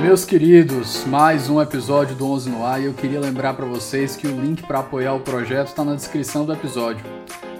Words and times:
Meus 0.00 0.24
queridos, 0.24 1.04
mais 1.04 1.50
um 1.50 1.60
episódio 1.60 2.14
do 2.14 2.30
11 2.30 2.50
no 2.50 2.64
ar 2.64 2.80
e 2.80 2.84
eu 2.84 2.94
queria 2.94 3.18
lembrar 3.18 3.54
para 3.54 3.66
vocês 3.66 4.14
que 4.14 4.28
o 4.28 4.40
link 4.40 4.62
para 4.62 4.78
apoiar 4.78 5.14
o 5.14 5.20
projeto 5.20 5.68
está 5.68 5.84
na 5.84 5.96
descrição 5.96 6.46
do 6.46 6.52
episódio. 6.52 7.04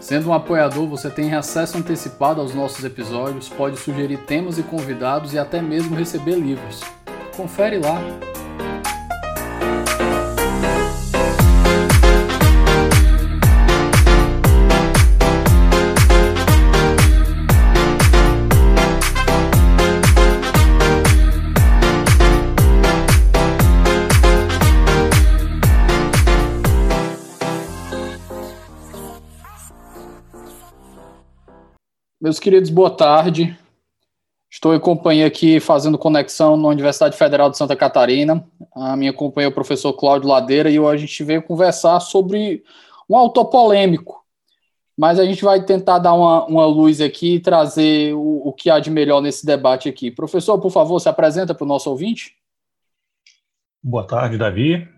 Sendo 0.01 0.29
um 0.29 0.33
apoiador, 0.33 0.87
você 0.87 1.11
tem 1.11 1.35
acesso 1.35 1.77
antecipado 1.77 2.41
aos 2.41 2.55
nossos 2.55 2.85
episódios, 2.85 3.49
pode 3.49 3.77
sugerir 3.77 4.19
temas 4.19 4.57
e 4.57 4.63
convidados 4.63 5.35
e 5.35 5.39
até 5.39 5.61
mesmo 5.61 5.97
receber 5.97 6.37
livros. 6.37 6.81
Confere 7.37 7.79
lá. 7.79 8.01
Meus 32.21 32.41
queridos, 32.41 32.69
boa 32.69 32.91
tarde. 32.91 33.57
Estou 34.51 34.75
em 34.75 34.81
companhia 34.81 35.25
aqui 35.25 35.61
fazendo 35.61 35.97
conexão 35.97 36.57
na 36.57 36.67
Universidade 36.67 37.17
Federal 37.17 37.49
de 37.49 37.57
Santa 37.57 37.77
Catarina. 37.77 38.45
A 38.75 38.97
minha 38.97 39.13
companhia 39.13 39.47
é 39.47 39.51
o 39.51 39.55
professor 39.55 39.93
Cláudio 39.93 40.29
Ladeira 40.29 40.69
e 40.69 40.81
hoje 40.81 41.05
a 41.05 41.07
gente 41.07 41.23
veio 41.23 41.45
conversar 41.45 42.01
sobre 42.01 42.65
um 43.09 43.17
autor 43.17 43.45
polêmico. 43.45 44.27
Mas 44.97 45.21
a 45.21 45.25
gente 45.25 45.45
vai 45.45 45.65
tentar 45.65 46.01
dar 46.01 46.13
uma, 46.13 46.45
uma 46.47 46.67
luz 46.67 47.01
aqui 47.01 47.37
e 47.37 47.41
trazer 47.41 48.13
o, 48.15 48.49
o 48.49 48.53
que 48.53 48.69
há 48.69 48.81
de 48.81 48.91
melhor 48.91 49.23
nesse 49.23 49.47
debate 49.47 49.89
aqui. 49.89 50.11
Professor, 50.11 50.59
por 50.59 50.73
favor, 50.73 50.99
se 50.99 51.09
apresenta 51.09 51.55
para 51.55 51.65
o 51.65 51.69
nosso 51.69 51.89
ouvinte. 51.89 52.35
Boa 53.81 54.05
tarde, 54.05 54.37
Davi. 54.37 54.89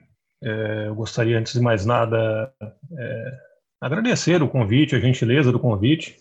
É, 0.43 0.87
eu 0.87 0.95
gostaria, 0.95 1.39
antes 1.39 1.53
de 1.53 1.61
mais 1.61 1.85
nada, 1.85 2.51
é, 2.99 3.39
agradecer 3.79 4.43
o 4.43 4.49
convite, 4.49 4.97
a 4.97 5.01
gentileza 5.01 5.53
do 5.53 5.61
convite 5.61 6.17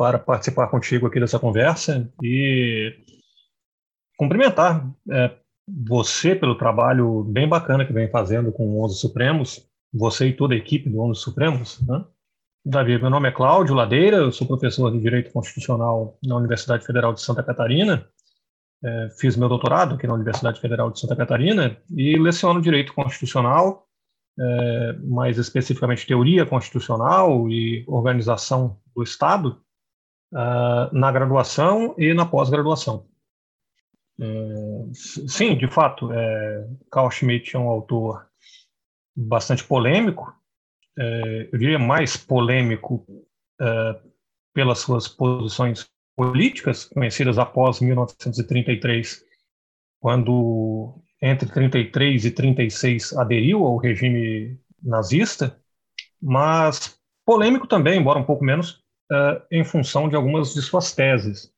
para 0.00 0.18
participar 0.18 0.68
contigo 0.68 1.06
aqui 1.06 1.20
dessa 1.20 1.38
conversa 1.38 2.10
e 2.22 2.96
cumprimentar 4.16 4.90
é, 5.10 5.36
você 5.68 6.34
pelo 6.34 6.54
trabalho 6.54 7.22
bem 7.24 7.46
bacana 7.46 7.84
que 7.84 7.92
vem 7.92 8.08
fazendo 8.08 8.50
com 8.50 8.66
o 8.66 8.82
11 8.82 8.98
Supremos, 8.98 9.68
você 9.92 10.28
e 10.28 10.32
toda 10.32 10.54
a 10.54 10.56
equipe 10.56 10.88
do 10.88 11.02
11 11.02 11.20
Supremos. 11.20 11.86
Né? 11.86 12.02
Davi, 12.64 12.98
meu 12.98 13.10
nome 13.10 13.28
é 13.28 13.30
Cláudio 13.30 13.74
Ladeira, 13.74 14.16
eu 14.16 14.32
sou 14.32 14.46
professor 14.46 14.90
de 14.90 14.98
Direito 14.98 15.32
Constitucional 15.32 16.18
na 16.24 16.34
Universidade 16.34 16.86
Federal 16.86 17.12
de 17.12 17.20
Santa 17.20 17.42
Catarina. 17.42 18.08
É, 18.82 19.08
fiz 19.18 19.36
meu 19.36 19.50
doutorado 19.50 19.96
aqui 19.96 20.06
na 20.06 20.14
Universidade 20.14 20.62
Federal 20.62 20.90
de 20.90 20.98
Santa 20.98 21.14
Catarina 21.14 21.76
e 21.94 22.18
leciono 22.18 22.62
Direito 22.62 22.94
Constitucional, 22.94 23.86
é, 24.38 24.92
mais 25.02 25.36
especificamente 25.36 26.06
Teoria 26.06 26.46
Constitucional 26.46 27.50
e 27.50 27.84
Organização 27.86 28.80
do 28.96 29.02
Estado, 29.02 29.60
uh, 30.32 30.94
na 30.94 31.10
graduação 31.12 31.94
e 31.98 32.12
na 32.14 32.26
pós-graduação. 32.26 33.06
Uh, 34.18 34.90
sim, 34.94 35.56
de 35.56 35.66
fato, 35.66 36.12
é, 36.12 36.68
Carl 36.90 37.10
Schmitt 37.10 37.56
é 37.56 37.58
um 37.58 37.68
autor 37.68 38.26
bastante 39.16 39.64
polêmico, 39.64 40.34
é, 40.98 41.48
eu 41.52 41.58
diria 41.58 41.78
mais 41.78 42.16
polêmico 42.16 43.06
é, 43.60 44.00
pelas 44.52 44.80
suas 44.80 45.08
posições 45.08 45.88
políticas, 46.16 46.84
conhecidas 46.84 47.38
após 47.38 47.80
1933, 47.80 49.24
quando 50.00 51.02
entre 51.22 51.50
33 51.50 52.24
e 52.26 52.30
36 52.30 53.16
aderiu 53.16 53.64
ao 53.64 53.76
regime 53.76 54.58
nazista, 54.82 55.58
mas 56.20 56.98
polêmico 57.24 57.66
também, 57.66 57.98
embora 57.98 58.18
um 58.18 58.24
pouco 58.24 58.44
menos, 58.44 58.79
uh, 59.10 59.42
em 59.50 59.64
função 59.64 60.08
de 60.08 60.16
algumas 60.16 60.54
de 60.54 60.62
suas 60.62 60.92
teses 60.92 61.52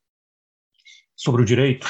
sobre 1.14 1.42
o 1.42 1.44
direito, 1.44 1.86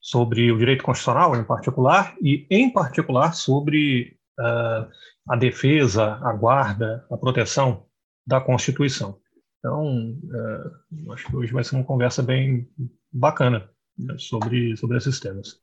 sobre 0.00 0.50
o 0.52 0.58
direito 0.58 0.84
constitucional 0.84 1.34
em 1.34 1.44
particular, 1.44 2.14
e 2.22 2.46
em 2.50 2.70
particular 2.70 3.32
sobre 3.34 4.16
uh, 4.38 4.88
a 5.28 5.36
defesa, 5.36 6.18
a 6.22 6.32
guarda, 6.32 7.04
a 7.10 7.16
proteção 7.16 7.86
da 8.26 8.40
Constituição. 8.40 9.18
Então, 9.58 10.12
uh, 10.12 11.12
acho 11.12 11.26
que 11.26 11.36
hoje 11.36 11.52
vai 11.52 11.64
ser 11.64 11.76
uma 11.76 11.84
conversa 11.84 12.22
bem 12.22 12.68
bacana 13.12 13.68
né, 13.98 14.14
sobre, 14.18 14.76
sobre 14.76 14.98
esses 14.98 15.18
temas. 15.18 15.60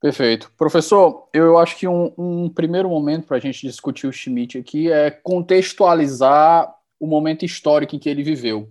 Perfeito. 0.00 0.52
Professor, 0.56 1.28
eu 1.32 1.56
acho 1.56 1.78
que 1.78 1.88
um, 1.88 2.12
um 2.18 2.50
primeiro 2.50 2.88
momento 2.88 3.26
para 3.26 3.38
a 3.38 3.40
gente 3.40 3.66
discutir 3.66 4.06
o 4.06 4.12
Schmidt 4.12 4.58
aqui 4.58 4.92
é 4.92 5.10
contextualizar 5.10 6.72
o 7.00 7.06
momento 7.06 7.44
histórico 7.44 7.96
em 7.96 7.98
que 7.98 8.08
ele 8.08 8.22
viveu. 8.22 8.70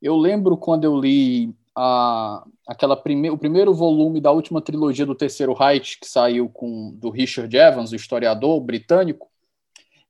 Eu 0.00 0.16
lembro 0.16 0.56
quando 0.56 0.84
eu 0.84 0.98
li 0.98 1.54
a, 1.74 2.44
aquela 2.66 2.96
prime, 2.96 3.30
o 3.30 3.38
primeiro 3.38 3.72
volume 3.74 4.20
da 4.20 4.30
última 4.30 4.60
trilogia 4.60 5.06
do 5.06 5.14
Terceiro 5.14 5.54
Reich, 5.54 5.98
que 5.98 6.06
saiu 6.06 6.48
com 6.48 6.92
do 6.94 7.10
Richard 7.10 7.54
Evans, 7.54 7.92
o 7.92 7.96
historiador 7.96 8.60
britânico, 8.60 9.28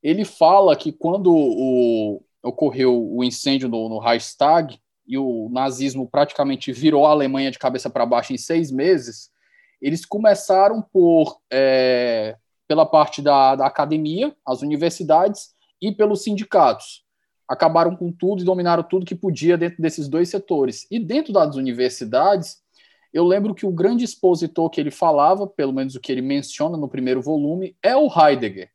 ele 0.02 0.24
fala 0.24 0.76
que 0.76 0.92
quando 0.92 1.32
o, 1.32 2.22
ocorreu 2.42 3.10
o 3.12 3.24
incêndio 3.24 3.68
no, 3.68 3.88
no 3.88 3.98
Reichstag 3.98 4.78
e 5.06 5.16
o 5.16 5.48
nazismo 5.50 6.08
praticamente 6.08 6.72
virou 6.72 7.06
a 7.06 7.10
Alemanha 7.10 7.50
de 7.50 7.58
cabeça 7.58 7.88
para 7.88 8.06
baixo 8.06 8.32
em 8.32 8.38
seis 8.38 8.70
meses, 8.70 9.30
eles 9.80 10.04
começaram 10.04 10.82
por 10.82 11.40
é, 11.50 12.36
pela 12.66 12.84
parte 12.84 13.22
da, 13.22 13.54
da 13.54 13.66
academia, 13.66 14.34
as 14.44 14.62
universidades 14.62 15.54
e 15.80 15.92
pelos 15.92 16.22
sindicatos 16.22 17.05
acabaram 17.48 17.94
com 17.94 18.10
tudo 18.10 18.42
e 18.42 18.44
dominaram 18.44 18.82
tudo 18.82 19.06
que 19.06 19.14
podia 19.14 19.56
dentro 19.56 19.80
desses 19.80 20.08
dois 20.08 20.28
setores. 20.28 20.86
E 20.90 20.98
dentro 20.98 21.32
das 21.32 21.56
universidades, 21.56 22.60
eu 23.12 23.24
lembro 23.24 23.54
que 23.54 23.64
o 23.64 23.72
grande 23.72 24.04
expositor 24.04 24.68
que 24.68 24.80
ele 24.80 24.90
falava, 24.90 25.46
pelo 25.46 25.72
menos 25.72 25.94
o 25.94 26.00
que 26.00 26.10
ele 26.10 26.22
menciona 26.22 26.76
no 26.76 26.88
primeiro 26.88 27.22
volume, 27.22 27.76
é 27.82 27.96
o 27.96 28.08
Heidegger. 28.08 28.70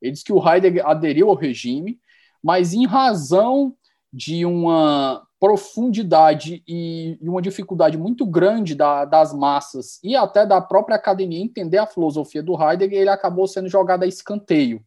Ele 0.00 0.12
diz 0.12 0.22
que 0.22 0.32
o 0.32 0.42
Heidegger 0.42 0.86
aderiu 0.86 1.28
ao 1.28 1.34
regime, 1.34 2.00
mas 2.42 2.72
em 2.72 2.86
razão 2.86 3.76
de 4.12 4.44
uma 4.44 5.26
profundidade 5.38 6.62
e 6.66 7.18
uma 7.22 7.40
dificuldade 7.40 7.96
muito 7.96 8.26
grande 8.26 8.74
da, 8.74 9.04
das 9.04 9.32
massas 9.32 9.98
e 10.02 10.14
até 10.14 10.44
da 10.44 10.60
própria 10.60 10.96
academia 10.96 11.42
entender 11.42 11.78
a 11.78 11.86
filosofia 11.86 12.42
do 12.42 12.60
Heidegger, 12.60 13.00
ele 13.00 13.10
acabou 13.10 13.46
sendo 13.46 13.68
jogado 13.68 14.02
a 14.02 14.06
escanteio, 14.06 14.84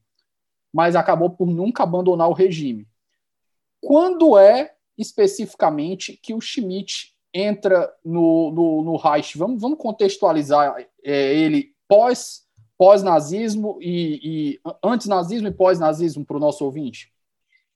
mas 0.72 0.96
acabou 0.96 1.30
por 1.30 1.48
nunca 1.48 1.84
abandonar 1.84 2.30
o 2.30 2.34
regime. 2.34 2.88
Quando 3.84 4.38
é 4.38 4.72
especificamente 4.98 6.18
que 6.24 6.34
o 6.34 6.40
Schmidt 6.40 7.14
entra 7.34 7.92
no, 8.04 8.50
no, 8.52 8.84
no 8.84 8.96
Reich? 8.96 9.38
Vamos, 9.38 9.62
vamos 9.62 9.78
contextualizar 9.78 10.78
é, 11.04 11.36
ele 11.36 11.74
pós, 11.86 12.44
pós-nazismo 12.78 13.78
e, 13.82 14.20
e 14.24 14.60
antes-nazismo 14.82 15.50
e 15.50 15.54
pós-nazismo 15.54 16.26
para 16.26 16.38
o 16.38 16.40
nosso 16.40 16.64
ouvinte? 16.64 17.12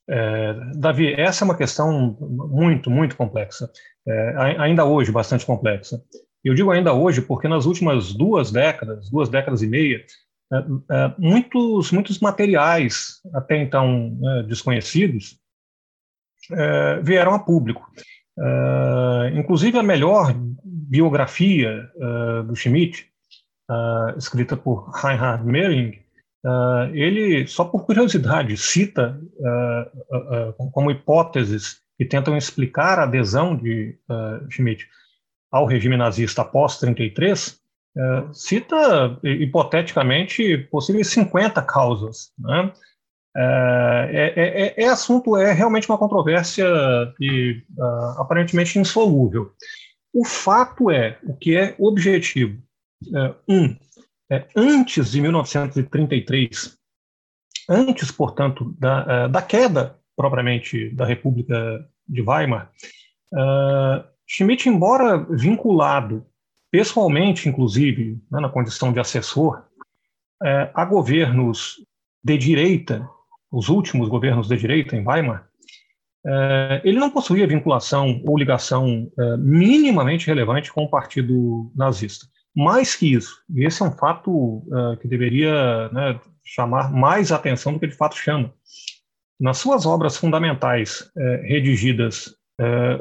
É, 0.10 0.54
Davi, 0.76 1.14
essa 1.14 1.44
é 1.44 1.46
uma 1.46 1.58
questão 1.58 2.16
muito, 2.22 2.90
muito 2.90 3.18
complexa. 3.18 3.70
É, 4.08 4.36
ainda 4.60 4.86
hoje, 4.86 5.12
bastante 5.12 5.46
complexa. 5.46 6.02
Eu 6.42 6.54
digo 6.54 6.72
ainda 6.72 6.94
hoje 6.94 7.22
porque 7.22 7.50
nas 7.50 7.66
últimas 7.66 8.14
duas 8.14 8.50
décadas, 8.50 9.10
duas 9.10 9.28
décadas 9.28 9.62
e 9.62 9.68
meia, 9.68 10.06
é, 10.54 10.56
é 10.58 11.16
muitos, 11.18 11.92
muitos 11.92 12.20
materiais 12.20 13.20
até 13.34 13.62
então 13.62 14.18
né, 14.22 14.46
desconhecidos 14.48 15.38
é, 16.52 17.00
vieram 17.02 17.34
a 17.34 17.40
público. 17.40 17.88
É, 18.40 19.32
inclusive, 19.36 19.78
a 19.78 19.84
melhor 19.84 20.34
biografia 20.64 21.90
é, 21.96 22.44
do 22.44 22.56
Schmidt, 22.56 23.08
escrita 24.18 24.56
por 24.56 24.90
Reinhard 24.92 25.46
Mehring, 25.46 26.00
ele, 26.94 27.46
só 27.48 27.66
por 27.66 27.86
curiosidade, 27.86 28.56
cita 28.56 29.20
como 30.72 30.90
hipóteses 30.90 31.82
que 31.98 32.06
tentam 32.06 32.38
explicar 32.38 32.98
a 32.98 33.04
adesão 33.04 33.58
de 33.58 33.98
Schmidt 34.50 34.88
ao 35.52 35.66
regime 35.66 35.98
nazista 35.98 36.44
após 36.44 36.78
33, 36.78 37.60
cita 38.32 39.20
hipoteticamente 39.22 40.58
possíveis 40.72 41.10
50 41.10 41.62
causas. 41.64 42.32
Né? 42.40 42.72
É, 43.40 44.34
é, 44.36 44.84
é, 44.84 44.84
é, 44.84 44.88
assunto, 44.88 45.38
é 45.38 45.54
realmente 45.54 45.88
uma 45.88 45.98
controvérsia 45.98 46.66
e, 47.20 47.62
uh, 47.78 48.20
aparentemente 48.20 48.80
insolúvel. 48.80 49.52
O 50.12 50.26
fato 50.26 50.90
é, 50.90 51.20
o 51.24 51.36
que 51.36 51.56
é 51.56 51.76
objetivo, 51.78 52.60
é, 53.14 53.36
um, 53.48 53.76
é, 54.32 54.48
antes 54.56 55.12
de 55.12 55.22
1933, 55.22 56.76
antes, 57.70 58.10
portanto, 58.10 58.76
da, 58.80 59.06
é, 59.08 59.28
da 59.28 59.42
queda 59.44 60.00
propriamente 60.16 60.90
da 60.96 61.06
República 61.06 61.88
de 62.08 62.24
Weimar, 62.24 62.72
uh, 63.34 64.04
Schmidt, 64.26 64.68
embora 64.68 65.18
vinculado 65.30 66.26
pessoalmente, 66.72 67.48
inclusive, 67.48 68.20
né, 68.32 68.40
na 68.40 68.50
condição 68.50 68.92
de 68.92 69.00
assessor, 69.00 69.64
é, 70.44 70.72
a 70.74 70.84
governos 70.84 71.86
de 72.24 72.38
direita, 72.38 73.08
os 73.52 73.70
últimos 73.70 74.10
governos 74.10 74.48
de 74.48 74.58
direita 74.58 74.96
em 74.96 75.06
Weimar, 75.06 75.48
é, 76.26 76.82
ele 76.84 77.00
não 77.00 77.10
possuía 77.10 77.48
vinculação 77.48 78.22
ou 78.26 78.38
ligação 78.38 79.10
é, 79.18 79.38
minimamente 79.38 80.28
relevante 80.28 80.72
com 80.74 80.84
o 80.84 80.90
partido 80.90 81.72
nazista. 81.74 82.26
Mais 82.54 82.96
que 82.96 83.14
isso, 83.14 83.42
e 83.54 83.66
esse 83.66 83.82
é 83.82 83.86
um 83.86 83.92
fato 83.92 84.64
é, 84.74 84.98
que 84.98 85.08
deveria 85.08 85.90
né, 85.90 86.20
chamar 86.44 86.92
mais 86.92 87.32
atenção 87.32 87.74
do 87.74 87.80
que 87.80 87.88
de 87.88 87.96
fato 87.96 88.18
chama. 88.18 88.54
Nas 89.40 89.60
suas 89.60 89.86
obras 89.86 90.18
fundamentais, 90.18 91.12
redigidas 91.44 92.36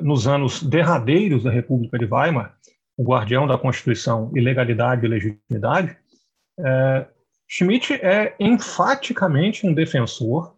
nos 0.02 0.28
anos 0.28 0.62
derradeiros 0.62 1.44
da 1.44 1.50
República 1.50 1.98
de 1.98 2.04
Weimar, 2.04 2.54
o 2.94 3.02
guardião 3.02 3.46
da 3.46 3.56
Constituição 3.56 4.31
e 4.37 4.40
legalidade 4.43 5.06
e 5.06 5.08
legitimidade, 5.08 5.96
Schmidt 7.48 7.94
é 7.94 8.34
enfaticamente 8.40 9.66
um 9.66 9.72
defensor 9.72 10.56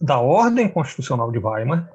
da 0.00 0.18
ordem 0.18 0.68
constitucional 0.68 1.32
de 1.32 1.38
Weimar, 1.38 1.88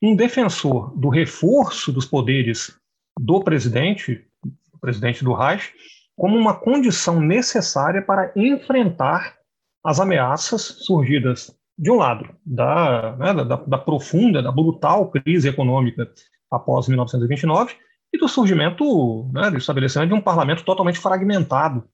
um 0.00 0.14
defensor 0.14 0.96
do 0.96 1.08
reforço 1.08 1.92
dos 1.92 2.06
poderes 2.06 2.78
do 3.18 3.42
presidente, 3.42 4.24
do 4.44 4.78
presidente 4.80 5.24
do 5.24 5.34
Reich, 5.34 5.72
como 6.16 6.36
uma 6.36 6.54
condição 6.54 7.20
necessária 7.20 8.00
para 8.00 8.32
enfrentar 8.36 9.36
as 9.84 9.98
ameaças 9.98 10.62
surgidas, 10.62 11.56
de 11.76 11.90
um 11.90 11.96
lado, 11.96 12.28
da, 12.44 13.16
né, 13.16 13.34
da, 13.34 13.56
da 13.56 13.78
profunda, 13.78 14.42
da 14.42 14.52
brutal 14.52 15.10
crise 15.10 15.48
econômica 15.48 16.10
após 16.50 16.88
1929, 16.88 17.74
e 18.12 18.18
do 18.18 18.28
surgimento, 18.28 19.30
né, 19.32 19.50
do 19.50 19.58
estabelecimento 19.58 20.08
de 20.08 20.14
um 20.14 20.20
parlamento 20.20 20.64
totalmente 20.64 20.98
fragmentado 20.98 21.88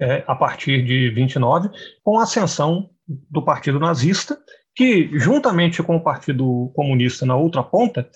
é, 0.00 0.24
a 0.26 0.34
partir 0.34 0.82
de 0.84 1.10
29, 1.10 1.70
com 2.02 2.18
a 2.18 2.22
ascensão 2.22 2.90
do 3.06 3.42
Partido 3.42 3.80
Nazista, 3.80 4.38
que, 4.74 5.10
juntamente 5.18 5.82
com 5.82 5.96
o 5.96 6.02
Partido 6.02 6.70
Comunista 6.74 7.26
na 7.26 7.36
outra 7.36 7.62
ponta, 7.62 8.08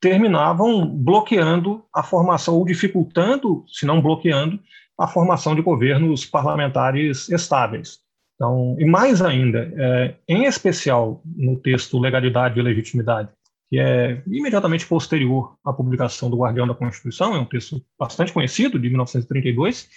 terminavam 0.00 0.86
bloqueando 0.86 1.84
a 1.94 2.02
formação, 2.02 2.54
ou 2.54 2.64
dificultando, 2.64 3.64
se 3.68 3.86
não 3.86 4.00
bloqueando, 4.00 4.58
a 4.98 5.06
formação 5.06 5.54
de 5.54 5.62
governos 5.62 6.26
parlamentares 6.26 7.28
estáveis. 7.28 7.98
Então, 8.34 8.76
e 8.78 8.84
mais 8.84 9.20
ainda, 9.20 9.72
é, 9.76 10.14
em 10.28 10.44
especial 10.44 11.22
no 11.24 11.56
texto 11.58 11.98
Legalidade 11.98 12.58
e 12.58 12.62
Legitimidade, 12.62 13.28
que 13.70 13.78
é 13.78 14.22
imediatamente 14.26 14.86
posterior 14.86 15.54
à 15.64 15.72
publicação 15.72 16.28
do 16.28 16.38
Guardião 16.38 16.66
da 16.66 16.74
Constituição, 16.74 17.36
é 17.36 17.38
um 17.38 17.44
texto 17.44 17.80
bastante 17.98 18.32
conhecido, 18.32 18.78
de 18.78 18.88
1932, 18.88 19.88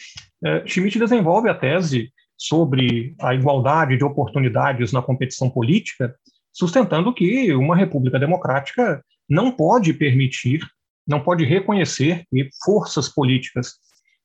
é, 0.43 0.67
Schmitt 0.67 0.99
desenvolve 0.99 1.49
a 1.49 1.55
tese 1.55 2.11
sobre 2.37 3.15
a 3.21 3.33
igualdade 3.33 3.97
de 3.97 4.03
oportunidades 4.03 4.91
na 4.91 5.01
competição 5.01 5.49
política, 5.49 6.15
sustentando 6.51 7.13
que 7.13 7.53
uma 7.53 7.75
república 7.75 8.19
democrática 8.19 9.03
não 9.29 9.51
pode 9.51 9.93
permitir, 9.93 10.61
não 11.07 11.21
pode 11.21 11.45
reconhecer 11.45 12.25
que 12.29 12.49
forças 12.63 13.07
políticas 13.07 13.75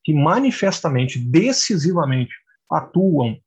que 0.05 0.13
manifestamente, 0.13 1.19
decisivamente 1.19 2.35
atuam 2.71 3.39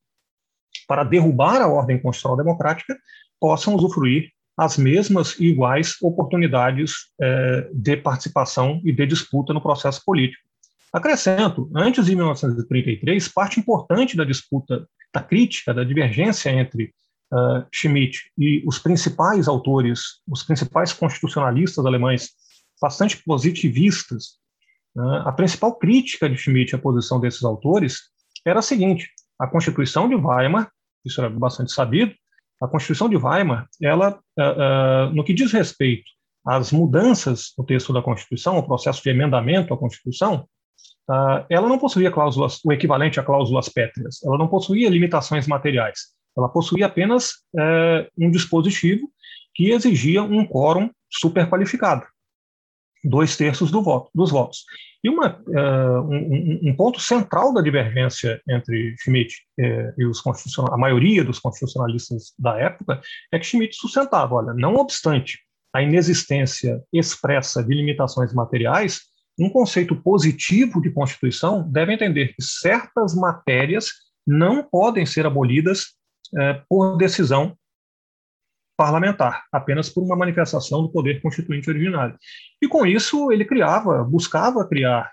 para 0.88 1.04
derrubar 1.04 1.62
a 1.62 1.68
ordem 1.68 2.00
constitucional 2.00 2.38
democrática 2.38 2.98
possam 3.40 3.76
usufruir 3.76 4.30
as 4.58 4.78
mesmas 4.78 5.40
e 5.40 5.48
iguais 5.48 5.96
oportunidades 6.02 6.94
é, 7.20 7.70
de 7.74 7.98
participação 7.98 8.82
e 8.84 8.92
de 8.92 9.06
disputa 9.06 9.54
no 9.54 9.62
processo 9.62 10.02
político. 10.06 10.51
Acrescento, 10.94 11.72
antes 11.74 12.06
de 12.06 12.16
1933, 12.16 13.28
parte 13.30 13.60
importante 13.60 14.18
da 14.18 14.26
disputa, 14.26 14.86
da 15.14 15.24
crítica, 15.24 15.74
da 15.74 15.86
divergência 15.86 16.50
entre 16.50 16.94
uh, 17.32 17.66
Schmitt 17.74 18.20
e 18.38 18.62
os 18.68 18.78
principais 18.78 19.48
autores, 19.48 20.22
os 20.28 20.44
principais 20.44 20.92
constitucionalistas 20.92 21.86
alemães, 21.86 22.32
bastante 22.82 23.24
positivistas, 23.24 24.38
uh, 24.98 25.28
a 25.28 25.32
principal 25.32 25.78
crítica 25.78 26.30
de 26.30 26.36
Schmitt 26.36 26.76
à 26.76 26.78
posição 26.78 27.22
desses 27.22 27.44
autores 27.44 28.00
era 28.46 28.60
a 28.60 28.64
seguinte: 28.64 29.10
a 29.40 29.48
Constituição 29.48 30.10
de 30.10 30.16
Weimar, 30.16 30.70
isso 31.06 31.22
era 31.22 31.30
bastante 31.30 31.72
sabido, 31.72 32.14
a 32.62 32.68
Constituição 32.68 33.08
de 33.08 33.16
Weimar, 33.16 33.66
ela, 33.82 34.20
uh, 34.38 35.16
no 35.16 35.24
que 35.24 35.34
diz 35.34 35.54
respeito 35.54 36.10
às 36.46 36.72
mudanças 36.74 37.54
no 37.58 37.66
texto 37.66 37.94
da 37.94 38.02
Constituição, 38.02 38.58
o 38.58 38.64
processo 38.64 39.02
de 39.02 39.10
emendamento 39.10 39.74
à 39.74 39.78
Constituição, 39.78 40.48
uh, 41.10 41.46
ela 41.50 41.68
não 41.68 41.78
possuía 41.78 42.12
cláusulas, 42.12 42.60
o 42.64 42.72
equivalente 42.72 43.20
a 43.20 43.24
cláusulas 43.24 43.70
pétreas, 43.70 44.24
ela 44.24 44.38
não 44.38 44.48
possuía 44.48 44.90
limitações 44.90 45.48
materiais, 45.48 46.10
ela 46.38 46.48
possuía 46.50 46.86
apenas 46.86 47.34
um 48.18 48.32
dispositivo 48.32 49.12
que 49.54 49.72
exigia 49.72 50.24
um 50.24 50.46
quórum 50.48 50.90
superqualificado, 51.10 52.06
dois 53.04 53.36
terços 53.36 53.70
do 53.70 53.82
voto, 53.82 54.10
dos 54.16 54.32
votos. 54.32 54.64
E 55.04 55.10
uma, 55.10 55.42
uh, 55.48 56.02
um, 56.02 56.60
um, 56.70 56.76
ponto 56.76 57.00
central 57.00 57.52
da 57.54 57.62
divergência 57.62 58.40
entre 58.48 58.96
Schmitt 59.00 59.36
uh, 59.60 59.94
e 59.98 60.06
os 60.06 60.22
a 60.72 60.78
maioria 60.78 61.24
dos 61.24 61.40
constitucionalistas 61.40 62.34
da 62.38 62.60
época 62.60 63.02
é 63.32 63.40
que 63.40 63.46
Schmitt 63.46 63.76
sustentava, 63.76 64.36
olha, 64.36 64.54
não 64.54 64.76
obstante 64.76 65.40
a 65.74 65.82
inexistência 65.82 66.84
expressa 66.94 67.64
de 67.64 67.74
limitações 67.74 68.32
materiais, 68.34 69.02
um 69.42 69.50
conceito 69.50 69.96
positivo 69.96 70.80
de 70.82 70.92
Constituição 70.92 71.68
deve 71.70 71.94
entender 71.94 72.28
que 72.36 72.42
certas 72.42 73.16
matérias 73.16 73.88
não 74.26 74.64
podem 74.64 75.06
ser 75.06 75.26
abolidas 75.26 75.96
uh, 76.34 76.64
por 76.70 76.96
decisão 76.98 77.58
parlamentar, 78.78 79.44
apenas 79.52 79.90
por 79.90 80.04
uma 80.04 80.16
manifestação 80.16 80.82
do 80.82 80.92
poder 80.92 81.22
constituinte 81.22 81.70
originário. 81.70 82.18
E 82.62 82.68
com 82.68 82.86
isso 82.86 83.32
ele 83.32 83.46
criava, 83.46 84.04
buscava 84.04 84.68
criar 84.68 85.12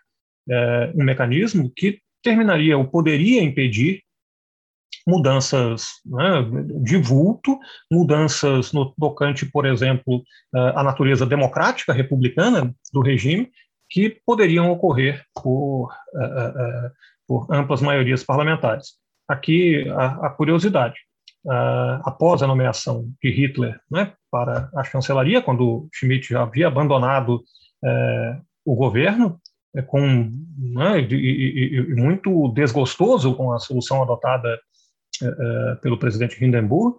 é, 0.48 0.92
um 0.94 1.04
mecanismo 1.04 1.70
que 1.76 2.00
terminaria 2.22 2.78
ou 2.78 2.88
poderia 2.88 3.42
impedir 3.42 4.02
mudanças 5.06 5.88
né, 6.06 6.46
de 6.82 6.96
vulto, 6.96 7.58
mudanças 7.92 8.72
no 8.72 8.94
tocante, 8.94 9.44
por 9.44 9.66
exemplo, 9.66 10.22
à 10.54 10.82
natureza 10.82 11.26
democrática 11.26 11.92
republicana 11.92 12.74
do 12.92 13.02
regime, 13.02 13.50
que 13.88 14.20
poderiam 14.24 14.70
ocorrer 14.70 15.24
por, 15.34 15.90
uh, 16.14 16.18
uh, 16.18 16.90
por 17.26 17.46
amplas 17.50 17.80
maiorias 17.80 18.22
parlamentares. 18.22 18.94
Aqui 19.26 19.88
a, 19.90 20.26
a 20.26 20.30
curiosidade 20.30 20.98
uh, 21.44 22.00
após 22.04 22.42
a 22.42 22.46
nomeação 22.46 23.10
de 23.22 23.30
Hitler 23.30 23.80
né, 23.90 24.12
para 24.30 24.70
a 24.76 24.84
chancelaria, 24.84 25.42
quando 25.42 25.88
Schmidt 25.92 26.28
já 26.28 26.42
havia 26.42 26.68
abandonado 26.68 27.42
o 28.66 28.74
governo, 28.74 29.40
com 29.86 30.00
né, 30.58 30.98
e, 30.98 31.14
e, 31.14 31.76
e, 31.76 31.94
muito 31.94 32.48
desgostoso 32.48 33.36
com 33.36 33.52
a 33.52 33.60
solução 33.60 34.02
adotada 34.02 34.58
pelo 35.80 35.96
presidente 35.96 36.44
Hindenburg, 36.44 36.98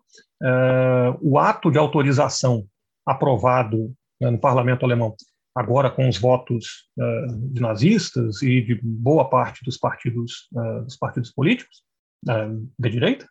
o 1.21 1.37
ato 1.37 1.69
de 1.69 1.77
autorização 1.77 2.65
aprovado 3.05 3.93
né, 4.21 4.29
no 4.29 4.39
parlamento 4.39 4.85
alemão 4.85 5.13
agora 5.55 5.89
com 5.89 6.07
os 6.07 6.17
votos 6.17 6.89
uh, 6.97 7.51
de 7.51 7.61
nazistas 7.61 8.41
e 8.41 8.61
de 8.61 8.79
boa 8.81 9.29
parte 9.29 9.63
dos 9.63 9.77
partidos 9.77 10.47
uh, 10.53 10.83
dos 10.83 10.95
partidos 10.95 11.31
políticos 11.31 11.83
uh, 12.27 12.69
da 12.77 12.89
direita 12.89 13.27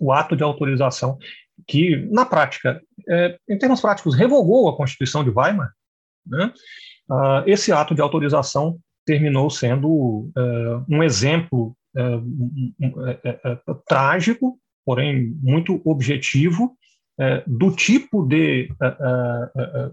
o 0.00 0.12
ato 0.12 0.34
de 0.34 0.42
autorização 0.42 1.18
que, 1.68 1.96
na 2.10 2.24
prática, 2.24 2.82
é, 3.08 3.38
em 3.48 3.56
termos 3.58 3.80
práticos, 3.80 4.16
revogou 4.16 4.68
a 4.68 4.76
Constituição 4.76 5.22
de 5.22 5.30
Weimar, 5.30 5.70
né? 6.26 6.52
esse 7.46 7.70
ato 7.70 7.94
de 7.94 8.00
autorização 8.00 8.80
terminou 9.04 9.50
sendo 9.50 10.32
um 10.88 11.02
exemplo 11.02 11.76
um, 11.94 12.72
um, 12.80 13.74
trágico, 13.86 14.58
porém 14.86 15.36
muito 15.42 15.80
objetivo, 15.84 16.76
do 17.46 17.70
tipo 17.70 18.26
de 18.26 18.68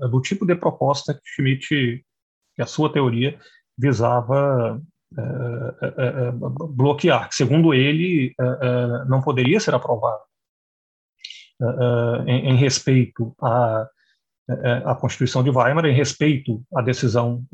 do 0.10 0.22
tipo 0.22 0.46
de 0.46 0.56
proposta 0.56 1.14
que 1.14 1.22
Schmidt, 1.24 2.04
que 2.56 2.62
a 2.62 2.66
sua 2.66 2.92
teoria 2.92 3.38
visava 3.78 4.82
bloquear, 6.76 7.30
que, 7.30 7.36
segundo 7.36 7.74
ele, 7.74 8.34
não 9.08 9.22
poderia 9.22 9.60
ser 9.60 9.76
aprovado 9.76 10.22
em, 12.26 12.50
em, 12.50 12.56
respeito 12.56 13.36
à, 13.42 13.88
à 14.86 14.96
Constituição 14.96 15.44
de 15.44 15.50
Weimar, 15.50 15.86
em 15.86 15.94
respeito 15.94 16.64
à 16.74 16.82
decisão 16.82 17.46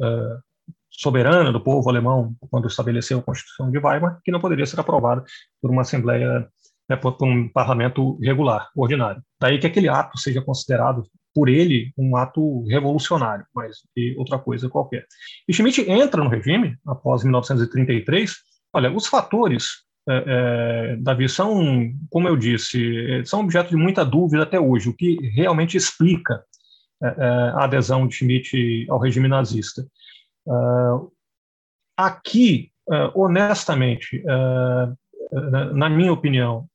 soberana 0.89 1.51
do 1.51 1.61
povo 1.61 1.89
alemão 1.89 2.35
quando 2.49 2.67
estabeleceu 2.67 3.19
a 3.19 3.23
Constituição 3.23 3.69
de 3.69 3.77
Weimar, 3.77 4.19
que 4.23 4.31
não 4.31 4.39
poderia 4.39 4.65
ser 4.65 4.79
aprovada 4.79 5.23
por 5.61 5.69
uma 5.69 5.81
Assembleia, 5.81 6.47
né, 6.89 6.95
por, 6.95 7.15
um 7.21 7.49
parlamento 7.49 8.17
regular, 8.21 8.69
ordinário. 8.75 9.21
Daí 9.39 9.59
que 9.59 9.67
aquele 9.67 9.89
ato 9.89 10.17
seja 10.17 10.41
considerado 10.41 11.03
por 11.33 11.49
ele 11.49 11.91
um 11.97 12.15
ato 12.17 12.63
revolucionário, 12.65 13.45
mas 13.53 13.77
outra 14.17 14.39
coisa 14.39 14.69
qualquer. 14.69 15.05
E 15.47 15.53
Schmidt 15.53 15.81
entra 15.89 16.23
no 16.23 16.29
regime 16.29 16.75
após 16.85 17.23
1933. 17.23 18.33
Olha, 18.73 18.91
os 18.91 19.05
fatores 19.05 19.87
é, 20.09 20.23
é, 20.25 20.95
Davi, 20.95 21.27
são, 21.27 21.91
como 22.09 22.29
eu 22.29 22.37
disse, 22.37 23.21
são 23.25 23.41
objeto 23.41 23.69
de 23.69 23.75
muita 23.75 24.05
dúvida 24.05 24.43
até 24.43 24.57
hoje, 24.59 24.87
o 24.87 24.95
que 24.95 25.17
realmente 25.35 25.75
explica 25.75 26.41
é, 27.03 27.07
é 27.07 27.27
a 27.55 27.65
adesão 27.65 28.07
de 28.07 28.15
Schmidt 28.15 28.87
ao 28.89 28.99
regime 28.99 29.27
nazista. 29.27 29.85
Uh, 30.47 31.11
aqui, 31.97 32.71
uh, 32.89 33.11
honestamente, 33.21 34.23
na 35.73 35.89
minha 35.89 36.13
opinião, 36.13 36.65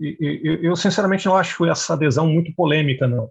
eu, 0.00 0.62
eu, 0.62 0.76
sinceramente 0.76 1.26
não 1.26 1.36
acho 1.36 1.64
essa 1.66 1.94
adesão 1.94 2.26
muito 2.26 2.54
polêmica, 2.54 3.06
não. 3.06 3.30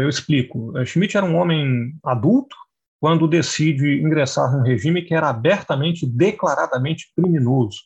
eu 0.00 0.08
explico. 0.08 0.72
Schmidt 0.84 1.16
era 1.16 1.26
um 1.26 1.36
homem 1.36 1.94
adulto, 2.04 2.56
quando 3.00 3.28
decide 3.28 4.00
ingressar 4.00 4.50
num 4.50 4.62
regime 4.62 5.02
que 5.02 5.14
era 5.14 5.28
abertamente, 5.28 6.06
declaradamente 6.06 7.12
criminoso. 7.14 7.78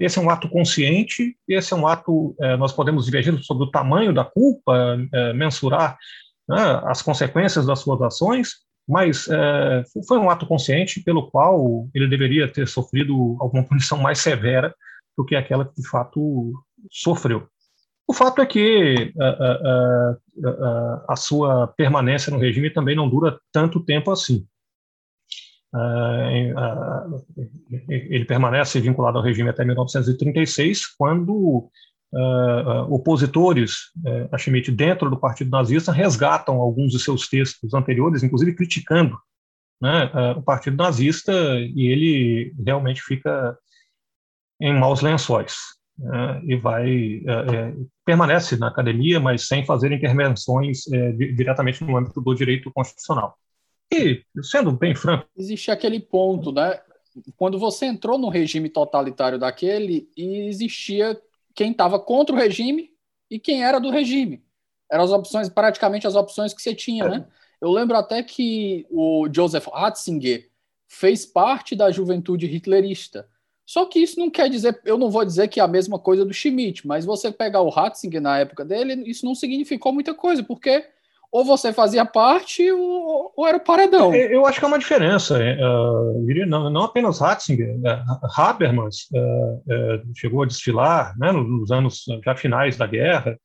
Esse 0.00 0.18
é 0.18 0.22
um 0.22 0.30
ato 0.30 0.48
consciente, 0.48 1.36
esse 1.48 1.72
é 1.72 1.76
um 1.76 1.86
ato, 1.86 2.34
nós 2.58 2.72
podemos 2.72 3.04
divergir 3.04 3.38
sobre 3.42 3.64
o 3.64 3.70
tamanho 3.70 4.12
da 4.12 4.24
culpa, 4.24 4.98
mensurar 5.34 5.96
né, 6.48 6.80
as 6.84 7.02
consequências 7.02 7.66
das 7.66 7.80
suas 7.80 8.00
ações, 8.02 8.54
mas 8.88 9.26
foi 10.06 10.18
um 10.18 10.30
ato 10.30 10.46
consciente 10.46 11.02
pelo 11.02 11.30
qual 11.30 11.88
ele 11.94 12.08
deveria 12.08 12.48
ter 12.48 12.66
sofrido 12.68 13.36
alguma 13.40 13.64
punição 13.64 13.98
mais 13.98 14.18
severa 14.18 14.74
do 15.16 15.24
que 15.24 15.34
aquela 15.34 15.64
que 15.64 15.80
de 15.80 15.88
fato 15.88 16.52
sofreu. 16.90 17.48
O 18.08 18.12
fato 18.12 18.40
é 18.40 18.46
que 18.46 19.12
a, 19.20 19.26
a, 19.26 20.16
a, 20.44 21.04
a 21.10 21.16
sua 21.16 21.66
permanência 21.66 22.30
no 22.30 22.38
regime 22.38 22.70
também 22.70 22.94
não 22.94 23.08
dura 23.08 23.38
tanto 23.52 23.84
tempo 23.84 24.12
assim. 24.12 24.46
ele 27.88 28.24
permanece 28.24 28.80
vinculado 28.80 29.18
ao 29.18 29.24
regime 29.24 29.50
até 29.50 29.64
1936, 29.64 30.86
quando 30.96 31.68
opositores 32.88 33.90
a 34.30 34.38
Schmidt 34.38 34.70
dentro 34.70 35.10
do 35.10 35.18
Partido 35.18 35.50
Nazista 35.50 35.90
resgatam 35.90 36.60
alguns 36.60 36.92
de 36.92 37.00
seus 37.00 37.28
textos 37.28 37.74
anteriores, 37.74 38.22
inclusive 38.22 38.54
criticando 38.54 39.18
né, 39.82 40.10
o 40.36 40.42
Partido 40.42 40.76
Nazista, 40.76 41.32
e 41.58 41.88
ele 41.88 42.54
realmente 42.64 43.02
fica 43.02 43.58
em 44.60 44.78
maus 44.78 45.00
lençóis 45.02 45.54
uh, 46.00 46.44
e 46.44 46.56
vai 46.56 47.16
uh, 47.18 47.88
permanece 48.04 48.56
na 48.56 48.68
academia, 48.68 49.20
mas 49.20 49.46
sem 49.46 49.64
fazer 49.64 49.92
intervenções 49.92 50.82
diretamente 51.34 51.82
no 51.84 51.96
âmbito 51.96 52.20
do 52.20 52.34
direito 52.34 52.70
constitucional. 52.72 53.36
E, 53.92 54.22
sendo 54.42 54.72
bem 54.72 54.94
franco. 54.94 55.26
Existe 55.36 55.70
aquele 55.70 56.00
ponto, 56.00 56.52
né? 56.52 56.80
Quando 57.36 57.58
você 57.58 57.86
entrou 57.86 58.18
no 58.18 58.28
regime 58.28 58.68
totalitário 58.68 59.38
daquele, 59.38 60.08
existia 60.16 61.18
quem 61.54 61.70
estava 61.70 61.98
contra 61.98 62.34
o 62.34 62.38
regime 62.38 62.90
e 63.30 63.38
quem 63.38 63.64
era 63.64 63.78
do 63.78 63.90
regime. 63.90 64.44
Eram 64.90 65.04
as 65.04 65.10
opções, 65.10 65.48
praticamente 65.48 66.06
as 66.06 66.14
opções 66.14 66.52
que 66.52 66.60
você 66.60 66.74
tinha, 66.74 67.08
né? 67.08 67.26
Eu 67.60 67.70
lembro 67.70 67.96
até 67.96 68.22
que 68.22 68.86
o 68.90 69.28
Joseph 69.32 69.66
Ratzinger 69.72 70.50
fez 70.88 71.24
parte 71.24 71.74
da 71.74 71.90
juventude 71.90 72.46
hitlerista. 72.46 73.28
Só 73.66 73.84
que 73.84 73.98
isso 73.98 74.20
não 74.20 74.30
quer 74.30 74.48
dizer, 74.48 74.80
eu 74.84 74.96
não 74.96 75.10
vou 75.10 75.24
dizer 75.24 75.48
que 75.48 75.58
é 75.58 75.62
a 75.62 75.68
mesma 75.68 75.98
coisa 75.98 76.24
do 76.24 76.32
Schmidt, 76.32 76.86
mas 76.86 77.04
você 77.04 77.32
pegar 77.32 77.62
o 77.62 77.68
Ratzinger 77.68 78.20
na 78.20 78.38
época 78.38 78.64
dele, 78.64 79.02
isso 79.10 79.26
não 79.26 79.34
significou 79.34 79.92
muita 79.92 80.14
coisa, 80.14 80.42
porque 80.44 80.84
ou 81.32 81.44
você 81.44 81.72
fazia 81.72 82.04
parte 82.04 82.70
ou, 82.70 83.32
ou 83.36 83.46
era 83.46 83.56
o 83.56 83.64
paredão. 83.64 84.14
Eu 84.14 84.46
acho 84.46 84.60
que 84.60 84.64
é 84.64 84.68
uma 84.68 84.78
diferença. 84.78 85.36
Uh, 85.38 86.46
não, 86.46 86.70
não 86.70 86.82
apenas 86.82 87.18
Ratzinger, 87.18 87.76
Habermas 88.36 89.08
uh, 89.12 89.56
uh, 89.56 90.12
chegou 90.14 90.44
a 90.44 90.46
desfilar 90.46 91.18
né, 91.18 91.32
nos 91.32 91.70
anos 91.72 92.04
já 92.24 92.36
finais 92.36 92.76
da 92.76 92.86
guerra, 92.86 93.36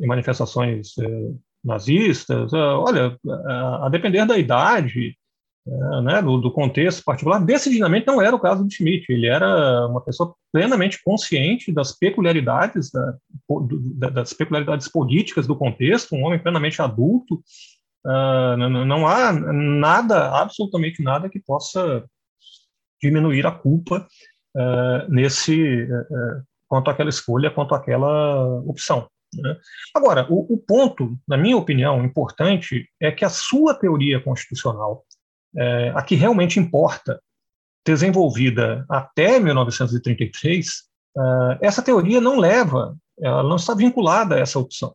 em 0.00 0.06
manifestações 0.06 0.94
nazistas. 1.62 2.52
olha, 2.52 3.16
a 3.82 3.88
depender 3.90 4.24
da 4.24 4.38
idade, 4.38 5.10
é, 5.10 5.27
né, 6.02 6.22
do, 6.22 6.38
do, 6.38 6.50
contexto 6.50 7.04
particular. 7.04 7.44
Decididamente 7.44 8.06
não 8.06 8.22
era 8.22 8.34
o 8.34 8.40
caso 8.40 8.64
do 8.64 8.70
Schmidt. 8.70 9.06
Ele 9.10 9.26
era 9.26 9.86
uma 9.86 10.00
pessoa 10.00 10.34
plenamente 10.52 11.02
consciente 11.02 11.72
das 11.72 11.92
peculiaridades, 11.96 12.90
da, 12.90 13.14
do, 13.48 13.94
das 13.94 14.32
peculiaridades 14.32 14.88
políticas 14.88 15.46
do 15.46 15.56
contexto, 15.56 16.14
um 16.14 16.24
homem 16.24 16.38
plenamente 16.38 16.80
adulto. 16.80 17.42
Uh, 18.06 18.56
não, 18.56 18.84
não, 18.84 19.06
há 19.06 19.32
nada, 19.32 20.30
absolutamente 20.40 21.02
nada, 21.02 21.28
que 21.28 21.40
possa 21.40 22.04
diminuir 23.02 23.46
a 23.46 23.52
culpa 23.52 24.06
uh, 24.56 25.12
nesse 25.12 25.82
uh, 25.82 26.42
quanto 26.66 26.90
àquela 26.90 27.10
escolha, 27.10 27.50
quanto 27.50 27.74
àquela 27.74 28.60
opção. 28.62 29.08
Né? 29.34 29.56
Agora, 29.94 30.26
o 30.30 30.56
ponto, 30.56 31.18
na 31.28 31.36
minha 31.36 31.56
opinião, 31.56 32.02
importante 32.02 32.88
é 33.00 33.12
que 33.12 33.24
a 33.24 33.28
sua 33.28 33.74
teoria 33.74 34.20
constitucional 34.20 35.04
é, 35.56 35.92
a 35.94 36.02
que 36.02 36.14
realmente 36.14 36.58
importa, 36.58 37.20
desenvolvida 37.86 38.84
até 38.88 39.40
1933, 39.40 40.68
uh, 41.16 41.58
essa 41.60 41.82
teoria 41.82 42.20
não 42.20 42.38
leva, 42.38 42.94
ela 43.18 43.42
não 43.42 43.56
está 43.56 43.74
vinculada 43.74 44.34
a 44.34 44.38
essa 44.38 44.58
opção. 44.58 44.94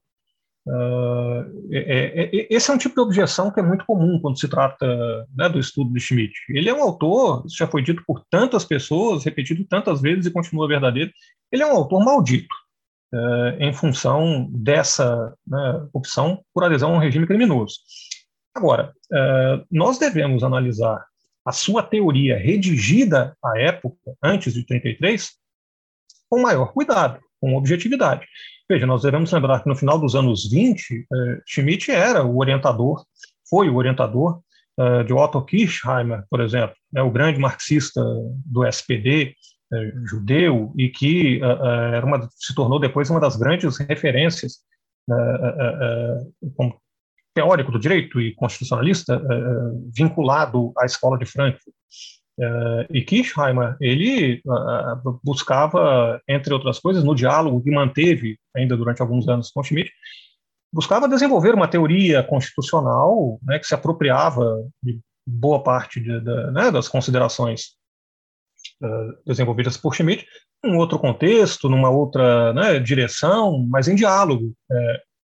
Uh, 0.65 1.69
é, 1.71 2.23
é, 2.23 2.47
esse 2.49 2.71
é 2.71 2.73
um 2.73 2.77
tipo 2.77 2.95
de 2.95 3.01
objeção 3.01 3.51
que 3.51 3.59
é 3.59 3.63
muito 3.63 3.85
comum 3.85 4.17
quando 4.21 4.39
se 4.39 4.47
trata 4.47 5.27
né, 5.35 5.49
do 5.49 5.59
estudo 5.59 5.91
de 5.91 5.99
Schmidt. 5.99 6.33
Ele 6.49 6.69
é 6.69 6.73
um 6.73 6.81
autor, 6.81 7.43
isso 7.45 7.57
já 7.57 7.67
foi 7.67 7.81
dito 7.81 8.03
por 8.05 8.23
tantas 8.29 8.63
pessoas, 8.63 9.25
repetido 9.25 9.65
tantas 9.65 9.99
vezes 10.01 10.25
e 10.25 10.31
continua 10.31 10.67
verdadeiro, 10.67 11.11
ele 11.51 11.63
é 11.63 11.65
um 11.65 11.75
autor 11.75 12.03
maldito, 12.05 12.55
uh, 13.13 13.59
em 13.59 13.73
função 13.73 14.47
dessa 14.51 15.33
né, 15.45 15.87
opção 15.91 16.41
por 16.53 16.63
adesão 16.63 16.93
a 16.93 16.95
um 16.95 16.99
regime 16.99 17.27
criminoso. 17.27 17.79
Agora, 18.55 18.93
uh, 19.11 19.65
nós 19.71 19.97
devemos 19.97 20.43
analisar 20.43 21.03
a 21.45 21.51
sua 21.51 21.81
teoria 21.81 22.37
redigida 22.37 23.35
à 23.43 23.59
época, 23.59 23.97
antes 24.23 24.53
de 24.53 24.65
33, 24.65 25.31
com 26.29 26.41
maior 26.41 26.71
cuidado, 26.71 27.19
com 27.41 27.55
objetividade. 27.55 28.25
Veja, 28.69 28.85
nós 28.85 29.01
devemos 29.01 29.31
lembrar 29.31 29.61
que 29.61 29.67
no 29.67 29.75
final 29.75 29.99
dos 29.99 30.15
anos 30.15 30.49
20, 30.49 30.93
uh, 30.93 31.03
eh, 31.15 31.41
Schmidt 31.45 31.91
era 31.91 32.23
o 32.23 32.37
orientador, 32.37 33.03
foi 33.49 33.69
o 33.69 33.75
orientador 33.75 34.39
uh, 34.79 35.03
de 35.03 35.13
Otto 35.13 35.43
Kirchheimer, 35.43 36.23
por 36.29 36.39
exemplo, 36.39 36.75
né, 36.91 37.01
o 37.01 37.11
grande 37.11 37.39
marxista 37.39 38.01
do 38.45 38.65
SPD, 38.65 39.35
judeu, 40.05 40.71
e 40.77 40.87
que 40.87 41.41
era 41.41 42.05
uma, 42.05 42.29
se 42.35 42.53
tornou 42.53 42.79
depois 42.79 43.09
uma 43.09 43.19
das 43.19 43.35
grandes 43.35 43.75
referências 43.79 44.59
como 46.55 46.79
teórico 47.33 47.71
do 47.71 47.79
direito 47.79 48.21
e 48.21 48.33
constitucionalista 48.35 49.17
uh, 49.17 49.91
vinculado 49.95 50.71
à 50.77 50.85
escola 50.85 51.17
de 51.17 51.25
Frankfurt. 51.25 51.73
Uh, 52.39 52.85
e 52.89 53.03
Kirchheimer, 53.03 53.75
ele 53.79 54.41
uh, 54.45 55.19
buscava, 55.23 56.21
entre 56.27 56.53
outras 56.53 56.79
coisas, 56.79 57.03
no 57.03 57.15
diálogo 57.15 57.61
que 57.61 57.71
manteve 57.71 58.37
ainda 58.55 58.77
durante 58.77 59.01
alguns 59.01 59.27
anos 59.27 59.51
com 59.51 59.63
Schmidt, 59.63 59.91
buscava 60.71 61.07
desenvolver 61.07 61.53
uma 61.53 61.67
teoria 61.67 62.23
constitucional 62.23 63.39
né, 63.43 63.59
que 63.59 63.67
se 63.67 63.75
apropriava 63.75 64.63
de 64.81 64.99
boa 65.25 65.61
parte 65.61 65.99
de, 65.99 66.19
de, 66.19 66.51
né, 66.51 66.71
das 66.71 66.87
considerações 66.87 67.75
desenvolvidas 69.25 69.77
por 69.77 69.93
Schmidt, 69.93 70.25
em 70.63 70.75
outro 70.75 70.97
contexto, 70.97 71.69
numa 71.69 71.89
outra 71.89 72.53
né, 72.53 72.79
direção, 72.79 73.65
mas 73.69 73.87
em 73.87 73.95
diálogo 73.95 74.53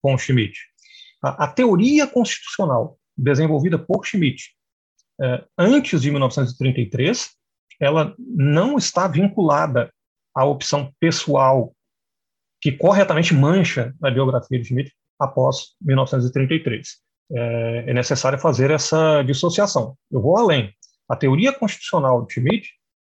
com 0.02 0.16
Schmidt. 0.16 0.58
A, 1.22 1.44
a 1.44 1.48
teoria 1.48 2.06
constitucional 2.06 2.98
desenvolvida 3.16 3.78
por 3.78 4.04
Schmidt 4.04 4.54
é, 5.20 5.44
antes 5.56 6.02
de 6.02 6.10
1933, 6.10 7.30
ela 7.80 8.14
não 8.18 8.76
está 8.76 9.06
vinculada 9.06 9.92
à 10.34 10.44
opção 10.44 10.92
pessoal 10.98 11.72
que 12.60 12.72
corretamente 12.72 13.34
mancha 13.34 13.94
a 14.02 14.10
biografia 14.10 14.58
de 14.58 14.66
Schmidt 14.66 14.92
após 15.18 15.74
1933. 15.80 16.88
É, 17.32 17.84
é 17.88 17.94
necessário 17.94 18.38
fazer 18.38 18.70
essa 18.70 19.22
dissociação. 19.22 19.96
Eu 20.10 20.20
vou 20.20 20.36
além. 20.36 20.72
A 21.08 21.16
teoria 21.16 21.52
constitucional 21.52 22.24
de 22.24 22.34
Schmidt 22.34 22.70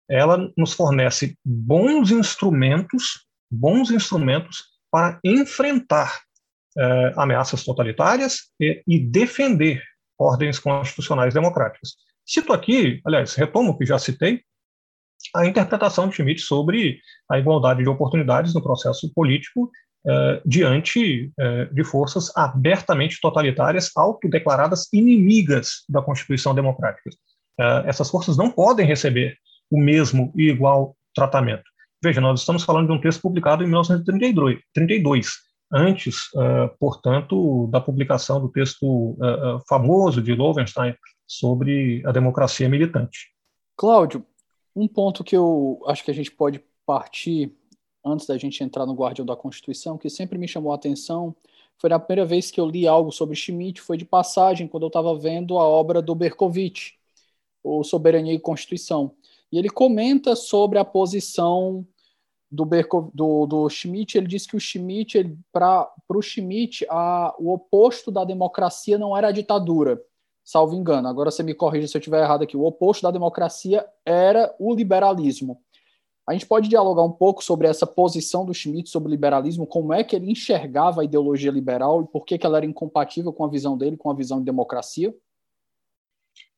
ela 0.09 0.51
nos 0.57 0.73
fornece 0.73 1.37
bons 1.43 2.11
instrumentos, 2.11 3.25
bons 3.51 3.91
instrumentos 3.91 4.63
para 4.89 5.19
enfrentar 5.23 6.21
eh, 6.79 7.13
ameaças 7.15 7.63
totalitárias 7.63 8.51
e, 8.60 8.84
e, 8.88 9.00
defender 9.00 9.81
ordens 10.15 10.60
constitucionais 10.60 11.34
democráticas. 11.34 11.96
Cito 12.24 12.53
aqui, 12.53 13.01
aliás, 13.03 13.34
retomo 13.34 13.72
o 13.72 13.77
que 13.77 13.84
já 13.84 13.98
citei, 13.98 14.41
a 15.36 15.48
interpretação 15.48 16.07
de 16.07 16.15
Schmitt 16.15 16.41
sobre 16.41 17.00
a 17.31 17.39
igualdade 17.39 17.81
de 17.81 17.89
oportunidades 17.89 18.53
no 18.53 18.62
processo 18.62 19.12
político 19.13 19.72
uh, 20.05 20.41
diante 20.48 21.31
uh, 21.39 21.74
de 21.74 21.84
forças 21.84 22.31
abertamente 22.36 23.19
totalitárias, 23.19 23.89
autodeclaradas 23.96 24.88
inimigas 24.93 25.84
da 25.89 26.01
Constituição 26.01 26.53
Democrática. 26.53 27.10
essas 27.86 28.12
forças 28.12 28.38
não 28.38 28.51
podem 28.51 28.86
receber 28.86 29.36
o 29.72 29.81
mesmo 29.81 30.31
e 30.36 30.43
igual 30.43 30.96
tratamento. 31.15 31.63
Veja, 32.03 32.22
nós 32.22 32.41
estamos 32.41 32.63
falando 32.63 32.88
de 32.88 32.93
um 32.93 33.01
texto 33.01 33.22
publicado 33.22 33.63
em 33.63 33.67
1932, 33.67 35.46
antes, 35.71 36.29
portanto, 36.79 37.67
da 37.67 37.81
publicação 37.81 38.39
do 38.39 38.50
texto 38.50 39.17
famoso 39.67 40.21
de 40.21 40.33
Lowenstein 40.33 40.95
sobre 41.25 42.01
a 42.05 42.12
democracia 42.12 42.69
militante. 42.69 43.33
Cláudio, 43.75 44.25
um 44.75 44.88
ponto 44.88 45.24
que 45.24 45.36
eu 45.36 45.81
acho 45.88 46.03
que 46.03 46.12
a 46.12 46.13
gente 46.13 46.31
pode 46.31 46.63
partir 46.86 47.53
antes 48.05 48.25
da 48.25 48.38
gente 48.38 48.63
entrar 48.63 48.86
no 48.86 48.93
Guardião 48.93 49.25
da 49.25 49.36
Constituição, 49.36 49.97
que 49.97 50.09
sempre 50.09 50.38
me 50.38 50.47
chamou 50.47 50.71
a 50.71 50.75
atenção, 50.75 51.36
foi 51.77 51.91
a 51.91 52.00
primeira 52.00 52.25
vez 52.25 52.50
que 52.50 52.59
eu 52.59 52.65
li 52.65 52.88
algo 52.88 53.12
sobre 53.12 53.36
Schmitt, 53.36 53.81
foi 53.81 53.97
de 53.97 54.05
passagem, 54.05 54.67
quando 54.67 54.83
eu 54.83 54.88
estava 54.88 55.13
vendo 55.17 55.59
a 55.59 55.67
obra 55.67 56.01
do 56.01 56.15
Berkovitch, 56.15 56.93
o 57.62 57.83
Soberania 57.83 58.33
e 58.33 58.39
Constituição. 58.39 59.12
E 59.51 59.59
ele 59.59 59.69
comenta 59.69 60.36
sobre 60.36 60.79
a 60.79 60.86
posição 60.86 61.86
do, 62.49 62.65
Berko, 62.65 63.11
do, 63.13 63.45
do 63.45 63.69
Schmitt, 63.69 64.17
ele 64.17 64.27
diz 64.27 64.45
que 64.45 64.55
o 64.55 64.59
Schmitt, 64.59 65.37
para 65.51 65.89
o 66.09 66.21
Schmitt, 66.21 66.85
a, 66.89 67.35
o 67.37 67.51
oposto 67.53 68.11
da 68.11 68.23
democracia 68.23 68.97
não 68.97 69.15
era 69.15 69.27
a 69.27 69.31
ditadura, 69.31 70.01
salvo 70.43 70.75
engano. 70.75 71.07
Agora 71.07 71.29
você 71.31 71.43
me 71.43 71.53
corrija 71.53 71.87
se 71.87 71.97
eu 71.97 71.99
estiver 71.99 72.23
errado 72.23 72.43
aqui. 72.43 72.55
O 72.55 72.65
oposto 72.65 73.03
da 73.03 73.11
democracia 73.11 73.85
era 74.05 74.53
o 74.59 74.73
liberalismo. 74.73 75.61
A 76.27 76.33
gente 76.33 76.45
pode 76.45 76.67
dialogar 76.67 77.03
um 77.03 77.11
pouco 77.11 77.41
sobre 77.41 77.67
essa 77.67 77.87
posição 77.87 78.45
do 78.45 78.53
Schmitt 78.53 78.89
sobre 78.89 79.07
o 79.07 79.11
liberalismo, 79.11 79.65
como 79.65 79.93
é 79.93 80.03
que 80.03 80.13
ele 80.13 80.29
enxergava 80.29 81.01
a 81.01 81.05
ideologia 81.05 81.49
liberal 81.49 82.01
e 82.01 82.07
por 82.07 82.25
que, 82.25 82.37
que 82.37 82.45
ela 82.45 82.57
era 82.57 82.65
incompatível 82.65 83.31
com 83.31 83.45
a 83.45 83.49
visão 83.49 83.77
dele, 83.77 83.95
com 83.95 84.11
a 84.11 84.13
visão 84.13 84.39
de 84.39 84.45
democracia? 84.45 85.15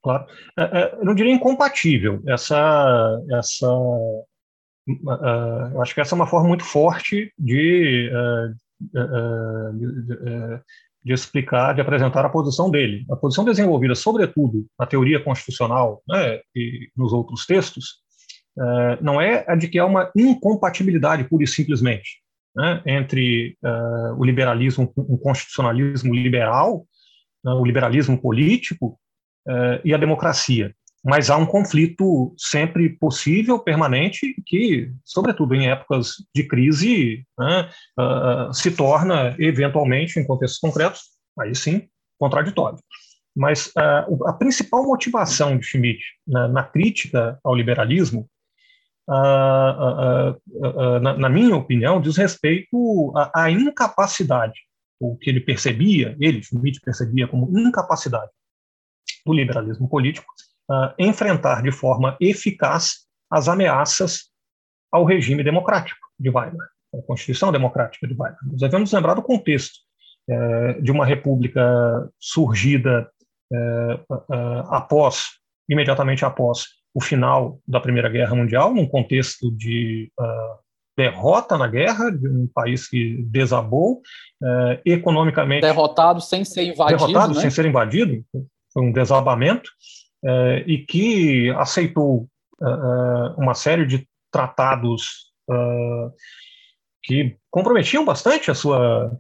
Claro. 0.01 0.25
É, 0.57 0.63
é, 0.63 0.95
eu 0.95 1.05
não 1.05 1.13
diria 1.13 1.33
incompatível. 1.33 2.21
Essa, 2.27 3.21
essa, 3.31 3.67
eu 5.73 5.81
acho 5.81 5.93
que 5.93 6.01
essa 6.01 6.15
é 6.15 6.17
uma 6.17 6.27
forma 6.27 6.47
muito 6.47 6.63
forte 6.63 7.31
de, 7.37 8.09
de, 9.73 10.59
de 11.03 11.13
explicar, 11.13 11.73
de 11.73 11.81
apresentar 11.81 12.25
a 12.25 12.29
posição 12.29 12.69
dele. 12.69 13.05
A 13.09 13.15
posição 13.15 13.45
desenvolvida, 13.45 13.95
sobretudo, 13.95 14.65
na 14.77 14.85
teoria 14.85 15.19
constitucional 15.23 16.01
né, 16.07 16.39
e 16.55 16.89
nos 16.95 17.13
outros 17.13 17.45
textos, 17.45 17.99
uh, 18.57 19.01
não 19.01 19.19
é 19.19 19.45
a 19.47 19.55
de 19.55 19.67
que 19.67 19.79
há 19.79 19.85
uma 19.85 20.11
incompatibilidade, 20.15 21.23
pura 21.23 21.43
e 21.43 21.47
simplesmente, 21.47 22.21
né, 22.55 22.81
entre 22.85 23.57
uh, 23.63 24.19
o 24.19 24.25
liberalismo, 24.25 24.91
o 24.95 25.17
constitucionalismo 25.17 26.13
liberal, 26.13 26.85
né, 27.43 27.53
o 27.53 27.65
liberalismo 27.65 28.19
político 28.21 28.99
uh, 29.47 29.79
e 29.83 29.93
a 29.93 29.97
democracia. 29.97 30.75
Mas 31.03 31.29
há 31.29 31.37
um 31.37 31.45
conflito 31.45 32.33
sempre 32.37 32.89
possível, 32.89 33.57
permanente, 33.57 34.35
que, 34.45 34.91
sobretudo 35.05 35.55
em 35.55 35.69
épocas 35.69 36.15
de 36.35 36.43
crise, 36.43 37.25
né, 37.37 37.69
se 38.53 38.71
torna, 38.71 39.35
eventualmente, 39.39 40.19
em 40.19 40.27
contextos 40.27 40.59
concretos, 40.59 41.01
aí 41.39 41.55
sim, 41.55 41.87
contraditório. 42.19 42.79
Mas 43.35 43.71
a 43.75 44.33
principal 44.33 44.83
motivação 44.83 45.57
de 45.57 45.65
Schmitt 45.65 46.03
na, 46.27 46.47
na 46.47 46.63
crítica 46.63 47.39
ao 47.43 47.55
liberalismo 47.55 48.29
na, 51.01 51.17
na, 51.17 51.29
minha 51.29 51.55
opinião, 51.55 51.99
diz 51.99 52.15
respeito 52.15 53.11
à, 53.15 53.43
à, 53.43 53.51
incapacidade, 53.51 54.59
o 54.99 55.17
que 55.17 55.29
ele 55.29 55.39
percebia, 55.39 56.15
ele, 56.19 56.43
Schmitt, 56.43 56.79
percebia 56.81 57.27
como 57.27 57.49
incapacidade 57.57 58.29
do 59.25 59.33
liberalismo 59.33 59.89
político, 59.89 60.27
uh, 60.69 60.93
enfrentar 60.97 61.61
de 61.63 61.71
forma 61.71 62.15
eficaz 62.19 63.07
as 63.29 63.47
ameaças 63.47 64.29
ao 64.91 65.05
regime 65.05 65.43
democrático 65.43 65.99
de 66.19 66.29
Weimar, 66.29 66.67
a 66.93 67.01
Constituição 67.03 67.51
Democrática 67.51 68.07
de 68.07 68.13
Weimar. 68.13 68.37
Nós 68.43 68.61
devemos 68.61 68.91
lembrar 68.91 69.13
do 69.13 69.21
contexto 69.21 69.75
uh, 70.29 70.81
de 70.81 70.91
uma 70.91 71.05
república 71.05 72.09
surgida 72.19 73.09
uh, 73.51 74.17
após, 74.69 75.23
imediatamente 75.69 76.25
após 76.25 76.65
o 76.93 77.01
final 77.01 77.59
da 77.67 77.79
Primeira 77.79 78.09
Guerra 78.09 78.35
Mundial, 78.35 78.73
num 78.73 78.87
contexto 78.87 79.51
de 79.55 80.11
uh, 80.19 80.59
derrota 80.97 81.57
na 81.57 81.67
guerra, 81.67 82.09
de 82.09 82.27
um 82.27 82.49
país 82.53 82.89
que 82.89 83.23
desabou, 83.29 84.01
economicamente. 84.83 85.61
Derrotado 85.61 86.19
sem 86.19 86.43
ser 86.43 86.63
invadido. 86.63 86.97
Derrotado 86.97 87.35
né? 87.35 87.39
sem 87.39 87.49
ser 87.49 87.65
invadido, 87.65 88.21
foi 88.73 88.83
um 88.83 88.91
desabamento, 88.91 89.71
uh, 90.23 90.57
e 90.65 90.85
que 90.85 91.49
aceitou 91.51 92.27
uma 93.37 93.53
série 93.53 93.85
de 93.85 94.05
tratados 94.29 95.31
que 97.01 97.37
comprometiam 97.49 98.03
bastante 98.03 98.51
a 98.51 98.53
sua, 98.53 99.17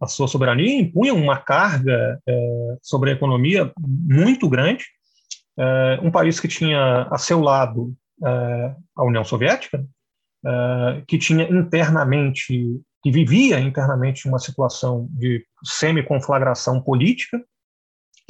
a 0.00 0.06
sua 0.06 0.26
soberania, 0.26 0.80
impunham 0.80 1.18
uma 1.18 1.36
carga 1.36 2.18
sobre 2.80 3.10
a 3.10 3.12
economia 3.12 3.70
muito 3.78 4.48
grande, 4.48 4.86
uh, 5.58 6.06
um 6.06 6.10
país 6.10 6.40
que 6.40 6.48
tinha 6.48 7.02
a 7.10 7.18
seu 7.18 7.40
lado 7.40 7.94
uh, 8.22 8.76
a 8.96 9.04
União 9.04 9.24
Soviética, 9.24 9.84
uh, 10.44 11.04
que 11.06 11.18
tinha 11.18 11.44
internamente, 11.44 12.80
que 13.02 13.10
vivia 13.10 13.60
internamente 13.60 14.28
uma 14.28 14.38
situação 14.38 15.08
de 15.12 15.44
semi-conflagração 15.64 16.80
política, 16.80 17.42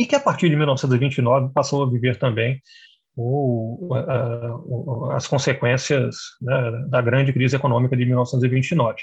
e 0.01 0.07
que 0.07 0.17
a 0.17 0.21
partir 0.21 0.49
de 0.49 0.57
1929 0.57 1.53
passou 1.53 1.83
a 1.83 1.91
viver 1.91 2.19
também 2.19 2.59
o, 3.15 3.93
o, 3.93 5.11
as 5.11 5.27
consequências 5.27 6.17
né, 6.41 6.87
da 6.89 7.03
grande 7.03 7.35
crise 7.35 7.55
econômica 7.55 7.95
de 7.95 8.07
1929. 8.07 8.97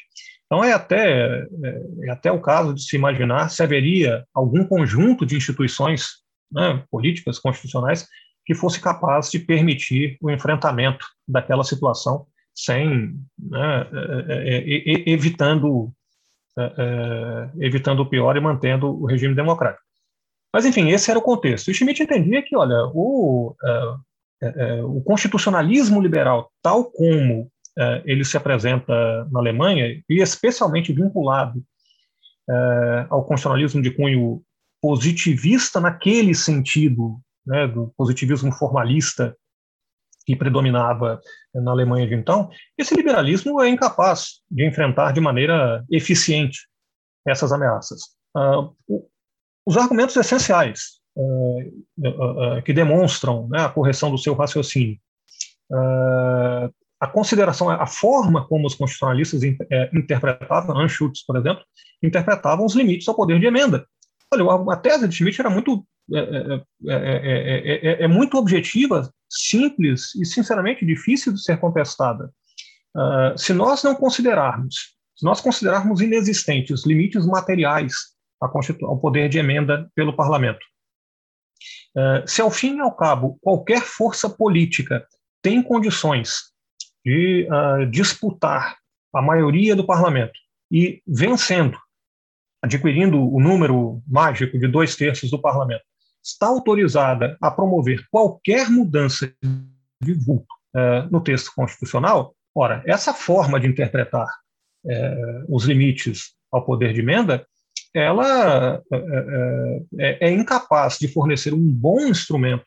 Então 0.48 0.64
é 0.64 0.74
até, 0.74 1.44
é, 1.64 1.82
é 2.06 2.10
até 2.10 2.32
o 2.32 2.42
caso 2.42 2.74
de 2.74 2.82
se 2.82 2.96
imaginar 2.96 3.50
se 3.50 3.62
haveria 3.62 4.26
algum 4.34 4.66
conjunto 4.66 5.24
de 5.24 5.36
instituições 5.36 6.24
né, 6.52 6.84
políticas 6.90 7.38
constitucionais 7.38 8.08
que 8.44 8.56
fosse 8.56 8.82
capaz 8.82 9.30
de 9.30 9.38
permitir 9.38 10.18
o 10.20 10.32
enfrentamento 10.32 11.06
daquela 11.28 11.64
situação 11.64 12.26
sem 12.56 13.14
né, 13.38 13.88
é, 14.30 14.64
é, 14.66 15.10
evitando 15.12 15.94
evitando 17.60 18.00
o 18.00 18.10
pior 18.10 18.36
e 18.36 18.42
mantendo 18.42 19.00
o 19.00 19.06
regime 19.06 19.36
democrático. 19.36 19.87
Mas 20.54 20.66
enfim, 20.66 20.90
esse 20.90 21.10
era 21.10 21.20
o 21.20 21.24
contexto. 21.24 21.70
E 21.70 21.74
Schmitt 21.74 22.02
entendia 22.02 22.42
que, 22.42 22.56
olha, 22.56 22.90
o, 22.94 23.56
o 24.86 25.02
constitucionalismo 25.04 26.02
liberal, 26.02 26.52
tal 26.62 26.86
como 26.86 27.52
ele 28.06 28.26
se 28.26 28.38
apresenta 28.38 29.28
na 29.32 29.40
Alemanha, 29.40 30.02
e 30.10 30.22
especialmente 30.22 30.94
vinculado 30.94 31.62
ao 33.10 33.26
constitucionalismo 33.26 33.82
de 33.82 33.92
cunho 33.92 34.42
positivista 34.82 35.80
naquele 35.80 36.34
sentido, 36.34 37.20
né, 37.46 37.68
do 37.68 37.94
positivismo 37.98 38.52
formalista 38.52 39.36
que 40.26 40.36
predominava 40.36 41.22
na 41.56 41.72
Alemanha 41.72 42.06
de 42.06 42.14
então, 42.14 42.50
esse 42.78 42.94
liberalismo 42.94 43.62
é 43.62 43.70
incapaz 43.70 44.42
de 44.52 44.68
enfrentar 44.68 45.14
de 45.14 45.22
maneira 45.22 45.86
eficiente 45.90 46.68
essas 47.26 47.54
ameaças. 47.54 48.02
Uh, 48.36 48.76
os 49.68 49.76
argumentos 49.76 50.16
essenciais 50.16 51.02
uh, 51.18 51.60
uh, 52.00 52.64
que 52.64 52.72
demonstram 52.72 53.50
né, 53.50 53.66
a 53.66 53.70
correção 53.70 54.10
do 54.10 54.18
seu 54.18 54.34
raciocínio, 54.34 54.98
a 57.00 57.08
consideração, 57.08 57.70
a 57.70 57.86
forma 57.86 58.48
como 58.48 58.66
os 58.66 58.74
constitucionalistas 58.74 59.44
eh, 59.44 59.90
interpretavam, 59.94 60.80
Anschutz, 60.80 61.26
por 61.26 61.36
exemplo, 61.36 61.62
interpretavam 62.02 62.66
os 62.66 62.74
limites 62.74 63.06
ao 63.10 63.16
poder 63.16 63.38
de 63.38 63.46
emenda. 63.46 63.86
Olha, 64.34 64.74
a 64.74 64.78
tese 64.78 65.06
de 65.06 65.14
Schmitt 65.14 65.40
era 65.42 65.50
muito 65.50 65.86
é, 66.14 66.64
é, 66.88 68.00
é, 68.00 68.04
é, 68.04 68.08
muito 68.08 68.38
objetiva, 68.38 69.12
simples 69.30 70.16
e, 70.16 70.26
sinceramente, 70.26 70.86
difícil 70.86 71.34
de 71.34 71.44
ser 71.44 71.60
contestada. 71.60 72.32
Uh, 72.96 73.38
se 73.38 73.54
nós 73.54 73.84
não 73.84 73.94
considerarmos, 73.94 74.96
se 75.14 75.26
nós 75.26 75.42
considerarmos 75.42 76.00
inexistentes 76.00 76.86
limites 76.86 77.26
materiais 77.26 77.94
ao 78.40 79.00
poder 79.00 79.30
de 79.30 79.40
emenda 79.40 79.90
pelo 79.96 80.16
parlamento, 80.16 80.64
uh, 81.96 82.28
se 82.28 82.42
ao 82.42 82.52
fim 82.52 82.78
e 82.78 82.82
ao 82.82 82.96
cabo 82.96 83.38
qualquer 83.42 83.82
força 83.82 84.30
política 84.30 85.06
tem 85.42 85.64
condições 85.64 86.52
de 87.06 87.48
uh, 87.50 87.86
disputar 87.90 88.78
a 89.14 89.22
maioria 89.22 89.76
do 89.76 89.86
parlamento 89.86 90.38
e 90.72 91.02
vencendo 91.08 91.78
adquirindo 92.62 93.18
o 93.18 93.40
número 93.40 94.02
mágico 94.08 94.58
de 94.58 94.68
dois 94.68 94.96
terços 94.96 95.30
do 95.30 95.40
parlamento, 95.40 95.84
está 96.24 96.48
autorizada 96.48 97.38
a 97.42 97.50
promover 97.50 98.06
qualquer 98.12 98.70
mudança 98.70 99.32
de 100.02 100.14
vulto 100.14 100.54
uh, 100.76 101.10
no 101.10 101.22
texto 101.22 101.52
constitucional, 101.56 102.36
ora, 102.54 102.84
essa 102.86 103.14
forma 103.14 103.60
de 103.60 103.68
interpretar 103.68 104.28
é, 104.86 105.44
os 105.50 105.66
limites 105.66 106.34
ao 106.52 106.66
poder 106.66 106.94
de 106.94 107.02
emenda, 107.02 107.46
ela 107.98 108.82
é, 108.92 108.98
é, 108.98 109.84
é, 110.00 110.28
é, 110.28 110.32
incapaz 110.32 110.98
de 111.00 111.08
fornecer 111.08 111.54
um 111.54 111.72
bom 111.72 112.00
instrumento 112.02 112.64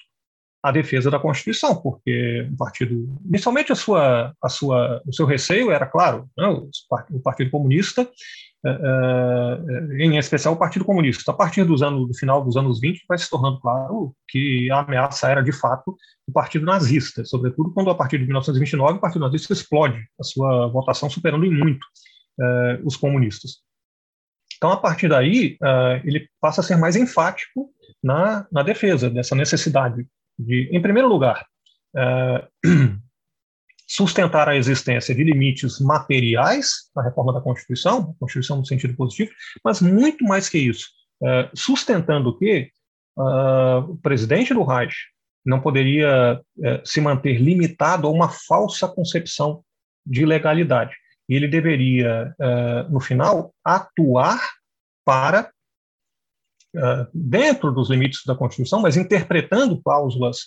à 0.63 0.71
defesa 0.71 1.11
da 1.11 1.19
Constituição, 1.19 1.75
porque 1.77 2.47
o 2.53 2.57
partido, 2.57 3.19
inicialmente 3.25 3.73
a 3.73 3.75
sua, 3.75 4.35
a 4.43 4.49
sua, 4.49 5.01
o 5.07 5.13
seu 5.13 5.25
receio 5.25 5.71
era 5.71 5.87
claro, 5.87 6.29
né, 6.37 6.47
o 6.47 7.21
Partido 7.21 7.51
Comunista 7.51 8.03
uh, 8.67 9.93
em 9.95 10.19
especial 10.19 10.55
o 10.55 10.59
Partido 10.59 10.85
Comunista. 10.85 11.31
A 11.31 11.35
partir 11.35 11.65
dos 11.65 11.83
anos, 11.83 12.09
do 12.09 12.15
final 12.15 12.45
dos 12.45 12.57
anos 12.57 12.81
20, 12.81 13.05
vai 13.09 13.17
se 13.17 13.31
tornando 13.31 13.61
claro 13.61 14.15
que 14.29 14.71
a 14.71 14.81
ameaça 14.81 15.29
era, 15.29 15.43
de 15.43 15.53
fato, 15.53 15.97
o 16.27 16.33
Partido 16.33 16.67
Nazista, 16.67 17.25
sobretudo 17.25 17.73
quando, 17.73 17.89
a 17.89 17.95
partir 17.95 18.19
de 18.19 18.25
1929, 18.25 18.99
o 18.99 19.01
Partido 19.01 19.23
Nazista 19.23 19.53
explode 19.53 20.03
a 20.21 20.25
sua 20.25 20.69
votação, 20.69 21.09
superando 21.09 21.47
em 21.47 21.51
muito 21.51 21.87
os 22.85 22.97
comunistas. 22.97 23.59
Então, 24.61 24.73
a 24.73 24.77
partir 24.77 25.09
daí, 25.09 25.57
uh, 25.63 26.07
ele 26.07 26.29
passa 26.39 26.61
a 26.61 26.65
ser 26.65 26.77
mais 26.77 26.95
enfático 26.95 27.71
na, 28.05 28.47
na 28.53 28.63
defesa 28.63 29.09
dessa 29.09 29.35
necessidade 29.35 30.07
de, 30.39 30.69
em 30.71 30.83
primeiro 30.83 31.09
lugar, 31.09 31.47
sustentar 33.89 34.49
a 34.49 34.57
existência 34.57 35.15
de 35.15 35.25
limites 35.25 35.81
materiais 35.81 36.91
na 36.95 37.03
reforma 37.03 37.33
da 37.33 37.41
Constituição, 37.41 38.15
Constituição 38.21 38.59
no 38.59 38.67
sentido 38.67 38.95
positivo, 38.95 39.33
mas 39.65 39.81
muito 39.81 40.25
mais 40.25 40.49
que 40.49 40.59
isso, 40.59 40.89
é, 41.23 41.51
sustentando 41.55 42.39
que 42.39 42.71
uh, 43.19 43.79
o 43.91 43.99
presidente 43.99 44.55
do 44.55 44.63
Reich 44.63 44.95
não 45.45 45.61
poderia 45.61 46.41
é, 46.63 46.83
se 46.85 47.01
manter 47.01 47.39
limitado 47.41 48.07
a 48.07 48.11
uma 48.11 48.29
falsa 48.29 48.87
concepção 48.87 49.65
de 50.07 50.25
legalidade. 50.25 50.95
Ele 51.35 51.49
deveria, 51.49 52.35
é, 52.41 52.83
no 52.89 53.01
final, 53.01 53.55
atuar 53.65 54.41
para, 55.05 55.51
dentro 57.13 57.73
dos 57.73 57.91
limites 57.91 58.21
da 58.25 58.37
Constituição, 58.37 58.81
mas 58.81 58.97
interpretando 58.97 59.83
cláusulas 59.83 60.39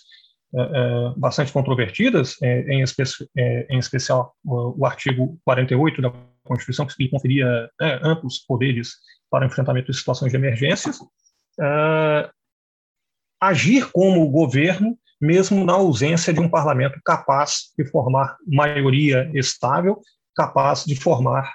é, 0.56 1.12
bastante 1.16 1.52
controvertidas, 1.52 2.40
em, 2.40 2.80
espe 2.80 3.02
em, 3.36 3.78
especial 3.78 4.34
o, 4.44 4.80
o, 4.80 4.86
artigo 4.86 5.36
48 5.44 6.00
da 6.00 6.12
Constituição, 6.44 6.86
que 6.86 7.08
conferia 7.08 7.68
né, 7.78 8.00
amplos 8.02 8.38
poderes 8.38 8.92
para 9.28 9.44
o 9.44 9.46
enfrentamento 9.46 9.90
de 9.90 9.98
situações 9.98 10.30
de 10.30 10.36
emergências, 10.36 10.98
agir 13.40 13.90
como 13.90 14.30
governo, 14.30 14.96
mesmo 15.20 15.64
na 15.64 15.72
ausência 15.72 16.32
de 16.32 16.40
um 16.40 16.48
parlamento 16.48 17.00
capaz 17.04 17.72
de 17.76 17.84
formar 17.86 18.36
maioria 18.46 19.30
estável, 19.34 20.00
capaz 20.34 20.84
de 20.84 20.96
formar 20.96 21.52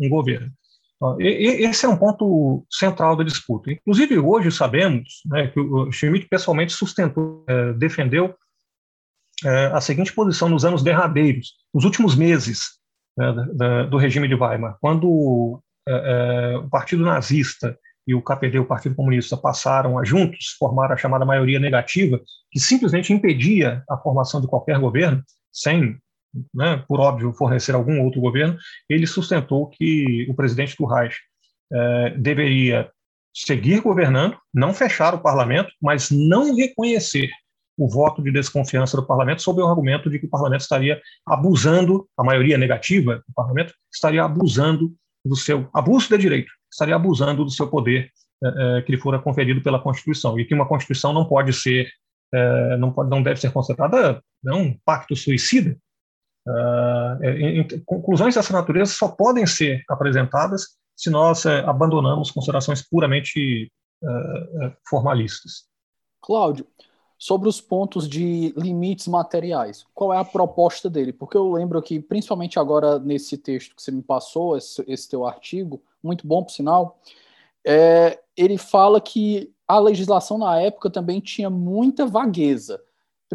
um 0.00 0.08
governo. 0.08 0.52
Esse 1.18 1.84
é 1.84 1.88
um 1.88 1.96
ponto 1.96 2.64
central 2.70 3.16
da 3.16 3.24
disputa. 3.24 3.70
Inclusive, 3.70 4.18
hoje 4.18 4.50
sabemos 4.50 5.20
né, 5.26 5.48
que 5.48 5.60
o 5.60 5.90
Schmidt 5.92 6.26
pessoalmente 6.28 6.72
sustentou, 6.72 7.44
é, 7.46 7.72
defendeu 7.74 8.34
é, 9.44 9.66
a 9.66 9.80
seguinte 9.80 10.12
posição 10.12 10.48
nos 10.48 10.64
anos 10.64 10.82
derradeiros, 10.82 11.54
nos 11.74 11.84
últimos 11.84 12.16
meses 12.16 12.78
né, 13.18 13.32
da, 13.54 13.82
do 13.84 13.98
regime 13.98 14.28
de 14.28 14.34
Weimar, 14.34 14.78
quando 14.80 15.60
é, 15.86 16.54
é 16.54 16.56
o 16.56 16.68
Partido 16.70 17.04
Nazista 17.04 17.76
e 18.06 18.14
o 18.14 18.22
KPD, 18.22 18.58
o 18.58 18.66
Partido 18.66 18.94
Comunista, 18.94 19.36
passaram 19.36 19.98
a 19.98 20.04
juntos 20.04 20.56
formar 20.58 20.92
a 20.92 20.96
chamada 20.96 21.24
maioria 21.24 21.58
negativa, 21.58 22.20
que 22.50 22.60
simplesmente 22.60 23.12
impedia 23.12 23.82
a 23.90 23.96
formação 23.98 24.40
de 24.40 24.46
qualquer 24.46 24.78
governo, 24.78 25.22
sem 25.52 25.98
né, 26.54 26.84
por 26.88 27.00
óbvio, 27.00 27.32
fornecer 27.32 27.74
algum 27.74 28.00
outro 28.02 28.20
governo, 28.20 28.56
ele 28.88 29.06
sustentou 29.06 29.68
que 29.68 30.26
o 30.28 30.34
presidente 30.34 30.76
do 30.76 30.86
Reich 30.86 31.16
eh, 31.72 32.10
deveria 32.16 32.90
seguir 33.34 33.80
governando, 33.80 34.36
não 34.52 34.72
fechar 34.72 35.14
o 35.14 35.20
parlamento, 35.20 35.72
mas 35.80 36.10
não 36.10 36.54
reconhecer 36.54 37.28
o 37.76 37.88
voto 37.88 38.22
de 38.22 38.30
desconfiança 38.30 38.96
do 38.96 39.06
parlamento 39.06 39.42
sob 39.42 39.60
o 39.60 39.66
argumento 39.66 40.08
de 40.08 40.20
que 40.20 40.26
o 40.26 40.30
parlamento 40.30 40.60
estaria 40.60 41.00
abusando, 41.26 42.08
a 42.16 42.22
maioria 42.22 42.56
negativa 42.56 43.16
do 43.16 43.34
parlamento 43.34 43.74
estaria 43.92 44.22
abusando 44.22 44.94
do 45.24 45.34
seu 45.34 45.68
abuso 45.74 46.08
de 46.08 46.18
direito, 46.18 46.52
estaria 46.70 46.94
abusando 46.94 47.44
do 47.44 47.50
seu 47.50 47.68
poder 47.68 48.10
eh, 48.44 48.78
eh, 48.78 48.82
que 48.82 48.92
lhe 48.92 48.98
fora 48.98 49.18
conferido 49.18 49.60
pela 49.62 49.80
Constituição 49.80 50.38
e 50.38 50.44
que 50.44 50.54
uma 50.54 50.68
Constituição 50.68 51.12
não 51.12 51.24
pode 51.24 51.52
ser 51.52 51.90
não, 52.80 52.92
pode, 52.92 53.08
não 53.10 53.22
deve 53.22 53.38
ser 53.38 53.52
considerada 53.52 54.20
né, 54.42 54.52
um 54.52 54.76
pacto 54.84 55.14
suicida, 55.14 55.78
Em, 57.22 57.60
em, 57.60 57.68
conclusões 57.86 58.34
dessa 58.34 58.52
natureza 58.52 58.92
só 58.92 59.08
podem 59.08 59.46
ser 59.46 59.82
apresentadas 59.88 60.76
se 60.94 61.10
nós 61.10 61.44
uh, 61.44 61.66
abandonamos 61.66 62.30
considerações 62.30 62.82
puramente 62.82 63.70
uh, 64.02 64.72
formalistas. 64.88 65.64
Cláudio, 66.20 66.66
sobre 67.18 67.48
os 67.48 67.60
pontos 67.60 68.08
de 68.08 68.52
limites 68.56 69.08
materiais, 69.08 69.84
qual 69.94 70.12
é 70.12 70.18
a 70.18 70.24
proposta 70.24 70.88
dele? 70.88 71.12
Porque 71.12 71.36
eu 71.36 71.50
lembro 71.50 71.80
que, 71.82 71.98
principalmente 71.98 72.58
agora 72.58 72.98
nesse 72.98 73.36
texto 73.36 73.74
que 73.74 73.82
você 73.82 73.90
me 73.90 74.02
passou, 74.02 74.56
esse, 74.56 74.84
esse 74.86 75.08
teu 75.08 75.26
artigo, 75.26 75.82
muito 76.02 76.26
bom 76.26 76.44
por 76.44 76.52
sinal, 76.52 77.00
é, 77.66 78.20
ele 78.36 78.58
fala 78.58 79.00
que 79.00 79.52
a 79.66 79.78
legislação 79.78 80.38
na 80.38 80.60
época 80.60 80.90
também 80.90 81.20
tinha 81.20 81.48
muita 81.48 82.06
vagueza 82.06 82.80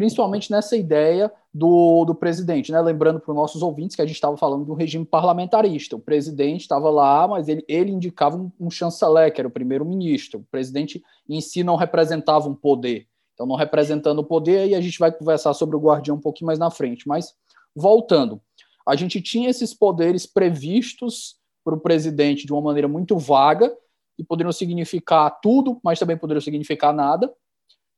principalmente 0.00 0.50
nessa 0.50 0.76
ideia 0.78 1.30
do, 1.52 2.04
do 2.04 2.14
presidente, 2.14 2.70
né? 2.70 2.80
Lembrando 2.80 3.20
para 3.20 3.30
os 3.32 3.36
nossos 3.36 3.62
ouvintes 3.62 3.96
que 3.96 4.02
a 4.02 4.06
gente 4.06 4.14
estava 4.14 4.36
falando 4.36 4.64
de 4.64 4.70
um 4.70 4.74
regime 4.74 5.04
parlamentarista. 5.04 5.96
O 5.96 6.00
presidente 6.00 6.62
estava 6.62 6.90
lá, 6.90 7.26
mas 7.26 7.48
ele, 7.48 7.64
ele 7.66 7.90
indicava 7.90 8.36
um, 8.36 8.52
um 8.58 8.70
chanceler, 8.70 9.32
que 9.32 9.40
era 9.40 9.48
o 9.48 9.50
primeiro-ministro. 9.50 10.40
O 10.40 10.44
presidente 10.44 11.02
em 11.28 11.40
si 11.40 11.64
não 11.64 11.76
representava 11.76 12.48
um 12.48 12.54
poder. 12.54 13.06
Então, 13.34 13.46
não 13.46 13.56
representando 13.56 14.20
o 14.20 14.24
poder, 14.24 14.58
aí 14.58 14.74
a 14.74 14.80
gente 14.80 14.98
vai 14.98 15.10
conversar 15.10 15.54
sobre 15.54 15.74
o 15.74 15.80
guardião 15.80 16.16
um 16.16 16.20
pouquinho 16.20 16.46
mais 16.46 16.58
na 16.58 16.70
frente. 16.70 17.08
Mas, 17.08 17.34
voltando, 17.74 18.40
a 18.86 18.94
gente 18.94 19.20
tinha 19.20 19.50
esses 19.50 19.74
poderes 19.74 20.26
previstos 20.26 21.36
para 21.64 21.74
o 21.74 21.80
presidente 21.80 22.46
de 22.46 22.52
uma 22.52 22.62
maneira 22.62 22.86
muito 22.86 23.18
vaga, 23.18 23.74
e 24.20 24.24
poderiam 24.24 24.52
significar 24.52 25.40
tudo, 25.40 25.80
mas 25.82 25.98
também 25.98 26.16
poderiam 26.16 26.42
significar 26.42 26.92
nada. 26.92 27.32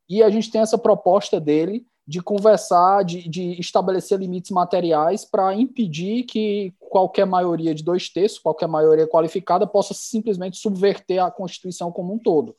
E 0.08 0.22
a 0.22 0.30
gente 0.30 0.50
tem 0.50 0.60
essa 0.60 0.78
proposta 0.78 1.40
dele 1.40 1.84
de 2.06 2.20
conversar, 2.20 3.04
de, 3.04 3.28
de 3.28 3.60
estabelecer 3.60 4.18
limites 4.18 4.50
materiais 4.50 5.24
para 5.24 5.54
impedir 5.54 6.24
que 6.24 6.74
qualquer 6.78 7.24
maioria 7.24 7.74
de 7.74 7.82
dois 7.82 8.08
terços, 8.08 8.38
qualquer 8.38 8.66
maioria 8.66 9.06
qualificada, 9.06 9.66
possa 9.66 9.94
simplesmente 9.94 10.58
subverter 10.58 11.22
a 11.22 11.30
Constituição 11.30 11.92
como 11.92 12.12
um 12.12 12.18
todo 12.18 12.56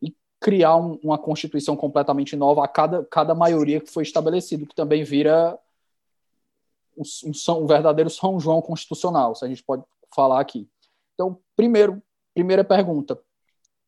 e 0.00 0.14
criar 0.40 0.76
um, 0.76 0.98
uma 1.02 1.18
Constituição 1.18 1.76
completamente 1.76 2.36
nova 2.36 2.64
a 2.64 2.68
cada, 2.68 3.04
cada 3.04 3.34
maioria 3.34 3.80
que 3.80 3.90
foi 3.90 4.04
estabelecido, 4.04 4.66
que 4.66 4.74
também 4.74 5.02
vira 5.02 5.58
um, 6.96 7.02
um, 7.28 7.62
um 7.62 7.66
verdadeiro 7.66 8.10
São 8.10 8.38
João 8.38 8.62
constitucional, 8.62 9.34
se 9.34 9.44
a 9.44 9.48
gente 9.48 9.62
pode 9.62 9.82
falar 10.14 10.40
aqui. 10.40 10.68
Então, 11.14 11.38
primeiro, 11.56 12.00
primeira 12.32 12.62
pergunta: 12.62 13.18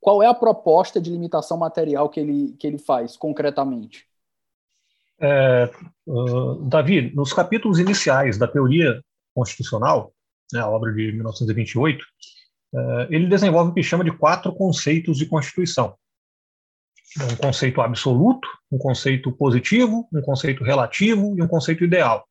qual 0.00 0.20
é 0.20 0.26
a 0.26 0.34
proposta 0.34 1.00
de 1.00 1.10
limitação 1.10 1.56
material 1.56 2.08
que 2.08 2.18
ele, 2.18 2.52
que 2.58 2.66
ele 2.66 2.78
faz 2.78 3.16
concretamente? 3.16 4.08
É, 5.20 5.70
uh, 6.06 6.54
Davi, 6.68 7.12
nos 7.14 7.32
capítulos 7.32 7.78
iniciais 7.78 8.36
da 8.36 8.48
teoria 8.48 9.00
constitucional, 9.34 10.12
né, 10.52 10.60
a 10.60 10.68
obra 10.68 10.92
de 10.92 11.12
1928, 11.12 12.02
uh, 12.02 12.78
ele 13.10 13.26
desenvolve 13.26 13.70
o 13.70 13.74
que 13.74 13.82
chama 13.82 14.04
de 14.04 14.12
quatro 14.12 14.52
conceitos 14.52 15.18
de 15.18 15.26
Constituição. 15.26 15.94
Um 17.20 17.36
conceito 17.36 17.80
absoluto, 17.80 18.48
um 18.70 18.78
conceito 18.78 19.30
positivo, 19.30 20.08
um 20.12 20.20
conceito 20.20 20.64
relativo 20.64 21.34
e 21.38 21.42
um 21.42 21.46
conceito 21.46 21.84
ideal. 21.84 22.24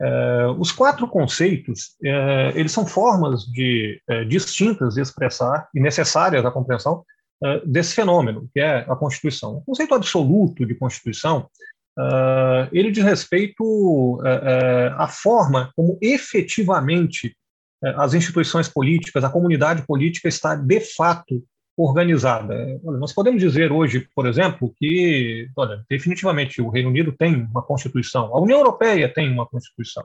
Uh, 0.00 0.52
os 0.58 0.72
quatro 0.72 1.06
conceitos, 1.08 1.96
uh, 2.02 2.56
eles 2.56 2.72
são 2.72 2.86
formas 2.86 3.44
de, 3.44 4.00
distintas 4.28 4.94
de 4.94 5.02
expressar 5.02 5.68
e 5.74 5.80
necessárias 5.80 6.44
à 6.44 6.50
compreensão 6.50 7.04
desse 7.64 7.94
fenômeno, 7.94 8.50
que 8.52 8.58
é 8.58 8.78
a 8.78 8.96
Constituição. 8.96 9.58
O 9.58 9.60
conceito 9.60 9.94
absoluto 9.94 10.66
de 10.66 10.74
Constituição 10.74 11.48
Uh, 11.98 12.68
ele 12.70 12.92
diz 12.92 13.02
respeito 13.02 13.64
uh, 13.64 14.20
uh, 14.20 14.94
à 14.98 15.08
forma 15.08 15.72
como 15.74 15.98
efetivamente 16.00 17.36
as 17.96 18.12
instituições 18.12 18.68
políticas, 18.68 19.22
a 19.22 19.30
comunidade 19.30 19.86
política 19.86 20.26
está 20.26 20.56
de 20.56 20.80
fato 20.80 21.44
organizada. 21.76 22.54
Olha, 22.82 22.98
nós 22.98 23.12
podemos 23.12 23.40
dizer 23.40 23.70
hoje, 23.70 24.08
por 24.16 24.26
exemplo, 24.26 24.74
que 24.76 25.48
olha, 25.56 25.84
definitivamente 25.88 26.60
o 26.60 26.70
Reino 26.70 26.88
Unido 26.88 27.14
tem 27.16 27.36
uma 27.36 27.62
constituição, 27.62 28.34
a 28.34 28.40
União 28.40 28.58
Europeia 28.58 29.08
tem 29.08 29.30
uma 29.30 29.46
constituição. 29.46 30.04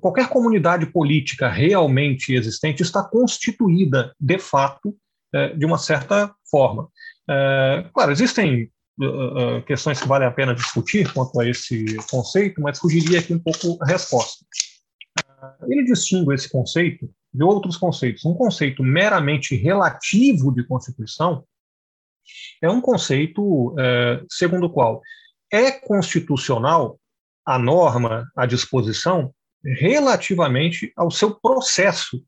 qualquer 0.00 0.28
comunidade 0.28 0.86
política 0.86 1.48
realmente 1.48 2.34
existente 2.34 2.82
está 2.82 3.04
constituída 3.04 4.12
de 4.18 4.38
fato 4.40 4.92
de 5.56 5.64
uma 5.64 5.78
certa 5.78 6.34
forma. 6.50 6.88
claro, 7.92 8.10
existem 8.10 8.72
uh, 9.00 9.62
questões 9.66 10.00
que 10.00 10.08
valem 10.08 10.28
a 10.28 10.30
pena 10.30 10.54
discutir 10.54 11.12
quanto 11.12 11.40
a 11.40 11.48
esse 11.48 11.96
conceito, 12.10 12.60
mas 12.60 12.78
fugiria 12.78 13.20
aqui 13.20 13.34
um 13.34 13.38
pouco 13.38 13.78
a 13.82 13.86
resposta. 13.86 14.44
ele 15.68 15.84
distingue 15.84 16.34
esse 16.34 16.50
conceito 16.50 17.10
de 17.32 17.42
outros 17.42 17.76
conceitos. 17.76 18.24
Um 18.24 18.34
conceito 18.34 18.82
meramente 18.82 19.56
relativo 19.56 20.52
de 20.52 20.64
Constituição 20.64 21.44
é 22.62 22.70
um 22.70 22.80
conceito 22.80 23.74
segundo 24.30 24.66
o 24.66 24.70
qual 24.70 25.02
é 25.52 25.70
constitucional 25.70 26.98
a 27.44 27.58
norma, 27.58 28.26
a 28.36 28.46
disposição, 28.46 29.34
relativamente 29.62 30.92
ao 30.96 31.10
seu 31.10 31.34
processo 31.34 32.24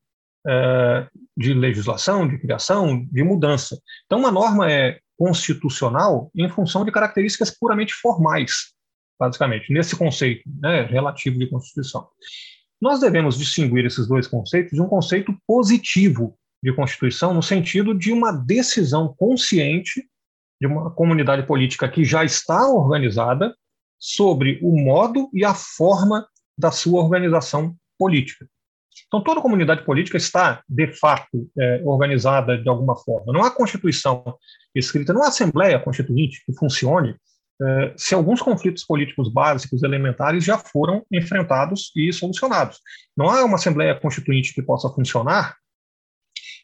de 1.36 1.54
legislação, 1.54 2.28
de 2.28 2.38
criação, 2.38 3.04
de 3.06 3.22
mudança. 3.22 3.80
Então, 4.04 4.18
uma 4.18 4.30
norma 4.30 4.70
é 4.70 5.00
constitucional 5.16 6.30
em 6.34 6.48
função 6.48 6.84
de 6.84 6.92
características 6.92 7.50
puramente 7.50 7.94
formais, 7.94 8.72
basicamente, 9.18 9.72
nesse 9.72 9.96
conceito 9.96 10.42
né, 10.60 10.82
relativo 10.82 11.38
de 11.38 11.48
Constituição. 11.48 12.06
Nós 12.80 13.00
devemos 13.00 13.38
distinguir 13.38 13.86
esses 13.86 14.06
dois 14.06 14.26
conceitos 14.26 14.72
de 14.72 14.82
um 14.82 14.86
conceito 14.86 15.34
positivo 15.46 16.38
de 16.62 16.72
Constituição, 16.72 17.32
no 17.32 17.42
sentido 17.42 17.94
de 17.96 18.12
uma 18.12 18.32
decisão 18.32 19.14
consciente 19.16 20.06
de 20.60 20.66
uma 20.66 20.90
comunidade 20.90 21.46
política 21.46 21.88
que 21.88 22.04
já 22.04 22.24
está 22.24 22.68
organizada 22.68 23.54
sobre 23.98 24.58
o 24.62 24.78
modo 24.78 25.30
e 25.32 25.44
a 25.44 25.54
forma 25.54 26.26
da 26.58 26.70
sua 26.70 27.02
organização 27.02 27.74
política. 27.98 28.46
Então, 29.06 29.22
toda 29.22 29.40
comunidade 29.40 29.84
política 29.84 30.16
está, 30.16 30.62
de 30.68 30.88
fato, 30.92 31.48
é, 31.58 31.82
organizada 31.84 32.58
de 32.58 32.68
alguma 32.68 32.96
forma. 32.96 33.32
Não 33.32 33.42
há 33.44 33.50
Constituição 33.50 34.24
escrita, 34.74 35.12
não 35.12 35.22
há 35.22 35.28
Assembleia 35.28 35.78
Constituinte 35.78 36.42
que 36.44 36.52
funcione 36.54 37.14
é, 37.62 37.94
se 37.96 38.14
alguns 38.14 38.42
conflitos 38.42 38.84
políticos 38.84 39.32
básicos, 39.32 39.82
elementares, 39.82 40.44
já 40.44 40.58
foram 40.58 41.04
enfrentados 41.10 41.90
e 41.96 42.12
solucionados. 42.12 42.80
Não 43.16 43.30
há 43.30 43.44
uma 43.44 43.56
Assembleia 43.56 43.98
Constituinte 43.98 44.52
que 44.52 44.62
possa 44.62 44.88
funcionar 44.90 45.56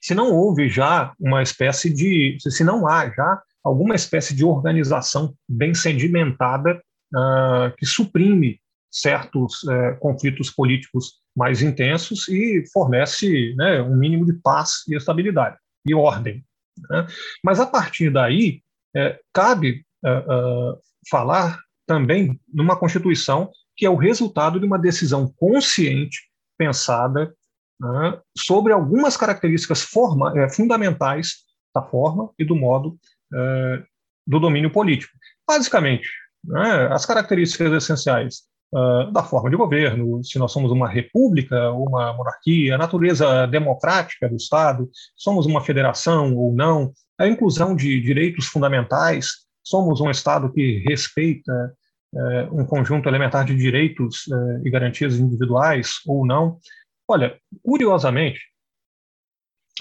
se 0.03 0.15
não 0.15 0.33
houve 0.33 0.69
já 0.69 1.15
uma 1.19 1.43
espécie 1.43 1.89
de. 1.89 2.37
se 2.41 2.65
não 2.65 2.89
há 2.89 3.09
já 3.09 3.41
alguma 3.63 3.95
espécie 3.95 4.35
de 4.35 4.45
organização 4.45 5.33
bem 5.49 5.73
sedimentada 5.75 6.83
uh, 7.15 7.75
que 7.79 7.87
suprime 7.87 8.61
certos 8.91 9.63
uh, 9.63 9.97
conflitos 10.01 10.51
políticos 10.51 11.22
mais 11.37 11.63
intensos 11.63 12.29
e 12.29 12.65
fornece 12.73 13.55
né, 13.57 13.81
um 13.83 13.97
mínimo 13.97 14.27
de 14.27 14.35
paz 14.35 14.83
e 14.89 14.95
estabilidade 14.95 15.57
e 15.87 15.95
ordem. 15.95 16.45
Né? 16.91 17.07
Mas 17.43 17.61
a 17.61 17.67
partir 17.67 18.11
daí 18.11 18.63
é, 18.95 19.19
cabe 19.33 19.85
uh, 20.05 20.79
falar 21.11 21.59
também 21.87 22.39
numa 22.53 22.79
constituição 22.79 23.51
que 23.77 23.87
é 23.87 23.91
o 23.91 23.97
resultado 23.97 24.61
de 24.61 24.67
uma 24.67 24.79
decisão 24.79 25.33
consciente, 25.37 26.31
pensada 26.59 27.35
né, 27.81 28.21
sobre 28.37 28.73
algumas 28.73 29.17
características 29.17 29.83
forma, 29.83 30.39
é, 30.39 30.49
fundamentais 30.49 31.39
da 31.75 31.83
forma 31.83 32.31
e 32.39 32.45
do 32.45 32.55
modo 32.55 32.99
é, 33.35 33.83
do 34.27 34.39
domínio 34.39 34.71
político. 34.71 35.13
Basicamente, 35.49 36.09
né, 36.45 36.89
as 36.93 37.07
características 37.07 37.73
essenciais 37.73 38.43
uh, 38.73 39.11
da 39.13 39.23
forma 39.23 39.51
de 39.51 39.57
governo, 39.57 40.23
se 40.25 40.39
nós 40.39 40.53
somos 40.53 40.71
uma 40.71 40.89
república 40.89 41.71
ou 41.71 41.89
uma 41.89 42.13
monarquia, 42.13 42.75
a 42.75 42.79
natureza 42.79 43.47
democrática 43.47 44.29
do 44.29 44.37
Estado, 44.37 44.91
somos 45.17 45.47
uma 45.47 45.61
federação 45.61 46.37
ou 46.37 46.53
não, 46.53 46.93
a 47.19 47.29
inclusão 47.29 47.77
de 47.77 48.01
direitos 48.01 48.47
fundamentais, 48.47 49.29
somos 49.63 50.01
um 50.01 50.11
Estado 50.11 50.53
que 50.53 50.83
respeita 50.89 51.75
uh, 52.15 52.61
um 52.61 52.65
conjunto 52.65 53.09
elementar 53.09 53.45
de 53.45 53.57
direitos 53.57 54.27
uh, 54.27 54.67
e 54.67 54.71
garantias 54.71 55.17
individuais 55.19 56.01
ou 56.07 56.27
não. 56.27 56.59
Olha, 57.07 57.39
curiosamente, 57.63 58.41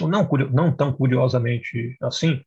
não, 0.00 0.28
não 0.50 0.74
tão 0.74 0.92
curiosamente 0.92 1.96
assim, 2.00 2.42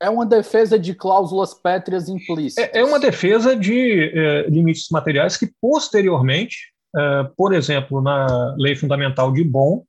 é 0.00 0.10
uma 0.10 0.26
defesa 0.26 0.78
de 0.78 0.94
cláusulas 0.94 1.54
pétreas 1.54 2.08
implícitas. 2.08 2.70
É, 2.72 2.80
é 2.80 2.84
uma 2.84 3.00
defesa 3.00 3.56
de 3.56 4.10
é, 4.14 4.48
limites 4.48 4.88
materiais 4.90 5.36
que, 5.36 5.50
posteriormente, 5.60 6.72
é, 6.96 7.30
por 7.36 7.54
exemplo, 7.54 8.00
na 8.00 8.54
Lei 8.58 8.76
Fundamental 8.76 9.32
de 9.32 9.42
Bonn, 9.42 9.82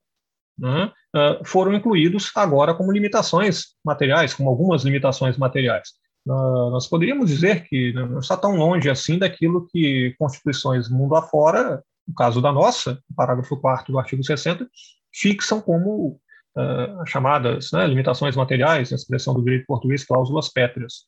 né, 0.57 0.91
é, 1.15 1.39
foram 1.43 1.73
incluídos 1.73 2.31
agora 2.35 2.73
como 2.73 2.91
limitações 2.91 3.75
materiais, 3.85 4.33
como 4.33 4.49
algumas 4.49 4.83
limitações 4.83 5.37
materiais. 5.37 5.89
nós 6.25 6.87
poderíamos 6.87 7.29
dizer 7.29 7.63
que 7.67 7.93
não 7.93 8.19
está 8.19 8.35
tão 8.35 8.55
longe 8.55 8.89
assim 8.89 9.17
daquilo 9.17 9.67
que 9.67 10.15
constituições 10.17 10.89
mundo 10.89 11.15
afora, 11.15 11.83
no 12.07 12.13
caso 12.13 12.41
da 12.41 12.51
nossa, 12.51 12.99
parágrafo 13.15 13.57
4 13.57 13.91
do 13.91 13.99
artigo 13.99 14.23
60, 14.23 14.67
fixam 15.13 15.61
como 15.61 16.19
uh, 16.57 17.05
chamadas 17.05 17.71
né, 17.71 17.85
limitações 17.85 18.35
materiais, 18.35 18.91
a 18.91 18.95
expressão 18.95 19.33
do 19.33 19.43
direito 19.43 19.65
português, 19.67 20.03
cláusulas 20.03 20.49
pétreas. 20.49 21.05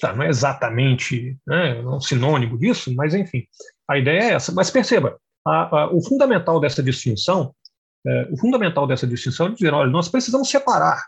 Tá, 0.00 0.14
não 0.14 0.22
é 0.22 0.28
exatamente 0.28 1.36
né, 1.46 1.80
um 1.80 2.00
sinônimo 2.00 2.56
disso, 2.58 2.94
mas 2.94 3.14
enfim, 3.14 3.44
a 3.88 3.98
ideia 3.98 4.20
é 4.20 4.32
essa. 4.32 4.52
Mas 4.52 4.70
perceba, 4.70 5.18
a, 5.46 5.82
a, 5.82 5.92
o 5.92 6.02
fundamental 6.02 6.58
dessa 6.58 6.82
distinção, 6.82 7.54
é, 8.06 8.28
o 8.30 8.36
fundamental 8.38 8.86
dessa 8.86 9.06
distinção 9.06 9.48
é 9.48 9.50
dizer, 9.50 9.74
olha, 9.74 9.90
nós 9.90 10.08
precisamos 10.08 10.48
separar, 10.48 11.04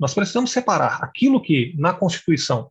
nós 0.00 0.14
precisamos 0.14 0.50
separar 0.50 1.02
aquilo 1.02 1.42
que 1.42 1.74
na 1.76 1.92
Constituição 1.92 2.70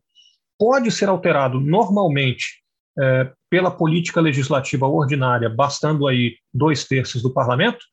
pode 0.58 0.90
ser 0.90 1.08
alterado 1.08 1.60
normalmente 1.60 2.62
é, 2.98 3.30
pela 3.48 3.70
política 3.70 4.20
legislativa 4.20 4.86
ordinária, 4.86 5.48
bastando 5.48 6.08
aí 6.08 6.36
dois 6.52 6.84
terços 6.84 7.22
do 7.22 7.32
parlamento, 7.32 7.84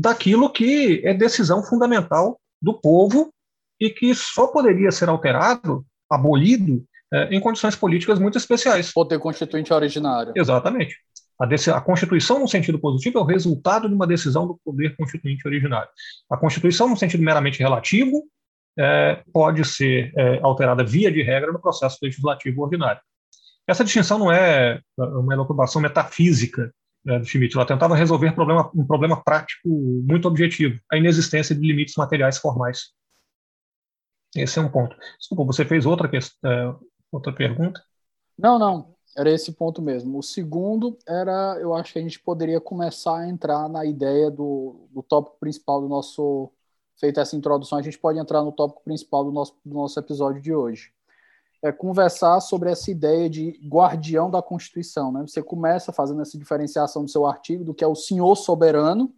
daquilo 0.00 0.50
que 0.50 1.02
é 1.04 1.12
decisão 1.12 1.62
fundamental 1.62 2.40
do 2.60 2.72
povo 2.72 3.30
e 3.78 3.90
que 3.90 4.14
só 4.14 4.46
poderia 4.46 4.90
ser 4.90 5.10
alterado, 5.10 5.84
abolido, 6.10 6.82
é, 7.12 7.34
em 7.34 7.40
condições 7.40 7.76
políticas 7.76 8.18
muito 8.18 8.38
especiais. 8.38 8.92
Poder 8.92 9.18
constituinte 9.18 9.72
originário. 9.72 10.32
Exatamente. 10.34 10.96
A, 11.38 11.44
a, 11.76 11.80
Constituição, 11.82 12.38
no 12.38 12.48
sentido 12.48 12.78
positivo, 12.78 13.18
é 13.18 13.22
o 13.22 13.26
resultado 13.26 13.88
de 13.88 13.94
uma 13.94 14.06
decisão 14.06 14.46
do 14.46 14.58
poder 14.64 14.96
constituinte 14.96 15.46
originário. 15.46 15.88
A 16.30 16.36
Constituição, 16.36 16.88
no 16.88 16.96
sentido 16.96 17.22
meramente 17.22 17.58
relativo, 17.58 18.24
é, 18.78 19.22
pode 19.32 19.66
ser 19.66 20.12
é, 20.16 20.40
alterada 20.42 20.82
via 20.82 21.12
de 21.12 21.22
regra 21.22 21.52
no 21.52 21.60
processo 21.60 21.98
legislativo 22.02 22.62
ordinário. 22.62 23.02
Essa 23.66 23.84
distinção 23.84 24.18
não 24.18 24.32
é 24.32 24.80
uma 24.96 25.34
elucubração 25.34 25.82
metafísica 25.82 26.72
né, 27.04 27.18
do 27.18 27.24
Schmitt. 27.24 27.56
Ela 27.56 27.66
tentava 27.66 27.94
resolver 27.94 28.32
problema, 28.32 28.70
um 28.74 28.86
problema 28.86 29.22
prático 29.22 29.68
muito 29.68 30.26
objetivo, 30.28 30.78
a 30.90 30.96
inexistência 30.96 31.54
de 31.54 31.60
limites 31.60 31.94
materiais 31.96 32.38
formais. 32.38 32.92
Esse 34.34 34.58
é 34.58 34.62
um 34.62 34.70
ponto. 34.70 34.96
Desculpa, 35.18 35.44
você 35.44 35.64
fez 35.64 35.86
outra, 35.86 36.08
é, 36.16 36.74
outra 37.10 37.32
pergunta? 37.32 37.82
Não, 38.38 38.58
não. 38.58 38.94
Era 39.16 39.30
esse 39.30 39.52
ponto 39.52 39.82
mesmo. 39.82 40.18
O 40.18 40.22
segundo 40.22 40.96
era, 41.06 41.58
eu 41.60 41.74
acho 41.74 41.92
que 41.92 41.98
a 41.98 42.02
gente 42.02 42.20
poderia 42.20 42.60
começar 42.60 43.18
a 43.18 43.28
entrar 43.28 43.68
na 43.68 43.84
ideia 43.84 44.30
do, 44.30 44.88
do 44.90 45.02
tópico 45.02 45.36
principal 45.40 45.80
do 45.80 45.88
nosso. 45.88 46.52
Feita 46.96 47.22
essa 47.22 47.34
introdução, 47.34 47.78
a 47.78 47.82
gente 47.82 47.98
pode 47.98 48.18
entrar 48.18 48.42
no 48.42 48.52
tópico 48.52 48.84
principal 48.84 49.24
do 49.24 49.32
nosso, 49.32 49.56
do 49.64 49.74
nosso 49.74 49.98
episódio 49.98 50.40
de 50.40 50.52
hoje 50.54 50.92
é, 51.62 51.70
conversar 51.70 52.40
sobre 52.40 52.70
essa 52.70 52.90
ideia 52.90 53.28
de 53.28 53.60
guardião 53.64 54.30
da 54.30 54.42
Constituição. 54.42 55.12
Né? 55.12 55.22
Você 55.26 55.42
começa 55.42 55.92
fazendo 55.92 56.22
essa 56.22 56.38
diferenciação 56.38 57.04
do 57.04 57.10
seu 57.10 57.26
artigo 57.26 57.64
do 57.64 57.74
que 57.74 57.84
é 57.84 57.86
o 57.86 57.94
senhor 57.94 58.34
soberano, 58.36 59.14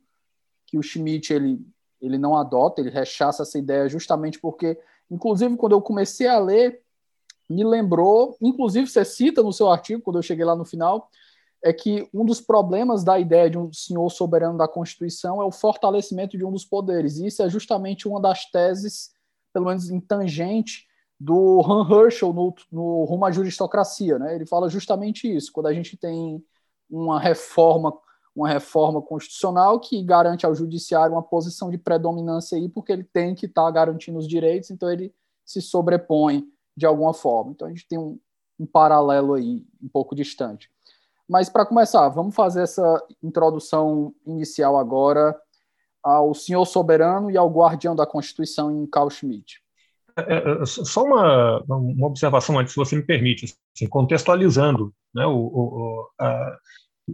que 0.66 0.76
o 0.76 0.82
Schmidt 0.82 1.32
ele, 1.32 1.64
ele 2.00 2.18
não 2.18 2.36
adota, 2.36 2.80
ele 2.80 2.90
rechaça 2.90 3.42
essa 3.42 3.58
ideia 3.58 3.88
justamente 3.88 4.40
porque, 4.40 4.78
inclusive, 5.10 5.56
quando 5.56 5.72
eu 5.72 5.82
comecei 5.82 6.26
a 6.26 6.38
ler, 6.38 6.82
me 7.48 7.62
lembrou, 7.64 8.36
inclusive 8.40 8.88
você 8.88 9.04
cita 9.04 9.42
no 9.42 9.52
seu 9.52 9.70
artigo, 9.70 10.02
quando 10.02 10.16
eu 10.16 10.22
cheguei 10.22 10.44
lá 10.44 10.56
no 10.56 10.64
final, 10.64 11.10
é 11.62 11.72
que 11.72 12.08
um 12.12 12.24
dos 12.24 12.40
problemas 12.40 13.04
da 13.04 13.20
ideia 13.20 13.48
de 13.48 13.56
um 13.56 13.72
senhor 13.72 14.10
soberano 14.10 14.58
da 14.58 14.66
Constituição 14.66 15.40
é 15.40 15.44
o 15.44 15.52
fortalecimento 15.52 16.36
de 16.36 16.44
um 16.44 16.50
dos 16.50 16.64
poderes. 16.64 17.18
E 17.18 17.26
isso 17.26 17.40
é 17.42 17.48
justamente 17.48 18.08
uma 18.08 18.20
das 18.20 18.46
teses, 18.46 19.12
pelo 19.52 19.66
menos 19.66 19.88
em 19.88 20.00
tangente, 20.00 20.88
do 21.22 21.62
Han 21.64 21.88
Herschel 21.88 22.32
no, 22.32 22.52
no 22.70 23.04
Rumo 23.04 23.24
à 23.24 23.30
Juristocracia. 23.30 24.18
Né? 24.18 24.34
Ele 24.34 24.44
fala 24.44 24.68
justamente 24.68 25.32
isso. 25.32 25.52
Quando 25.52 25.66
a 25.66 25.72
gente 25.72 25.96
tem 25.96 26.44
uma 26.90 27.20
reforma, 27.20 27.96
uma 28.34 28.48
reforma 28.48 29.00
constitucional 29.00 29.78
que 29.78 30.02
garante 30.02 30.44
ao 30.44 30.54
judiciário 30.54 31.14
uma 31.14 31.22
posição 31.22 31.70
de 31.70 31.78
predominância 31.78 32.58
aí, 32.58 32.68
porque 32.68 32.90
ele 32.90 33.04
tem 33.04 33.36
que 33.36 33.46
estar 33.46 33.64
tá 33.64 33.70
garantindo 33.70 34.18
os 34.18 34.26
direitos, 34.26 34.70
então 34.70 34.90
ele 34.90 35.14
se 35.44 35.62
sobrepõe 35.62 36.44
de 36.76 36.86
alguma 36.86 37.14
forma. 37.14 37.52
Então 37.52 37.68
a 37.68 37.70
gente 37.70 37.86
tem 37.86 37.98
um, 38.00 38.18
um 38.58 38.66
paralelo 38.66 39.34
aí 39.34 39.64
um 39.80 39.88
pouco 39.88 40.16
distante. 40.16 40.68
Mas 41.28 41.48
para 41.48 41.64
começar, 41.64 42.08
vamos 42.08 42.34
fazer 42.34 42.62
essa 42.62 43.00
introdução 43.22 44.12
inicial 44.26 44.76
agora 44.76 45.40
ao 46.02 46.34
senhor 46.34 46.66
soberano 46.66 47.30
e 47.30 47.36
ao 47.36 47.48
guardião 47.48 47.94
da 47.94 48.04
Constituição 48.04 48.72
em 48.72 48.84
Carl 48.86 49.08
Schmitt. 49.08 49.61
É, 50.16 50.34
é, 50.34 50.62
é, 50.62 50.66
só 50.66 51.04
uma, 51.04 51.62
uma 51.66 52.06
observação 52.06 52.58
antes, 52.58 52.72
se 52.72 52.78
você 52.78 52.96
me 52.96 53.02
permite, 53.02 53.54
assim, 53.74 53.86
contextualizando 53.88 54.92
né, 55.14 55.26
o, 55.26 55.36
o, 55.36 56.08
a, 56.18 56.56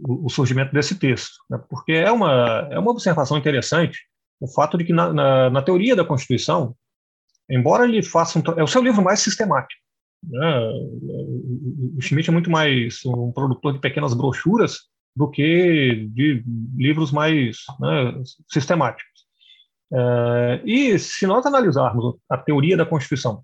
o, 0.07 0.29
surgimento 0.29 0.73
desse 0.73 0.97
texto, 0.97 1.33
né? 1.49 1.59
porque 1.69 1.93
é 1.93 2.11
uma, 2.11 2.67
é 2.71 2.79
uma 2.79 2.91
observação 2.91 3.37
interessante 3.37 3.99
o 4.39 4.47
fato 4.47 4.77
de 4.77 4.85
que, 4.85 4.93
na, 4.93 5.11
na, 5.11 5.49
na 5.49 5.61
teoria 5.61 5.95
da 5.95 6.05
Constituição, 6.05 6.75
embora 7.49 7.83
ele 7.83 8.01
faça 8.01 8.39
um, 8.39 8.43
é 8.57 8.63
o 8.63 8.67
seu 8.67 8.81
livro 8.81 9.03
mais 9.03 9.19
sistemático. 9.19 9.81
Né? 10.23 10.59
O 11.97 12.01
Schmidt 12.01 12.29
é 12.29 12.33
muito 12.33 12.49
mais 12.49 12.99
um 13.05 13.31
produtor 13.31 13.73
de 13.73 13.79
pequenas 13.79 14.13
brochuras 14.13 14.79
do 15.15 15.29
que 15.29 16.07
de 16.13 16.43
livros 16.75 17.11
mais 17.11 17.57
né, 17.79 18.21
sistemáticos. 18.47 19.08
É, 19.91 20.61
e 20.65 20.99
se 20.99 21.25
nós 21.25 21.45
analisarmos 21.45 22.15
a 22.29 22.37
teoria 22.37 22.77
da 22.77 22.85
Constituição 22.85 23.43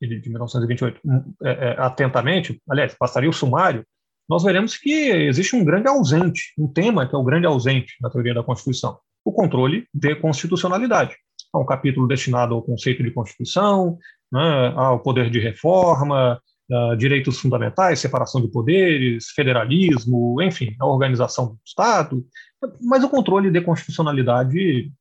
de 0.00 0.28
1928 0.28 1.00
é, 1.42 1.50
é, 1.50 1.76
atentamente, 1.78 2.60
aliás, 2.68 2.94
passaria 2.94 3.28
o 3.30 3.32
sumário, 3.32 3.84
nós 4.28 4.42
veremos 4.42 4.76
que 4.76 4.92
existe 4.92 5.56
um 5.56 5.64
grande 5.64 5.88
ausente, 5.88 6.52
um 6.58 6.68
tema 6.68 7.06
que 7.06 7.14
é 7.14 7.18
o 7.18 7.24
grande 7.24 7.46
ausente 7.46 7.94
na 8.00 8.10
teoria 8.10 8.34
da 8.34 8.42
Constituição, 8.42 8.98
o 9.24 9.32
controle 9.32 9.86
de 9.92 10.14
constitucionalidade. 10.16 11.16
Há 11.52 11.58
um 11.58 11.66
capítulo 11.66 12.06
destinado 12.06 12.54
ao 12.54 12.62
conceito 12.62 13.02
de 13.02 13.10
Constituição, 13.10 13.98
né, 14.32 14.72
ao 14.76 15.00
poder 15.00 15.30
de 15.30 15.40
reforma, 15.40 16.40
uh, 16.70 16.96
direitos 16.96 17.40
fundamentais, 17.40 17.98
separação 17.98 18.40
de 18.40 18.48
poderes, 18.48 19.30
federalismo, 19.30 20.40
enfim, 20.40 20.76
a 20.78 20.86
organização 20.86 21.46
do 21.46 21.58
Estado, 21.66 22.24
mas 22.80 23.02
o 23.02 23.08
controle 23.08 23.50
de 23.50 23.60
constitucionalidade 23.60 24.92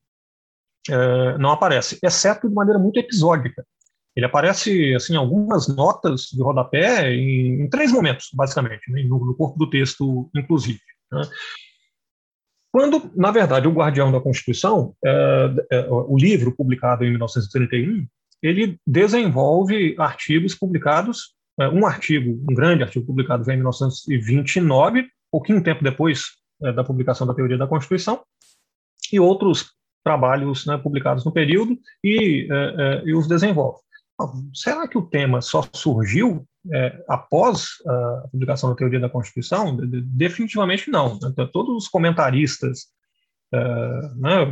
uh, 0.90 1.38
não 1.38 1.52
aparece, 1.52 2.00
exceto 2.04 2.48
de 2.48 2.54
maneira 2.54 2.80
muito 2.80 3.00
episódica. 3.00 3.66
Ele 4.16 4.26
aparece 4.26 4.94
assim 4.96 5.16
algumas 5.16 5.68
notas 5.68 6.24
de 6.24 6.42
rodapé 6.42 7.14
em, 7.14 7.62
em 7.62 7.70
três 7.70 7.92
momentos, 7.92 8.30
basicamente, 8.34 8.92
né, 8.92 9.04
no, 9.04 9.24
no, 9.24 9.36
corpo 9.36 9.58
do 9.58 9.70
texto, 9.70 10.30
inclusive. 10.36 10.80
Né. 11.12 11.22
Quando, 12.72 13.12
na 13.16 13.32
verdade, 13.32 13.68
o 13.68 13.72
Guardião 13.72 14.12
da 14.12 14.20
Constituição, 14.20 14.94
é, 15.04 15.54
é, 15.72 15.88
o 15.90 16.16
livro 16.18 16.56
publicado 16.56 17.04
em 17.04 17.10
1931, 17.10 18.06
ele 18.44 18.78
desenvolve 18.86 19.96
artigos 19.98 20.54
publicados, 20.54 21.34
é, 21.60 21.68
um 21.68 21.86
artigo, 21.86 22.40
um 22.50 22.54
grande 22.54 22.84
artigo 22.84 23.06
publicado 23.06 23.50
em 23.52 23.56
1929, 23.56 25.08
pouquinho 25.32 25.64
tempo 25.64 25.84
depois 25.84 26.26
é, 26.64 26.72
da 26.72 26.84
publicação 26.84 27.26
da 27.26 27.34
teoria 27.34 27.58
da 27.58 27.68
Constituição, 27.68 28.22
e 29.12 29.20
outros 29.20 29.72
trabalhos 30.10 30.66
né, 30.66 30.76
publicados 30.76 31.24
no 31.24 31.32
período 31.32 31.78
e, 32.04 32.48
é, 32.50 32.56
é, 32.56 33.04
e 33.06 33.14
os 33.14 33.28
desenvolve. 33.28 33.78
Será 34.54 34.88
que 34.88 34.98
o 34.98 35.04
tema 35.04 35.40
só 35.40 35.64
surgiu 35.72 36.46
é, 36.74 37.04
após 37.08 37.68
a 37.88 38.28
publicação 38.32 38.70
da 38.70 38.76
teoria 38.76 39.00
da 39.00 39.08
Constituição? 39.08 39.78
Definitivamente 39.78 40.90
não. 40.90 41.20
Então, 41.24 41.48
todos 41.48 41.84
os 41.84 41.88
comentaristas 41.88 42.88
uh, 43.54 44.20
né, 44.20 44.46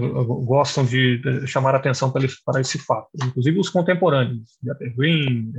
gostam 0.46 0.86
de, 0.86 1.22
chamar 1.48 1.76
atenção 1.76 2.10
para, 2.12 2.62
esse 2.62 2.78
fato, 2.78 3.10
inclusive 3.26 3.60
os 3.60 3.70
contemporâneos, 3.70 4.58
Dieter 4.64 4.96
Green, 4.96 5.52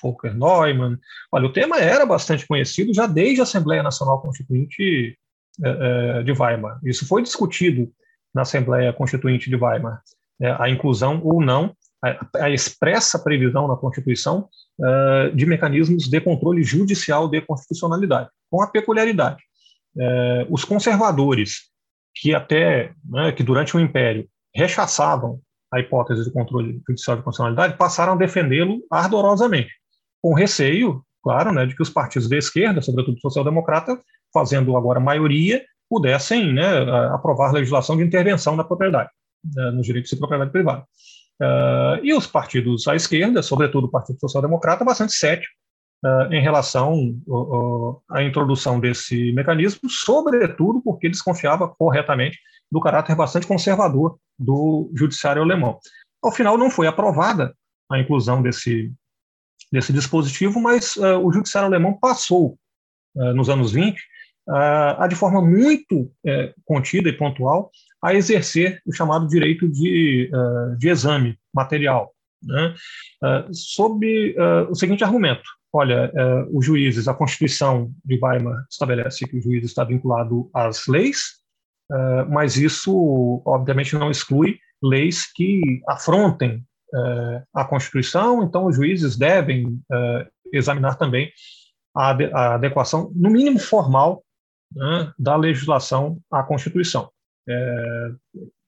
Volker 0.00 0.32
Neumann. 0.32 0.96
Olha, 1.30 1.46
o 1.46 1.52
tema 1.52 1.78
era 1.78 2.06
bastante 2.06 2.46
conhecido 2.46 2.94
já 2.94 3.06
desde 3.06 3.40
a 3.40 3.42
Assembleia 3.42 3.82
Nacional 3.82 4.22
Constituinte 4.22 5.18
de 6.24 6.32
Weimar. 6.32 6.80
Isso 6.84 7.06
foi 7.06 7.22
discutido 7.22 7.92
na 8.34 8.42
Assembleia 8.42 8.92
Constituinte 8.92 9.48
de 9.50 9.56
Weimar, 9.56 10.00
né, 10.38 10.56
a 10.58 10.68
inclusão 10.68 11.20
ou 11.22 11.40
não 11.42 11.74
a, 12.02 12.44
a 12.44 12.50
expressa 12.50 13.18
previsão 13.18 13.68
na 13.68 13.76
Constituição 13.76 14.48
uh, 14.78 15.34
de 15.34 15.44
mecanismos 15.46 16.08
de 16.08 16.20
controle 16.20 16.62
judicial 16.62 17.28
de 17.28 17.40
constitucionalidade, 17.42 18.28
com 18.50 18.62
a 18.62 18.66
peculiaridade. 18.66 19.42
Uh, 19.94 20.46
os 20.48 20.64
conservadores, 20.64 21.70
que 22.14 22.34
até, 22.34 22.92
né, 23.04 23.32
que 23.32 23.42
durante 23.42 23.76
o 23.76 23.80
Império 23.80 24.26
rechaçavam 24.54 25.40
a 25.72 25.78
hipótese 25.78 26.24
de 26.24 26.32
controle 26.32 26.80
judicial 26.88 27.16
de 27.16 27.22
constitucionalidade, 27.22 27.76
passaram 27.76 28.14
a 28.14 28.16
defendê-lo 28.16 28.80
ardorosamente, 28.90 29.70
com 30.22 30.34
receio, 30.34 31.04
claro, 31.22 31.52
né, 31.52 31.66
de 31.66 31.76
que 31.76 31.82
os 31.82 31.90
partidos 31.90 32.28
de 32.28 32.36
esquerda, 32.36 32.82
sobretudo 32.82 33.20
social-democrata, 33.20 34.00
fazendo 34.32 34.76
agora 34.76 34.98
maioria, 34.98 35.62
pudessem 35.90 36.54
né, 36.54 36.82
aprovar 37.12 37.52
legislação 37.52 37.96
de 37.96 38.04
intervenção 38.04 38.54
na 38.54 38.62
propriedade, 38.62 39.10
né, 39.44 39.72
nos 39.72 39.84
direitos 39.84 40.10
de 40.10 40.16
propriedade 40.16 40.52
privada. 40.52 40.86
Uh, 41.40 41.96
e 42.04 42.12
os 42.12 42.26
partidos 42.26 42.86
à 42.86 42.94
esquerda, 42.94 43.42
sobretudo 43.42 43.86
o 43.86 43.90
Partido 43.90 44.20
Social 44.20 44.42
Democrata, 44.42 44.84
bastante 44.84 45.14
cético 45.14 45.50
uh, 46.04 46.30
em 46.30 46.42
relação 46.42 47.18
uh, 47.26 47.98
à 48.10 48.22
introdução 48.22 48.78
desse 48.78 49.32
mecanismo, 49.32 49.88
sobretudo 49.88 50.82
porque 50.82 51.08
desconfiava 51.08 51.66
corretamente 51.66 52.38
do 52.70 52.78
caráter 52.78 53.16
bastante 53.16 53.46
conservador 53.46 54.18
do 54.38 54.92
judiciário 54.94 55.42
alemão. 55.42 55.78
Ao 56.22 56.30
final, 56.30 56.58
não 56.58 56.70
foi 56.70 56.86
aprovada 56.86 57.54
a 57.90 57.98
inclusão 57.98 58.42
desse, 58.42 58.92
desse 59.72 59.94
dispositivo, 59.94 60.60
mas 60.60 60.96
o 60.96 61.32
judiciário 61.32 61.66
alemão 61.66 61.98
passou, 61.98 62.56
nos 63.34 63.48
anos 63.48 63.72
20, 63.72 64.00
a, 64.50 65.06
de 65.06 65.14
forma 65.14 65.40
muito 65.40 66.10
é, 66.26 66.52
contida 66.64 67.08
e 67.08 67.12
pontual, 67.12 67.70
a 68.02 68.14
exercer 68.14 68.80
o 68.86 68.92
chamado 68.92 69.28
direito 69.28 69.68
de, 69.68 70.30
uh, 70.32 70.76
de 70.76 70.88
exame 70.88 71.38
material, 71.54 72.12
né? 72.42 72.74
uh, 73.22 73.54
sob 73.54 74.34
uh, 74.36 74.70
o 74.70 74.74
seguinte 74.74 75.04
argumento: 75.04 75.42
olha, 75.72 76.10
os 76.52 76.64
juízes, 76.64 77.06
a 77.06 77.14
Constituição 77.14 77.92
de 78.04 78.18
Weimar 78.20 78.64
estabelece 78.70 79.26
que 79.26 79.36
o 79.36 79.42
juiz 79.42 79.64
está 79.64 79.84
vinculado 79.84 80.50
às 80.54 80.86
leis, 80.86 81.40
mas 82.28 82.56
isso, 82.56 83.42
obviamente, 83.44 83.96
não 83.96 84.10
exclui 84.10 84.58
leis 84.82 85.30
que 85.32 85.82
afrontem 85.88 86.64
a 87.54 87.64
Constituição, 87.64 88.42
então 88.42 88.66
os 88.66 88.76
juízes 88.76 89.16
devem 89.16 89.80
examinar 90.52 90.96
também 90.96 91.30
a 91.94 92.54
adequação, 92.54 93.12
no 93.14 93.30
mínimo 93.30 93.58
formal, 93.58 94.24
né, 94.74 95.12
da 95.18 95.36
legislação 95.36 96.18
à 96.30 96.42
Constituição. 96.42 97.10
É, 97.48 98.12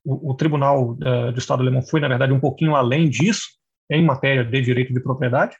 o, 0.05 0.31
o, 0.31 0.35
Tribunal 0.35 0.97
é, 1.03 1.33
do 1.33 1.39
Estado 1.39 1.63
alemão 1.63 1.83
foi, 1.83 2.01
na 2.01 2.09
verdade, 2.09 2.33
um 2.33 2.41
pouquinho 2.41 2.75
além 2.75 3.09
disso 3.09 3.51
em 3.91 4.05
matéria 4.05 4.45
de 4.45 4.61
direito 4.61 4.93
de 4.93 5.01
propriedade, 5.01 5.57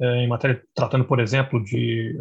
é, 0.00 0.24
em 0.24 0.28
matéria 0.28 0.60
tratando, 0.74 1.04
por 1.04 1.20
exemplo, 1.20 1.62
de, 1.62 2.18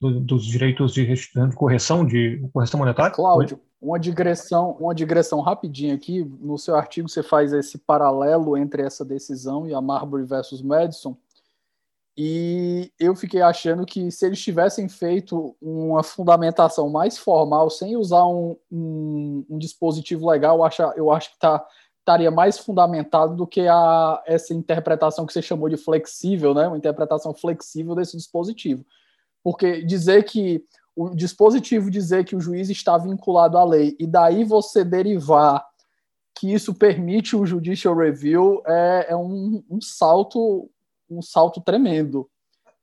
uh, 0.00 0.20
dos 0.20 0.44
direitos 0.44 0.92
de, 0.92 1.06
de, 1.06 1.54
correção 1.54 2.04
de 2.04 2.38
correção 2.52 2.78
monetária. 2.78 3.14
Cláudio, 3.14 3.58
uma 3.80 3.98
digressão, 3.98 4.76
uma 4.78 4.94
digressão 4.94 5.40
rapidinha 5.40 5.94
aqui. 5.94 6.22
No 6.22 6.58
seu 6.58 6.76
artigo 6.76 7.08
você 7.08 7.22
faz 7.22 7.52
esse 7.52 7.78
paralelo 7.78 8.56
entre 8.56 8.82
essa 8.82 9.04
decisão 9.04 9.66
e 9.66 9.72
a 9.72 9.80
Marbury 9.80 10.24
versus 10.24 10.60
Madison. 10.60 11.16
E 12.16 12.92
eu 13.00 13.16
fiquei 13.16 13.40
achando 13.40 13.86
que 13.86 14.10
se 14.10 14.26
eles 14.26 14.40
tivessem 14.40 14.88
feito 14.88 15.56
uma 15.60 16.02
fundamentação 16.02 16.90
mais 16.90 17.16
formal, 17.16 17.70
sem 17.70 17.96
usar 17.96 18.26
um, 18.26 18.56
um, 18.70 19.46
um 19.48 19.58
dispositivo 19.58 20.28
legal, 20.28 20.58
eu 20.58 20.64
acho, 20.64 20.82
eu 20.94 21.10
acho 21.10 21.32
que 21.32 21.38
tá, 21.38 21.64
estaria 22.00 22.30
mais 22.30 22.58
fundamentado 22.58 23.34
do 23.34 23.46
que 23.46 23.66
a, 23.66 24.22
essa 24.26 24.52
interpretação 24.52 25.24
que 25.24 25.32
você 25.32 25.40
chamou 25.40 25.68
de 25.68 25.78
flexível, 25.78 26.52
né? 26.52 26.66
uma 26.66 26.76
interpretação 26.76 27.32
flexível 27.32 27.94
desse 27.94 28.16
dispositivo. 28.16 28.84
Porque 29.42 29.82
dizer 29.82 30.24
que 30.24 30.62
o 30.94 31.14
dispositivo 31.14 31.90
dizer 31.90 32.24
que 32.24 32.36
o 32.36 32.40
juiz 32.40 32.68
está 32.68 32.98
vinculado 32.98 33.56
à 33.56 33.64
lei 33.64 33.96
e 33.98 34.06
daí 34.06 34.44
você 34.44 34.84
derivar 34.84 35.64
que 36.34 36.52
isso 36.52 36.74
permite 36.74 37.36
o 37.36 37.46
judicial 37.46 37.96
review 37.96 38.62
é, 38.66 39.06
é 39.10 39.16
um, 39.16 39.62
um 39.70 39.80
salto 39.80 40.70
um 41.16 41.22
salto 41.22 41.60
tremendo. 41.60 42.28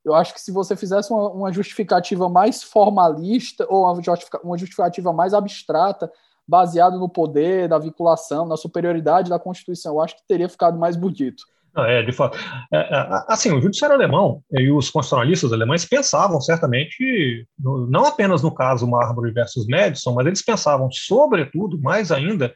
Eu 0.03 0.15
acho 0.15 0.33
que 0.33 0.41
se 0.41 0.51
você 0.51 0.75
fizesse 0.75 1.11
uma, 1.11 1.29
uma 1.29 1.51
justificativa 1.51 2.30
mais 2.30 2.63
formalista 2.63 3.65
ou 3.69 3.84
uma, 4.43 4.57
justificativa 4.57 5.11
mais 5.11 5.34
abstrata, 5.34 6.11
baseada 6.47 6.97
no 6.97 7.09
poder, 7.09 7.67
da 7.67 7.77
vinculação, 7.77 8.47
na 8.47 8.57
superioridade 8.57 9.30
da 9.30 9.38
Constituição, 9.38 9.95
eu 9.95 10.01
acho 10.01 10.15
que 10.15 10.27
teria 10.27 10.49
ficado 10.49 10.80
mais 10.80 10.95
bonito. 10.95 11.43
É, 11.77 12.01
de 12.01 12.11
fato. 12.11 12.38
É, 12.73 12.77
é, 12.77 13.23
assim, 13.27 13.51
o 13.51 13.61
judiciário 13.61 13.95
alemão 13.95 14.41
e 14.51 14.71
os 14.71 14.89
constitucionalistas 14.89 15.53
alemães 15.53 15.86
pensavam 15.86 16.41
certamente, 16.41 17.47
não 17.59 18.05
apenas 18.05 18.41
no 18.41 18.53
caso 18.53 18.88
Marbury 18.88 19.32
versus 19.32 19.67
Madison, 19.67 20.13
mas 20.13 20.25
eles 20.25 20.43
pensavam, 20.43 20.89
sobretudo, 20.91 21.80
mais 21.80 22.11
ainda, 22.11 22.53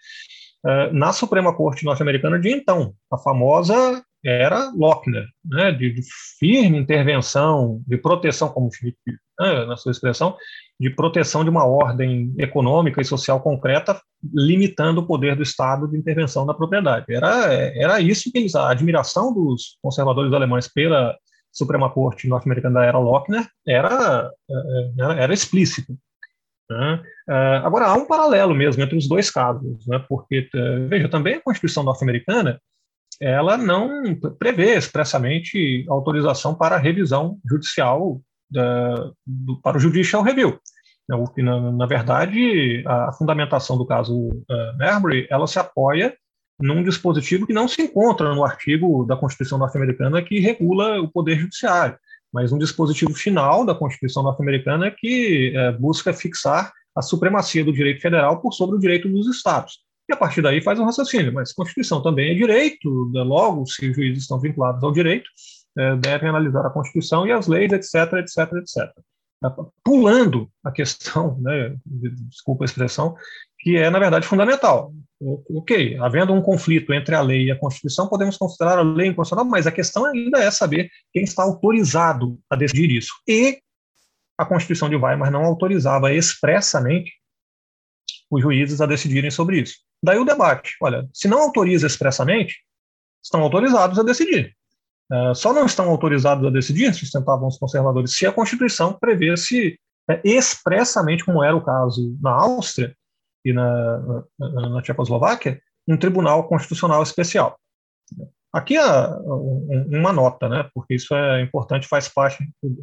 é, 0.65 0.91
na 0.91 1.13
Suprema 1.13 1.55
Corte 1.55 1.85
norte-americana 1.85 2.39
de 2.39 2.49
então, 2.49 2.93
a 3.11 3.17
famosa 3.17 4.03
era 4.25 4.71
Lochner, 4.75 5.25
né, 5.43 5.71
de, 5.71 5.91
de, 5.91 6.01
firme 6.39 6.77
intervenção, 6.77 7.81
de 7.85 7.97
proteção, 7.97 8.49
como 8.49 8.71
Schmidt, 8.71 8.97
né, 9.39 9.65
na 9.65 9.75
sua 9.75 9.91
expressão, 9.91 10.35
de 10.79 10.89
proteção 10.89 11.43
de 11.43 11.49
uma 11.49 11.65
ordem 11.65 12.33
econômica 12.37 13.01
e 13.01 13.05
social 13.05 13.41
concreta, 13.41 13.99
limitando 14.33 15.01
o 15.01 15.05
poder 15.05 15.35
do 15.35 15.43
Estado 15.43 15.87
de 15.87 15.97
intervenção 15.97 16.45
na 16.45 16.53
propriedade. 16.53 17.05
Era, 17.09 17.53
era 17.75 17.99
isso 17.99 18.31
que 18.31 18.37
eles, 18.37 18.55
a 18.55 18.69
admiração 18.69 19.33
dos 19.33 19.77
conservadores 19.81 20.31
alemães 20.33 20.67
pela 20.67 21.15
Suprema 21.51 21.89
Corte 21.89 22.27
norte-americana 22.27 22.79
da 22.79 22.85
era 22.85 22.97
Lochner 22.97 23.47
era, 23.67 24.31
era, 24.97 25.13
era 25.21 25.33
explícito. 25.33 25.93
Né? 26.69 27.03
Agora, 27.63 27.87
há 27.87 27.93
um 27.93 28.07
paralelo 28.07 28.55
mesmo 28.55 28.81
entre 28.81 28.97
os 28.97 29.07
dois 29.07 29.29
casos, 29.29 29.85
né? 29.85 30.03
porque, 30.09 30.49
veja, 30.89 31.07
também 31.09 31.35
a 31.35 31.41
Constituição 31.41 31.83
norte-americana 31.83 32.59
ela 33.21 33.57
não 33.57 34.15
prevê 34.37 34.75
expressamente 34.75 35.85
autorização 35.89 36.53
para 36.55 36.77
revisão 36.77 37.37
judicial 37.49 38.21
da, 38.49 39.11
do, 39.25 39.59
para 39.61 39.77
o 39.77 39.79
judicial 39.79 40.21
review. 40.21 40.59
Na, 41.07 41.71
na, 41.71 41.85
verdade, 41.85 42.83
a 42.87 43.11
fundamentação 43.11 43.77
do 43.77 43.85
caso 43.85 44.15
uh, 44.15 44.77
Marbury, 44.77 45.27
ela 45.29 45.47
se 45.47 45.59
apoia 45.59 46.15
num 46.59 46.81
dispositivo 46.83 47.45
que 47.45 47.53
não 47.53 47.67
se 47.67 47.81
encontra 47.81 48.33
no 48.33 48.45
artigo 48.45 49.03
da 49.05 49.17
Constituição 49.17 49.57
norte-americana 49.57 50.21
que 50.21 50.39
regula 50.39 51.01
o 51.01 51.11
poder 51.11 51.37
judiciário, 51.39 51.97
mas 52.31 52.53
um 52.53 52.57
dispositivo 52.57 53.13
final 53.13 53.65
da 53.65 53.75
Constituição 53.75 54.23
norte-americana 54.23 54.89
que 54.91 55.53
uh, 55.57 55.79
busca 55.79 56.13
fixar 56.13 56.71
a 56.95 57.01
supremacia 57.01 57.65
do 57.65 57.73
direito 57.73 58.01
federal 58.01 58.39
por 58.39 58.53
sobre 58.53 58.77
o 58.77 58.79
direito 58.79 59.09
dos 59.09 59.27
estados. 59.27 59.79
E 60.09 60.13
a 60.13 60.17
partir 60.17 60.41
daí 60.41 60.61
faz 60.61 60.79
um 60.79 60.85
raciocínio, 60.85 61.33
mas 61.33 61.53
Constituição 61.53 62.01
também 62.01 62.31
é 62.31 62.33
direito, 62.33 63.09
né, 63.13 63.21
logo, 63.21 63.65
se 63.65 63.89
os 63.89 63.95
juízes 63.95 64.23
estão 64.23 64.39
vinculados 64.39 64.83
ao 64.83 64.91
direito, 64.91 65.29
uh, 65.77 65.97
devem 65.97 66.29
analisar 66.29 66.65
a 66.65 66.69
Constituição 66.69 67.25
e 67.25 67.31
as 67.31 67.47
leis, 67.47 67.71
etc, 67.71 68.13
etc, 68.13 68.51
etc 68.53 69.03
pulando 69.83 70.49
a 70.63 70.71
questão, 70.71 71.37
né, 71.39 71.75
desculpa 72.29 72.63
a 72.63 72.65
expressão, 72.65 73.15
que 73.59 73.77
é, 73.77 73.89
na 73.89 73.99
verdade, 73.99 74.27
fundamental. 74.27 74.93
Ok, 75.49 75.97
havendo 75.99 76.33
um 76.33 76.41
conflito 76.41 76.93
entre 76.93 77.15
a 77.15 77.21
lei 77.21 77.45
e 77.45 77.51
a 77.51 77.57
Constituição, 77.57 78.07
podemos 78.07 78.37
considerar 78.37 78.77
a 78.77 78.81
lei 78.81 79.07
inconstitucional, 79.07 79.49
mas 79.49 79.65
a 79.65 79.71
questão 79.71 80.05
ainda 80.05 80.39
é 80.39 80.51
saber 80.51 80.89
quem 81.11 81.23
está 81.23 81.43
autorizado 81.43 82.37
a 82.49 82.55
decidir 82.55 82.91
isso. 82.91 83.13
E 83.27 83.59
a 84.37 84.45
Constituição 84.45 84.89
de 84.89 84.95
Weimar 84.95 85.31
não 85.31 85.45
autorizava 85.45 86.13
expressamente 86.13 87.13
os 88.29 88.41
juízes 88.41 88.81
a 88.81 88.85
decidirem 88.85 89.31
sobre 89.31 89.61
isso. 89.61 89.75
Daí 90.03 90.19
o 90.19 90.25
debate. 90.25 90.75
Olha, 90.81 91.07
se 91.13 91.29
não 91.29 91.39
autoriza 91.41 91.87
expressamente, 91.87 92.57
estão 93.23 93.41
autorizados 93.41 93.97
a 93.97 94.03
decidir. 94.03 94.53
Uh, 95.11 95.33
só 95.33 95.53
não 95.53 95.65
estão 95.65 95.89
autorizados 95.89 96.45
a 96.45 96.49
decidir, 96.49 96.93
sustentavam 96.93 97.47
os 97.47 97.57
conservadores, 97.57 98.15
se 98.17 98.25
a 98.25 98.31
Constituição 98.31 98.93
prevesse 98.93 99.79
é, 100.09 100.19
expressamente, 100.23 101.23
como 101.23 101.43
era 101.43 101.55
o 101.55 101.63
caso 101.63 102.17
na 102.21 102.31
Áustria 102.31 102.95
e 103.45 103.53
na, 103.53 104.25
na, 104.37 104.69
na 104.69 104.81
Tchecoslováquia, 104.81 105.61
um 105.87 105.97
tribunal 105.97 106.47
constitucional 106.47 107.01
especial. 107.03 107.57
Aqui 108.51 108.77
uma 109.89 110.13
nota, 110.13 110.47
né, 110.47 110.69
porque 110.75 110.93
isso 110.93 111.15
é 111.15 111.41
importante, 111.41 111.87
faz 111.87 112.07
parte, 112.07 112.37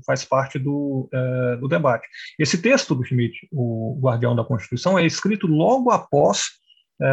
faz 0.04 0.24
parte 0.24 0.58
do, 0.58 1.08
é, 1.12 1.56
do 1.56 1.68
debate. 1.68 2.08
Esse 2.38 2.60
texto 2.60 2.92
do 2.92 3.04
Schmidt, 3.04 3.48
o 3.52 3.96
Guardião 4.00 4.34
da 4.34 4.44
Constituição, 4.44 4.98
é 4.98 5.06
escrito 5.06 5.46
logo 5.46 5.90
após 5.90 6.42
é, 6.42 6.59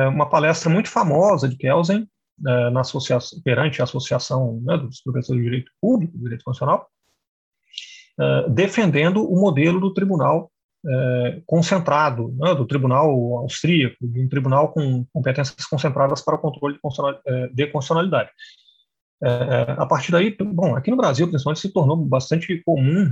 uma 0.09 0.29
palestra 0.29 0.69
muito 0.69 0.89
famosa 0.89 1.47
de 1.47 1.55
Kelsen, 1.55 2.07
é, 2.45 2.69
na 2.69 2.81
associação, 2.81 3.41
perante 3.41 3.81
a 3.81 3.85
Associação 3.85 4.61
né, 4.63 4.77
dos 4.77 5.01
Professores 5.01 5.41
de 5.41 5.49
Direito 5.49 5.71
Público, 5.81 6.17
Direito 6.19 6.43
Constitucional, 6.43 6.87
é, 8.19 8.49
defendendo 8.49 9.27
o 9.27 9.39
modelo 9.39 9.79
do 9.79 9.91
tribunal 9.91 10.51
é, 10.85 11.41
concentrado, 11.47 12.31
né, 12.37 12.53
do 12.53 12.67
tribunal 12.67 13.09
austríaco, 13.37 13.95
de 13.99 14.21
um 14.21 14.29
tribunal 14.29 14.71
com 14.71 15.03
competências 15.11 15.65
concentradas 15.65 16.21
para 16.21 16.35
o 16.35 16.39
controle 16.39 16.75
de, 16.75 17.55
de 17.55 17.67
constitucionalidade. 17.67 18.29
a 19.75 19.85
partir 19.87 20.11
daí, 20.11 20.37
bom, 20.39 20.75
aqui 20.75 20.91
no 20.91 20.97
Brasil, 20.97 21.27
principalmente, 21.27 21.61
se 21.61 21.73
tornou 21.73 21.97
bastante 21.97 22.61
comum 22.63 23.11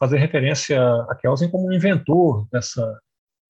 fazer 0.00 0.18
referência 0.18 0.82
a 1.08 1.14
Kelsen 1.14 1.48
como 1.48 1.68
um 1.68 1.72
inventor 1.72 2.48
dessa, 2.50 2.82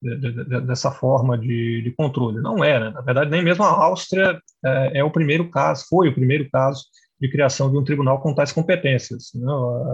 dessa 0.02 0.90
forma 0.90 1.38
de, 1.38 1.82
de, 1.82 1.90
controle. 1.92 2.40
Não 2.40 2.62
era. 2.62 2.90
Na 2.90 3.00
verdade, 3.00 3.30
nem 3.30 3.42
mesmo 3.42 3.64
a 3.64 3.70
Áustria 3.84 4.40
é, 4.64 4.98
é, 4.98 5.04
o 5.04 5.10
primeiro 5.10 5.50
caso, 5.50 5.84
foi 5.88 6.08
o 6.08 6.14
primeiro 6.14 6.48
caso 6.50 6.84
de 7.18 7.30
criação 7.30 7.70
de 7.70 7.78
um 7.78 7.84
tribunal 7.84 8.20
com 8.20 8.34
tais 8.34 8.52
competências. 8.52 9.30
Né? 9.34 9.50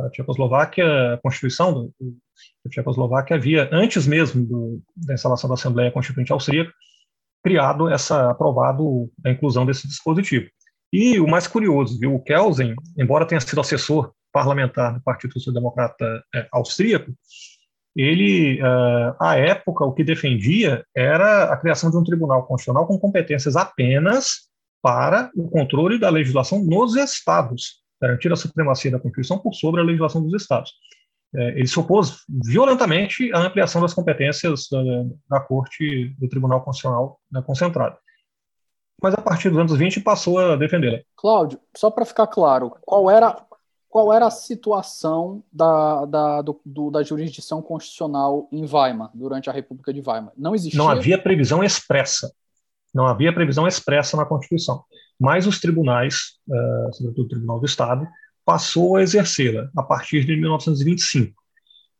A 0.06 0.10
Tchecoslováquia, 0.10 1.14
a 1.14 1.18
Constituição 1.18 1.92
da 2.64 2.70
Tchecoslováquia 2.70 3.36
havia, 3.36 3.68
antes 3.72 4.06
mesmo 4.06 4.44
do, 4.44 4.82
da 4.96 5.14
instalação 5.14 5.48
da 5.48 5.54
Assembleia 5.54 5.92
Constituinte 5.92 6.32
Austríaca, 6.32 6.72
criado 7.44 7.88
essa, 7.88 8.30
aprovado 8.30 9.10
a 9.24 9.30
inclusão 9.30 9.64
desse 9.64 9.86
dispositivo. 9.86 10.48
E 10.92 11.18
o 11.18 11.26
mais 11.26 11.46
curioso, 11.46 11.98
viu, 11.98 12.14
o 12.14 12.22
Kelsen, 12.22 12.74
embora 12.98 13.26
tenha 13.26 13.40
sido 13.40 13.60
assessor 13.60 14.12
parlamentar 14.32 14.94
do 14.94 15.02
Partido 15.02 15.32
Social 15.34 15.54
Democrata 15.54 16.22
é, 16.34 16.46
austríaco, 16.52 17.12
ele, 17.94 18.60
uh, 18.62 19.14
à 19.20 19.36
época, 19.36 19.84
o 19.84 19.92
que 19.92 20.02
defendia 20.02 20.84
era 20.94 21.52
a 21.52 21.56
criação 21.56 21.90
de 21.90 21.96
um 21.96 22.04
tribunal 22.04 22.46
constitucional 22.46 22.86
com 22.86 22.98
competências 22.98 23.56
apenas 23.56 24.48
para 24.82 25.30
o 25.36 25.48
controle 25.48 25.98
da 25.98 26.08
legislação 26.08 26.64
nos 26.64 26.96
estados, 26.96 27.82
garantir 28.00 28.32
a 28.32 28.36
supremacia 28.36 28.90
da 28.90 28.98
Constituição 28.98 29.38
por 29.38 29.54
sobre 29.54 29.80
a 29.80 29.84
legislação 29.84 30.22
dos 30.22 30.40
estados. 30.40 30.72
É, 31.34 31.50
ele 31.50 31.66
se 31.66 31.78
opôs 31.78 32.24
violentamente 32.44 33.32
à 33.32 33.38
ampliação 33.38 33.80
das 33.80 33.94
competências 33.94 34.68
da, 34.70 34.82
da 35.30 35.40
Corte 35.40 36.14
do 36.18 36.28
Tribunal 36.28 36.62
Constitucional 36.62 37.18
né, 37.30 37.42
concentrado. 37.46 37.96
Mas 39.02 39.14
a 39.14 39.22
partir 39.22 39.48
dos 39.48 39.58
anos 39.58 39.76
20 39.76 40.00
passou 40.00 40.38
a 40.38 40.56
defendê-la. 40.56 41.00
Cláudio, 41.16 41.58
só 41.76 41.90
para 41.90 42.04
ficar 42.04 42.26
claro, 42.26 42.76
qual 42.82 43.10
era 43.10 43.36
qual 43.92 44.10
era 44.10 44.26
a 44.26 44.30
situação 44.30 45.44
da, 45.52 46.06
da, 46.06 46.40
do, 46.40 46.58
do, 46.64 46.90
da 46.90 47.02
jurisdição 47.02 47.60
constitucional 47.60 48.48
em 48.50 48.64
Weimar, 48.64 49.10
durante 49.12 49.50
a 49.50 49.52
República 49.52 49.92
de 49.92 50.00
Weimar? 50.00 50.32
Não 50.34 50.54
existia? 50.54 50.78
Não 50.78 50.88
havia 50.88 51.22
previsão 51.22 51.62
expressa. 51.62 52.32
Não 52.94 53.06
havia 53.06 53.34
previsão 53.34 53.68
expressa 53.68 54.16
na 54.16 54.24
Constituição. 54.24 54.82
Mas 55.20 55.46
os 55.46 55.60
tribunais, 55.60 56.38
uh, 56.48 56.94
sobretudo 56.94 57.26
o 57.26 57.28
Tribunal 57.28 57.60
do 57.60 57.66
Estado, 57.66 58.08
passou 58.46 58.96
a 58.96 59.02
exercê-la 59.02 59.68
a 59.76 59.82
partir 59.82 60.24
de 60.24 60.36
1925. 60.36 61.30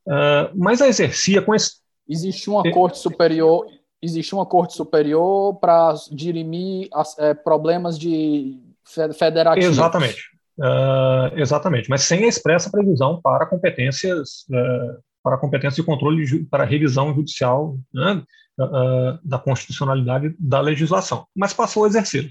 Uh, 0.06 0.12
eh, 0.12 0.50
mas 0.56 0.80
a 0.80 0.88
exercia 0.88 1.42
com 1.42 1.54
esse... 1.54 1.82
Existe 2.08 2.48
uma 2.48 2.62
corte 2.72 2.98
superior 2.98 3.66
existe 4.00 4.34
uma 4.34 4.44
corte 4.44 4.74
superior 4.74 5.54
para 5.60 5.94
dirimir 6.10 6.88
as, 6.92 7.16
é, 7.18 7.34
problemas 7.34 7.96
de 7.96 8.58
federativos. 8.84 9.76
Exatamente. 9.76 10.31
Uh, 10.58 11.32
exatamente, 11.36 11.88
mas 11.88 12.02
sem 12.02 12.24
a 12.24 12.28
expressa 12.28 12.70
previsão 12.70 13.20
para 13.22 13.46
competências 13.46 14.44
uh, 14.50 15.00
para 15.22 15.38
competência 15.38 15.82
de 15.82 15.86
controle 15.86 16.44
para 16.50 16.64
revisão 16.64 17.14
judicial 17.14 17.78
né, 17.92 18.22
uh, 18.60 19.18
da 19.26 19.38
constitucionalidade 19.38 20.34
da 20.38 20.60
legislação, 20.60 21.26
mas 21.34 21.54
passou 21.54 21.84
a 21.84 21.86
exercer. 21.88 22.30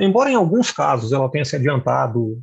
embora 0.00 0.30
em 0.30 0.34
alguns 0.34 0.72
casos 0.72 1.12
ela 1.12 1.30
tenha 1.30 1.44
se 1.44 1.54
adiantado, 1.54 2.42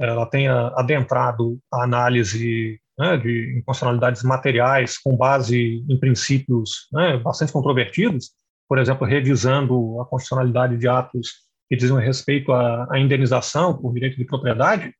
ela 0.00 0.26
tenha 0.26 0.72
adentrado 0.76 1.58
a 1.72 1.84
análise 1.84 2.80
né, 2.98 3.16
de 3.18 3.58
inconstitucionalidades 3.58 4.22
materiais 4.22 4.98
com 4.98 5.16
base 5.16 5.84
em 5.88 5.98
princípios 5.98 6.88
né, 6.92 7.18
bastante 7.18 7.52
controvertidos, 7.52 8.30
por 8.68 8.78
exemplo, 8.78 9.06
revisando 9.06 10.00
a 10.00 10.06
constitucionalidade 10.06 10.76
de 10.78 10.88
atos 10.88 11.49
que 11.70 11.76
dizem 11.76 11.96
respeito 12.00 12.52
à, 12.52 12.88
à, 12.90 12.98
indenização 12.98 13.78
por 13.78 13.94
direito 13.94 14.16
de 14.16 14.24
propriedade. 14.24 14.92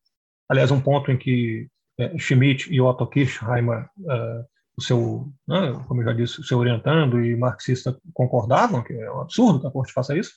Aliás, 0.49 0.71
um 0.71 0.81
ponto 0.81 1.11
em 1.11 1.19
que 1.19 1.67
é, 1.99 2.17
Schmidt 2.17 2.73
e 2.73 2.81
Otto 2.81 3.09
Kirchheimer, 3.09 3.89
uh, 3.99 4.45
o 4.79 4.83
seu, 4.83 5.29
né, 5.49 5.73
como 5.89 6.01
eu 6.01 6.05
já 6.07 6.13
disse, 6.13 6.41
o 6.41 6.45
seu 6.45 6.59
orientando 6.59 7.25
e 7.25 7.37
marxista 7.37 7.99
concordavam, 8.15 8.85
que 8.85 8.93
é 8.93 9.11
um 9.11 9.21
absurdo 9.21 9.61
que 9.61 9.67
a 9.67 9.71
corte 9.71 9.93
faça 9.93 10.17
isso. 10.17 10.31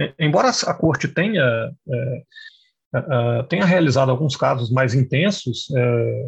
É, 0.00 0.14
embora 0.20 0.50
a 0.50 0.74
corte 0.74 1.08
tenha 1.08 1.42
é, 1.42 2.22
Uh, 2.94 3.42
tenha 3.48 3.64
realizado 3.64 4.10
alguns 4.10 4.36
casos 4.36 4.70
mais 4.70 4.92
intensos 4.94 5.66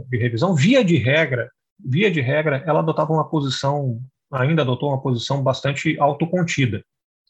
de 0.09 0.17
revisão, 0.17 0.55
via 0.55 0.83
de 0.83 0.97
regra, 0.97 1.51
via 1.79 2.11
de 2.11 2.23
regra, 2.23 2.65
ela 2.67 2.81
adotava 2.81 3.13
uma 3.13 3.29
posição, 3.29 4.01
ainda 4.33 4.63
adotou 4.63 4.89
uma 4.89 5.03
posição 5.03 5.43
bastante 5.43 6.01
autocontida, 6.01 6.83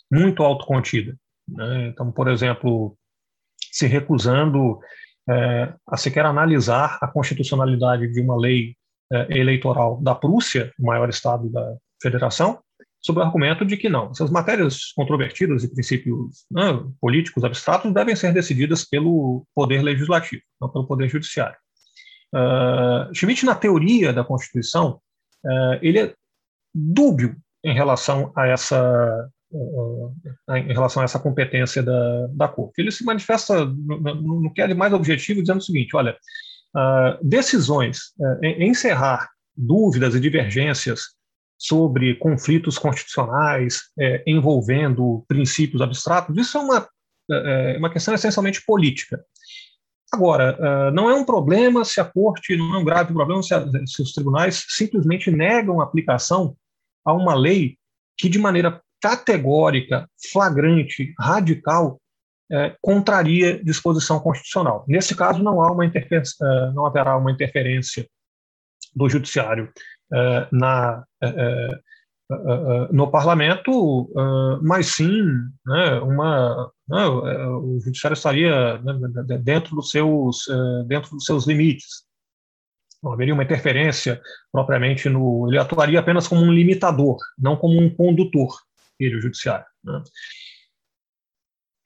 muito 0.08 0.40
autocontida. 0.40 1.16
Né? 1.48 1.88
Então, 1.88 2.10
por 2.10 2.28
exemplo, 2.28 2.96
se 3.70 3.86
recusando 3.86 4.78
é, 5.28 5.74
a 5.86 5.96
sequer 5.96 6.26
analisar 6.26 6.98
a 7.00 7.08
constitucionalidade 7.08 8.12
de 8.12 8.20
uma 8.20 8.36
lei 8.36 8.76
é, 9.12 9.38
eleitoral 9.38 10.00
da 10.02 10.14
Prússia, 10.14 10.72
o 10.78 10.86
maior 10.86 11.08
estado 11.08 11.48
da 11.50 11.76
federação, 12.02 12.58
sob 13.00 13.20
o 13.20 13.22
argumento 13.22 13.64
de 13.64 13.76
que 13.76 13.88
não, 13.88 14.10
essas 14.10 14.30
matérias 14.30 14.92
controvertidas 14.92 15.62
e 15.62 15.72
princípios 15.72 16.46
né, 16.50 16.62
políticos 17.00 17.44
abstratos 17.44 17.92
devem 17.92 18.16
ser 18.16 18.32
decididas 18.32 18.84
pelo 18.84 19.46
poder 19.54 19.82
legislativo, 19.82 20.42
não 20.60 20.70
pelo 20.70 20.86
poder 20.86 21.08
judiciário. 21.08 21.56
Uh, 22.34 23.14
Schmitt, 23.14 23.44
na 23.44 23.54
teoria 23.54 24.12
da 24.12 24.24
Constituição, 24.24 25.00
uh, 25.44 25.78
ele 25.82 25.98
é 26.00 26.14
dúbio 26.74 27.36
em 27.62 27.74
relação 27.74 28.32
a 28.34 28.46
essa 28.46 29.28
em 30.50 30.72
relação 30.72 31.02
a 31.02 31.04
essa 31.04 31.18
competência 31.18 31.82
da, 31.82 32.26
da 32.32 32.48
Corte. 32.48 32.80
Ele 32.80 32.90
se 32.90 33.04
manifesta 33.04 33.64
no, 33.64 34.00
no, 34.00 34.40
no 34.42 34.52
que 34.52 34.60
é 34.60 34.66
de 34.66 34.74
mais 34.74 34.92
objetivo, 34.92 35.40
dizendo 35.40 35.58
o 35.58 35.62
seguinte: 35.62 35.94
olha, 35.94 36.16
decisões 37.22 38.12
em 38.42 38.68
encerrar 38.68 39.30
dúvidas 39.56 40.14
e 40.14 40.20
divergências 40.20 41.14
sobre 41.56 42.16
conflitos 42.16 42.76
constitucionais 42.76 43.82
envolvendo 44.26 45.24
princípios 45.28 45.80
abstratos, 45.80 46.36
isso 46.36 46.58
é 46.58 46.60
uma, 46.60 46.88
é 47.30 47.76
uma 47.78 47.90
questão 47.90 48.12
essencialmente 48.12 48.64
política. 48.66 49.24
Agora, 50.12 50.90
não 50.92 51.08
é 51.08 51.14
um 51.14 51.24
problema 51.24 51.84
se 51.84 52.00
a 52.00 52.04
corte, 52.04 52.56
não 52.56 52.74
é 52.74 52.78
um 52.78 52.84
grave 52.84 53.12
problema 53.12 53.42
se, 53.42 53.54
a, 53.54 53.64
se 53.86 54.02
os 54.02 54.12
tribunais 54.12 54.64
simplesmente 54.68 55.30
negam 55.30 55.80
a 55.80 55.84
aplicação 55.84 56.56
a 57.04 57.12
uma 57.12 57.34
lei 57.34 57.76
que, 58.16 58.28
de 58.28 58.38
maneira 58.38 58.80
categórica, 59.04 60.08
flagrante, 60.32 61.12
radical, 61.20 62.00
é, 62.50 62.74
contraria 62.80 63.62
disposição 63.62 64.18
constitucional. 64.18 64.82
Nesse 64.88 65.14
caso, 65.14 65.42
não, 65.42 65.62
há 65.62 65.70
uma 65.70 65.84
é, 65.84 65.90
não 66.72 66.86
haverá 66.86 67.14
uma 67.18 67.30
interferência 67.30 68.08
do 68.96 69.06
judiciário 69.06 69.70
é, 70.10 70.48
na, 70.50 71.04
é, 71.22 71.28
é, 71.28 71.80
é, 72.32 72.88
no 72.92 73.10
parlamento, 73.10 74.10
mas 74.62 74.86
sim 74.86 75.22
né, 75.66 76.00
uma, 76.00 76.72
né, 76.88 77.06
o 77.06 77.78
judiciário 77.84 78.14
estaria 78.14 78.78
né, 78.78 78.94
dentro, 79.42 79.76
dos 79.76 79.90
seus, 79.90 80.46
dentro 80.86 81.10
dos 81.10 81.26
seus 81.26 81.46
limites. 81.46 82.04
Não 83.02 83.12
haveria 83.12 83.34
uma 83.34 83.44
interferência 83.44 84.18
propriamente 84.50 85.10
no. 85.10 85.46
Ele 85.46 85.58
atuaria 85.58 86.00
apenas 86.00 86.26
como 86.26 86.40
um 86.40 86.50
limitador, 86.50 87.18
não 87.38 87.54
como 87.54 87.78
um 87.78 87.94
condutor, 87.94 88.56
ele, 88.98 89.16
o 89.16 89.20
judiciário. 89.20 89.66
Né? 89.82 90.02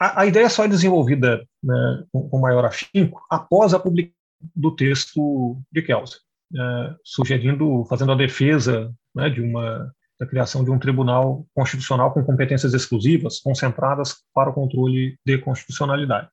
A, 0.00 0.22
a, 0.22 0.26
ideia 0.26 0.48
só 0.48 0.64
é 0.64 0.68
desenvolvida 0.68 1.46
né, 1.62 2.04
com, 2.12 2.28
com, 2.28 2.38
maior 2.38 2.64
afinco 2.64 3.20
após 3.30 3.74
a 3.74 3.80
publicação 3.80 4.16
do 4.54 4.74
texto 4.76 5.60
de 5.72 5.82
Kelsen, 5.82 6.20
é, 6.56 6.94
sugerindo, 7.02 7.84
fazendo 7.86 8.12
a 8.12 8.16
defesa 8.16 8.94
né, 9.14 9.28
de 9.28 9.40
uma 9.40 9.92
da 10.18 10.26
criação 10.26 10.64
de 10.64 10.70
um 10.70 10.78
tribunal 10.78 11.46
constitucional 11.54 12.12
com 12.12 12.24
competências 12.24 12.74
exclusivas, 12.74 13.38
concentradas 13.38 14.16
para 14.34 14.50
o 14.50 14.52
controle 14.52 15.16
de 15.24 15.38
constitucionalidade. 15.38 16.28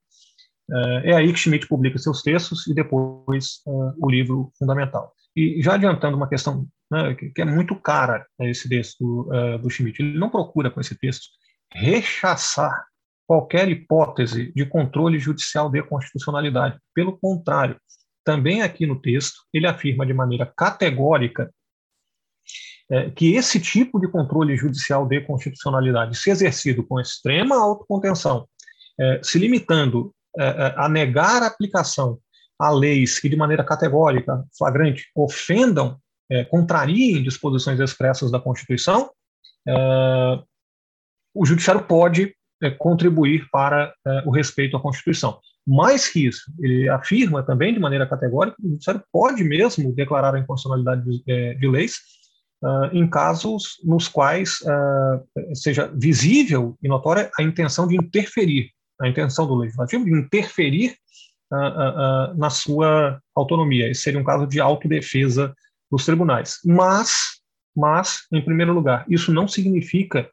É, 0.72 1.12
é 1.12 1.16
aí 1.16 1.32
que 1.32 1.38
Schmidt 1.40 1.68
publica 1.68 2.00
seus 2.00 2.22
textos 2.24 2.66
e 2.66 2.74
depois 2.74 3.62
é, 3.68 3.72
o 3.98 4.10
livro 4.10 4.52
fundamental. 4.58 5.14
E 5.36 5.62
já 5.62 5.76
adiantando 5.76 6.18
uma 6.18 6.28
questão 6.28 6.68
né, 6.92 7.16
que 7.16 7.42
é 7.42 7.46
muito 7.46 7.76
cara 7.76 8.26
a 8.40 8.46
esse 8.46 8.70
texto 8.70 9.30
uh, 9.32 9.58
do 9.60 9.70
Schmidt, 9.70 10.02
ele 10.02 10.18
não 10.18 10.30
procura 10.30 10.70
com 10.70 10.80
esse 10.80 10.96
texto 10.98 11.26
rechaçar 11.74 12.86
qualquer 13.28 13.68
hipótese 13.70 14.52
de 14.54 14.66
controle 14.66 15.20
judicial 15.20 15.70
de 15.70 15.82
constitucionalidade. 15.84 16.78
Pelo 16.94 17.18
contrário, 17.18 17.80
também 18.24 18.62
aqui 18.62 18.86
no 18.86 19.02
texto 19.02 19.42
ele 19.54 19.68
afirma 19.68 20.06
de 20.06 20.14
maneira 20.14 20.52
categórica 20.56 21.52
é, 22.90 23.10
que 23.10 23.34
esse 23.34 23.60
tipo 23.60 24.00
de 24.00 24.08
controle 24.08 24.56
judicial 24.56 25.08
de 25.08 25.20
constitucionalidade, 25.22 26.18
se 26.18 26.30
exercido 26.30 26.86
com 26.86 27.00
extrema 27.00 27.56
autocontenção, 27.56 28.48
é, 29.00 29.20
se 29.24 29.40
limitando 29.40 30.14
é, 30.38 30.74
a 30.78 30.88
negar 30.88 31.42
a 31.42 31.48
aplicação 31.48 32.20
a 32.60 32.70
leis 32.70 33.20
que, 33.20 33.28
de 33.28 33.36
maneira 33.36 33.64
categórica, 33.64 34.46
flagrante, 34.58 35.10
ofendam, 35.16 36.00
é, 36.32 36.44
contrariem 36.44 37.24
disposições 37.24 37.80
expressas 37.80 38.32
da 38.32 38.40
Constituição, 38.40 39.10
é, 39.68 40.40
o 41.34 41.46
Judiciário 41.46 41.84
pode 41.84 42.34
é, 42.62 42.70
contribuir 42.72 43.48
para 43.52 43.94
é, 44.06 44.24
o 44.26 44.32
respeito 44.32 44.78
à 44.78 44.82
Constituição. 44.82 45.40
Mais 45.68 46.08
que 46.08 46.28
isso, 46.28 46.44
ele 46.60 46.88
afirma 46.90 47.44
também, 47.44 47.74
de 47.74 47.80
maneira 47.80 48.08
categórica, 48.08 48.56
que 48.58 48.68
o 48.68 48.72
Judiciário 48.72 49.04
pode 49.12 49.44
mesmo 49.44 49.94
declarar 49.94 50.36
a 50.36 50.40
inconstitucionalidade 50.40 51.04
de, 51.04 51.56
de 51.56 51.68
leis 51.68 51.96
Uh, 52.64 52.88
em 52.94 53.08
casos 53.08 53.76
nos 53.84 54.08
quais 54.08 54.60
seja 55.54 55.92
visível 55.94 56.76
e 56.82 56.88
notória 56.88 57.30
a 57.38 57.44
intenção 57.44 57.86
de 57.86 57.96
interferir 57.96 58.72
a 59.00 59.08
intenção 59.08 59.46
do 59.46 59.56
legislativo 59.56 60.06
de 60.06 60.12
interferir 60.12 60.96
na 62.38 62.50
sua 62.50 63.20
autonomia. 63.36 63.90
Esse 63.90 64.04
seria 64.04 64.20
um 64.20 64.24
caso 64.24 64.48
de 64.48 64.60
autodefesa 64.60 65.54
dos 65.92 66.06
tribunais. 66.06 66.60
Mas, 66.64 67.42
mas, 67.76 68.26
em 68.32 68.44
primeiro 68.44 68.74
lugar, 68.74 69.06
isso 69.10 69.34
não 69.34 69.48
significa 69.48 70.30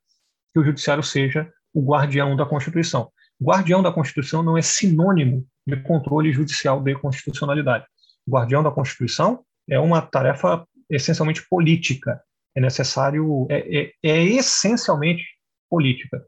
que 0.53 0.61
o 0.61 0.65
judiciário 0.65 1.03
seja 1.03 1.51
o 1.75 1.83
guardião 1.85 2.37
da 2.37 2.47
Constituição. 2.47 3.11
Guardião 3.43 3.83
da 3.83 3.93
Constituição 3.93 4.43
não 4.43 4.57
é 4.57 4.63
sinônimo 4.63 5.47
de 5.67 5.77
controle 5.83 6.33
judicial 6.33 6.81
de 6.81 6.95
constitucionalidade. 6.95 7.87
Guardião 8.29 8.63
da 8.63 8.71
Constituição 8.71 9.45
é 9.69 9.79
uma 9.79 10.03
tarefa 10.03 10.67
essencialmente 10.91 11.47
política. 11.49 12.21
É 12.55 12.61
necessário, 12.61 13.47
é, 13.49 13.81
é, 13.81 13.93
é 14.03 14.23
essencialmente 14.25 15.25
política 15.69 16.23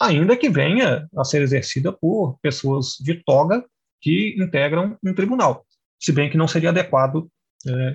ainda 0.00 0.36
que 0.36 0.48
venha 0.48 1.06
a 1.14 1.24
ser 1.24 1.42
exercida 1.42 1.92
por 1.92 2.38
pessoas 2.40 2.96
de 2.98 3.22
toga 3.22 3.62
que 4.00 4.34
integram 4.38 4.96
um 5.04 5.12
tribunal, 5.12 5.66
se 6.00 6.10
bem 6.10 6.30
que 6.30 6.38
não 6.38 6.48
seria 6.48 6.70
adequado 6.70 7.30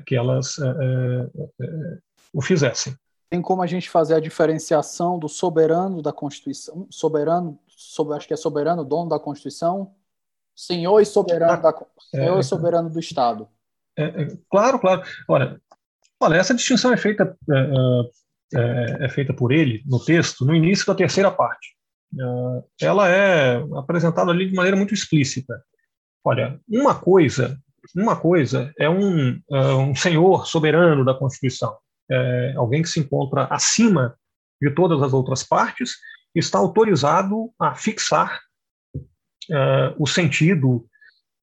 que 0.05 0.15
elas 0.15 0.57
é, 0.59 0.67
é, 0.67 1.65
é 1.65 1.97
o 2.33 2.41
fizessem. 2.41 2.95
Tem 3.29 3.41
como 3.41 3.61
a 3.61 3.67
gente 3.67 3.89
fazer 3.89 4.13
a 4.13 4.19
diferenciação 4.19 5.17
do 5.17 5.27
soberano 5.27 6.01
da 6.01 6.13
Constituição, 6.13 6.87
soberano, 6.91 7.59
sob, 7.67 8.13
acho 8.13 8.27
que 8.27 8.33
é 8.33 8.37
soberano, 8.37 8.83
dono 8.83 9.09
da 9.09 9.19
Constituição, 9.19 9.93
senhor 10.55 11.01
e 11.01 11.05
soberano, 11.05 11.61
da, 11.61 11.73
senhor 12.11 12.39
e 12.39 12.43
soberano 12.43 12.89
do 12.89 12.99
Estado. 12.99 13.47
claro, 14.49 14.79
claro. 14.79 15.01
Olha, 15.27 15.59
olha, 16.19 16.35
essa 16.35 16.53
distinção 16.53 16.93
é 16.93 16.97
feita 16.97 17.35
é, 18.53 19.05
é, 19.05 19.09
feita 19.09 19.33
por 19.33 19.51
ele 19.51 19.81
no 19.85 20.03
texto 20.03 20.45
no 20.45 20.55
início 20.55 20.85
da 20.85 20.95
terceira 20.95 21.31
parte. 21.31 21.75
Ela 22.79 23.09
é 23.09 23.57
apresentada 23.75 24.31
ali 24.31 24.47
de 24.47 24.55
maneira 24.55 24.77
muito 24.77 24.93
explícita. 24.93 25.61
Olha, 26.23 26.59
uma 26.67 26.95
coisa, 26.95 27.59
uma 27.95 28.15
coisa 28.15 28.73
é 28.79 28.89
um, 28.89 29.39
uh, 29.49 29.77
um 29.77 29.95
senhor 29.95 30.47
soberano 30.47 31.03
da 31.03 31.13
Constituição, 31.13 31.75
é 32.09 32.53
alguém 32.55 32.81
que 32.81 32.89
se 32.89 32.99
encontra 32.99 33.45
acima 33.45 34.15
de 34.61 34.69
todas 34.71 35.01
as 35.01 35.13
outras 35.13 35.43
partes, 35.43 35.95
está 36.33 36.59
autorizado 36.59 37.51
a 37.59 37.73
fixar 37.75 38.39
uh, 38.95 39.95
o 39.97 40.05
sentido 40.05 40.85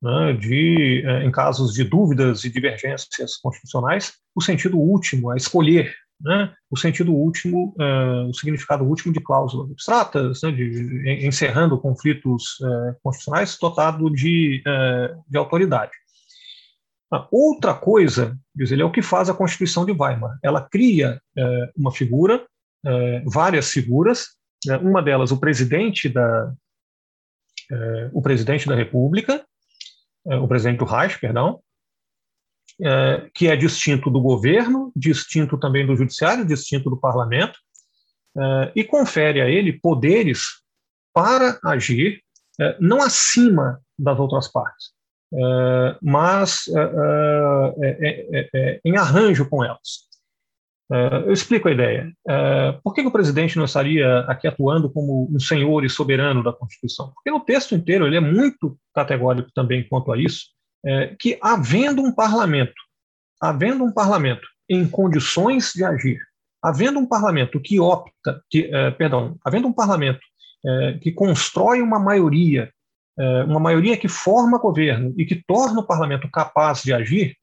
né, 0.02 0.32
de, 0.34 1.04
uh, 1.06 1.26
em 1.26 1.30
casos 1.30 1.72
de 1.72 1.84
dúvidas 1.84 2.44
e 2.44 2.50
divergências 2.50 3.36
constitucionais, 3.36 4.14
o 4.34 4.40
sentido 4.40 4.78
último, 4.78 5.30
a 5.30 5.36
escolher 5.36 5.94
né, 6.20 6.54
o 6.70 6.76
sentido 6.76 7.12
último, 7.12 7.74
uh, 7.78 8.28
o 8.28 8.34
significado 8.34 8.84
último 8.84 9.12
de 9.12 9.20
cláusulas 9.20 9.70
abstratas, 9.70 10.42
né, 10.42 10.52
de, 10.52 11.26
encerrando 11.26 11.78
conflitos 11.78 12.58
constitucionais, 13.02 13.56
dotado 13.60 14.10
de, 14.10 14.62
de 15.28 15.38
autoridade. 15.38 15.92
A 17.12 17.28
outra 17.30 17.74
coisa, 17.74 18.38
diz 18.54 18.70
ele, 18.70 18.82
é 18.82 18.84
o 18.84 18.90
que 18.90 19.02
faz 19.02 19.28
a 19.28 19.34
Constituição 19.34 19.84
de 19.84 19.92
Weimar. 19.92 20.38
Ela 20.42 20.62
cria 20.62 21.20
uma 21.76 21.92
figura, 21.92 22.46
várias 23.26 23.70
figuras, 23.70 24.28
né, 24.66 24.78
uma 24.78 25.02
delas 25.02 25.30
o 25.30 25.38
presidente 25.38 26.08
da 26.08 26.52
o 28.12 28.22
presidente 28.22 28.66
da 28.66 28.74
República, 28.74 29.44
o 30.24 30.48
presidente 30.48 30.84
Reich, 30.84 31.18
perdão, 31.18 31.60
é, 32.80 33.30
que 33.34 33.48
é 33.48 33.56
distinto 33.56 34.10
do 34.10 34.20
governo, 34.20 34.92
distinto 34.96 35.58
também 35.58 35.86
do 35.86 35.96
judiciário, 35.96 36.46
distinto 36.46 36.88
do 36.88 36.96
parlamento, 36.96 37.58
é, 38.36 38.72
e 38.74 38.84
confere 38.84 39.40
a 39.40 39.48
ele 39.48 39.78
poderes 39.78 40.62
para 41.12 41.58
agir 41.64 42.22
é, 42.60 42.76
não 42.80 43.02
acima 43.02 43.80
das 43.98 44.18
outras 44.18 44.50
partes, 44.50 44.92
é, 45.34 45.96
mas 46.02 46.64
é, 47.80 48.48
é, 48.54 48.80
em 48.84 48.96
arranjo 48.96 49.48
com 49.48 49.64
elas. 49.64 50.10
eu 51.26 51.32
explico 51.32 51.68
a 51.68 51.72
ideia. 51.72 52.12
por 52.82 52.92
que, 52.92 53.02
que, 53.02 53.08
o 53.08 53.12
presidente 53.12 53.56
não 53.56 53.64
estaria 53.64 54.20
aqui 54.28 54.46
atuando 54.46 54.90
como 54.90 55.28
um 55.34 55.40
senhor 55.40 55.84
e 55.84 55.88
soberano 55.88 56.42
da 56.42 56.52
Constituição? 56.52 57.12
Porque 57.14 57.30
no 57.30 57.40
texto 57.40 57.74
inteiro 57.74 58.06
ele 58.06 58.16
é 58.16 58.20
muito 58.20 58.76
categórico 58.94 59.50
também 59.54 59.86
quanto 59.88 60.12
a 60.12 60.18
isso, 60.18 60.46
é, 60.84 61.14
que, 61.18 61.38
havendo 61.40 62.02
um 62.02 62.12
parlamento, 62.12 62.74
havendo 63.40 63.84
um 63.84 63.92
parlamento 63.92 64.46
em 64.68 64.86
condições 64.88 65.72
de 65.74 65.84
agir, 65.84 66.18
havendo 66.62 66.98
um 66.98 67.06
parlamento 67.06 67.60
que 67.60 67.78
opta, 67.78 68.42
que, 68.50 68.68
é, 68.72 68.90
perdão, 68.90 69.36
havendo 69.44 69.68
um 69.68 69.72
parlamento 69.72 70.20
é, 70.64 70.98
que 71.00 71.12
constrói 71.12 71.80
uma 71.80 71.98
maioria, 71.98 72.64
é, 72.64 72.72
uma 73.46 73.60
maioria 73.60 73.96
que 73.96 74.08
forma 74.08 74.58
governo 74.58 75.14
e 75.16 75.24
que 75.24 75.42
torna 75.46 75.80
o 75.80 75.86
parlamento 75.86 76.28
capaz 76.30 76.82
de 76.82 76.92
agir, 76.92 77.36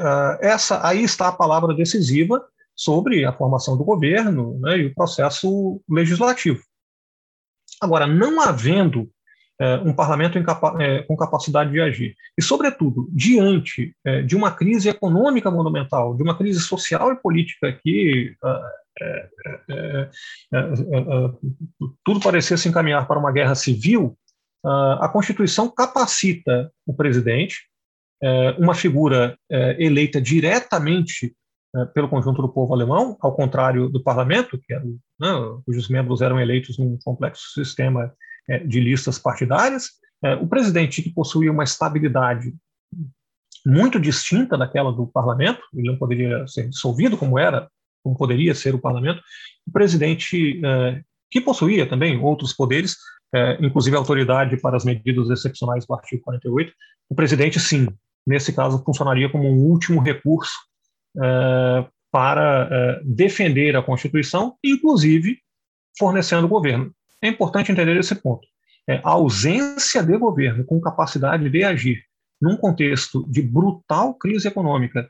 é, 0.00 0.38
essa 0.48 0.86
aí 0.86 1.02
está 1.02 1.28
a 1.28 1.32
palavra 1.32 1.74
decisiva 1.74 2.42
sobre 2.74 3.24
a 3.24 3.32
formação 3.32 3.76
do 3.76 3.84
governo 3.84 4.58
né, 4.60 4.78
e 4.78 4.86
o 4.86 4.94
processo 4.94 5.80
legislativo. 5.88 6.60
Agora, 7.80 8.06
não 8.06 8.40
havendo 8.40 9.10
é, 9.60 9.76
um 9.76 9.92
parlamento 9.92 10.38
é, 10.80 11.02
com 11.02 11.16
capacidade 11.16 11.70
de 11.70 11.80
agir, 11.80 12.14
e, 12.36 12.42
sobretudo, 12.42 13.08
diante 13.12 13.94
é, 14.04 14.22
de 14.22 14.34
uma 14.34 14.50
crise 14.50 14.88
econômica 14.88 15.50
monumental, 15.50 16.16
de 16.16 16.22
uma 16.22 16.36
crise 16.36 16.60
social 16.60 17.12
e 17.12 17.16
política 17.16 17.72
que 17.82 18.34
é, 19.00 19.28
é, 19.70 20.10
é, 20.52 20.70
tudo 22.04 22.20
parecia 22.20 22.56
se 22.56 22.68
encaminhar 22.68 23.06
para 23.06 23.18
uma 23.18 23.32
guerra 23.32 23.54
civil, 23.54 24.16
a 24.64 25.08
Constituição 25.12 25.68
capacita 25.68 26.70
o 26.86 26.94
presidente, 26.94 27.68
uma 28.58 28.74
figura 28.74 29.36
eleita 29.78 30.20
diretamente 30.20 31.34
pelo 31.92 32.08
conjunto 32.08 32.40
do 32.40 32.48
povo 32.48 32.72
alemão, 32.72 33.16
ao 33.20 33.34
contrário 33.34 33.88
do 33.88 34.02
parlamento, 34.02 34.58
que 34.58 34.72
era, 34.72 34.84
né, 34.84 35.28
cujos 35.66 35.88
membros 35.88 36.20
eram 36.20 36.38
eleitos 36.38 36.78
num 36.78 36.98
complexo 37.02 37.52
sistema 37.54 38.12
de 38.66 38.78
listas 38.78 39.18
partidárias. 39.18 39.90
o 40.40 40.46
presidente, 40.46 41.02
que 41.02 41.10
possuía 41.10 41.50
uma 41.50 41.64
estabilidade 41.64 42.54
muito 43.66 43.98
distinta 43.98 44.56
daquela 44.56 44.92
do 44.92 45.06
parlamento, 45.06 45.60
ele 45.74 45.88
não 45.88 45.98
poderia 45.98 46.46
ser 46.46 46.68
dissolvido 46.68 47.16
como 47.16 47.38
era 47.38 47.68
como 48.02 48.16
poderia 48.16 48.54
ser 48.54 48.74
o 48.74 48.80
parlamento, 48.80 49.22
o 49.66 49.72
presidente, 49.72 50.60
eh, 50.64 51.02
que 51.30 51.40
possuía 51.40 51.88
também 51.88 52.18
outros 52.18 52.52
poderes, 52.52 52.96
eh, 53.34 53.58
inclusive 53.60 53.96
autoridade 53.96 54.56
para 54.60 54.76
as 54.76 54.84
medidas 54.84 55.30
excepcionais 55.30 55.86
do 55.86 55.94
artigo 55.94 56.22
48, 56.22 56.72
o 57.08 57.14
presidente, 57.14 57.58
sim, 57.60 57.88
nesse 58.26 58.52
caso, 58.52 58.82
funcionaria 58.84 59.30
como 59.30 59.48
um 59.48 59.64
último 59.64 60.00
recurso 60.00 60.54
eh, 61.22 61.86
para 62.10 63.00
defender 63.04 63.74
a 63.74 63.82
Constituição, 63.82 64.54
inclusive 64.62 65.38
fornecendo 65.98 66.44
o 66.44 66.48
governo. 66.48 66.92
É 67.22 67.28
importante 67.28 67.72
entender 67.72 67.96
esse 67.96 68.14
ponto. 68.14 68.46
a 68.86 69.10
ausência 69.10 70.02
de 70.02 70.18
governo 70.18 70.62
com 70.64 70.78
capacidade 70.78 71.48
de 71.48 71.64
agir 71.64 72.02
num 72.40 72.56
contexto 72.56 73.24
de 73.30 73.40
brutal 73.40 74.12
crise 74.14 74.48
econômica 74.48 75.08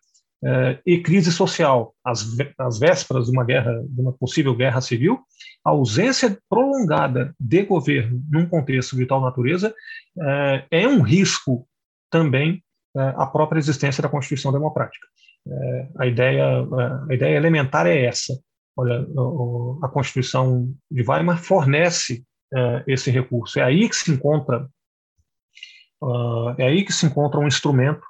e 0.84 0.98
crise 1.00 1.30
social, 1.30 1.94
as, 2.04 2.26
as 2.58 2.78
vésperas 2.78 3.26
de 3.26 3.32
uma 3.32 3.44
guerra, 3.44 3.72
de 3.88 4.00
uma 4.00 4.12
possível 4.12 4.54
guerra 4.54 4.80
civil, 4.80 5.20
a 5.64 5.70
ausência 5.70 6.36
prolongada 6.48 7.34
de 7.38 7.62
governo 7.62 8.20
num 8.28 8.48
contexto 8.48 8.96
de 8.96 9.06
tal 9.06 9.20
natureza 9.20 9.72
eh, 10.20 10.66
é 10.70 10.88
um 10.88 11.00
risco 11.00 11.66
também 12.10 12.62
eh, 12.96 13.14
à 13.16 13.26
própria 13.26 13.60
existência 13.60 14.02
da 14.02 14.08
Constituição 14.08 14.52
Democrática. 14.52 15.06
a 15.98 16.06
ideia, 16.06 16.44
a 17.08 17.14
ideia 17.14 17.36
elementar 17.36 17.86
é 17.86 18.04
essa. 18.04 18.32
Olha, 18.76 19.06
a 19.82 19.88
Constituição 19.88 20.72
de 20.90 21.02
Weimar 21.02 21.38
fornece 21.38 22.24
esse 22.86 23.10
recurso. 23.10 23.58
É 23.58 23.62
aí 23.62 23.88
que 23.88 23.96
se 23.96 24.10
encontra 24.10 24.68
ah, 26.02 26.54
é 26.58 26.66
aí 26.66 26.84
que 26.84 26.92
se 26.92 27.06
encontra 27.06 27.38
um 27.38 27.46
instrumento 27.46 28.02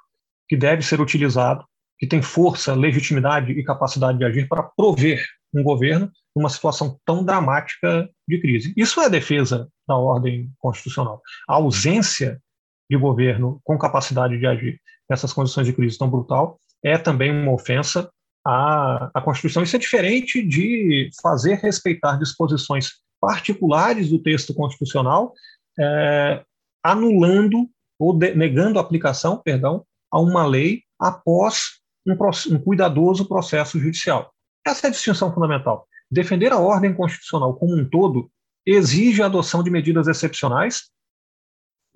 que 0.49 0.57
deve 0.57 0.81
ser 0.81 0.99
utilizado 0.99 1.63
que 1.97 2.07
tem 2.07 2.21
força, 2.21 2.73
legitimidade 2.73 3.51
e 3.51 3.63
capacidade 3.63 4.17
de 4.17 4.25
agir 4.25 4.47
para 4.47 4.63
prover 4.63 5.23
um 5.53 5.63
governo 5.63 6.11
numa 6.35 6.49
situação 6.49 6.99
tão 7.05 7.23
dramática 7.23 8.09
de 8.27 8.41
crise. 8.41 8.73
Isso 8.75 8.99
é 8.99 9.09
defesa 9.09 9.69
da 9.87 9.95
ordem 9.95 10.51
constitucional. 10.57 11.21
A 11.47 11.55
ausência 11.55 12.41
de 12.89 12.97
governo 12.97 13.61
com 13.63 13.77
capacidade 13.77 14.37
de 14.37 14.45
agir 14.45 14.79
nessas 15.09 15.31
condições 15.31 15.67
de 15.67 15.73
crise 15.73 15.97
tão 15.97 16.09
brutal 16.09 16.59
é 16.83 16.97
também 16.97 17.31
uma 17.31 17.53
ofensa 17.53 18.09
à, 18.45 19.09
à 19.13 19.21
Constituição. 19.21 19.63
Isso 19.63 19.75
é 19.75 19.79
diferente 19.79 20.45
de 20.45 21.09
fazer 21.21 21.55
respeitar 21.55 22.17
disposições 22.17 22.91
particulares 23.21 24.09
do 24.09 24.19
texto 24.19 24.53
constitucional, 24.53 25.33
é, 25.79 26.43
anulando 26.83 27.69
ou 27.97 28.13
de, 28.13 28.35
negando 28.35 28.79
a 28.79 28.81
aplicação, 28.81 29.37
perdão, 29.37 29.85
a 30.11 30.19
uma 30.19 30.45
lei 30.45 30.81
após 30.99 31.82
um, 32.05 32.13
um 32.13 32.59
cuidadoso 32.59 33.27
processo 33.27 33.79
judicial. 33.79 34.33
Essa 34.65 34.87
é 34.87 34.89
a 34.89 34.91
distinção 34.91 35.33
fundamental. 35.33 35.87
Defender 36.09 36.51
a 36.51 36.59
ordem 36.59 36.93
constitucional 36.93 37.55
como 37.55 37.75
um 37.75 37.87
todo 37.87 38.29
exige 38.65 39.21
a 39.21 39.25
adoção 39.25 39.63
de 39.63 39.69
medidas 39.69 40.07
excepcionais 40.07 40.83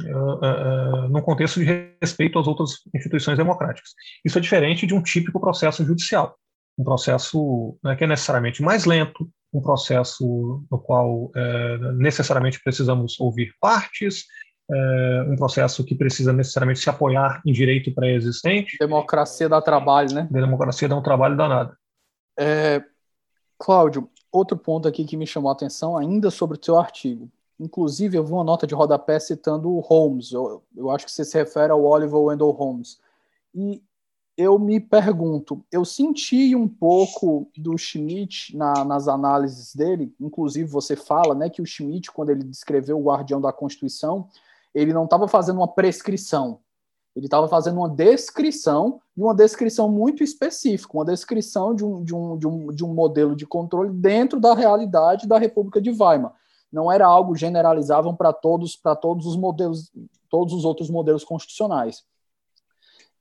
uh, 0.02 0.06
uh, 0.06 1.10
num 1.10 1.22
contexto 1.22 1.60
de 1.60 1.96
respeito 2.02 2.38
às 2.38 2.48
outras 2.48 2.82
instituições 2.94 3.38
democráticas. 3.38 3.92
Isso 4.26 4.38
é 4.38 4.42
diferente 4.42 4.86
de 4.86 4.94
um 4.94 5.02
típico 5.02 5.40
processo 5.40 5.86
judicial, 5.86 6.38
um 6.78 6.84
processo 6.84 7.78
né, 7.84 7.96
que 7.96 8.04
é 8.04 8.08
necessariamente 8.08 8.62
mais 8.62 8.86
lento, 8.86 9.30
um 9.54 9.62
processo 9.62 10.66
no 10.70 10.78
qual 10.78 11.32
necessariamente 11.96 12.60
precisamos 12.62 13.18
ouvir 13.18 13.54
partes, 13.62 14.26
é, 14.70 15.26
um 15.30 15.36
processo 15.36 15.84
que 15.84 15.96
precisa 15.96 16.34
necessariamente 16.34 16.80
se 16.80 16.90
apoiar 16.90 17.42
em 17.46 17.52
direito 17.52 17.94
pré-existente. 17.94 18.78
Democracia 18.80 19.48
dá 19.48 19.62
trabalho, 19.62 20.14
né? 20.14 20.28
Democracia 20.30 20.88
dá 20.88 20.96
um 20.96 21.02
trabalho 21.02 21.38
danado. 21.38 21.76
É, 22.38 22.84
Cláudio, 23.58 24.10
outro 24.32 24.58
ponto 24.58 24.88
aqui 24.88 25.06
que 25.06 25.18
me 25.18 25.26
chamou 25.26 25.50
a 25.50 25.54
atenção, 25.54 25.98
ainda 25.98 26.30
sobre 26.30 26.58
o 26.58 26.64
seu 26.64 26.78
artigo. 26.78 27.30
Inclusive, 27.60 28.18
eu 28.18 28.24
vi 28.24 28.32
uma 28.32 28.44
nota 28.44 28.68
de 28.68 28.76
rodapé 28.76 29.20
citando 29.20 29.70
o 29.70 29.80
Holmes. 29.80 30.32
Eu, 30.32 30.64
eu 30.76 30.92
acho 30.92 31.06
que 31.06 31.12
você 31.12 31.26
se 31.26 31.38
refere 31.38 31.72
ao 31.72 31.84
Oliver 31.84 32.20
Wendell 32.20 32.52
Holmes. 32.52 33.00
E 33.56 33.82
eu 34.38 34.60
me 34.60 34.80
pergunto, 34.80 35.66
eu 35.72 35.84
senti 35.84 36.56
um 36.56 36.68
pouco 36.68 37.50
do 37.58 37.76
Schmidt 37.76 38.56
na, 38.56 38.86
nas 38.86 39.08
análises 39.08 39.74
dele, 39.74 40.14
inclusive 40.20 40.70
você 40.70 40.96
fala 40.96 41.34
né, 41.34 41.50
que 41.50 41.60
o 41.60 41.66
Schmidt, 41.66 42.12
quando 42.12 42.30
ele 42.30 42.44
descreveu 42.44 43.00
o 43.00 43.04
Guardião 43.04 43.42
da 43.42 43.52
Constituição, 43.52 44.30
ele 44.74 44.94
não 44.94 45.06
estava 45.06 45.28
fazendo 45.28 45.58
uma 45.58 45.68
prescrição, 45.68 46.60
ele 47.16 47.26
estava 47.26 47.48
fazendo 47.48 47.78
uma 47.78 47.90
descrição, 47.90 49.02
e 49.16 49.22
uma 49.22 49.34
descrição 49.34 49.90
muito 49.90 50.24
específica, 50.24 50.96
uma 50.96 51.06
descrição 51.06 51.74
de 51.74 51.84
um, 51.84 52.04
de, 52.04 52.14
um, 52.14 52.38
de, 52.38 52.48
um, 52.48 52.68
de 52.68 52.86
um 52.86 52.94
modelo 52.94 53.36
de 53.36 53.48
controle 53.48 53.90
dentro 53.90 54.40
da 54.40 54.54
realidade 54.54 55.28
da 55.28 55.40
República 55.40 55.82
de 55.82 55.90
Weimar. 55.90 56.34
Não 56.72 56.92
era 56.92 57.08
algo 57.08 57.36
generalizável 57.36 58.14
para 58.14 58.32
todos, 58.32 58.76
para 58.76 58.96
todos 58.96 59.26
os 59.26 59.36
modelos, 59.36 59.92
todos 60.30 60.54
os 60.54 60.64
outros 60.64 60.90
modelos 60.92 61.24
constitucionais. 61.24 62.04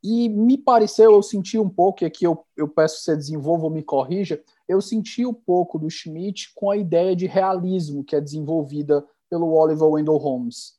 E 0.05 0.29
me 0.29 0.59
pareceu, 0.59 1.15
eu 1.15 1.23
senti 1.23 1.59
um 1.59 1.69
pouco, 1.69 2.05
e 2.05 2.07
aqui 2.07 2.27
eu, 2.27 2.45
eu 2.57 2.69
peço 2.69 2.99
que 2.99 3.05
você 3.05 3.17
desenvolva 3.17 3.65
ou 3.65 3.71
me 3.71 3.83
corrija, 3.83 4.41
eu 4.69 4.81
senti 4.81 5.25
um 5.25 5.33
pouco 5.33 5.79
do 5.79 5.89
Schmidt 5.89 6.53
com 6.55 6.71
a 6.71 6.77
ideia 6.77 7.17
de 7.17 7.27
realismo 7.27 8.05
que 8.05 8.15
é 8.15 8.21
desenvolvida 8.21 9.05
pelo 9.31 9.53
Oliver 9.55 9.89
Wendell 9.89 10.19
Holmes. 10.19 10.77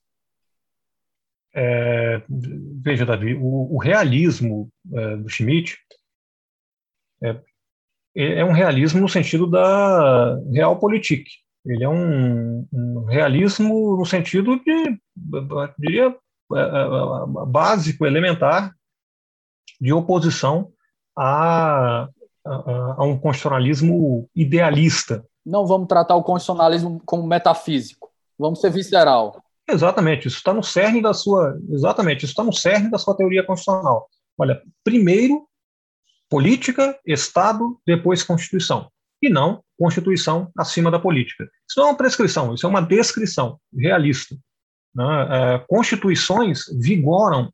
É, 1.60 2.22
veja, 2.30 3.04
Davi, 3.04 3.34
o, 3.34 3.76
o 3.76 3.80
realismo 3.80 4.70
é, 4.94 5.18
do 5.18 5.28
Schmidt 5.28 5.76
é, 7.24 7.42
é, 8.16 8.46
um 8.46 8.52
realismo 8.52 9.02
no 9.02 9.10
sentido 9.10 9.50
da 9.50 10.40
realpolitik. 10.52 11.26
Ele 11.66 11.84
é 11.84 11.90
um, 11.90 12.68
um 12.72 13.06
realismo 13.06 13.98
no 13.98 14.06
sentido 14.06 14.60
de, 14.60 15.00
diria, 15.80 16.16
é, 16.54 16.60
é, 16.60 17.46
básico, 17.48 18.06
elementar, 18.06 18.72
de 19.82 19.92
oposição 19.92 20.72
a, 21.18 22.08
a, 22.46 22.96
a 22.98 23.04
um 23.04 23.18
constitucionalismo 23.18 24.30
idealista. 24.36 25.26
Não 25.44 25.66
vamos 25.66 25.88
tratar 25.88 26.16
o 26.16 26.24
constitucionalismo 26.24 27.02
como 27.04 27.26
metafísico, 27.26 28.12
vamos 28.38 28.62
ser 28.62 28.70
visceral. 28.70 29.42
Exatamente, 29.70 30.28
isso 30.28 30.38
está 30.38 30.54
no 30.54 30.64
cerne 30.64 31.02
da 31.02 31.14
sua. 31.14 31.60
Exatamente, 31.70 32.24
isso 32.24 32.32
está 32.32 32.44
no 32.44 32.54
cerne 32.54 32.90
da 32.90 32.98
sua 32.98 33.16
teoria 33.16 33.44
constitucional. 33.44 34.10
Olha, 34.38 34.62
primeiro 34.84 35.46
política, 36.30 36.98
Estado, 37.06 37.80
depois 37.86 38.24
Constituição. 38.24 38.90
E 39.22 39.30
não 39.30 39.64
Constituição 39.78 40.52
acima 40.58 40.90
da 40.90 41.00
política. 41.00 41.44
Isso 41.70 41.80
não 41.80 41.88
é 41.88 41.90
uma 41.92 41.98
prescrição, 41.98 42.54
isso 42.54 42.66
é 42.66 42.70
uma 42.70 42.82
descrição 42.82 43.60
realista. 43.76 44.36
Né? 44.96 45.06
É, 45.30 45.60
constituições 45.68 46.62
vigoram, 46.80 47.52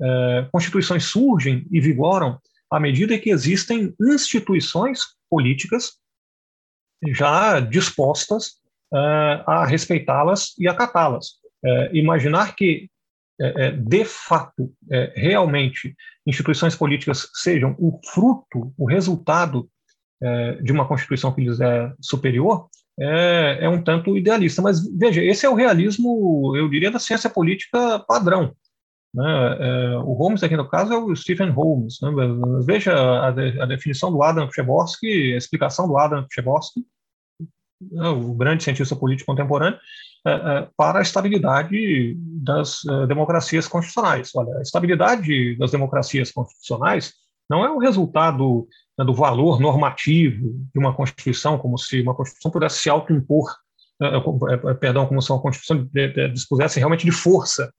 é, 0.00 0.48
constituições 0.52 1.04
surgem 1.04 1.66
e 1.70 1.80
vigoram 1.80 2.38
à 2.70 2.78
medida 2.78 3.18
que 3.18 3.30
existem 3.30 3.94
instituições 4.00 5.00
políticas 5.28 5.94
já 7.08 7.60
dispostas 7.60 8.60
é, 8.94 8.98
a 9.46 9.66
respeitá-las 9.66 10.54
e 10.58 10.68
acatá-las 10.68 11.38
é, 11.64 11.90
imaginar 11.96 12.54
que, 12.54 12.88
é, 13.40 13.66
é, 13.66 13.70
de 13.70 14.04
fato, 14.04 14.72
é, 14.90 15.12
realmente, 15.16 15.94
instituições 16.26 16.74
políticas 16.74 17.28
sejam 17.34 17.74
o 17.78 18.00
fruto, 18.04 18.72
o 18.76 18.86
resultado 18.86 19.68
é, 20.22 20.52
de 20.62 20.72
uma 20.72 20.88
Constituição 20.88 21.32
que 21.32 21.42
lhes 21.42 21.60
é 21.60 21.92
superior, 22.00 22.68
é, 22.98 23.68
um 23.68 23.82
tanto 23.82 24.16
idealista. 24.16 24.62
Mas, 24.62 24.80
veja, 24.96 25.22
esse 25.22 25.44
é 25.44 25.50
o 25.50 25.54
realismo, 25.54 26.56
eu 26.56 26.68
diria, 26.68 26.90
da 26.90 26.98
ciência 26.98 27.28
política 27.28 27.98
padrão. 28.00 28.54
Né? 29.14 29.96
O 30.04 30.12
Holmes, 30.12 30.42
aqui 30.42 30.56
no 30.56 30.68
caso, 30.68 30.92
é 30.92 30.98
o 30.98 31.14
Stephen 31.14 31.50
Holmes. 31.50 31.98
Né? 32.00 32.10
Veja 32.64 32.94
a, 33.26 33.30
de, 33.30 33.60
a, 33.60 33.66
definição 33.66 34.10
do 34.10 34.22
Adam 34.22 34.46
Przeborski, 34.48 35.34
a 35.34 35.36
explicação 35.36 35.86
do 35.86 35.96
Adam 35.96 36.26
Przeborski, 36.26 36.84
né? 37.80 38.08
o 38.08 38.34
grande 38.34 38.64
cientista 38.64 38.96
político 38.96 39.30
contemporâneo, 39.30 39.78
para 40.76 40.98
a 40.98 41.02
estabilidade 41.02 42.16
das 42.42 42.82
uh, 42.84 43.06
democracias 43.06 43.68
constitucionais. 43.68 44.30
Olha, 44.34 44.58
a 44.58 44.62
estabilidade 44.62 45.56
das 45.56 45.70
democracias 45.70 46.32
constitucionais 46.32 47.12
não 47.48 47.64
é 47.64 47.70
o 47.70 47.78
resultado 47.78 48.66
né, 48.98 49.04
do 49.04 49.14
valor 49.14 49.60
normativo 49.60 50.54
de 50.72 50.78
uma 50.78 50.94
Constituição, 50.94 51.58
como 51.58 51.78
se 51.78 52.00
uma 52.00 52.14
Constituição 52.14 52.50
pudesse 52.50 52.78
se 52.78 52.90
autoimpor 52.90 53.54
é, 54.02 54.06
é, 54.06 54.70
é, 54.70 54.74
perdão, 54.74 55.06
como 55.06 55.22
são 55.22 55.36
a 55.36 55.40
Constituição 55.40 55.88
dispusessem 56.32 56.80
realmente 56.80 57.04
de 57.04 57.12
força 57.12 57.72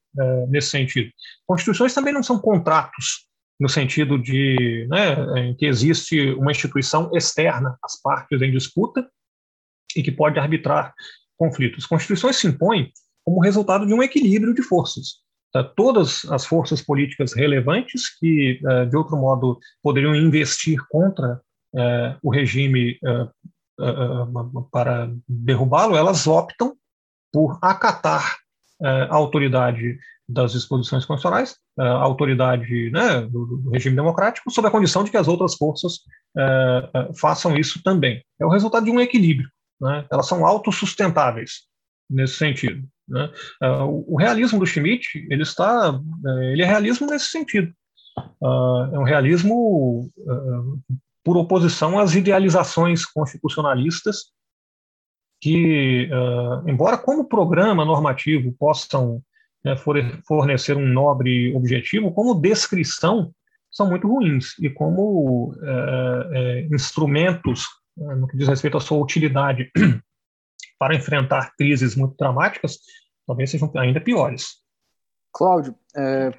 nesse 0.49 0.69
sentido. 0.69 1.11
Constituições 1.45 1.93
também 1.93 2.11
não 2.11 2.23
são 2.23 2.39
contratos 2.39 3.27
no 3.59 3.69
sentido 3.69 4.17
de 4.17 4.87
né, 4.89 5.41
em 5.41 5.55
que 5.55 5.65
existe 5.65 6.31
uma 6.33 6.51
instituição 6.51 7.11
externa 7.13 7.77
às 7.83 8.01
partes 8.01 8.41
em 8.41 8.51
disputa 8.51 9.07
e 9.95 10.01
que 10.01 10.11
pode 10.11 10.39
arbitrar 10.39 10.93
conflitos. 11.37 11.85
Constituições 11.85 12.37
se 12.37 12.47
impõem 12.47 12.91
como 13.23 13.41
resultado 13.41 13.85
de 13.85 13.93
um 13.93 14.01
equilíbrio 14.01 14.53
de 14.53 14.61
forças. 14.61 15.17
Tá? 15.53 15.63
Todas 15.63 16.25
as 16.25 16.45
forças 16.45 16.81
políticas 16.81 17.33
relevantes 17.33 18.17
que, 18.17 18.59
de 18.89 18.97
outro 18.97 19.17
modo, 19.17 19.59
poderiam 19.81 20.15
investir 20.15 20.79
contra 20.89 21.41
o 22.23 22.29
regime 22.29 22.97
uh, 23.03 24.69
para 24.71 25.11
derrubá-lo, 25.27 25.95
elas 25.95 26.25
optam 26.27 26.75
por 27.31 27.59
acatar 27.61 28.37
uh, 28.81 28.85
a 29.09 29.15
autoridade 29.15 29.97
das 30.27 30.51
disposições 30.51 31.05
constitucionais, 31.05 31.55
a 31.79 31.87
autoridade 31.87 32.89
né, 32.91 33.21
do, 33.21 33.69
regime 33.71 33.95
democrático, 33.95 34.51
sob 34.51 34.67
a 34.67 34.71
condição 34.71 35.01
de 35.05 35.09
que 35.09 35.15
as 35.15 35.25
outras 35.25 35.55
forças 35.55 35.99
façam 37.17 37.55
isso 37.55 37.81
também. 37.81 38.21
É 38.37 38.45
o 38.45 38.49
resultado 38.49 38.83
de 38.83 38.91
um 38.91 38.99
equilíbrio. 38.99 39.49
Né? 39.79 40.05
Elas 40.11 40.27
são 40.27 40.45
autossustentáveis 40.45 41.65
nesse 42.09 42.35
sentido. 42.35 42.87
Né? 43.09 43.31
o 43.85 44.17
realismo 44.17 44.59
do 44.59 44.65
Schmitt 44.65 45.25
ele 45.31 45.43
está, 45.43 45.97
ele 46.51 46.61
é 46.61 46.65
realismo 46.65 47.07
nesse 47.07 47.27
sentido. 47.27 47.71
é 48.93 48.99
um 48.99 49.03
realismo 49.03 50.11
por 51.23 51.37
oposição 51.37 51.97
às 51.99 52.15
idealizações 52.15 53.05
constitucionalistas 53.05 54.25
que, 55.39 56.09
embora 56.65 56.97
como 56.97 57.29
programa 57.29 57.85
normativo 57.85 58.51
possam 58.59 59.23
né, 59.63 59.75
fornecer 60.27 60.75
um 60.75 60.87
nobre 60.87 61.55
objetivo, 61.55 62.11
como 62.11 62.39
descrição 62.39 63.33
são 63.71 63.89
muito 63.89 64.07
ruins 64.07 64.57
e 64.59 64.69
como 64.69 65.51
uh, 65.51 65.55
uh, 65.55 66.73
instrumentos 66.75 67.65
no 67.97 68.27
que 68.27 68.37
diz 68.37 68.47
respeito 68.47 68.77
à 68.77 68.79
sua 68.79 68.97
utilidade 68.97 69.71
para 70.79 70.95
enfrentar 70.95 71.55
crises 71.57 71.95
muito 71.95 72.15
dramáticas, 72.17 72.79
talvez 73.25 73.49
sejam 73.49 73.71
ainda 73.75 73.99
piores. 73.99 74.57
Cláudio, 75.33 75.75
é, 75.95 76.31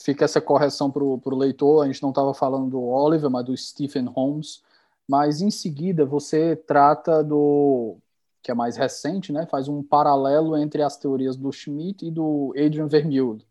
fica 0.00 0.24
essa 0.24 0.40
correção 0.40 0.90
para 0.90 1.02
o 1.02 1.36
leitor, 1.36 1.84
a 1.84 1.86
gente 1.86 2.02
não 2.02 2.10
estava 2.10 2.34
falando 2.34 2.70
do 2.70 2.82
Oliver, 2.82 3.30
mas 3.30 3.44
do 3.44 3.56
Stephen 3.56 4.06
Holmes, 4.06 4.62
mas 5.08 5.40
em 5.40 5.50
seguida 5.50 6.04
você 6.04 6.54
trata 6.54 7.24
do, 7.24 7.96
que 8.42 8.50
é 8.50 8.54
mais 8.54 8.76
recente, 8.76 9.32
né, 9.32 9.46
faz 9.46 9.68
um 9.68 9.82
paralelo 9.82 10.56
entre 10.56 10.82
as 10.82 10.96
teorias 10.96 11.36
do 11.36 11.52
Schmitt 11.52 12.06
e 12.06 12.10
do 12.10 12.52
Adrian 12.56 12.86
Vermeulen. 12.86 13.44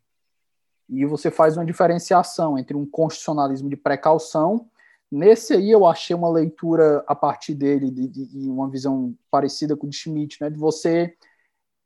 E 0.90 1.06
você 1.06 1.30
faz 1.30 1.58
uma 1.58 1.66
diferenciação 1.66 2.58
entre 2.58 2.78
um 2.78 2.86
constitucionalismo 2.86 3.70
de 3.70 3.76
precaução, 3.76 4.70
nesse 5.12 5.54
aí 5.54 5.72
eu 5.72 5.86
achei 5.86 6.16
uma 6.16 6.30
leitura 6.30 7.04
a 7.08 7.16
partir 7.16 7.54
dele 7.54 7.94
e 8.34 8.50
uma 8.50 8.70
visão 8.70 9.16
parecida 9.32 9.76
com 9.76 9.88
o 9.88 9.90
de 9.90 9.96
Schmitt, 9.96 10.42
né, 10.42 10.50
de 10.50 10.58
você 10.58 11.14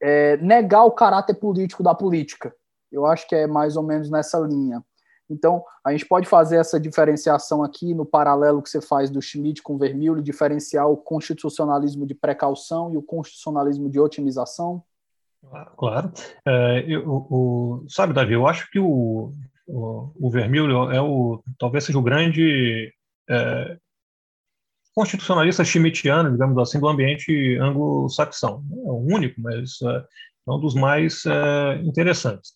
é, 0.02 0.38
negar 0.38 0.84
o 0.84 0.92
caráter 0.92 1.36
político 1.36 1.84
da 1.84 1.94
política, 1.94 2.54
eu 2.92 3.06
acho 3.06 3.28
que 3.28 3.36
é 3.36 3.48
mais 3.48 3.78
ou 3.78 3.84
menos 3.84 4.10
nessa 4.10 4.40
linha. 4.40 4.84
Então, 5.30 5.64
a 5.86 5.92
gente 5.92 6.06
pode 6.06 6.28
fazer 6.28 6.58
essa 6.58 6.78
diferenciação 6.78 7.64
aqui 7.64 7.94
no 7.94 8.06
paralelo 8.06 8.62
que 8.62 8.70
você 8.70 8.82
faz 8.82 9.10
do 9.10 9.22
Schmidt 9.22 9.64
com 9.64 9.76
o 9.76 9.78
Vermeulen, 9.78 10.22
diferenciar 10.22 10.90
o 10.90 10.98
constitucionalismo 10.98 12.06
de 12.06 12.14
precaução 12.14 12.92
e 12.94 12.98
o 12.98 13.02
constitucionalismo 13.02 13.90
de 13.90 13.98
otimização? 13.98 14.84
Claro. 15.78 16.12
É, 16.46 16.84
eu, 16.86 17.08
o, 17.08 17.86
sabe, 17.88 18.14
Davi, 18.14 18.34
eu 18.34 18.46
acho 18.46 18.70
que 18.70 18.78
o, 18.78 19.32
o, 19.66 20.12
o 20.20 20.38
é 20.92 21.02
o, 21.02 21.42
talvez 21.58 21.86
seja 21.86 21.98
o 21.98 22.04
grande 22.04 22.94
é, 23.32 23.78
constitucionalista 24.94 25.64
schmittiano, 25.64 26.32
digamos 26.32 26.58
assim, 26.58 26.80
do 26.80 26.88
ambiente 26.88 27.58
anglo-saxão. 27.58 28.64
É 28.72 28.92
o 28.92 29.06
único, 29.10 29.40
mas 29.40 29.82
é, 29.82 29.96
é 30.48 30.52
um 30.52 30.60
dos 30.60 30.76
mais 30.76 31.26
é, 31.26 31.82
interessantes. 31.84 32.52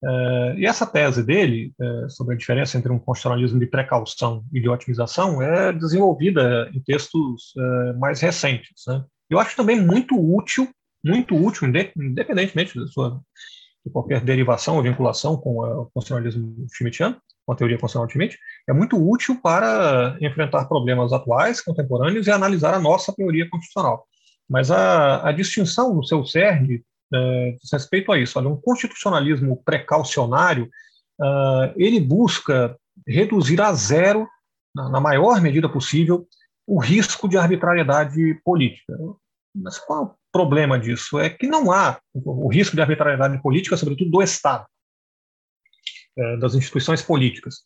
Uh, 0.00 0.54
e 0.56 0.64
essa 0.64 0.86
tese 0.86 1.24
dele, 1.24 1.74
sobre 2.08 2.36
a 2.36 2.38
diferença 2.38 2.78
entre 2.78 2.92
um 2.92 3.00
constitucionalismo 3.00 3.58
de 3.58 3.66
precaução 3.66 4.44
e 4.52 4.60
de 4.60 4.68
otimização, 4.68 5.42
é 5.42 5.72
desenvolvida 5.72 6.70
em 6.72 6.80
textos 6.80 7.52
mais 7.98 8.20
recentes. 8.20 8.84
Né? 8.86 9.04
Eu 9.28 9.40
acho 9.40 9.56
também 9.56 9.80
muito 9.80 10.14
útil, 10.14 10.68
muito 11.04 11.34
útil, 11.34 11.66
independentemente 11.66 12.78
de, 12.78 12.92
sua, 12.92 13.20
de 13.88 13.92
qualquer 13.92 14.20
derivação 14.20 14.76
ou 14.76 14.82
vinculação 14.82 15.36
com 15.36 15.60
o 15.60 15.86
constitucionalismo 15.86 16.66
schmittiano, 16.72 17.16
com 17.44 17.52
a 17.52 17.56
teoria 17.56 17.78
constitucional 17.78 18.10
Schmitt, 18.10 18.38
é 18.68 18.72
muito 18.72 18.96
útil 18.96 19.40
para 19.40 20.16
enfrentar 20.20 20.66
problemas 20.66 21.12
atuais, 21.12 21.60
contemporâneos 21.60 22.26
e 22.26 22.30
analisar 22.30 22.74
a 22.74 22.78
nossa 22.78 23.12
teoria 23.12 23.48
constitucional. 23.48 24.06
Mas 24.48 24.70
a, 24.70 25.26
a 25.26 25.32
distinção 25.32 25.94
no 25.94 26.04
seu 26.04 26.24
cerne 26.24 26.82
é, 27.12 27.56
diz 27.60 27.72
respeito 27.72 28.12
a 28.12 28.18
isso. 28.18 28.38
Olha, 28.38 28.48
um 28.48 28.60
constitucionalismo 28.60 29.62
precaucionário, 29.64 30.68
uh, 31.18 31.72
ele 31.76 32.00
busca 32.00 32.76
reduzir 33.06 33.60
a 33.60 33.72
zero, 33.72 34.28
na, 34.74 34.90
na, 34.90 35.00
maior 35.00 35.40
medida 35.40 35.68
possível, 35.68 36.26
o 36.66 36.78
risco 36.78 37.26
de 37.28 37.38
arbitrariedade 37.38 38.34
política. 38.44 38.94
Mas 39.54 39.78
qual 39.78 40.17
problema 40.32 40.78
disso? 40.78 41.18
É 41.18 41.30
que 41.30 41.46
não 41.46 41.72
há 41.72 41.98
o 42.14 42.48
risco 42.48 42.76
de 42.76 42.82
arbitrariedade 42.82 43.40
política, 43.42 43.76
sobretudo 43.76 44.10
do 44.10 44.22
Estado, 44.22 44.66
é, 46.18 46.36
das 46.36 46.54
instituições 46.54 47.02
políticas. 47.02 47.56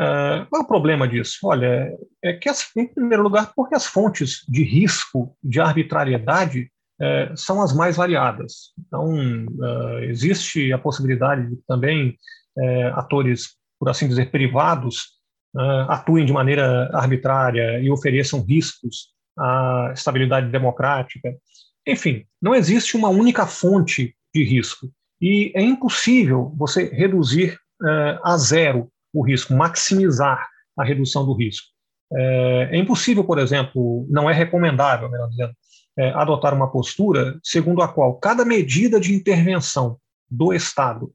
Uh, 0.00 0.48
qual 0.48 0.62
é 0.62 0.64
o 0.64 0.66
problema 0.66 1.06
disso? 1.06 1.38
Olha, 1.44 1.94
é 2.24 2.32
que, 2.32 2.48
as, 2.48 2.74
em 2.76 2.88
primeiro 2.88 3.22
lugar, 3.22 3.52
porque 3.54 3.74
as 3.74 3.86
fontes 3.86 4.44
de 4.48 4.64
risco 4.64 5.36
de 5.42 5.60
arbitrariedade 5.60 6.70
é, 7.00 7.32
são 7.36 7.60
as 7.60 7.74
mais 7.74 7.96
variadas. 7.96 8.72
Então, 8.78 9.12
uh, 9.12 9.98
existe 10.04 10.72
a 10.72 10.78
possibilidade 10.78 11.50
de 11.50 11.56
também 11.68 12.16
é, 12.58 12.84
atores, 12.94 13.56
por 13.78 13.88
assim 13.88 14.08
dizer, 14.08 14.30
privados, 14.30 15.20
atuem 15.86 16.24
de 16.24 16.32
maneira 16.32 16.88
arbitrária 16.94 17.78
e 17.78 17.90
ofereçam 17.90 18.42
riscos 18.42 19.08
à 19.38 19.90
estabilidade 19.92 20.50
democrática. 20.50 21.36
Enfim, 21.86 22.24
não 22.40 22.54
existe 22.54 22.96
uma 22.96 23.08
única 23.08 23.46
fonte 23.46 24.14
de 24.34 24.44
risco. 24.44 24.90
E 25.20 25.52
é 25.54 25.62
impossível 25.62 26.52
você 26.56 26.84
reduzir 26.86 27.58
uh, 27.82 28.18
a 28.24 28.36
zero 28.36 28.90
o 29.12 29.22
risco, 29.22 29.54
maximizar 29.54 30.48
a 30.76 30.84
redução 30.84 31.24
do 31.26 31.34
risco. 31.34 31.66
É, 32.14 32.70
é 32.72 32.76
impossível, 32.76 33.24
por 33.24 33.38
exemplo, 33.38 34.06
não 34.10 34.28
é 34.28 34.32
recomendável, 34.32 35.10
melhor 35.10 35.28
dizendo, 35.28 35.52
é, 35.98 36.10
adotar 36.12 36.54
uma 36.54 36.70
postura 36.70 37.38
segundo 37.42 37.82
a 37.82 37.88
qual 37.88 38.14
cada 38.16 38.44
medida 38.44 38.98
de 38.98 39.14
intervenção 39.14 39.98
do 40.30 40.52
Estado, 40.54 41.12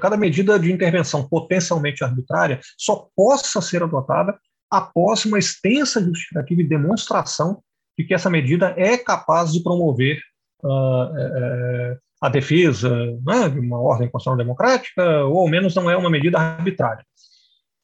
cada 0.00 0.16
medida 0.16 0.58
de 0.58 0.72
intervenção 0.72 1.26
potencialmente 1.28 2.02
arbitrária, 2.02 2.60
só 2.78 3.08
possa 3.14 3.60
ser 3.60 3.82
adotada 3.82 4.38
após 4.70 5.26
uma 5.26 5.38
extensa 5.38 6.02
justificativa 6.02 6.62
e 6.62 6.68
demonstração 6.68 7.62
de 7.98 8.04
que 8.04 8.14
essa 8.14 8.30
medida 8.30 8.74
é 8.76 8.96
capaz 8.96 9.52
de 9.52 9.62
promover 9.62 10.18
uh, 10.64 11.98
a 12.20 12.28
defesa 12.28 12.90
né, 13.24 13.48
de 13.48 13.58
uma 13.58 13.80
ordem 13.80 14.08
constitucional 14.08 14.38
democrática, 14.38 15.24
ou 15.24 15.40
ao 15.40 15.48
menos 15.48 15.74
não 15.74 15.90
é 15.90 15.96
uma 15.96 16.10
medida 16.10 16.38
arbitrária. 16.38 17.04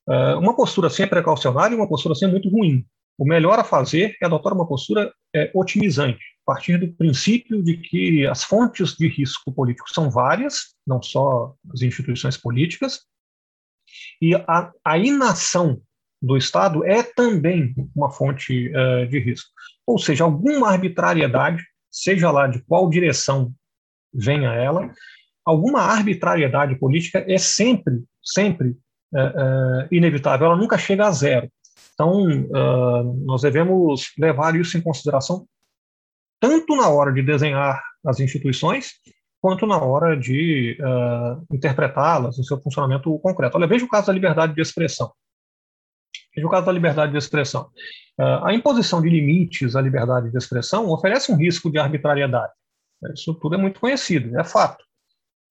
Uh, 0.09 0.39
uma 0.39 0.57
postura 0.57 0.89
é 0.99 1.07
precaucionária 1.07 1.75
e 1.75 1.79
uma 1.79 1.89
postura 1.89 2.15
é 2.23 2.27
muito 2.27 2.49
ruim, 2.49 2.87
o 3.19 3.25
melhor 3.25 3.59
a 3.59 3.65
fazer 3.65 4.17
é 4.23 4.27
adotar 4.27 4.55
uma 4.55 4.67
postura 4.67 5.13
é, 5.35 5.51
otimizante, 5.53 6.25
a 6.47 6.53
partir 6.53 6.79
do 6.79 6.93
princípio 6.95 7.61
de 7.61 7.77
que 7.77 8.25
as 8.25 8.45
fontes 8.45 8.95
de 8.95 9.09
risco 9.09 9.53
político 9.53 9.93
são 9.93 10.09
várias, 10.09 10.77
não 10.87 11.03
só 11.03 11.53
as 11.75 11.83
instituições 11.83 12.37
políticas, 12.37 13.01
e 14.23 14.37
a, 14.37 14.73
a 14.85 14.99
inação 14.99 15.83
do 16.23 16.37
Estado 16.37 16.85
é 16.85 17.03
também 17.03 17.75
uma 17.95 18.11
fonte 18.11 18.71
uh, 18.71 19.07
de 19.09 19.19
risco. 19.19 19.51
Ou 19.89 19.99
seja, 19.99 20.23
alguma 20.23 20.69
arbitrariedade, 20.69 21.65
seja 21.91 22.31
lá 22.31 22.47
de 22.47 22.63
qual 22.65 22.91
direção 22.91 23.55
venha 24.13 24.53
ela, 24.53 24.93
alguma 25.43 25.81
arbitrariedade 25.81 26.79
política 26.79 27.25
é 27.27 27.39
sempre, 27.39 28.05
sempre 28.23 28.77
é, 29.15 29.21
é, 29.21 29.89
inevitável, 29.91 30.49
ela 30.49 30.57
nunca 30.57 30.77
chega 30.77 31.07
a 31.07 31.11
zero. 31.11 31.51
Então, 31.95 32.23
uh, 32.23 33.25
nós 33.25 33.41
devemos 33.43 34.13
levar 34.19 34.55
isso 34.55 34.77
em 34.77 34.83
consideração 34.83 35.47
tanto 36.39 36.77
na 36.77 36.89
hora 36.89 37.11
de 37.11 37.23
desenhar 37.23 37.83
as 38.07 38.21
instituições, 38.21 38.91
quanto 39.41 39.67
na 39.67 39.79
hora 39.79 40.17
de 40.17 40.79
interpretá-las 41.51 42.39
no 42.39 42.45
seu 42.45 42.61
funcionamento 42.61 43.19
concreto. 43.21 43.57
Olha, 43.57 43.67
veja 43.67 43.85
o 43.85 43.89
caso 43.89 44.09
da 44.09 44.13
liberdade 44.13 44.55
de 44.55 44.61
expressão. 44.61 45.11
Veja 46.39 46.47
o 46.47 46.51
caso 46.51 46.67
da 46.67 46.73
liberdade 46.73 47.11
de 47.11 47.19
expressão. 47.19 47.69
Uh, 48.17 48.45
a 48.45 48.55
imposição 48.55 49.03
de 49.03 49.09
limites 49.09 49.75
à 49.75 49.81
liberdade 49.81 50.31
de 50.31 50.39
expressão 50.39 50.89
oferece 50.89 51.33
um 51.33 51.37
risco 51.37 51.69
de 51.69 51.79
arbitrariedade. 51.79 52.53
Isso 53.13 53.35
tudo 53.35 53.57
é 53.57 53.59
muito 53.59 53.81
conhecido, 53.81 54.39
é 54.39 54.45
fato. 54.45 54.85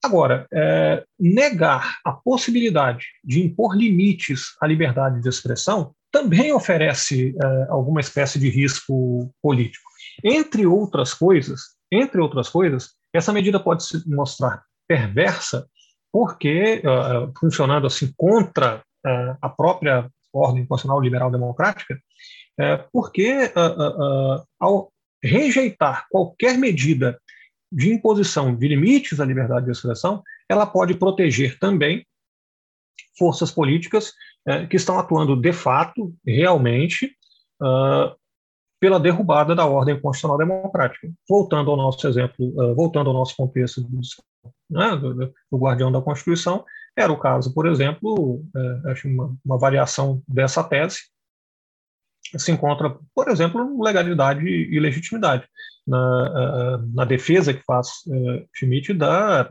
Agora, 0.04 0.46
é, 0.54 1.04
negar 1.20 1.98
a 2.06 2.12
possibilidade 2.12 3.06
de 3.24 3.42
impor 3.42 3.76
limites 3.76 4.56
à 4.62 4.68
liberdade 4.68 5.22
de 5.22 5.28
expressão 5.28 5.94
também 6.12 6.54
oferece 6.54 7.36
é, 7.42 7.68
alguma 7.70 8.00
espécie 8.00 8.38
de 8.40 8.50
risco 8.50 9.34
político. 9.42 9.90
Entre 10.24 10.66
outras 10.66 11.14
coisas, 11.14 11.62
entre 11.92 12.22
outras 12.22 12.48
coisas, 12.48 12.92
essa 13.14 13.34
medida 13.34 13.60
pode 13.60 13.84
se 13.84 14.08
mostrar 14.10 14.64
perversa 14.88 15.68
porque, 16.12 16.82
uh, 16.86 17.32
funcionando 17.38 17.88
assim 17.88 18.12
contra 18.16 18.82
uh, 19.06 19.38
a 19.42 19.50
própria 19.50 20.10
ordem 20.38 20.66
constitucional 20.66 21.02
liberal 21.02 21.32
democrática, 21.32 21.96
uh, 22.60 22.90
porque 22.92 23.52
ao 24.60 24.92
rejeitar 25.24 26.06
qualquer 26.10 26.58
medida 26.58 27.20
de 27.72 27.92
imposição 27.92 28.56
de 28.56 28.68
limites 28.68 29.20
à 29.20 29.26
liberdade 29.26 29.66
de 29.66 29.72
expressão, 29.72 30.24
ela 30.50 30.66
pode 30.66 30.94
proteger 30.94 31.60
também 31.60 32.06
forças 33.18 33.52
políticas 33.52 34.14
que 34.70 34.78
estão 34.78 34.98
atuando 34.98 35.36
de 35.36 35.52
fato, 35.52 36.14
realmente, 36.26 37.18
pela 38.80 39.00
derrubada 39.00 39.56
da 39.56 39.66
ordem 39.66 40.00
constitucional 40.00 40.38
democrática. 40.38 41.12
Voltando 41.28 41.72
ao 41.72 41.78
nosso 41.78 42.08
exemplo, 42.08 42.76
voltando 42.76 43.10
ao 43.10 43.16
nosso 43.16 43.36
contexto 43.36 43.82
do, 43.82 44.00
né, 44.70 44.96
do, 44.96 45.14
do, 45.16 45.58
guardião 45.58 45.92
da 45.92 46.02
Constituição, 46.02 46.64
era 46.98 47.12
o 47.12 47.20
caso, 47.20 47.54
por 47.54 47.68
exemplo, 47.68 48.44
acho 48.88 49.08
uma, 49.08 49.36
uma, 49.46 49.58
variação 49.58 50.22
dessa 50.28 50.64
tese 50.64 50.98
se 52.38 52.52
encontra, 52.52 52.98
por 53.16 53.30
exemplo, 53.30 53.82
legalidade 53.82 54.46
e 54.46 54.80
legitimidade 54.80 55.48
na, 55.88 56.78
na 56.94 57.06
defesa 57.06 57.54
que 57.54 57.64
faz 57.64 57.88
Schmidt 58.54 58.94
da 58.94 59.50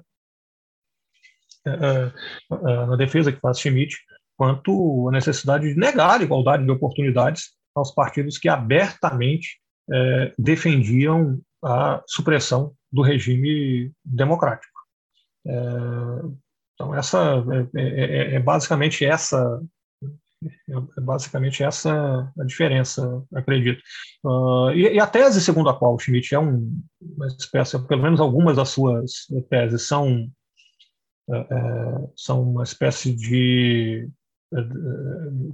na 2.86 2.96
defesa 2.96 3.32
que 3.32 3.40
faz 3.40 3.58
Schmidt 3.58 3.96
quanto 4.36 5.08
à 5.08 5.12
necessidade 5.12 5.72
de 5.72 5.78
negar 5.78 6.20
a 6.20 6.22
igualdade 6.22 6.64
de 6.64 6.70
oportunidades 6.70 7.52
aos 7.74 7.92
partidos 7.92 8.38
que 8.38 8.48
abertamente 8.48 9.58
é, 9.90 10.34
defendiam 10.38 11.40
a 11.64 12.02
supressão 12.06 12.74
do 12.92 13.02
regime 13.02 13.92
democrático. 14.04 14.80
É, 15.46 15.52
então 16.76 16.94
essa 16.94 17.44
é, 17.74 17.80
é, 17.80 18.04
é, 18.04 18.34
é 18.34 18.40
basicamente 18.40 19.04
essa 19.04 19.60
é 20.68 21.00
basicamente 21.00 21.62
essa 21.64 22.30
a 22.38 22.44
diferença, 22.44 23.24
acredito. 23.34 23.82
Uh, 24.22 24.70
e, 24.72 24.92
e, 24.92 25.00
a 25.00 25.06
tese 25.06 25.40
segundo 25.40 25.70
a 25.70 25.74
qual 25.74 25.98
Schmidt 25.98 26.34
é 26.34 26.38
um, 26.38 26.78
uma 27.00 27.26
espécie, 27.26 27.78
pelo 27.88 28.02
menos 28.02 28.20
algumas 28.20 28.56
das 28.56 28.68
suas 28.68 29.12
teses 29.48 29.82
são 29.82 30.30
são 32.14 32.42
uma 32.42 32.62
espécie 32.62 33.12
de 33.12 34.08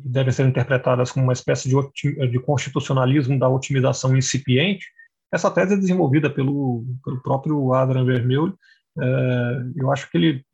devem 0.04 0.32
ser 0.32 0.46
interpretadas 0.46 1.10
como 1.10 1.24
uma 1.24 1.32
espécie 1.32 1.66
de, 1.66 2.28
de 2.28 2.38
constitucionalismo 2.40 3.38
da 3.38 3.48
otimização 3.48 4.14
incipiente, 4.14 4.84
essa 5.32 5.50
tese 5.50 5.74
é 5.74 5.78
desenvolvida 5.78 6.28
pelo, 6.28 6.84
pelo 7.02 7.22
próprio 7.22 7.72
Adrian 7.72 8.04
Vermeulen. 8.04 8.54
É, 9.00 9.62
eu 9.76 9.90
acho 9.90 10.10
que 10.10 10.18
ele 10.18 10.44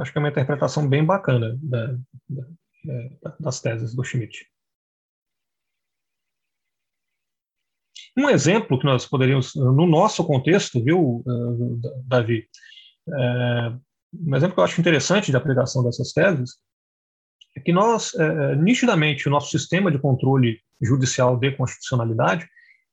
acho 0.00 0.12
que 0.12 0.18
é 0.18 0.20
uma 0.20 0.28
interpretação 0.28 0.88
bem 0.88 1.04
bacana 1.04 1.58
da, 1.62 1.86
da, 2.28 2.48
é, 2.88 3.10
das 3.38 3.60
teses 3.60 3.94
do 3.94 4.04
Schmidt. 4.04 4.46
Um 8.16 8.28
exemplo 8.28 8.78
que 8.78 8.86
nós 8.86 9.06
poderíamos, 9.06 9.54
no 9.54 9.86
nosso 9.86 10.24
contexto, 10.26 10.82
viu, 10.82 11.22
é, 11.26 11.92
Davi, 12.04 12.48
um 14.12 14.36
exemplo 14.36 14.54
que 14.54 14.60
eu 14.60 14.64
acho 14.64 14.80
interessante 14.80 15.30
de 15.30 15.36
aplicação 15.36 15.84
dessas 15.84 16.12
teses 16.12 16.58
é 17.58 17.60
que 17.60 17.72
nós, 17.72 18.14
é, 18.14 18.24
é, 18.24 18.56
nitidamente, 18.56 19.26
o 19.26 19.30
nosso 19.30 19.50
sistema 19.50 19.90
de 19.90 19.98
controle 19.98 20.60
judicial 20.80 21.36
de 21.36 21.50
constitucionalidade, 21.56 22.48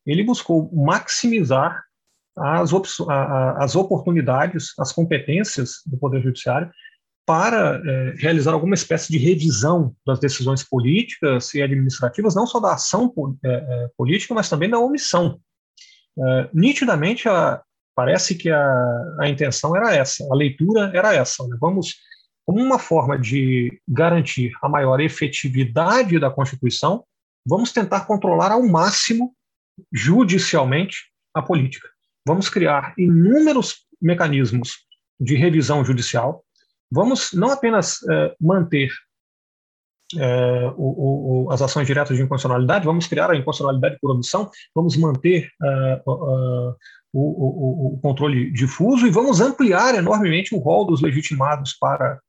ele 0.05 0.23
buscou 0.23 0.71
maximizar 0.73 1.83
as, 2.37 2.71
as 3.57 3.75
oportunidades, 3.75 4.73
as 4.79 4.91
competências 4.91 5.81
do 5.85 5.97
Poder 5.97 6.21
Judiciário 6.21 6.69
para 7.25 7.81
é, 7.83 8.15
realizar 8.17 8.53
alguma 8.53 8.75
espécie 8.75 9.11
de 9.11 9.17
revisão 9.17 9.95
das 10.05 10.19
decisões 10.19 10.63
políticas 10.63 11.53
e 11.55 11.61
administrativas, 11.61 12.35
não 12.35 12.45
só 12.45 12.59
da 12.59 12.73
ação 12.73 13.11
é, 13.43 13.49
é 13.49 13.89
política, 13.97 14.33
mas 14.33 14.47
também 14.47 14.69
da 14.69 14.77
omissão. 14.77 15.39
É, 16.17 16.49
nitidamente, 16.53 17.27
a, 17.27 17.61
parece 17.95 18.35
que 18.35 18.49
a, 18.49 19.15
a 19.19 19.27
intenção 19.27 19.75
era 19.75 19.95
essa, 19.95 20.23
a 20.31 20.35
leitura 20.35 20.91
era 20.93 21.15
essa. 21.15 21.47
Né? 21.47 21.57
Vamos 21.59 21.95
como 22.45 22.61
uma 22.61 22.77
forma 22.77 23.17
de 23.17 23.81
garantir 23.87 24.51
a 24.61 24.69
maior 24.69 24.99
efetividade 25.01 26.19
da 26.19 26.29
Constituição, 26.29 27.03
vamos 27.45 27.73
tentar 27.73 28.01
controlar 28.01 28.51
ao 28.51 28.63
máximo, 28.63 29.35
judicialmente, 29.91 31.11
a 31.33 31.41
política. 31.41 31.89
Vamos 32.25 32.49
criar 32.49 32.93
inúmeros 32.97 33.85
mecanismos 34.01 34.85
de 35.19 35.35
revisão 35.35 35.83
judicial. 35.85 36.43
Vamos 36.91 37.31
não 37.33 37.51
apenas 37.51 38.01
eh, 38.09 38.35
manter 38.39 38.89
eh, 40.13 40.73
o, 40.77 41.47
o, 41.47 41.51
as 41.51 41.61
ações 41.61 41.87
diretas 41.87 42.15
de 42.15 42.23
inconstitucionalidade, 42.23 42.85
vamos 42.85 43.07
criar 43.07 43.31
a 43.31 43.35
inconstitucionalidade 43.35 43.97
por 43.99 44.11
omissão, 44.11 44.49
vamos 44.73 44.95
manter 44.97 45.49
uh, 46.05 46.75
o, 47.11 47.95
o, 47.95 47.99
controle 48.01 48.51
difuso 48.51 49.07
e 49.07 49.09
vamos 49.09 49.41
ampliar 49.41 49.95
enormemente 49.95 50.53
o 50.53 50.59
rol 50.59 50.85
dos 50.85 51.01
legitimados 51.01 51.73
para 51.73 52.19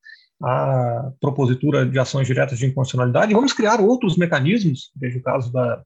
a 0.42 1.10
propositura 1.20 1.84
de 1.84 1.98
ações 1.98 2.26
diretas 2.26 2.58
de 2.58 2.66
inconstitucionalidade, 2.66 3.34
vamos 3.34 3.52
criar 3.52 3.78
outros 3.78 4.16
mecanismos, 4.16 4.90
veja 4.96 5.18
o 5.18 5.22
caso 5.22 5.52
da, 5.52 5.82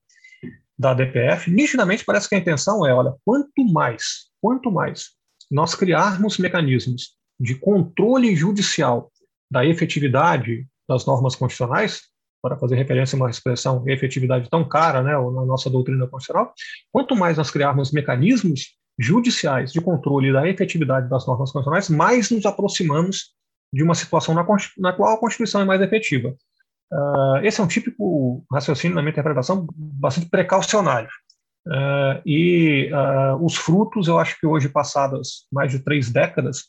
da 0.80 0.94
DPF, 0.94 1.50
nitidamente 1.50 2.06
parece 2.06 2.26
que 2.26 2.34
a 2.34 2.38
intenção 2.38 2.86
é, 2.86 2.94
olha, 2.94 3.14
quanto 3.22 3.62
mais, 3.70 4.30
quanto 4.40 4.72
mais 4.72 5.10
nós 5.50 5.74
criarmos 5.74 6.38
mecanismos 6.38 7.18
de 7.38 7.54
controle 7.54 8.34
judicial 8.34 9.12
da 9.52 9.66
efetividade 9.66 10.66
das 10.88 11.04
normas 11.04 11.36
constitucionais, 11.36 12.00
para 12.42 12.56
fazer 12.56 12.76
referência 12.76 13.14
a 13.14 13.18
uma 13.18 13.28
expressão 13.28 13.86
efetividade 13.86 14.48
tão 14.48 14.66
cara 14.66 15.02
né, 15.02 15.12
na 15.12 15.44
nossa 15.44 15.68
doutrina 15.68 16.06
constitucional, 16.06 16.54
quanto 16.90 17.14
mais 17.14 17.36
nós 17.36 17.50
criarmos 17.50 17.92
mecanismos 17.92 18.74
judiciais 18.98 19.72
de 19.72 19.82
controle 19.82 20.32
da 20.32 20.48
efetividade 20.48 21.10
das 21.10 21.26
normas 21.26 21.52
constitucionais, 21.52 21.90
mais 21.90 22.30
nos 22.30 22.46
aproximamos 22.46 23.34
de 23.70 23.82
uma 23.82 23.94
situação 23.94 24.34
na, 24.34 24.46
na 24.78 24.94
qual 24.94 25.14
a 25.14 25.20
Constituição 25.20 25.60
é 25.60 25.64
mais 25.66 25.82
efetiva. 25.82 26.34
Uh, 26.92 27.36
esse 27.44 27.60
é 27.60 27.64
um 27.64 27.68
típico 27.68 28.44
raciocínio, 28.52 28.94
na 28.94 29.02
minha 29.02 29.12
interpretação, 29.12 29.66
bastante 29.74 30.28
precaucionário. 30.28 31.10
Uh, 31.66 32.20
e 32.24 32.90
uh, 32.92 33.44
os 33.44 33.56
frutos, 33.56 34.08
eu 34.08 34.18
acho 34.18 34.38
que 34.40 34.46
hoje, 34.46 34.68
passadas 34.68 35.46
mais 35.52 35.70
de 35.70 35.78
três 35.78 36.10
décadas 36.10 36.64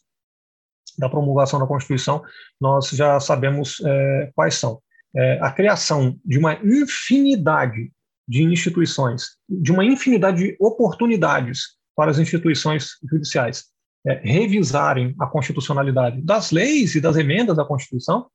da 0.97 1.09
promulgação 1.09 1.59
da 1.59 1.65
Constituição, 1.65 2.22
nós 2.59 2.89
já 2.89 3.19
sabemos 3.19 3.80
uh, 3.80 4.32
quais 4.36 4.55
são. 4.55 4.82
Eh, 5.15 5.39
a 5.41 5.51
criação 5.51 6.17
de 6.24 6.38
uma 6.38 6.53
infinidade 6.63 7.91
de 8.28 8.43
instituições, 8.43 9.36
de 9.49 9.72
uma 9.72 9.84
infinidade 9.84 10.38
de 10.38 10.57
oportunidades 10.59 11.76
para 11.95 12.11
as 12.11 12.17
instituições 12.17 12.91
judiciais, 13.09 13.65
é, 14.07 14.13
revisarem 14.24 15.13
a 15.19 15.28
constitucionalidade 15.28 16.22
das 16.22 16.51
leis 16.51 16.95
e 16.95 17.01
das 17.01 17.17
emendas 17.17 17.57
da 17.57 17.65
Constituição, 17.65 18.28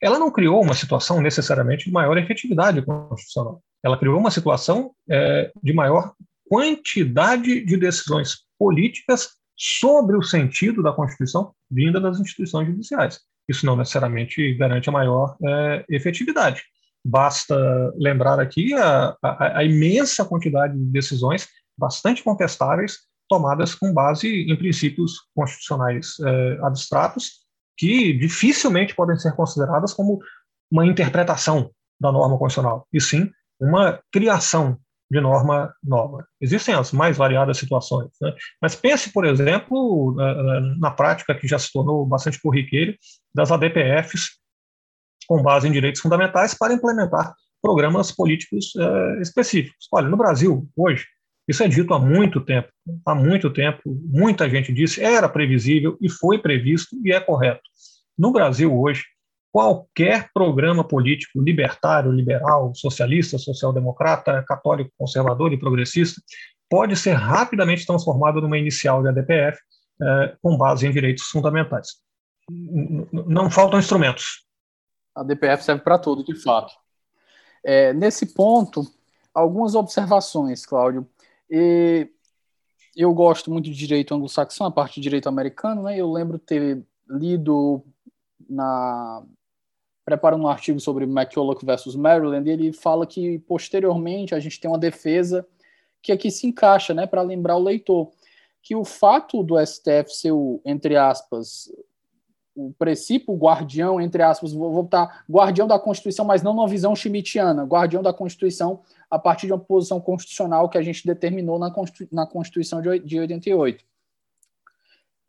ela 0.00 0.18
não 0.18 0.30
criou 0.30 0.62
uma 0.62 0.74
situação 0.74 1.20
necessariamente 1.20 1.84
de 1.86 1.92
maior 1.92 2.16
efetividade 2.16 2.80
constitucional. 2.82 3.62
Ela 3.82 3.98
criou 3.98 4.18
uma 4.18 4.30
situação 4.30 4.92
é, 5.08 5.52
de 5.62 5.72
maior 5.72 6.12
quantidade 6.48 7.64
de 7.64 7.76
decisões 7.76 8.38
políticas 8.58 9.30
sobre 9.56 10.16
o 10.16 10.22
sentido 10.22 10.82
da 10.82 10.92
Constituição 10.92 11.52
vinda 11.70 12.00
das 12.00 12.18
instituições 12.18 12.66
judiciais. 12.66 13.20
Isso 13.48 13.66
não 13.66 13.76
necessariamente 13.76 14.54
garante 14.54 14.88
a 14.88 14.92
maior 14.92 15.36
é, 15.44 15.84
efetividade. 15.90 16.62
Basta 17.04 17.54
lembrar 17.96 18.40
aqui 18.40 18.74
a, 18.74 19.16
a, 19.22 19.58
a 19.58 19.64
imensa 19.64 20.24
quantidade 20.24 20.76
de 20.76 20.84
decisões 20.86 21.48
bastante 21.78 22.22
contestáveis 22.22 22.98
tomadas 23.28 23.74
com 23.74 23.92
base 23.92 24.28
em 24.28 24.56
princípios 24.56 25.20
constitucionais 25.34 26.16
é, 26.20 26.58
abstratos 26.62 27.40
que 27.80 28.12
dificilmente 28.12 28.94
podem 28.94 29.16
ser 29.16 29.34
consideradas 29.34 29.94
como 29.94 30.20
uma 30.70 30.86
interpretação 30.86 31.70
da 31.98 32.12
norma 32.12 32.38
constitucional, 32.38 32.86
e 32.92 33.00
sim 33.00 33.30
uma 33.58 33.98
criação 34.12 34.78
de 35.10 35.18
norma 35.18 35.74
nova. 35.82 36.26
Existem 36.40 36.74
as 36.74 36.92
mais 36.92 37.16
variadas 37.16 37.56
situações, 37.56 38.10
né? 38.20 38.34
mas 38.60 38.76
pense, 38.76 39.10
por 39.10 39.24
exemplo, 39.24 40.14
na 40.78 40.90
prática 40.90 41.34
que 41.34 41.48
já 41.48 41.58
se 41.58 41.72
tornou 41.72 42.04
bastante 42.04 42.40
corriqueira 42.40 42.94
das 43.34 43.50
ADPFs 43.50 44.38
com 45.26 45.42
base 45.42 45.66
em 45.66 45.72
direitos 45.72 46.02
fundamentais 46.02 46.52
para 46.52 46.74
implementar 46.74 47.34
programas 47.62 48.12
políticos 48.12 48.74
uh, 48.76 49.20
específicos. 49.20 49.88
Olha, 49.92 50.08
no 50.08 50.16
Brasil, 50.16 50.68
hoje, 50.76 51.06
isso 51.48 51.62
é 51.62 51.68
dito 51.68 51.92
há 51.94 51.98
muito 51.98 52.40
tempo, 52.40 52.68
há 53.04 53.14
muito 53.14 53.50
tempo, 53.50 53.80
muita 53.86 54.48
gente 54.48 54.72
disse, 54.72 55.02
era 55.02 55.28
previsível 55.28 55.98
e 56.00 56.08
foi 56.08 56.38
previsto 56.38 56.96
e 57.04 57.12
é 57.12 57.20
correto. 57.20 57.60
No 58.20 58.30
Brasil, 58.30 58.78
hoje, 58.78 59.02
qualquer 59.50 60.28
programa 60.34 60.86
político 60.86 61.40
libertário, 61.40 62.12
liberal, 62.12 62.70
socialista, 62.74 63.38
social-democrata, 63.38 64.44
católico, 64.46 64.90
conservador 64.98 65.54
e 65.54 65.58
progressista 65.58 66.20
pode 66.68 66.96
ser 66.96 67.14
rapidamente 67.14 67.86
transformado 67.86 68.42
numa 68.42 68.58
inicial 68.58 69.00
de 69.00 69.08
ADPF 69.08 69.58
eh, 70.02 70.36
com 70.42 70.54
base 70.54 70.86
em 70.86 70.90
direitos 70.90 71.28
fundamentais. 71.28 71.94
Não 72.50 73.50
faltam 73.50 73.78
instrumentos. 73.78 74.46
A 75.16 75.22
ADPF 75.22 75.64
serve 75.64 75.82
para 75.82 75.98
tudo, 75.98 76.22
de 76.22 76.34
fato. 76.34 76.74
É, 77.64 77.94
nesse 77.94 78.34
ponto, 78.34 78.82
algumas 79.32 79.74
observações, 79.74 80.66
Cláudio. 80.66 81.08
E 81.48 82.06
eu 82.94 83.14
gosto 83.14 83.50
muito 83.50 83.64
de 83.64 83.74
direito 83.74 84.14
anglo-saxão, 84.14 84.66
a 84.66 84.70
parte 84.70 84.96
de 84.96 85.00
direito 85.00 85.26
americano, 85.26 85.84
né? 85.84 85.96
Eu 85.96 86.12
lembro 86.12 86.38
ter 86.38 86.84
lido 87.08 87.82
na 88.50 89.22
preparando 90.04 90.42
um 90.42 90.48
artigo 90.48 90.80
sobre 90.80 91.04
McCulloch 91.04 91.64
versus 91.64 91.94
Maryland, 91.94 92.48
e 92.48 92.52
ele 92.52 92.72
fala 92.72 93.06
que 93.06 93.38
posteriormente 93.40 94.34
a 94.34 94.40
gente 94.40 94.58
tem 94.58 94.68
uma 94.68 94.78
defesa 94.78 95.46
que 96.02 96.10
aqui 96.10 96.30
se 96.30 96.46
encaixa, 96.46 96.92
né, 96.92 97.06
para 97.06 97.22
lembrar 97.22 97.56
o 97.56 97.62
leitor, 97.62 98.10
que 98.62 98.74
o 98.74 98.84
fato 98.84 99.42
do 99.42 99.54
STF 99.64 100.08
ser 100.08 100.32
o, 100.32 100.60
entre 100.64 100.96
aspas, 100.96 101.70
o 102.54 102.72
princípio 102.78 103.34
guardião, 103.34 104.00
entre 104.00 104.22
aspas, 104.22 104.52
vou 104.52 104.82
botar 104.82 105.24
guardião 105.30 105.66
da 105.66 105.78
Constituição, 105.78 106.24
mas 106.24 106.42
não 106.42 106.52
numa 106.54 106.68
visão 106.68 106.94
schmittiana, 106.94 107.64
guardião 107.64 108.02
da 108.02 108.12
Constituição 108.12 108.80
a 109.10 109.18
partir 109.18 109.46
de 109.46 109.52
uma 109.52 109.58
posição 109.58 110.00
constitucional 110.00 110.68
que 110.68 110.76
a 110.76 110.82
gente 110.82 111.06
determinou 111.06 111.58
na, 111.58 112.26
Constituição 112.26 112.82
de 112.82 113.18
88. 113.20 113.84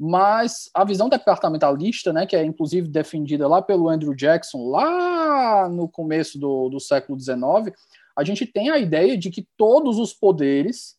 Mas 0.03 0.67
a 0.73 0.83
visão 0.83 1.07
departamentalista, 1.07 2.11
né, 2.11 2.25
que 2.25 2.35
é 2.35 2.43
inclusive 2.43 2.87
defendida 2.87 3.47
lá 3.47 3.61
pelo 3.61 3.87
Andrew 3.87 4.15
Jackson, 4.15 4.67
lá 4.67 5.69
no 5.69 5.87
começo 5.87 6.39
do, 6.39 6.69
do 6.69 6.79
século 6.79 7.19
XIX, 7.19 7.77
a 8.17 8.23
gente 8.23 8.47
tem 8.47 8.71
a 8.71 8.79
ideia 8.79 9.15
de 9.15 9.29
que 9.29 9.47
todos 9.55 9.99
os 9.99 10.11
poderes 10.11 10.97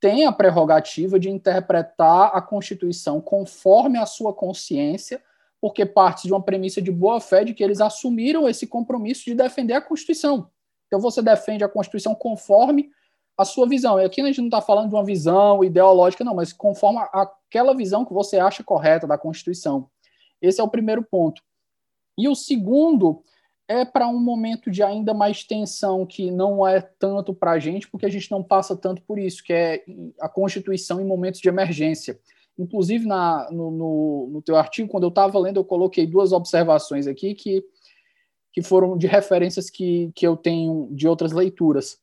têm 0.00 0.26
a 0.26 0.32
prerrogativa 0.32 1.20
de 1.20 1.30
interpretar 1.30 2.32
a 2.34 2.42
Constituição 2.42 3.20
conforme 3.20 3.96
a 3.96 4.06
sua 4.06 4.34
consciência, 4.34 5.22
porque 5.60 5.86
parte 5.86 6.26
de 6.26 6.32
uma 6.32 6.42
premissa 6.42 6.82
de 6.82 6.90
boa 6.90 7.20
fé 7.20 7.44
de 7.44 7.54
que 7.54 7.62
eles 7.62 7.80
assumiram 7.80 8.48
esse 8.48 8.66
compromisso 8.66 9.24
de 9.24 9.36
defender 9.36 9.74
a 9.74 9.80
Constituição. 9.80 10.50
Então 10.88 10.98
você 10.98 11.22
defende 11.22 11.62
a 11.62 11.68
Constituição 11.68 12.12
conforme 12.12 12.90
a 13.36 13.44
sua 13.44 13.68
visão. 13.68 14.00
E 14.00 14.04
aqui 14.04 14.20
a 14.20 14.26
gente 14.26 14.40
não 14.40 14.48
está 14.48 14.60
falando 14.60 14.88
de 14.88 14.94
uma 14.94 15.04
visão 15.04 15.64
ideológica, 15.64 16.24
não, 16.24 16.34
mas 16.34 16.52
conforme 16.52 17.00
aquela 17.12 17.74
visão 17.74 18.04
que 18.04 18.12
você 18.12 18.38
acha 18.38 18.62
correta 18.62 19.06
da 19.06 19.18
Constituição. 19.18 19.88
Esse 20.40 20.60
é 20.60 20.64
o 20.64 20.68
primeiro 20.68 21.02
ponto. 21.02 21.42
E 22.18 22.28
o 22.28 22.34
segundo 22.34 23.22
é 23.68 23.84
para 23.84 24.08
um 24.08 24.18
momento 24.18 24.70
de 24.70 24.82
ainda 24.82 25.14
mais 25.14 25.44
tensão, 25.44 26.04
que 26.04 26.30
não 26.30 26.66
é 26.66 26.80
tanto 26.80 27.32
para 27.32 27.52
a 27.52 27.58
gente, 27.58 27.88
porque 27.88 28.04
a 28.04 28.10
gente 28.10 28.30
não 28.30 28.42
passa 28.42 28.76
tanto 28.76 29.02
por 29.02 29.18
isso, 29.18 29.42
que 29.42 29.52
é 29.52 29.84
a 30.20 30.28
Constituição 30.28 31.00
em 31.00 31.06
momentos 31.06 31.40
de 31.40 31.48
emergência. 31.48 32.18
Inclusive, 32.58 33.06
na, 33.06 33.48
no, 33.50 33.70
no, 33.70 34.28
no 34.30 34.42
teu 34.42 34.56
artigo, 34.56 34.88
quando 34.88 35.04
eu 35.04 35.08
estava 35.08 35.38
lendo, 35.38 35.58
eu 35.58 35.64
coloquei 35.64 36.06
duas 36.06 36.32
observações 36.32 37.06
aqui 37.06 37.34
que, 37.34 37.64
que 38.52 38.62
foram 38.62 38.98
de 38.98 39.06
referências 39.06 39.70
que, 39.70 40.12
que 40.14 40.26
eu 40.26 40.36
tenho 40.36 40.88
de 40.90 41.08
outras 41.08 41.32
leituras 41.32 42.01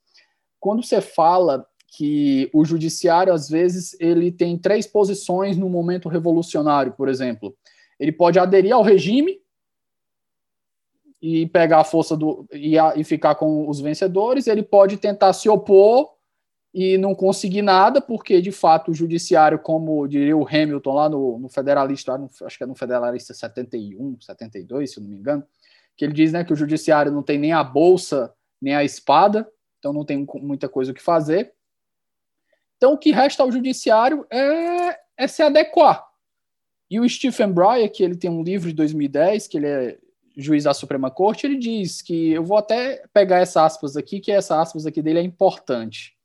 quando 0.60 0.84
você 0.84 1.02
fala 1.02 1.66
que 1.88 2.50
o 2.54 2.64
judiciário, 2.64 3.34
às 3.34 3.50
vezes, 3.50 3.96
ele 4.00 4.32
tem 4.32 4.58
três 4.58 4.86
posições 4.86 5.58
no 5.58 5.70
momento 5.70 6.08
revolucionário, 6.08 6.94
por 6.94 7.10
exemplo. 7.10 7.56
Ele 8.00 8.12
pode 8.12 8.38
aderir 8.38 8.74
ao 8.74 8.84
regime 8.84 9.40
e 11.22 11.48
pegar 11.48 11.80
a 11.80 11.84
força 11.84 12.16
do 12.16 12.46
e, 12.54 12.78
a, 12.78 12.94
e 12.96 13.04
ficar 13.04 13.36
com 13.36 13.68
os 13.68 13.80
vencedores, 13.82 14.48
ele 14.48 14.64
pode 14.64 14.98
tentar 14.98 15.34
se 15.34 15.50
opor 15.50 16.10
e 16.74 16.98
não 16.98 17.16
conseguir 17.16 17.62
nada, 17.62 18.00
porque 18.00 18.42
de 18.42 18.52
fato 18.52 18.92
o 18.92 18.94
judiciário, 18.94 19.60
como 19.60 20.08
diria 20.08 20.38
o 20.38 20.48
Hamilton 20.48 20.94
lá 20.94 21.10
no, 21.10 21.40
no 21.40 21.50
Federalista, 21.50 22.18
no, 22.18 22.30
acho 22.44 22.58
que 22.58 22.64
é 22.64 22.68
no 22.68 22.76
Federalista 22.76 23.34
71, 23.34 24.22
72, 24.22 24.94
se 24.94 25.02
não 25.02 25.10
me 25.10 25.18
engano, 25.18 25.44
que 25.98 26.06
ele 26.06 26.14
diz 26.14 26.32
né, 26.32 26.44
que 26.44 26.54
o 26.54 26.56
judiciário 26.56 27.12
não 27.12 27.24
tem 27.24 27.38
nem 27.38 27.52
a 27.52 27.64
bolsa 27.64 28.34
nem 28.62 28.76
a 28.76 28.84
espada, 28.84 29.50
então 29.80 29.92
não 29.92 30.06
tem 30.06 30.28
muita 30.36 30.70
coisa 30.70 30.92
o 30.92 30.96
que 30.96 31.02
fazer. 31.02 31.54
Então 32.78 32.94
o 32.94 32.98
que 32.98 33.12
resta 33.12 33.42
ao 33.42 33.52
judiciário 33.52 34.26
é, 34.30 35.00
é 35.18 35.28
se 35.28 35.42
adequar. 35.42 36.06
E 36.90 37.00
o 37.00 37.08
Stephen 37.08 37.52
Breyer, 37.52 37.92
que 37.92 38.04
ele 38.04 38.16
tem 38.16 38.30
um 38.30 38.44
livro 38.44 38.70
de 38.70 38.76
2010, 38.76 39.48
que 39.48 39.58
ele 39.58 39.68
é 39.68 39.98
juiz 40.36 40.64
da 40.64 40.74
Suprema 40.74 41.12
Corte, 41.12 41.46
ele 41.46 41.58
diz 41.58 42.02
que 42.02 42.32
eu 42.32 42.44
vou 42.44 42.58
até 42.58 43.04
pegar 43.14 43.40
essa 43.40 43.66
aspas 43.66 43.98
aqui, 43.98 44.20
que 44.20 44.32
essa 44.32 44.60
aspas 44.60 44.86
aqui 44.86 45.02
dele 45.02 45.20
é 45.20 45.24
importante. 45.24 46.18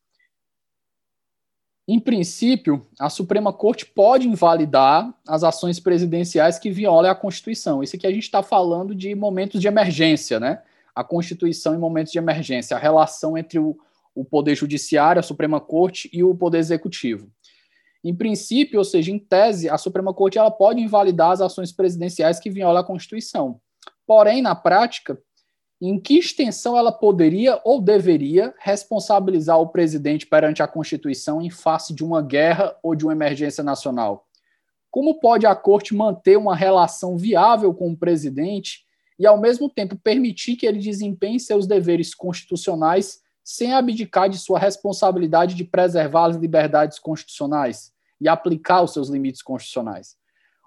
Em 1.87 2.01
princípio, 2.01 2.87
a 2.99 3.11
Suprema 3.11 3.53
Corte 3.53 3.85
pode 3.85 4.27
invalidar 4.27 5.13
as 5.29 5.45
ações 5.45 5.79
presidenciais 5.79 6.59
que 6.59 6.71
violem 6.71 7.11
a 7.11 7.15
Constituição. 7.15 7.83
Isso 7.83 7.97
aqui 7.97 8.07
a 8.07 8.11
gente 8.11 8.23
está 8.23 8.43
falando 8.43 8.95
de 8.95 9.15
momentos 9.15 9.61
de 9.61 9.69
emergência, 9.69 10.41
né? 10.41 10.63
A 10.95 11.03
Constituição 11.03 11.75
em 11.75 11.79
momentos 11.79 12.13
de 12.13 12.19
emergência, 12.19 12.77
a 12.77 12.81
relação 12.81 13.37
entre 13.37 13.59
o, 13.59 13.77
o 14.15 14.25
Poder 14.25 14.55
Judiciário, 14.55 15.21
a 15.21 15.23
Suprema 15.23 15.61
Corte 15.61 16.09
e 16.13 16.23
o 16.23 16.35
Poder 16.35 16.59
Executivo. 16.59 17.31
Em 18.05 18.15
princípio, 18.15 18.79
ou 18.79 18.85
seja, 18.85 19.11
em 19.11 19.19
tese, 19.19 19.69
a 19.69 19.79
Suprema 19.79 20.13
Corte 20.13 20.39
ela 20.39 20.51
pode 20.51 20.81
invalidar 20.81 21.31
as 21.31 21.41
ações 21.41 21.73
presidenciais 21.73 22.39
que 22.39 22.51
violam 22.51 22.83
a 22.83 22.85
Constituição. 22.85 23.59
Porém, 24.07 24.43
na 24.43 24.55
prática, 24.55 25.19
em 25.81 25.99
que 25.99 26.19
extensão 26.19 26.77
ela 26.77 26.93
poderia 26.93 27.61
ou 27.65 27.81
deveria 27.81 28.55
responsabilizar 28.59 29.59
o 29.59 29.69
presidente 29.69 30.27
perante 30.27 30.63
a 30.63 30.69
Constituição 30.69 31.43
em 31.43 31.51
face 31.51 31.95
de 31.95 32.05
uma 32.05 32.23
guerra 32.23 32.77
ou 32.83 32.95
de 32.95 33.05
uma 33.05 33.13
emergência 33.13 33.65
nacional? 33.65 34.27
Como 34.91 35.19
pode 35.19 35.47
a 35.47 35.55
Corte 35.55 35.95
manter 35.95 36.37
uma 36.37 36.55
relação 36.55 37.17
viável 37.17 37.75
com 37.75 37.91
o 37.91 37.97
presidente 37.97 38.85
e, 39.19 39.27
ao 39.27 39.41
mesmo 39.41 39.69
tempo, 39.69 39.97
permitir 39.97 40.57
que 40.57 40.67
ele 40.67 40.79
desempenhe 40.79 41.39
seus 41.39 41.67
deveres 41.67 42.15
constitucionais 42.15 43.21
sem 43.45 43.73
abdicar 43.73 44.29
de 44.29 44.39
sua 44.39 44.59
responsabilidade 44.59 45.55
de 45.55 45.65
preservar 45.65 46.27
as 46.27 46.37
liberdades 46.37 46.99
constitucionais 46.99 47.93
e 48.21 48.29
aplicar 48.29 48.83
os 48.83 48.93
seus 48.93 49.09
limites 49.09 49.43
constitucionais. 49.43 50.17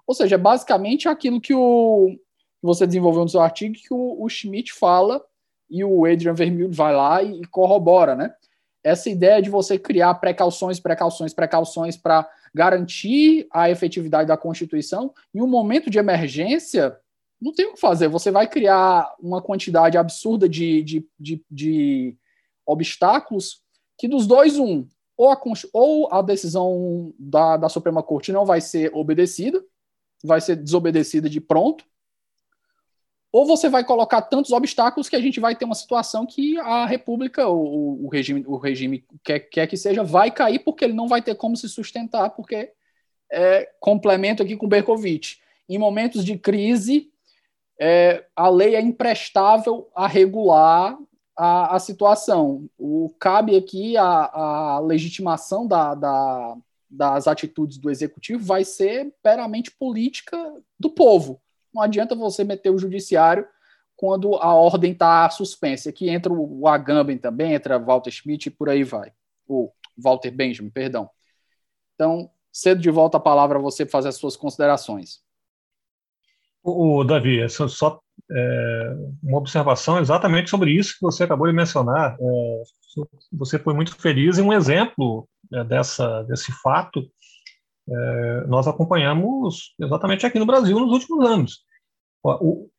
Ou 0.06 0.14
seja, 0.14 0.36
é 0.36 0.38
basicamente 0.38 1.08
aquilo 1.08 1.40
que 1.40 1.54
o 1.54 2.16
você 2.60 2.86
desenvolveu 2.86 3.22
no 3.22 3.28
seu 3.28 3.40
artigo 3.40 3.74
que 3.74 3.92
o, 3.92 4.16
o 4.20 4.28
Schmidt 4.28 4.72
fala 4.72 5.22
e 5.70 5.84
o 5.84 6.04
Adrian 6.04 6.34
Vermeulen 6.34 6.72
vai 6.72 6.94
lá 6.94 7.22
e, 7.22 7.40
e 7.40 7.44
corrobora, 7.46 8.16
né? 8.16 8.34
Essa 8.82 9.10
ideia 9.10 9.42
de 9.42 9.50
você 9.50 9.78
criar 9.78 10.14
precauções, 10.14 10.80
precauções, 10.80 11.34
precauções 11.34 11.96
para 11.96 12.28
garantir 12.54 13.46
a 13.52 13.70
efetividade 13.70 14.28
da 14.28 14.36
Constituição 14.36 15.12
em 15.34 15.40
um 15.42 15.46
momento 15.46 15.90
de 15.90 15.98
emergência 15.98 16.96
não 17.40 17.52
tem 17.52 17.66
o 17.66 17.74
que 17.74 17.80
fazer. 17.80 18.08
Você 18.08 18.30
vai 18.30 18.48
criar 18.48 19.14
uma 19.20 19.40
quantidade 19.40 19.96
absurda 19.96 20.48
de, 20.48 20.82
de, 20.82 21.08
de, 21.18 21.44
de 21.50 22.16
obstáculos 22.66 23.62
que 23.96 24.08
dos 24.08 24.26
dois, 24.26 24.58
um, 24.58 24.86
ou 25.16 25.30
a, 25.30 25.40
ou 25.72 26.12
a 26.12 26.22
decisão 26.22 27.12
da, 27.18 27.56
da 27.56 27.68
Suprema 27.68 28.02
Corte 28.02 28.32
não 28.32 28.44
vai 28.44 28.60
ser 28.60 28.94
obedecida, 28.94 29.62
vai 30.22 30.40
ser 30.40 30.56
desobedecida 30.56 31.28
de 31.28 31.40
pronto, 31.40 31.84
ou 33.30 33.46
você 33.46 33.68
vai 33.68 33.84
colocar 33.84 34.22
tantos 34.22 34.52
obstáculos 34.52 35.08
que 35.08 35.16
a 35.16 35.20
gente 35.20 35.38
vai 35.38 35.54
ter 35.54 35.64
uma 35.64 35.74
situação 35.74 36.24
que 36.24 36.56
a 36.58 36.86
República, 36.86 37.46
o, 37.48 38.06
o 38.06 38.08
regime, 38.08 38.44
o 38.46 38.56
regime 38.56 39.04
quer, 39.22 39.40
quer 39.40 39.66
que 39.66 39.76
seja, 39.76 40.02
vai 40.02 40.30
cair 40.30 40.60
porque 40.60 40.84
ele 40.84 40.94
não 40.94 41.06
vai 41.06 41.20
ter 41.20 41.34
como 41.34 41.56
se 41.56 41.68
sustentar, 41.68 42.30
porque 42.30 42.72
é, 43.30 43.70
complemento 43.80 44.42
aqui 44.42 44.56
com 44.56 44.66
Berkovitch. 44.66 45.36
Em 45.68 45.76
momentos 45.76 46.24
de 46.24 46.38
crise, 46.38 47.10
é, 47.78 48.24
a 48.34 48.48
lei 48.48 48.74
é 48.74 48.80
imprestável 48.80 49.88
a 49.94 50.06
regular 50.06 50.98
a, 51.36 51.76
a 51.76 51.78
situação. 51.78 52.68
O, 52.76 53.14
cabe 53.20 53.56
aqui 53.56 53.96
a, 53.96 54.04
a 54.04 54.80
legitimação 54.80 55.66
da, 55.66 55.94
da, 55.94 56.56
das 56.90 57.28
atitudes 57.28 57.78
do 57.78 57.90
executivo 57.90 58.44
vai 58.44 58.64
ser 58.64 59.14
meramente 59.24 59.70
política 59.70 60.36
do 60.78 60.90
povo. 60.90 61.40
Não 61.72 61.82
adianta 61.82 62.16
você 62.16 62.42
meter 62.42 62.70
o 62.70 62.78
judiciário 62.78 63.46
quando 63.96 64.34
a 64.36 64.52
ordem 64.54 64.92
está 64.92 65.28
suspensa. 65.30 65.90
Aqui 65.90 66.08
entra 66.08 66.32
o 66.32 66.66
Agamben 66.66 67.18
também, 67.18 67.52
entra 67.52 67.78
Walter 67.78 68.10
Schmidt 68.10 68.48
e 68.48 68.50
por 68.50 68.68
aí 68.68 68.82
vai. 68.82 69.12
O 69.46 69.70
Walter 69.96 70.30
Benjamin, 70.30 70.70
perdão. 70.70 71.08
Então, 71.94 72.30
cedo 72.52 72.80
de 72.80 72.90
volta 72.90 73.16
a 73.16 73.20
palavra 73.20 73.58
a 73.58 73.62
você 73.62 73.86
fazer 73.86 74.08
as 74.08 74.16
suas 74.16 74.36
considerações. 74.36 75.20
O, 76.62 77.04
Davi, 77.04 77.48
só 77.48 78.00
é, 78.30 78.94
uma 79.22 79.38
observação 79.38 79.98
exatamente 79.98 80.50
sobre 80.50 80.72
isso 80.72 80.94
que 80.94 81.02
você 81.02 81.24
acabou 81.24 81.46
de 81.46 81.52
mencionar. 81.52 82.16
É, 82.20 82.62
você 83.32 83.58
foi 83.58 83.74
muito 83.74 83.94
feliz 83.96 84.38
e 84.38 84.42
um 84.42 84.52
exemplo 84.52 85.28
é, 85.52 85.64
dessa, 85.64 86.22
desse 86.24 86.52
fato 86.52 87.02
é, 87.90 88.46
nós 88.46 88.68
acompanhamos 88.68 89.74
exatamente 89.80 90.26
aqui 90.26 90.38
no 90.38 90.46
Brasil 90.46 90.78
nos 90.78 90.92
últimos 90.92 91.26
anos. 91.26 91.64
O, 92.22 92.30
o, 92.30 92.70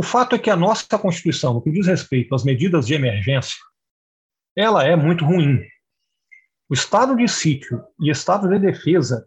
o 0.00 0.02
fato 0.02 0.36
é 0.36 0.38
que 0.38 0.50
a 0.50 0.56
nossa 0.56 0.98
Constituição, 0.98 1.54
no 1.54 1.62
que 1.62 1.72
diz 1.72 1.86
respeito 1.86 2.34
às 2.34 2.44
medidas 2.44 2.86
de 2.86 2.94
emergência, 2.94 3.58
ela 4.56 4.84
é 4.84 4.94
muito 4.94 5.24
ruim. 5.24 5.60
O 6.68 6.74
estado 6.74 7.16
de 7.16 7.26
sítio 7.26 7.82
e 8.00 8.10
estado 8.10 8.48
de 8.48 8.58
defesa, 8.58 9.26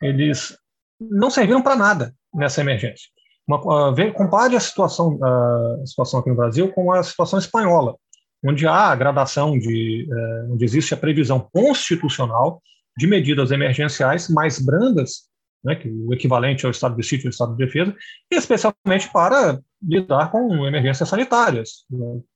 eles 0.00 0.56
não 1.00 1.30
serviram 1.30 1.62
para 1.62 1.74
nada 1.74 2.14
nessa 2.36 2.60
emergência. 2.60 3.08
Uma, 3.46 3.90
uh, 3.90 4.12
compare 4.12 4.56
a 4.56 4.60
situação, 4.60 5.16
uh, 5.16 5.82
a 5.82 5.86
situação 5.86 6.20
aqui 6.20 6.28
no 6.28 6.36
Brasil 6.36 6.72
com 6.72 6.92
a 6.92 7.02
situação 7.02 7.38
espanhola, 7.38 7.96
onde 8.44 8.66
há 8.66 8.90
a 8.90 8.96
gradação 8.96 9.58
de, 9.58 10.06
uh, 10.10 10.52
onde 10.52 10.64
existe 10.64 10.92
a 10.92 10.96
previsão 10.96 11.48
constitucional 11.52 12.60
de 12.98 13.06
medidas 13.06 13.50
emergenciais 13.50 14.28
mais 14.28 14.58
brandas, 14.58 15.28
né, 15.64 15.74
que 15.74 15.88
o 15.88 16.12
equivalente 16.12 16.64
ao 16.64 16.70
estado 16.70 16.96
de 16.96 17.02
sítio 17.02 17.26
e 17.26 17.28
ao 17.28 17.30
estado 17.30 17.56
de 17.56 17.64
defesa, 17.64 17.94
especialmente 18.30 19.10
para 19.12 19.60
lidar 19.82 20.30
com 20.30 20.66
emergências 20.66 21.08
sanitárias. 21.08 21.84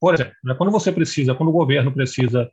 Por 0.01 0.15
exemplo, 0.15 0.35
né, 0.45 0.55
quando 0.55 0.71
você 0.71 0.93
precisa, 0.93 1.35
quando 1.35 1.49
o 1.49 1.53
governo 1.53 1.93
precisa, 1.93 2.49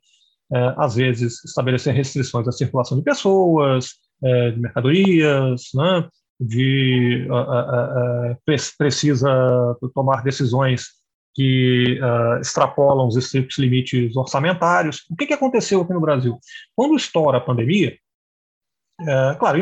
é, 0.53 0.73
às 0.77 0.95
vezes, 0.95 1.43
estabelecer 1.43 1.93
restrições 1.93 2.47
à 2.47 2.51
circulação 2.51 2.97
de 2.97 3.03
pessoas, 3.03 3.89
é, 4.23 4.51
de 4.51 4.59
mercadorias, 4.59 5.63
né, 5.73 6.07
de 6.39 7.27
uh, 7.29 8.33
uh, 8.33 8.37
precisa 8.77 9.75
tomar 9.93 10.23
decisões 10.23 10.97
que 11.35 11.99
extrapolam 12.41 13.07
os 13.07 13.15
estritos 13.15 13.59
limites 13.59 14.17
orçamentários. 14.17 15.05
O 15.07 15.15
que, 15.15 15.27
que 15.27 15.33
aconteceu 15.33 15.81
aqui 15.81 15.93
no 15.93 16.01
Brasil? 16.01 16.39
Quando 16.75 16.95
estoura 16.95 17.37
a 17.37 17.41
pandemia, 17.41 17.95
é, 18.99 19.35
claro, 19.35 19.59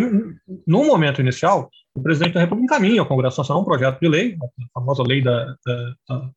no 0.66 0.86
momento 0.86 1.20
inicial, 1.20 1.70
o 1.94 2.02
presidente 2.02 2.34
da 2.34 2.40
República 2.42 2.76
encaminha 2.76 3.02
ao 3.02 3.08
Congresso 3.08 3.40
Nacional 3.40 3.62
um 3.62 3.66
projeto 3.66 4.00
de 4.00 4.08
lei, 4.08 4.38
a 4.42 4.80
famosa 4.80 5.04
lei 5.04 5.22
da, 5.22 5.46
da, 5.66 5.96
da, 6.08 6.32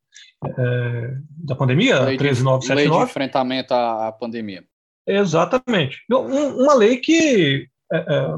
é, 0.45 1.17
da 1.45 1.55
pandemia, 1.55 2.01
lei 2.01 2.17
13979. 2.17 2.75
Lei 2.75 2.89
de 2.89 3.09
enfrentamento 3.09 3.73
à 3.73 4.11
pandemia. 4.11 4.65
Exatamente. 5.07 5.99
Uma 6.09 6.73
lei 6.75 6.97
que 6.97 7.69
é, 7.91 7.97
é, 7.97 8.35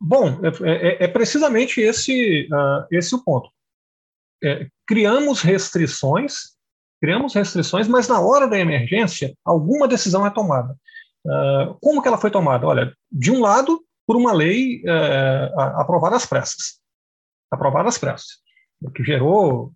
Bom, 0.00 0.40
é, 0.44 0.70
é, 0.70 1.04
é 1.04 1.08
precisamente 1.08 1.80
esse, 1.80 2.48
uh, 2.52 2.86
esse 2.90 3.14
o 3.14 3.22
ponto. 3.22 3.50
É, 4.42 4.68
criamos 4.86 5.42
restrições, 5.42 6.56
criamos 7.00 7.34
restrições, 7.34 7.88
mas 7.88 8.06
na 8.06 8.20
hora 8.20 8.46
da 8.46 8.58
emergência, 8.58 9.34
alguma 9.44 9.88
decisão 9.88 10.24
é 10.24 10.30
tomada. 10.30 10.76
Uh, 11.26 11.74
como 11.80 12.00
que 12.00 12.06
ela 12.06 12.18
foi 12.18 12.30
tomada? 12.30 12.66
Olha, 12.66 12.94
de 13.10 13.32
um 13.32 13.40
lado, 13.40 13.82
por 14.06 14.16
uma 14.16 14.32
lei 14.32 14.82
uh, 14.84 15.60
aprovada 15.80 16.14
às 16.14 16.24
pressas. 16.24 16.78
Aprovada 17.50 17.88
às 17.88 17.98
pressas. 17.98 18.38
O 18.80 18.92
que 18.92 19.02
gerou. 19.02 19.72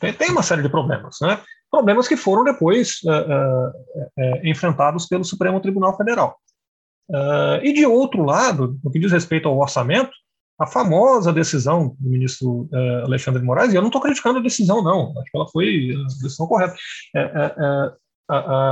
Tem, 0.00 0.12
tem, 0.12 0.30
uma 0.30 0.44
série 0.44 0.62
de 0.62 0.68
problemas, 0.68 1.16
né? 1.20 1.42
Problemas 1.68 2.06
que 2.06 2.16
foram 2.16 2.44
depois 2.44 3.00
enfrentados 4.44 5.06
pelo 5.06 5.24
Supremo 5.24 5.60
Tribunal 5.60 5.96
Federal. 5.96 6.38
Uh, 7.10 7.58
e 7.64 7.72
de 7.72 7.84
outro 7.84 8.22
lado, 8.22 8.78
no 8.84 8.90
que 8.90 9.00
diz 9.00 9.10
respeito 9.10 9.48
ao 9.48 9.58
orçamento, 9.58 10.12
a 10.60 10.66
famosa 10.66 11.32
decisão 11.32 11.96
do 11.98 12.08
ministro 12.08 12.68
uh, 12.72 13.04
Alexandre 13.04 13.40
de 13.40 13.46
Moraes, 13.46 13.72
e 13.72 13.76
eu 13.76 13.80
não 13.80 13.88
estou 13.88 14.00
criticando 14.00 14.38
a 14.38 14.42
decisão, 14.42 14.80
não, 14.82 15.12
acho 15.18 15.30
que 15.30 15.36
ela 15.36 15.48
foi 15.48 15.90
a 15.92 16.22
decisão 16.22 16.46
correta, 16.46 16.76
é, 17.16 17.20
é, 17.20 17.54
é, 17.56 17.92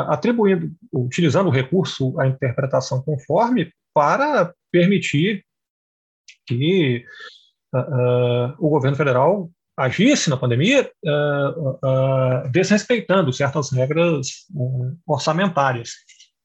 atribuindo, 0.09 0.71
utilizando 0.93 1.49
o 1.49 1.53
recurso 1.53 2.19
à 2.21 2.29
interpretação 2.29 3.03
conforme 3.03 3.73
para 3.93 4.55
permitir 4.71 5.45
que 6.47 7.05
uh, 7.75 8.55
o 8.59 8.69
governo 8.69 8.97
federal 8.97 9.51
agisse 9.77 10.31
na 10.31 10.37
pandemia 10.37 10.91
desrespeitando 12.51 13.33
certas 13.33 13.71
regras 13.71 14.47
orçamentárias. 15.07 15.91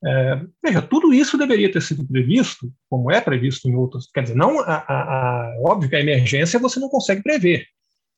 É, 0.05 0.41
veja, 0.63 0.81
tudo 0.81 1.13
isso 1.13 1.37
deveria 1.37 1.71
ter 1.71 1.81
sido 1.81 2.05
previsto, 2.05 2.71
como 2.89 3.11
é 3.11 3.21
previsto 3.21 3.69
em 3.69 3.75
outros. 3.75 4.09
Quer 4.13 4.23
dizer, 4.23 4.35
não 4.35 4.59
a, 4.59 4.75
a, 4.75 4.93
a, 4.93 5.55
óbvio 5.63 5.89
que 5.89 5.95
a 5.95 6.01
emergência 6.01 6.59
você 6.59 6.79
não 6.79 6.89
consegue 6.89 7.23
prever, 7.23 7.65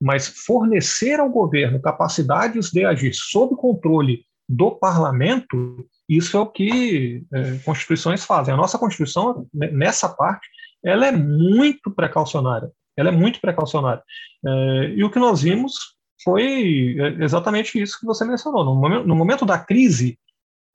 mas 0.02 0.28
fornecer 0.28 1.20
ao 1.20 1.30
governo 1.30 1.82
capacidades 1.82 2.72
de 2.72 2.84
agir 2.86 3.14
sob 3.14 3.56
controle 3.56 4.26
do 4.48 4.72
parlamento, 4.72 5.86
isso 6.08 6.38
é 6.38 6.40
o 6.40 6.48
que 6.48 7.24
é, 7.34 7.58
constituições 7.64 8.24
fazem. 8.24 8.54
A 8.54 8.58
nossa 8.58 8.78
constituição 8.78 9.48
nessa 9.54 10.10
parte, 10.10 10.48
ela 10.84 11.08
é 11.08 11.12
muito 11.12 11.92
precaucionária. 11.92 12.70
Ela 12.98 13.10
é 13.10 13.12
muito 13.12 13.42
precaucionária. 13.42 14.04
É, 14.46 14.94
e 14.96 15.04
o 15.04 15.12
que 15.12 15.20
nós 15.20 15.42
vimos 15.42 15.96
foi 16.24 16.96
é, 17.00 17.24
exatamente 17.24 17.80
isso 17.80 18.00
que 18.00 18.06
você 18.06 18.24
mencionou. 18.26 18.64
No 18.64 18.76
momento, 18.76 19.08
no 19.08 19.16
momento 19.16 19.46
da 19.46 19.58
crise 19.58 20.18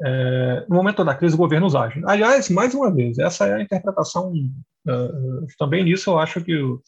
é, 0.02 0.64
no 0.68 0.76
momento 0.76 1.04
da 1.04 1.14
crise, 1.14 1.36
governos 1.36 1.74
agem. 1.74 2.02
Aliás, 2.06 2.48
mais 2.48 2.74
uma 2.74 2.92
vez, 2.92 3.18
essa 3.18 3.46
é 3.46 3.54
a 3.54 3.62
interpretação. 3.62 4.32
Uh, 4.32 5.46
também 5.58 5.84
nisso 5.84 6.10
eu 6.10 6.18
acho 6.18 6.42
que 6.42 6.56
o, 6.56 6.82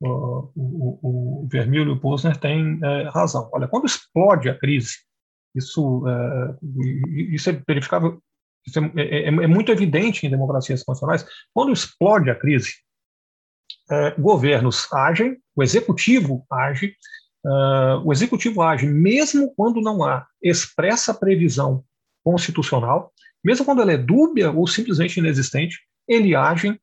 o, 0.00 1.46
o, 1.46 1.48
e 1.52 1.78
o 1.80 2.00
Posner 2.00 2.36
têm 2.38 2.80
é, 2.82 3.08
razão. 3.10 3.50
Olha, 3.52 3.68
quando 3.68 3.86
explode 3.86 4.48
a 4.48 4.58
crise, 4.58 4.96
isso, 5.54 6.04
é, 6.08 6.56
isso 7.34 7.50
é 7.50 7.62
verificável, 7.66 8.20
isso 8.66 8.78
é, 8.78 8.92
é, 8.96 9.28
é, 9.28 9.46
muito 9.46 9.70
evidente 9.70 10.26
em 10.26 10.30
democracias 10.30 10.82
constitucionais. 10.82 11.26
Quando 11.52 11.72
explode 11.72 12.30
a 12.30 12.34
crise, 12.34 12.72
governos 14.18 14.90
agem, 14.92 15.36
o 15.54 15.62
executivo 15.62 16.46
age, 16.50 16.96
o 18.02 18.10
executivo 18.10 18.62
age 18.62 18.86
mesmo 18.86 19.54
quando 19.54 19.82
não 19.82 20.02
há 20.02 20.26
expressa 20.42 21.12
previsão 21.12 21.84
constitucional, 22.24 23.12
mesmo 23.44 23.64
quando 23.64 23.82
ela 23.82 23.92
é 23.92 23.98
dúbia 23.98 24.50
ou 24.50 24.66
simplesmente 24.66 25.18
inexistente, 25.18 25.78
ele 26.08 26.34
age, 26.34 26.80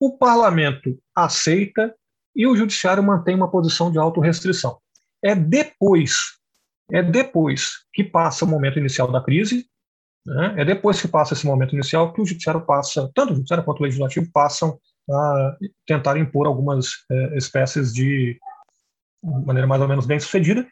o 0.00 0.18
parlamento 0.18 0.98
aceita 1.14 1.94
e 2.34 2.46
o 2.46 2.56
judiciário 2.56 3.02
mantém 3.02 3.36
uma 3.36 3.50
posição 3.50 3.90
de 3.90 3.98
autorrestrição. 3.98 4.78
É 5.22 5.34
depois, 5.34 6.16
é 6.90 7.02
depois 7.02 7.84
que 7.92 8.02
passa 8.02 8.44
o 8.44 8.48
momento 8.48 8.78
inicial 8.78 9.10
da 9.10 9.22
crise, 9.22 9.66
né? 10.26 10.54
é 10.58 10.64
depois 10.64 11.00
que 11.00 11.06
passa 11.06 11.34
esse 11.34 11.46
momento 11.46 11.74
inicial 11.74 12.12
que 12.12 12.20
o 12.20 12.26
judiciário 12.26 12.64
passa, 12.66 13.10
tanto 13.14 13.32
o 13.32 13.36
judiciário 13.36 13.64
quanto 13.64 13.80
o 13.80 13.84
legislativo 13.84 14.28
passam 14.32 14.78
a 15.10 15.56
tentar 15.86 16.16
impor 16.16 16.46
algumas 16.46 16.90
é, 17.10 17.36
espécies 17.36 17.92
de, 17.92 18.38
de 19.22 19.46
maneira 19.46 19.66
mais 19.66 19.82
ou 19.82 19.88
menos 19.88 20.06
bem 20.06 20.18
sucedida, 20.18 20.66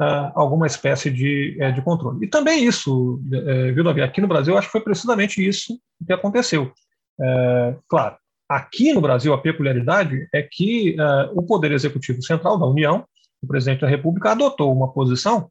uh, 0.00 0.32
alguma 0.34 0.66
espécie 0.66 1.10
de, 1.10 1.56
é, 1.60 1.72
de 1.72 1.82
controle. 1.82 2.24
E 2.24 2.28
também 2.28 2.64
isso, 2.64 3.20
é, 3.32 3.72
viu, 3.72 3.84
Davi, 3.84 4.02
aqui 4.02 4.20
no 4.20 4.28
Brasil, 4.28 4.56
acho 4.56 4.68
que 4.68 4.72
foi 4.72 4.80
precisamente 4.80 5.46
isso 5.46 5.78
que 6.06 6.12
aconteceu. 6.12 6.72
É, 7.20 7.76
claro, 7.88 8.16
aqui 8.48 8.92
no 8.92 9.00
Brasil, 9.00 9.32
a 9.32 9.40
peculiaridade 9.40 10.28
é 10.32 10.42
que 10.42 10.96
uh, 10.98 11.38
o 11.38 11.42
Poder 11.42 11.72
Executivo 11.72 12.22
Central 12.22 12.58
da 12.58 12.66
União, 12.66 13.04
o 13.42 13.46
presidente 13.46 13.80
da 13.80 13.88
República, 13.88 14.32
adotou 14.32 14.74
uma 14.74 14.92
posição 14.92 15.48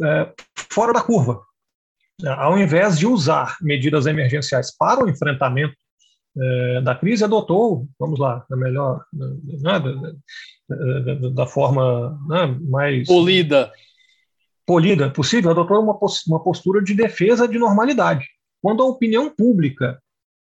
uh, 0.00 0.32
fora 0.70 0.92
da 0.92 1.02
curva. 1.02 1.40
Uh, 2.22 2.28
ao 2.28 2.58
invés 2.58 2.98
de 2.98 3.06
usar 3.06 3.56
medidas 3.60 4.06
emergenciais 4.06 4.74
para 4.76 5.04
o 5.04 5.08
enfrentamento 5.08 5.76
da 6.82 6.94
crise, 6.94 7.24
adotou, 7.24 7.86
vamos 7.98 8.18
lá, 8.18 8.44
da 8.48 8.56
melhor, 8.56 9.02
né, 9.12 9.80
da, 10.68 11.28
da, 11.30 11.46
forma 11.46 12.18
né, 12.28 12.58
mais 12.68 13.06
polida 13.06 13.72
polida 14.66 15.08
possível, 15.08 15.52
adotou 15.52 15.80
uma, 15.80 15.96
uma 16.26 16.42
postura 16.42 16.82
de 16.82 16.92
defesa 16.92 17.46
de 17.46 17.58
normalidade. 17.58 18.26
Quando 18.60 18.82
a 18.82 18.86
opinião 18.86 19.30
pública, 19.30 19.98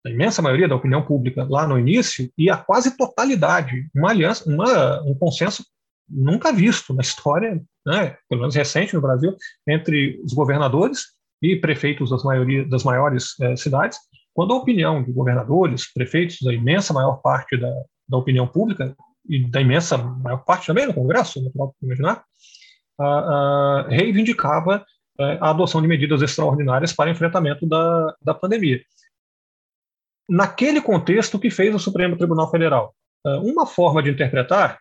a 0.06 0.10
imensa 0.10 0.40
maioria 0.40 0.68
da 0.68 0.76
opinião 0.76 1.02
pública 1.02 1.44
lá 1.50 1.66
no 1.66 1.78
início, 1.78 2.30
e 2.38 2.48
a 2.48 2.56
quase 2.56 2.96
totalidade, 2.96 3.88
uma 3.94 4.10
aliança, 4.10 4.48
uma, 4.48 5.02
um 5.02 5.14
consenso 5.14 5.64
nunca 6.08 6.52
visto 6.52 6.94
na 6.94 7.02
história, 7.02 7.60
né, 7.84 8.16
pelo 8.28 8.42
menos 8.42 8.54
recente 8.54 8.94
no 8.94 9.00
Brasil, 9.00 9.36
entre 9.66 10.20
os 10.22 10.32
governadores 10.32 11.06
e 11.42 11.56
prefeitos 11.56 12.10
das, 12.10 12.22
maioria, 12.22 12.64
das 12.68 12.84
maiores 12.84 13.38
eh, 13.40 13.56
cidades, 13.56 13.98
quando 14.34 14.52
a 14.52 14.56
opinião 14.56 15.02
de 15.02 15.12
governadores, 15.12 15.90
prefeitos, 15.92 16.38
da 16.42 16.52
imensa 16.52 16.92
maior 16.92 17.22
parte 17.22 17.56
da, 17.56 17.72
da 18.08 18.18
opinião 18.18 18.46
pública 18.46 18.94
e 19.28 19.48
da 19.48 19.60
imensa 19.60 19.96
maior 19.96 20.44
parte 20.44 20.66
também 20.66 20.86
do 20.86 20.92
Congresso, 20.92 21.42
natural 21.42 21.74
imaginar, 21.80 22.24
uh, 23.00 23.04
uh, 23.04 23.88
reivindicava 23.88 24.84
uh, 25.18 25.22
a 25.40 25.50
adoção 25.50 25.80
de 25.80 25.86
medidas 25.86 26.20
extraordinárias 26.20 26.92
para 26.92 27.10
enfrentamento 27.10 27.66
da, 27.66 28.14
da 28.20 28.34
pandemia. 28.34 28.82
Naquele 30.28 30.80
contexto, 30.80 31.36
o 31.36 31.40
que 31.40 31.50
fez 31.50 31.74
o 31.74 31.78
Supremo 31.78 32.16
Tribunal 32.16 32.50
Federal? 32.50 32.94
uma 33.42 33.64
forma 33.64 34.02
de 34.02 34.10
interpretar, 34.10 34.78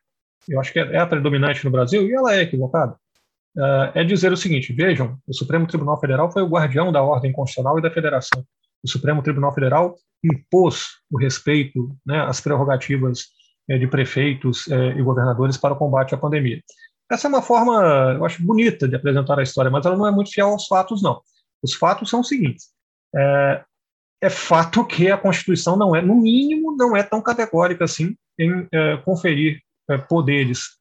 eu 0.49 0.59
acho 0.59 0.73
que 0.73 0.79
é, 0.79 0.95
é 0.95 0.97
a 0.97 1.07
predominante 1.07 1.63
no 1.63 1.71
Brasil, 1.71 2.05
e 2.05 2.13
ela 2.13 2.35
é 2.35 2.41
equivocada, 2.41 2.97
é 3.93 4.03
dizer 4.03 4.33
o 4.33 4.37
seguinte: 4.37 4.73
vejam, 4.73 5.17
o 5.25 5.33
Supremo 5.33 5.65
Tribunal 5.65 5.97
Federal 5.97 6.29
foi 6.29 6.41
o 6.43 6.49
guardião 6.49 6.91
da 6.91 7.01
ordem 7.01 7.31
constitucional 7.31 7.79
e 7.79 7.81
da 7.81 7.89
federação. 7.89 8.45
O 8.83 8.89
Supremo 8.89 9.23
Tribunal 9.23 9.53
Federal 9.53 9.95
impôs 10.23 10.99
o 11.11 11.17
respeito 11.17 11.95
né, 12.05 12.21
às 12.21 12.39
prerrogativas 12.39 13.27
é, 13.69 13.77
de 13.77 13.87
prefeitos 13.87 14.67
é, 14.69 14.89
e 14.89 15.01
governadores 15.01 15.57
para 15.57 15.73
o 15.73 15.77
combate 15.77 16.13
à 16.13 16.17
pandemia. 16.17 16.61
Essa 17.11 17.27
é 17.27 17.29
uma 17.29 17.41
forma, 17.41 18.13
eu 18.15 18.25
acho, 18.25 18.43
bonita 18.43 18.87
de 18.87 18.95
apresentar 18.95 19.39
a 19.39 19.43
história, 19.43 19.71
mas 19.71 19.85
ela 19.85 19.95
não 19.95 20.07
é 20.07 20.11
muito 20.11 20.31
fiel 20.31 20.47
aos 20.47 20.67
fatos, 20.67 21.01
não. 21.01 21.21
Os 21.61 21.73
fatos 21.73 22.09
são 22.09 22.21
os 22.21 22.27
seguintes: 22.27 22.69
é, 23.15 23.63
é 24.21 24.29
fato 24.29 24.85
que 24.85 25.11
a 25.11 25.17
Constituição 25.17 25.77
não 25.77 25.95
é, 25.95 26.01
no 26.01 26.15
mínimo, 26.15 26.75
não 26.75 26.95
é 26.95 27.03
tão 27.03 27.21
categórica 27.21 27.83
assim 27.83 28.15
em 28.39 28.67
conferir 29.05 29.61
poderes 30.09 30.79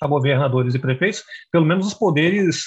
a 0.00 0.06
governadores 0.08 0.74
e 0.74 0.80
prefeitos, 0.80 1.22
pelo 1.52 1.64
menos 1.64 1.86
os 1.86 1.94
poderes 1.94 2.66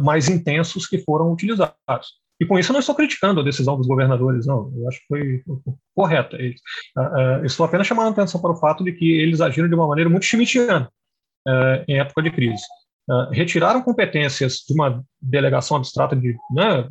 mais 0.00 0.28
intensos 0.28 0.88
que 0.88 0.98
foram 0.98 1.32
utilizados. 1.32 2.20
E 2.42 2.46
com 2.46 2.58
isso 2.58 2.72
eu 2.72 2.74
não 2.74 2.80
estou 2.80 2.96
criticando 2.96 3.40
a 3.40 3.44
decisão 3.44 3.76
dos 3.76 3.86
governadores, 3.86 4.46
não. 4.46 4.72
Eu 4.76 4.88
acho 4.88 4.98
que 4.98 5.06
foi 5.06 5.42
correta. 5.94 6.36
Uh, 6.36 7.40
uh, 7.40 7.46
estou 7.46 7.64
apenas 7.64 7.86
chamando 7.86 8.10
atenção 8.10 8.40
para 8.40 8.50
o 8.50 8.56
fato 8.56 8.82
de 8.82 8.90
que 8.90 9.12
eles 9.12 9.40
agiram 9.40 9.68
de 9.68 9.74
uma 9.76 9.86
maneira 9.86 10.10
muito 10.10 10.26
schmittiana 10.26 10.90
uh, 11.46 11.84
em 11.86 12.00
época 12.00 12.20
de 12.20 12.32
crise. 12.32 12.64
retiraram 13.30 13.80
competências 13.80 14.64
de 14.66 14.74
uma 14.74 15.04
delegação 15.20 15.76
abstrata 15.76 16.16
de, 16.16 16.36
né, 16.52 16.88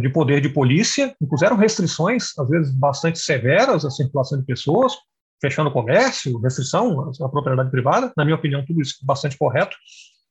de 0.00 0.08
poder 0.08 0.40
de 0.40 0.48
polícia, 0.48 1.14
impuseram 1.20 1.56
restrições, 1.56 2.38
às 2.38 2.48
vezes 2.48 2.74
bastante 2.74 3.18
severas, 3.18 3.84
à 3.84 3.90
circulação 3.90 4.38
de 4.38 4.46
pessoas, 4.46 4.94
fechando 5.42 5.68
o 5.68 5.72
comércio, 5.72 6.38
restrição 6.38 7.12
à 7.20 7.28
propriedade 7.28 7.70
privada. 7.70 8.10
Na 8.16 8.24
minha 8.24 8.36
opinião, 8.36 8.64
tudo 8.64 8.80
isso 8.80 8.96
bastante 9.02 9.36
correto. 9.36 9.76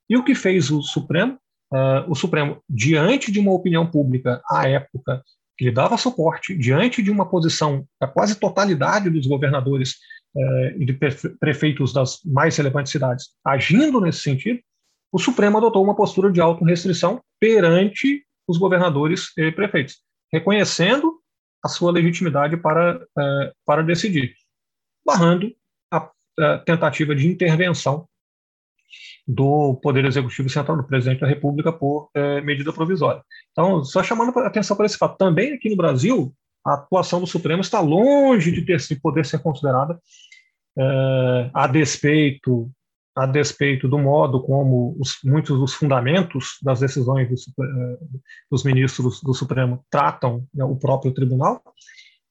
E 0.10 0.18
o 0.18 0.24
que 0.24 0.34
fez 0.34 0.72
o 0.72 0.82
Supremo 0.82 1.38
uh, 1.72 2.10
o 2.10 2.16
Supremo, 2.16 2.62
diante 2.70 3.32
de 3.32 3.40
uma 3.40 3.52
opinião 3.52 3.86
pública 3.86 4.42
à 4.50 4.68
época 4.68 5.24
que 5.58 5.66
lhe 5.66 5.72
dava 5.72 5.98
suporte, 5.98 6.56
diante 6.56 7.02
de 7.02 7.10
uma 7.10 7.28
posição 7.30 7.86
da 8.00 8.08
quase 8.08 8.38
totalidade 8.40 9.10
dos 9.10 9.26
governadores 9.26 9.96
uh, 10.36 10.82
e 10.82 10.86
de 10.86 10.94
prefeitos 11.40 11.94
das 11.94 12.20
mais 12.26 12.58
relevantes 12.58 12.92
cidades 12.92 13.30
agindo 13.46 14.02
nesse 14.02 14.20
sentido, 14.22 14.60
o 15.12 15.20
Supremo 15.20 15.58
adotou 15.58 15.84
uma 15.84 15.96
postura 15.96 16.32
de 16.32 16.42
autorrestrição 16.42 17.22
perante 17.40 18.26
os 18.48 18.58
governadores 18.58 19.30
e 19.38 19.52
prefeitos, 19.52 20.02
reconhecendo 20.32 21.20
a 21.64 21.70
sua 21.70 21.92
legitimidade 21.92 22.58
para, 22.58 22.98
uh, 22.98 23.52
para 23.66 23.82
decidir, 23.82 24.34
barrando 25.06 25.56
a, 25.92 26.10
a 26.40 26.58
tentativa 26.60 27.16
de 27.16 27.28
intervenção 27.28 28.08
do 29.28 29.76
Poder 29.82 30.06
Executivo 30.06 30.50
Central, 30.50 30.78
do 30.78 30.84
Presidente 30.88 31.22
da 31.22 31.28
República, 31.28 31.72
por 31.72 32.10
é, 32.14 32.42
medida 32.42 32.72
provisória. 32.72 33.22
Então, 33.52 33.84
só 33.84 34.04
chamando 34.04 34.38
a 34.40 34.48
atenção 34.48 34.76
para 34.76 34.86
esse 34.86 34.98
fato. 34.98 35.18
Também 35.18 35.54
aqui 35.54 35.70
no 35.70 35.78
Brasil, 35.78 36.34
a 36.66 36.74
atuação 36.74 37.20
do 37.20 37.28
Supremo 37.28 37.62
está 37.62 37.80
longe 37.80 38.52
de, 38.52 38.62
ter, 38.64 38.78
de 38.78 38.96
poder 38.96 39.26
ser 39.26 39.40
considerada 39.40 40.00
é, 40.78 41.50
a 41.54 41.68
despeito 41.68 42.72
a 43.16 43.26
despeito 43.26 43.88
do 43.88 43.98
modo 43.98 44.42
como 44.42 44.96
os, 45.00 45.20
muitos 45.24 45.58
dos 45.58 45.74
fundamentos 45.74 46.58
das 46.62 46.82
decisões 46.82 47.30
do, 47.30 47.64
é, 47.64 47.98
dos 48.52 48.64
ministros 48.66 49.22
do 49.22 49.34
Supremo 49.34 49.86
tratam 49.90 50.46
né, 50.54 50.66
o 50.66 50.76
próprio 50.76 51.14
tribunal, 51.14 51.62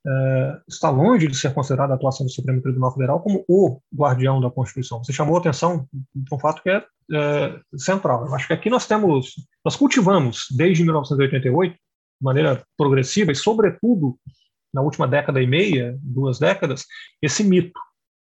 é, 0.06 0.60
está 0.68 0.90
longe 0.90 1.26
de 1.26 1.36
ser 1.36 1.54
considerada 1.54 1.94
a 1.94 1.96
atuação 1.96 2.26
do 2.26 2.32
Supremo 2.32 2.60
Tribunal 2.60 2.92
Federal 2.92 3.20
como 3.20 3.44
o 3.48 3.80
guardião 3.94 4.40
da 4.40 4.50
Constituição. 4.50 5.02
Você 5.02 5.12
chamou 5.12 5.36
a 5.36 5.40
atenção 5.40 5.88
para 6.28 6.36
um 6.36 6.40
fato 6.40 6.62
que 6.62 6.70
é, 6.70 6.84
é, 7.12 7.60
central. 7.76 8.26
Eu 8.26 8.34
acho 8.34 8.46
que 8.46 8.52
aqui 8.52 8.68
nós 8.68 8.86
temos, 8.86 9.34
nós 9.64 9.76
cultivamos 9.76 10.46
desde 10.54 10.84
1988, 10.84 11.72
de 11.72 11.78
maneira 12.20 12.62
progressiva 12.76 13.32
e, 13.32 13.36
sobretudo, 13.36 14.18
na 14.72 14.82
última 14.82 15.08
década 15.08 15.40
e 15.40 15.46
meia, 15.46 15.96
duas 16.02 16.38
décadas, 16.38 16.84
esse 17.22 17.42
mito 17.42 17.78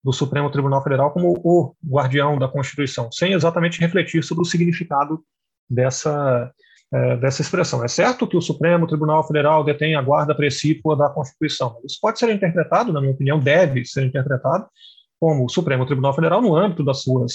do 0.05 0.12
Supremo 0.12 0.51
Tribunal 0.51 0.82
Federal 0.82 1.10
como 1.10 1.40
o 1.42 1.74
guardião 1.84 2.38
da 2.38 2.46
Constituição, 2.46 3.10
sem 3.10 3.32
exatamente 3.32 3.80
refletir 3.80 4.22
sobre 4.22 4.42
o 4.42 4.46
significado 4.46 5.24
dessa 5.68 6.52
é, 6.94 7.16
dessa 7.16 7.42
expressão. 7.42 7.84
É 7.84 7.88
certo 7.88 8.26
que 8.26 8.36
o 8.36 8.40
Supremo 8.40 8.86
Tribunal 8.86 9.26
Federal 9.26 9.64
detém 9.64 9.96
a 9.96 10.02
guarda 10.02 10.34
precípua 10.34 10.96
da 10.96 11.08
Constituição. 11.08 11.80
Isso 11.84 11.98
pode 12.00 12.20
ser 12.20 12.30
interpretado, 12.30 12.92
na 12.92 13.00
minha 13.00 13.12
opinião, 13.12 13.40
deve 13.40 13.84
ser 13.84 14.04
interpretado 14.04 14.68
como 15.18 15.44
o 15.44 15.48
Supremo 15.48 15.84
Tribunal 15.86 16.14
Federal, 16.14 16.40
no 16.40 16.54
âmbito 16.54 16.84
das 16.84 17.02
suas 17.02 17.34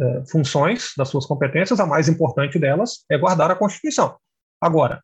é, 0.00 0.24
funções, 0.30 0.92
das 0.96 1.08
suas 1.08 1.26
competências, 1.26 1.80
a 1.80 1.86
mais 1.86 2.08
importante 2.08 2.58
delas 2.58 3.04
é 3.10 3.18
guardar 3.18 3.50
a 3.50 3.56
Constituição. 3.56 4.16
Agora, 4.60 5.02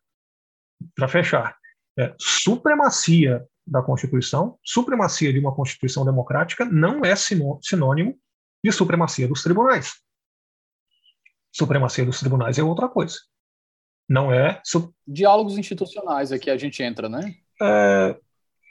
para 0.95 1.07
fechar, 1.07 1.57
é, 1.99 2.13
supremacia 2.19 3.45
da 3.65 3.81
Constituição, 3.81 4.57
supremacia 4.63 5.33
de 5.33 5.39
uma 5.39 5.53
Constituição 5.53 6.05
democrática 6.05 6.63
não 6.63 7.03
é 7.03 7.13
sinônimo 7.15 8.17
de 8.63 8.71
supremacia 8.71 9.27
dos 9.27 9.43
tribunais. 9.43 9.95
Supremacia 11.51 12.05
dos 12.05 12.19
tribunais 12.19 12.57
é 12.57 12.63
outra 12.63 12.87
coisa. 12.87 13.17
Não 14.07 14.31
é. 14.31 14.61
Diálogos 15.07 15.57
institucionais 15.57 16.31
aqui 16.31 16.49
a 16.49 16.57
gente 16.57 16.81
entra, 16.81 17.09
né? 17.09 17.35
É, 17.61 18.15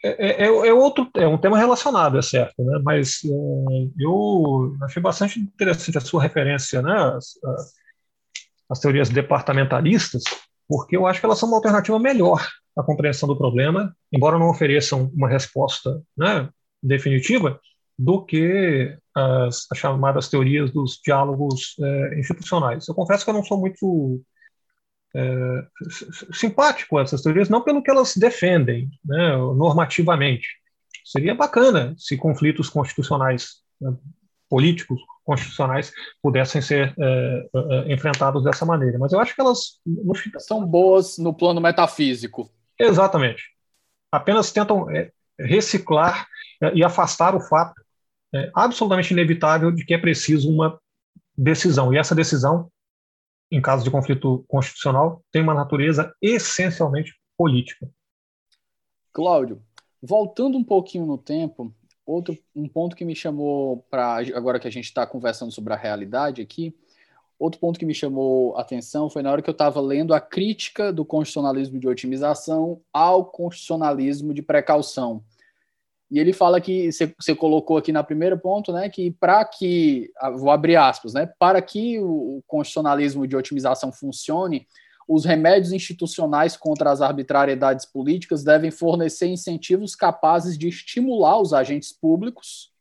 é, 0.04 0.44
é, 0.44 0.46
é, 0.46 0.72
outro, 0.72 1.10
é 1.14 1.26
um 1.26 1.38
tema 1.38 1.58
relacionado, 1.58 2.18
é 2.18 2.22
certo, 2.22 2.62
né? 2.62 2.80
Mas 2.82 3.20
é, 3.24 3.88
eu 3.98 4.76
achei 4.82 5.02
bastante 5.02 5.38
interessante 5.38 5.98
a 5.98 6.00
sua 6.00 6.22
referência, 6.22 6.80
né? 6.80 6.94
As, 7.16 7.34
as 8.68 8.80
teorias 8.80 9.08
departamentalistas, 9.08 10.24
porque 10.68 10.96
eu 10.96 11.06
acho 11.06 11.20
que 11.20 11.26
elas 11.26 11.38
são 11.38 11.48
uma 11.48 11.58
alternativa 11.58 11.98
melhor 11.98 12.46
à 12.76 12.82
compreensão 12.82 13.28
do 13.28 13.36
problema, 13.36 13.94
embora 14.12 14.38
não 14.38 14.50
ofereçam 14.50 15.10
uma 15.14 15.28
resposta 15.28 16.02
né, 16.16 16.48
definitiva, 16.82 17.60
do 17.98 18.24
que 18.24 18.96
as, 19.14 19.66
as, 19.70 19.78
chamadas 19.78 20.28
teorias 20.28 20.70
dos 20.70 21.00
diálogos 21.02 21.74
é, 21.80 22.18
institucionais. 22.18 22.86
Eu 22.86 22.94
confesso 22.94 23.24
que 23.24 23.30
eu 23.30 23.34
não 23.34 23.44
sou 23.44 23.58
muito 23.58 24.20
é, 25.16 25.66
simpático 26.32 26.98
a 26.98 27.02
essas 27.02 27.22
teorias, 27.22 27.48
não 27.48 27.62
pelo 27.62 27.82
que 27.82 27.90
elas 27.90 28.16
defendem 28.16 28.90
né, 29.04 29.36
normativamente. 29.36 30.46
Seria 31.04 31.34
bacana 31.34 31.94
se 31.96 32.16
conflitos 32.16 32.68
constitucionais, 32.68 33.62
né, 33.80 33.94
políticos 34.48 35.00
constitucionais, 35.24 35.92
pudessem 36.22 36.60
ser 36.60 36.94
é, 36.98 37.48
é, 37.54 37.92
enfrentados 37.92 38.44
dessa 38.44 38.66
maneira. 38.66 38.98
Mas 38.98 39.12
eu 39.12 39.20
acho 39.20 39.34
que 39.34 39.40
elas. 39.40 39.80
No... 39.84 40.14
São 40.38 40.64
boas 40.66 41.18
no 41.18 41.34
plano 41.34 41.60
metafísico. 41.60 42.50
Exatamente. 42.78 43.44
Apenas 44.12 44.52
tentam 44.52 44.86
reciclar 45.38 46.26
e 46.74 46.84
afastar 46.84 47.34
o 47.34 47.40
fato 47.40 47.74
é, 48.34 48.50
absolutamente 48.54 49.12
inevitável 49.12 49.70
de 49.70 49.84
que 49.84 49.94
é 49.94 49.98
preciso 49.98 50.50
uma 50.50 50.78
decisão. 51.36 51.92
E 51.92 51.98
essa 51.98 52.14
decisão 52.14 52.70
em 53.50 53.60
caso 53.60 53.84
de 53.84 53.90
conflito 53.90 54.44
constitucional, 54.48 55.22
tem 55.30 55.42
uma 55.42 55.54
natureza 55.54 56.12
essencialmente 56.20 57.14
política. 57.36 57.88
Cláudio, 59.12 59.62
voltando 60.02 60.58
um 60.58 60.64
pouquinho 60.64 61.06
no 61.06 61.16
tempo, 61.16 61.74
outro 62.04 62.36
um 62.54 62.68
ponto 62.68 62.96
que 62.96 63.04
me 63.04 63.14
chamou 63.14 63.78
para 63.90 64.18
agora 64.34 64.58
que 64.58 64.68
a 64.68 64.70
gente 64.70 64.84
está 64.84 65.06
conversando 65.06 65.52
sobre 65.52 65.72
a 65.72 65.76
realidade 65.76 66.42
aqui, 66.42 66.74
outro 67.38 67.60
ponto 67.60 67.78
que 67.78 67.86
me 67.86 67.94
chamou 67.94 68.56
atenção 68.56 69.08
foi 69.08 69.22
na 69.22 69.30
hora 69.30 69.42
que 69.42 69.50
eu 69.50 69.52
estava 69.52 69.80
lendo 69.80 70.14
a 70.14 70.20
crítica 70.20 70.92
do 70.92 71.04
constitucionalismo 71.04 71.78
de 71.78 71.88
otimização 71.88 72.80
ao 72.92 73.24
constitucionalismo 73.26 74.32
de 74.32 74.42
precaução. 74.42 75.22
E 76.10 76.18
ele 76.20 76.32
fala 76.32 76.60
que 76.60 76.90
você 76.92 77.34
colocou 77.34 77.76
aqui 77.76 77.90
na 77.90 78.04
primeira 78.04 78.36
ponto, 78.36 78.72
né, 78.72 78.88
que 78.88 79.10
para 79.10 79.44
que 79.44 80.10
vou 80.38 80.50
abrir 80.50 80.76
aspas, 80.76 81.14
né, 81.14 81.26
para 81.38 81.60
que 81.60 81.98
o 81.98 82.42
constitucionalismo 82.46 83.26
de 83.26 83.36
otimização 83.36 83.92
funcione, 83.92 84.66
os 85.08 85.24
remédios 85.24 85.72
institucionais 85.72 86.56
contra 86.56 86.90
as 86.90 87.00
arbitrariedades 87.00 87.86
políticas 87.86 88.42
devem 88.44 88.70
fornecer 88.70 89.26
incentivos 89.26 89.94
capazes 89.94 90.56
de 90.56 90.68
estimular 90.68 91.40
os 91.40 91.52
agentes 91.52 91.92
públicos 91.92 92.72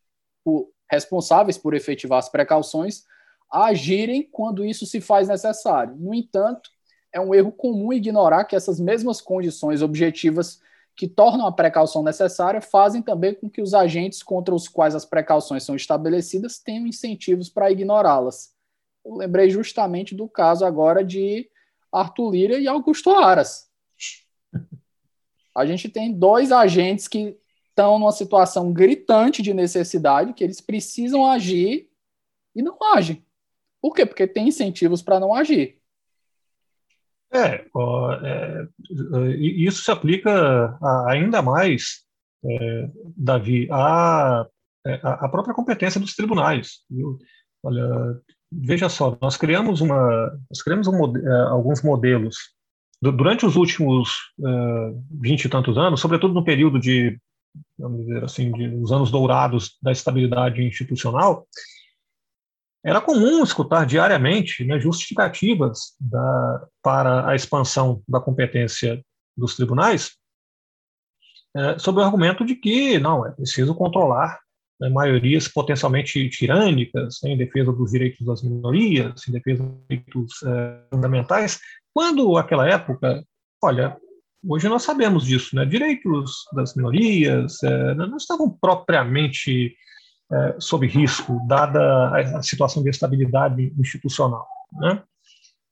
responsáveis 0.90 1.58
por 1.58 1.74
efetivar 1.74 2.20
as 2.20 2.30
precauções 2.30 3.04
a 3.52 3.66
agirem 3.66 4.28
quando 4.32 4.66
isso 4.66 4.86
se 4.86 5.02
faz 5.02 5.28
necessário. 5.28 5.96
No 5.96 6.14
entanto, 6.14 6.70
é 7.14 7.20
um 7.20 7.34
erro 7.34 7.52
comum 7.52 7.94
ignorar 7.94 8.46
que 8.46 8.56
essas 8.56 8.80
mesmas 8.80 9.22
condições 9.22 9.82
objetivas 9.82 10.60
que 10.96 11.08
tornam 11.08 11.46
a 11.46 11.52
precaução 11.52 12.02
necessária 12.02 12.62
fazem 12.62 13.02
também 13.02 13.34
com 13.34 13.50
que 13.50 13.62
os 13.62 13.74
agentes 13.74 14.24
contra 14.24 14.56
os 14.56 14.68
quais 14.68 14.96
as 14.96 15.06
precauções 15.06 15.64
são 15.64 15.76
estabelecidas 15.76 16.58
tenham 16.60 16.88
incentivos 16.88 17.50
para 17.50 17.70
ignorá-las. 17.70 18.54
Eu 19.04 19.16
lembrei 19.16 19.50
justamente 19.50 20.16
do 20.16 20.28
caso 20.28 20.66
agora 20.66 21.04
de 21.04 21.50
Arthur 21.92 22.32
Lira 22.32 22.60
e 22.60 22.68
Augusto 22.68 23.12
Aras. 23.12 23.70
A 25.54 25.66
gente 25.66 25.90
tem 25.90 26.14
dois 26.14 26.52
agentes 26.52 27.08
que 27.08 27.38
estão 27.70 28.00
numa 28.00 28.12
situação 28.12 28.72
gritante 28.72 29.42
de 29.42 29.54
necessidade, 29.54 30.34
que 30.34 30.44
eles 30.44 30.62
precisam 30.62 31.26
agir 31.26 31.90
e 32.56 32.62
não 32.62 32.78
agem. 32.96 33.26
Por 33.82 33.94
quê? 33.94 34.06
Porque 34.06 34.26
tem 34.26 34.48
incentivos 34.48 35.02
para 35.02 35.20
não 35.20 35.34
agir. 35.34 35.82
É, 37.36 37.66
é, 38.24 38.68
isso 39.42 39.84
se 39.84 39.92
aplica 39.92 40.78
ainda 41.08 41.42
mais, 41.42 42.06
é, 42.46 42.90
Davi, 43.18 43.68
à, 43.72 44.46
é, 44.86 44.98
própria 45.30 45.54
competência 45.54 46.00
dos 46.00 46.16
tribunais. 46.16 46.80
Viu? 46.90 47.18
Olha, 47.64 48.20
veja 48.52 48.88
só, 48.88 49.18
nós 49.22 49.36
criamos 49.36 49.82
uma, 49.82 50.32
nós 50.50 50.62
criamos 50.64 50.88
um, 50.88 51.18
é, 51.18 51.42
alguns 51.50 51.82
modelos 51.82 52.38
durante 53.02 53.46
os 53.46 53.56
últimos 53.56 54.10
vinte 55.12 55.46
e 55.46 55.50
tantos 55.50 55.78
anos, 55.78 56.00
sobretudo 56.00 56.34
no 56.34 56.44
período 56.44 56.80
de, 56.80 57.20
vamos 57.78 58.06
dizer 58.06 58.24
assim, 58.24 58.52
de, 58.52 58.68
os 58.78 58.92
anos 58.92 59.12
dourados 59.12 59.78
da 59.84 59.92
estabilidade 59.92 60.64
institucional, 60.64 61.46
era 62.86 63.02
comum 63.02 63.44
escutar 63.44 63.84
diariamente 63.84 64.64
né, 64.64 64.80
justificativas 64.80 65.96
da, 66.00 66.68
para 66.84 67.28
a 67.28 67.36
expansão 67.36 68.04
da 68.08 68.20
competência 68.20 69.04
dos 69.36 69.56
tribunais 69.56 70.12
é, 71.58 71.80
sob 71.80 72.00
o 72.00 72.04
argumento 72.04 72.46
de 72.46 72.56
que 72.56 73.00
não 73.00 73.26
é 73.26 73.32
preciso 73.32 73.74
controlar 73.74 74.40
né, 74.80 74.90
maiorias 74.90 75.48
potencialmente 75.48 76.30
tirânicas 76.30 77.20
né, 77.24 77.32
em 77.32 77.38
defesa 77.38 77.72
dos 77.72 77.92
direitos 77.92 78.24
das 78.26 78.44
minorias, 78.44 79.28
em 79.28 79.32
defesa 79.32 79.64
dos 79.64 79.82
direitos 79.90 80.44
é, 80.44 80.82
fundamentais, 80.92 81.60
quando 81.92 82.38
aquela 82.38 82.68
época, 82.70 83.24
olha, 83.64 83.98
hoje 84.48 84.68
nós 84.68 84.84
sabemos 84.84 85.26
disso, 85.26 85.56
né, 85.56 85.66
direitos 85.66 86.44
das 86.54 86.76
minorias 86.76 87.64
é, 87.64 87.96
não 87.96 88.18
estavam 88.18 88.50
propriamente 88.50 89.76
é, 90.32 90.56
sob 90.60 90.88
risco, 90.88 91.40
dada 91.48 92.38
a 92.38 92.42
situação 92.42 92.82
de 92.82 92.90
estabilidade 92.90 93.74
institucional. 93.78 94.48
Né? 94.74 95.04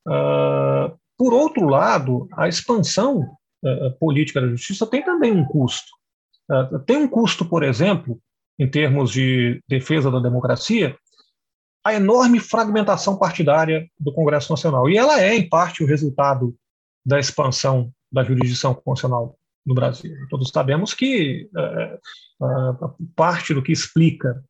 Uh, 0.07 0.95
por 1.17 1.33
outro 1.33 1.67
lado, 1.67 2.27
a 2.33 2.47
expansão 2.47 3.21
uh, 3.63 3.91
política 3.99 4.41
da 4.41 4.47
justiça 4.47 4.85
tem 4.85 5.03
também 5.03 5.31
um 5.31 5.45
custo. 5.45 5.89
Uh, 6.51 6.79
tem 6.79 6.97
um 6.97 7.07
custo, 7.07 7.45
por 7.45 7.63
exemplo, 7.63 8.19
em 8.59 8.69
termos 8.69 9.11
de 9.11 9.61
defesa 9.67 10.11
da 10.11 10.19
democracia, 10.19 10.95
a 11.83 11.93
enorme 11.93 12.39
fragmentação 12.39 13.17
partidária 13.17 13.89
do 13.99 14.13
Congresso 14.13 14.51
Nacional. 14.51 14.89
E 14.89 14.97
ela 14.97 15.21
é, 15.21 15.35
em 15.35 15.49
parte, 15.49 15.83
o 15.83 15.87
resultado 15.87 16.55
da 17.05 17.19
expansão 17.19 17.91
da 18.11 18.23
jurisdição 18.23 18.73
constitucional 18.73 19.35
no 19.65 19.73
Brasil. 19.73 20.15
Todos 20.29 20.49
sabemos 20.49 20.93
que 20.93 21.49
uh, 22.41 22.95
parte 23.15 23.53
do 23.53 23.61
que 23.61 23.71
explica 23.71 24.43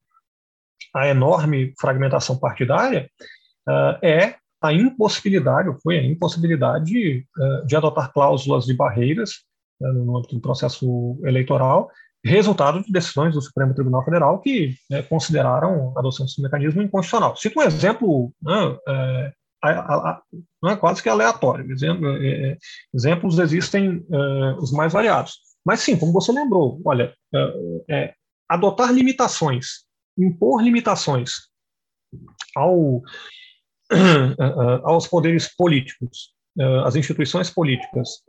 a 0.94 1.07
enorme 1.07 1.73
fragmentação 1.80 2.38
partidária 2.38 3.10
uh, 3.68 4.06
é 4.06 4.35
a 4.61 4.72
impossibilidade, 4.72 5.69
ou 5.69 5.77
foi 5.81 5.99
a 5.99 6.03
impossibilidade 6.03 7.26
uh, 7.38 7.65
de 7.65 7.76
adotar 7.76 8.11
cláusulas 8.11 8.65
de 8.65 8.73
barreiras 8.73 9.44
no 9.81 10.18
âmbito 10.18 10.35
do 10.35 10.41
processo 10.41 11.19
eleitoral, 11.26 11.90
resultado 12.23 12.81
de 12.81 12.90
decisões 12.90 13.34
do 13.34 13.41
Supremo 13.41 13.73
Tribunal 13.73 14.06
Federal 14.06 14.40
que 14.40 14.76
né, 14.90 15.03
consideraram 15.03 15.91
a 15.95 15.99
adoção 15.99 16.26
desse 16.26 16.41
mecanismo 16.41 16.81
inconstitucional. 16.81 17.35
Cito 17.35 17.60
um 17.60 17.64
exemplo 17.64 18.31
né, 18.41 19.31
não 20.61 20.72
é 20.72 20.76
quase 20.76 21.02
que 21.02 21.10
aleatório. 21.10 21.72
Exemplo, 21.72 22.07
é, 22.18 22.52
é, 22.52 22.57
exemplos 22.94 23.40
existem 23.40 24.06
é, 24.11 24.53
os 24.57 24.72
mais 24.72 24.91
variados. 24.91 25.40
Mas 25.65 25.80
sim, 25.80 25.98
como 25.98 26.11
você 26.11 26.31
lembrou, 26.31 26.81
olha, 26.85 27.14
é, 27.34 27.84
é, 27.90 28.14
adotar 28.49 28.91
limitações, 28.91 29.85
impor 30.18 30.61
limitações 30.61 31.48
ao, 32.56 33.02
aos 34.84 35.07
poderes 35.07 35.48
políticos, 35.56 36.34
às 36.85 36.95
instituições 36.95 37.49
políticas, 37.49 38.22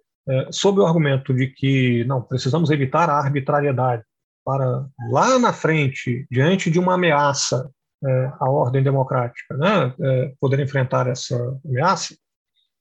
sob 0.50 0.80
o 0.80 0.86
argumento 0.86 1.34
de 1.34 1.48
que 1.48 2.04
não 2.04 2.22
precisamos 2.22 2.70
evitar 2.70 3.10
a 3.10 3.18
arbitrariedade 3.18 4.02
para 4.44 4.86
lá 5.10 5.38
na 5.38 5.52
frente, 5.52 6.26
diante 6.30 6.70
de 6.70 6.78
uma 6.78 6.94
ameaça 6.94 7.70
é, 8.06 8.32
a 8.38 8.50
ordem 8.50 8.82
democrática, 8.82 9.56
né, 9.56 9.94
é, 9.98 10.34
poder 10.38 10.60
enfrentar 10.60 11.06
essa 11.06 11.36
ameaça, 11.64 12.14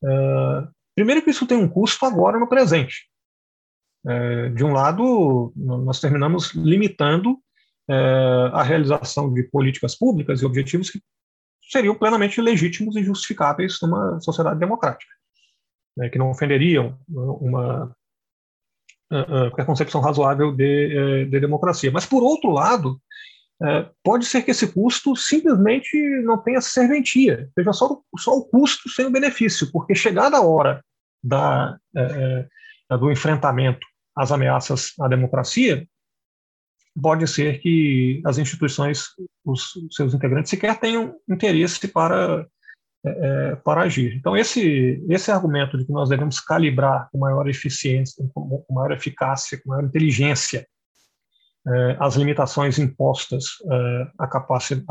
é, 0.04 0.68
primeiro 0.96 1.22
que 1.22 1.30
isso 1.30 1.48
tem 1.48 1.58
um 1.58 1.70
custo 1.70 2.06
agora 2.06 2.40
no 2.40 2.50
presente. 2.50 3.08
de 4.56 4.64
um 4.66 4.74
lado, 4.74 5.54
nós 5.56 6.02
terminamos 6.02 6.54
limitando 6.54 7.38
a 8.52 8.62
realização 8.62 9.34
de 9.34 9.44
políticas 9.44 9.96
públicas 9.96 10.42
e 10.42 10.46
objetivos 10.46 10.92
que 10.92 11.02
seriam 11.72 11.96
plenamente 11.96 12.42
legítimos 12.42 12.98
e 12.98 13.04
justificáveis 13.04 13.80
numa 13.82 14.20
sociedade 14.20 14.60
democrática, 14.60 15.12
né, 15.98 16.10
que 16.10 16.20
não 16.20 16.30
ofenderiam 16.30 17.00
uma 17.08 17.96
qualquer 19.10 19.66
concepção 19.66 20.02
razoável 20.02 20.52
de, 20.52 21.26
de 21.30 21.40
democracia. 21.40 21.92
Mas, 21.92 22.06
por 22.06 22.24
outro 22.24 22.50
lado, 22.50 23.00
é, 23.64 23.90
pode 24.04 24.26
ser 24.26 24.42
que 24.42 24.52
esse 24.52 24.74
custo 24.74 25.16
simplesmente 25.16 25.98
não 26.24 26.38
tenha 26.38 26.60
serventia, 26.60 27.50
seja 27.58 27.72
só, 27.72 28.02
só 28.18 28.38
o 28.38 28.44
custo 28.44 28.90
sem 28.90 29.06
o 29.06 29.12
benefício, 29.12 29.72
porque 29.72 29.96
chegada 29.96 30.36
a 30.36 30.42
hora 30.42 30.84
da, 31.24 31.78
é, 31.96 32.48
é, 32.92 32.98
do 32.98 33.10
enfrentamento 33.10 33.88
às 34.16 34.34
ameaças 34.34 34.92
à 35.00 35.08
democracia, 35.08 35.88
pode 37.02 37.26
ser 37.26 37.60
que 37.60 38.22
as 38.26 38.38
instituições, 38.38 39.06
os 39.46 39.72
seus 39.92 40.14
integrantes, 40.14 40.50
sequer 40.50 40.78
tenham 40.78 41.16
interesse 41.30 41.88
para, 41.88 42.46
é, 43.06 43.10
é, 43.10 43.56
para 43.56 43.84
agir. 43.84 44.14
Então, 44.18 44.36
esse, 44.36 45.02
esse 45.10 45.32
argumento 45.32 45.78
de 45.78 45.86
que 45.86 45.92
nós 45.94 46.10
devemos 46.10 46.42
calibrar 46.42 47.08
com 47.12 47.18
maior 47.18 47.48
eficiência, 47.48 48.24
com 48.34 48.66
maior 48.70 48.92
eficácia, 48.92 49.60
com 49.64 49.70
maior 49.70 49.86
inteligência 49.86 50.68
eh, 51.66 51.98
as 52.00 52.16
limitações 52.16 52.78
impostas 52.78 53.46
eh, 53.72 54.12
à 54.20 54.28
capacidade, 54.28 54.86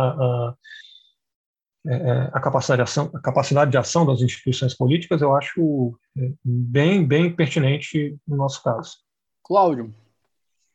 eh, 1.86 2.30
a, 2.32 2.40
capacidade, 2.40 2.78
de 2.78 2.82
ação, 2.82 3.10
capacidade 3.22 3.70
de 3.70 3.76
ação 3.76 4.06
das 4.06 4.22
instituições 4.22 4.74
políticas, 4.74 5.20
eu 5.20 5.36
acho 5.36 5.98
bem, 6.42 7.06
bem 7.06 7.34
pertinente 7.34 8.16
no 8.26 8.36
nosso 8.36 8.62
caso. 8.62 8.98
Cláudio, 9.42 9.94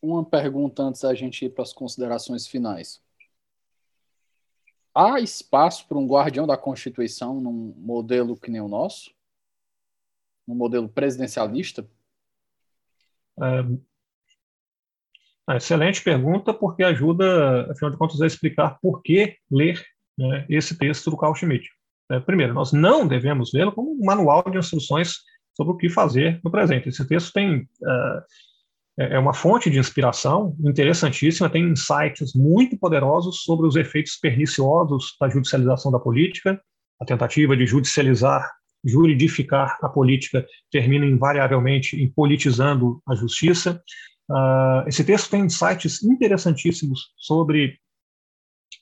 uma 0.01 0.23
pergunta 0.23 0.83
antes 0.83 1.01
da 1.01 1.15
gente 1.15 1.45
ir 1.45 1.49
para 1.49 1.63
as 1.63 1.73
considerações 1.73 2.45
finais. 2.45 3.01
Há 4.93 5.19
espaço 5.19 5.87
para 5.87 5.97
um 5.97 6.07
guardião 6.07 6.45
da 6.45 6.57
Constituição 6.57 7.39
num 7.41 7.73
modelo 7.77 8.35
que 8.35 8.51
nem 8.51 8.61
o 8.61 8.67
nosso? 8.67 9.11
Num 10.47 10.55
modelo 10.55 10.87
presidencialista? 10.87 11.87
É, 13.39 13.63
excelente 15.55 16.03
pergunta, 16.03 16.53
porque 16.53 16.83
ajuda, 16.83 17.71
afinal 17.71 17.91
de 17.91 17.97
contas, 17.97 18.21
a 18.21 18.27
explicar 18.27 18.77
por 18.81 19.01
que 19.01 19.37
ler 19.49 19.81
né, 20.17 20.45
esse 20.49 20.77
texto 20.77 21.09
do 21.09 21.17
Carl 21.17 21.33
Schmitt. 21.33 21.69
É, 22.11 22.19
primeiro, 22.19 22.53
nós 22.53 22.73
não 22.73 23.07
devemos 23.07 23.51
vê-lo 23.51 23.71
como 23.71 23.93
um 23.93 24.05
manual 24.05 24.43
de 24.49 24.57
instruções 24.57 25.15
sobre 25.55 25.73
o 25.73 25.77
que 25.77 25.89
fazer 25.89 26.39
no 26.43 26.51
presente. 26.51 26.89
Esse 26.89 27.07
texto 27.07 27.31
tem 27.33 27.61
uh, 27.61 28.21
é 28.99 29.19
uma 29.19 29.33
fonte 29.33 29.69
de 29.69 29.77
inspiração 29.77 30.55
interessantíssima, 30.59 31.49
tem 31.49 31.69
insights 31.69 32.33
muito 32.33 32.75
poderosos 32.77 33.43
sobre 33.43 33.67
os 33.67 33.75
efeitos 33.75 34.17
perniciosos 34.17 35.15
da 35.21 35.29
judicialização 35.29 35.91
da 35.91 35.99
política, 35.99 36.59
a 36.99 37.05
tentativa 37.05 37.55
de 37.55 37.67
judicializar, 37.67 38.51
juridificar 38.83 39.77
a 39.83 39.89
política 39.89 40.43
termina 40.71 41.05
invariavelmente 41.05 42.01
em 42.01 42.09
politizando 42.09 42.99
a 43.07 43.13
justiça. 43.13 43.79
Uh, 44.29 44.87
esse 44.87 45.03
texto 45.03 45.29
tem 45.29 45.45
insights 45.45 46.03
interessantíssimos 46.03 47.13
sobre 47.17 47.79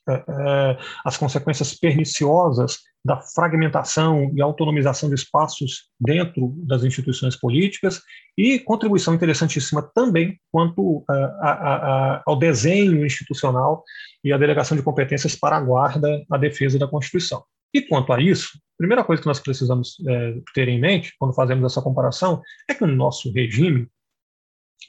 uh, 0.08 0.76
as 1.04 1.16
consequências 1.16 1.74
perniciosas 1.74 2.78
da 3.04 3.20
fragmentação 3.20 4.32
e 4.34 4.42
autonomização 4.42 5.08
de 5.08 5.14
espaços 5.14 5.90
dentro 6.00 6.52
das 6.66 6.82
instituições 6.82 7.36
políticas 7.36 8.02
e 8.36 8.58
contribuição 8.58 9.14
interessantíssima 9.14 9.88
também 9.94 10.38
quanto 10.50 11.04
a, 11.08 11.14
a, 11.14 11.52
a, 11.52 12.22
ao 12.26 12.36
desenho 12.36 13.06
institucional 13.06 13.84
e 14.24 14.32
à 14.32 14.38
delegação 14.38 14.76
de 14.76 14.82
competências 14.82 15.36
para 15.36 15.56
a 15.56 15.60
guarda, 15.60 16.24
a 16.30 16.36
defesa 16.36 16.78
da 16.80 16.88
Constituição. 16.88 17.44
E 17.72 17.82
quanto 17.82 18.12
a 18.12 18.20
isso, 18.20 18.58
primeira 18.76 19.04
coisa 19.04 19.22
que 19.22 19.28
nós 19.28 19.38
precisamos 19.38 19.96
é, 20.08 20.34
ter 20.54 20.66
em 20.66 20.80
mente 20.80 21.14
quando 21.18 21.34
fazemos 21.34 21.70
essa 21.70 21.82
comparação 21.82 22.42
é 22.68 22.74
que 22.74 22.82
o 22.82 22.86
nosso 22.86 23.32
regime, 23.32 23.86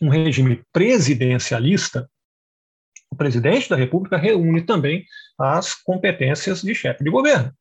um 0.01 0.09
regime 0.09 0.61
presidencialista, 0.71 2.09
o 3.11 3.15
presidente 3.15 3.69
da 3.69 3.75
República 3.75 4.17
reúne 4.17 4.61
também 4.61 5.05
as 5.39 5.73
competências 5.73 6.61
de 6.61 6.75
chefe 6.75 7.03
de 7.03 7.09
governo, 7.09 7.51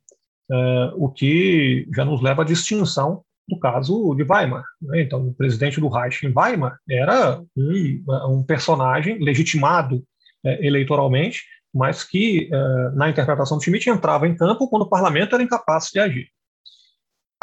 é, 0.50 0.90
o 0.94 1.08
que 1.08 1.86
já 1.94 2.04
nos 2.04 2.20
leva 2.22 2.42
à 2.42 2.44
distinção 2.44 3.22
do 3.48 3.58
caso 3.58 4.14
de 4.14 4.24
Weimar. 4.24 4.64
Né? 4.82 5.02
Então, 5.02 5.28
o 5.28 5.34
presidente 5.34 5.80
do 5.80 5.88
Reich 5.88 6.26
em 6.26 6.32
Weimar 6.36 6.78
era 6.88 7.40
um, 7.56 8.04
um 8.28 8.42
personagem 8.42 9.18
legitimado 9.22 10.02
é, 10.44 10.66
eleitoralmente, 10.66 11.44
mas 11.72 12.02
que, 12.02 12.48
é, 12.52 12.90
na 12.94 13.08
interpretação 13.08 13.56
do 13.56 13.62
Schmitt, 13.62 13.88
entrava 13.88 14.26
em 14.26 14.36
campo 14.36 14.68
quando 14.68 14.82
o 14.82 14.88
parlamento 14.88 15.34
era 15.34 15.44
incapaz 15.44 15.90
de 15.92 16.00
agir. 16.00 16.28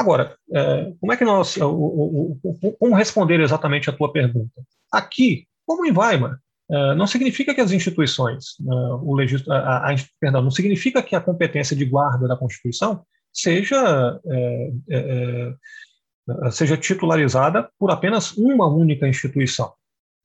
Agora, 0.03 0.35
é, 0.53 0.93
como 0.99 1.13
é 1.13 1.17
que 1.17 1.23
nós, 1.23 1.57
como 2.77 2.93
responder 2.93 3.39
exatamente 3.39 3.89
a 3.89 3.93
tua 3.93 4.11
pergunta? 4.11 4.61
Aqui, 4.91 5.47
como 5.65 5.85
em 5.85 5.97
Weimar, 5.97 6.37
não 6.97 7.07
significa 7.07 7.53
que 7.53 7.61
as 7.61 7.71
instituições, 7.71 8.55
o 9.01 9.15
legis, 9.15 9.47
a, 9.47 9.91
a, 9.91 9.95
perdão, 10.19 10.41
não 10.41 10.51
significa 10.51 11.01
que 11.01 11.15
a 11.15 11.21
competência 11.21 11.75
de 11.75 11.85
guarda 11.85 12.27
da 12.27 12.35
Constituição 12.35 13.05
seja 13.31 14.19
é, 14.25 14.71
é, 14.89 15.53
seja 16.51 16.77
titularizada 16.77 17.69
por 17.79 17.91
apenas 17.91 18.35
uma 18.37 18.67
única 18.67 19.07
instituição. 19.07 19.73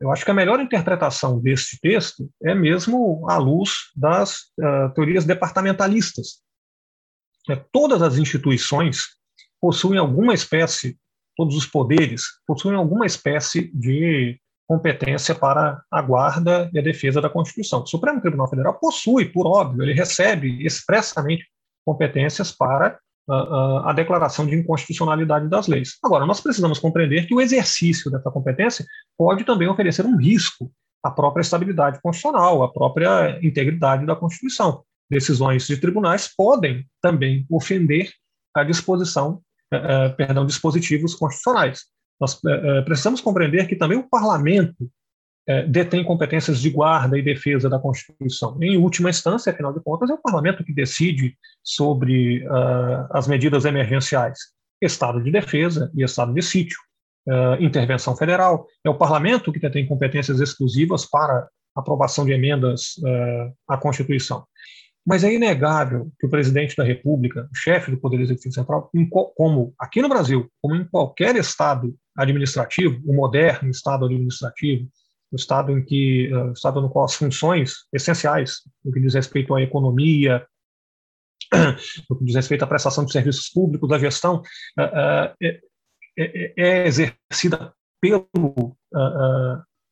Eu 0.01 0.13
acho 0.13 0.25
que 0.25 0.31
a 0.31 0.35
melhor 0.35 0.61
interpretação 0.61 1.41
deste 1.41 1.79
texto 1.81 2.29
é 2.43 2.55
mesmo 2.55 3.29
à 3.29 3.37
luz 3.37 3.91
das 3.97 4.43
uh, 4.59 4.93
teorias 4.95 5.25
departamentalistas. 5.25 6.41
É, 7.51 7.57
todas 7.73 8.01
as 8.01 8.17
instituições 8.17 9.18
possuem 9.61 9.99
alguma 9.99 10.35
espécie, 10.35 10.97
todos 11.37 11.57
os 11.57 11.67
poderes 11.67 12.23
possuem 12.47 12.77
alguma 12.77 13.07
espécie 13.07 13.71
de 13.75 14.39
competência 14.69 15.35
para 15.35 15.83
a 15.91 16.03
guarda 16.03 16.71
e 16.75 16.79
a 16.79 16.83
defesa 16.83 17.21
da 17.21 17.31
Constituição. 17.31 17.83
O 17.83 17.87
Supremo 17.87 18.21
Tribunal 18.21 18.49
Federal 18.49 18.79
possui, 18.79 19.25
por 19.27 19.47
óbvio, 19.47 19.83
ele 19.83 19.95
recebe 19.95 20.65
expressamente 20.65 21.47
competências 21.87 22.53
para 22.53 22.99
a, 23.29 23.91
a, 23.91 23.93
declaração 23.95 24.47
de 24.47 24.55
inconstitucionalidade 24.55 25.49
das 25.49 25.67
leis. 25.69 25.97
Agora, 26.05 26.27
nós 26.27 26.41
precisamos 26.41 26.79
compreender 26.79 27.27
que 27.27 27.35
o 27.35 27.41
exercício 27.41 28.11
dessa 28.11 28.31
competência 28.31 28.85
pode 29.17 29.45
também 29.45 29.69
oferecer 29.69 30.05
um 30.05 30.17
risco 30.17 30.71
à 31.03 31.11
própria 31.11 31.43
estabilidade 31.43 32.01
constitucional, 32.03 32.63
à 32.63 32.71
própria 32.71 33.39
integridade 33.43 34.05
da 34.05 34.17
Constituição. 34.17 34.83
Decisões 35.11 35.67
de 35.67 35.79
tribunais 35.79 36.29
podem 36.37 36.87
também 37.01 37.47
ofender 37.51 38.11
a 38.55 38.63
disposição, 38.63 39.41
eh, 39.73 39.77
eh, 39.77 40.09
perdão, 40.11 40.47
dispositivos 40.47 41.15
constitucionais. 41.15 41.85
Nós 42.21 42.39
eh, 42.45 42.83
precisamos 42.83 43.21
compreender 43.21 43.67
que 43.67 43.77
também 43.77 43.99
o 43.99 44.09
parlamento 44.09 44.91
detém 45.67 46.05
competências 46.05 46.61
de 46.61 46.69
guarda 46.69 47.19
e 47.19 47.23
defesa 47.23 47.71
da 47.71 47.79
Constituição. 47.79 48.59
Em 48.61 48.77
última 48.77 49.09
instância, 49.09 49.51
afinal 49.51 49.73
de 49.73 49.81
contas, 49.81 50.11
é 50.11 50.13
o 50.13 50.21
parlamento 50.21 50.63
que 50.63 50.75
decide 50.75 51.39
sobre 51.65 52.47
as 53.09 53.27
medidas 53.27 53.65
emergenciais, 53.65 54.39
estado 54.79 55.23
de 55.23 55.31
defesa 55.31 55.91
e 55.97 56.03
estado 56.03 56.35
de 56.35 56.43
sítio, 56.43 56.77
uh, 57.29 57.63
intervenção 57.63 58.17
federal. 58.17 58.67
É 58.85 58.91
o 58.91 58.99
parlamento 58.99 59.53
que 59.53 59.61
detém 59.61 59.87
competências 59.87 60.41
exclusivas 60.41 61.07
para 61.07 61.49
aprovação 61.77 62.25
de 62.25 62.33
emendas 62.33 62.97
uh, 62.99 63.53
à 63.69 63.77
Constituição. 63.77 64.45
Mas 65.09 65.25
é 65.25 65.33
inegável 65.33 66.13
que 66.21 66.27
o 66.27 66.29
presidente 66.29 66.77
da 66.77 66.85
República, 66.85 67.49
o 67.51 67.57
chefe 67.57 67.91
do 67.91 67.97
Poder 67.97 68.21
Executivo 68.21 68.53
Central, 68.53 68.91
como 69.35 69.75
aqui 69.79 70.03
no 70.03 70.09
Brasil, 70.09 70.53
como 70.61 70.75
em 70.75 70.85
qualquer 70.85 71.35
estado 71.37 71.97
administrativo, 72.15 73.01
o 73.07 73.15
moderno 73.15 73.71
estado 73.71 74.05
administrativo, 74.05 74.87
o 75.33 75.37
estado 75.37 75.73
em 75.73 75.83
que 75.83 76.31
uh, 76.31 76.53
estado 76.53 76.83
no 76.83 76.91
qual 76.91 77.07
as 77.07 77.15
funções 77.15 77.87
essenciais, 77.91 78.59
no 78.85 78.93
que 78.93 79.01
diz 79.01 79.15
respeito 79.15 79.55
à 79.55 79.63
economia, 79.63 80.47
no 82.11 82.19
que 82.19 82.25
diz 82.27 82.35
respeito 82.35 82.65
à 82.65 82.67
prestação 82.67 83.07
de 83.07 83.13
serviços 83.13 83.49
públicos, 83.49 83.89
da 83.89 83.99
gestão, 83.99 84.43
uh, 84.79 84.83
uh, 84.83 85.35
é, 85.43 85.61
é, 86.19 86.53
é, 86.55 86.87
exercida 86.87 87.73
pelo 87.99 88.29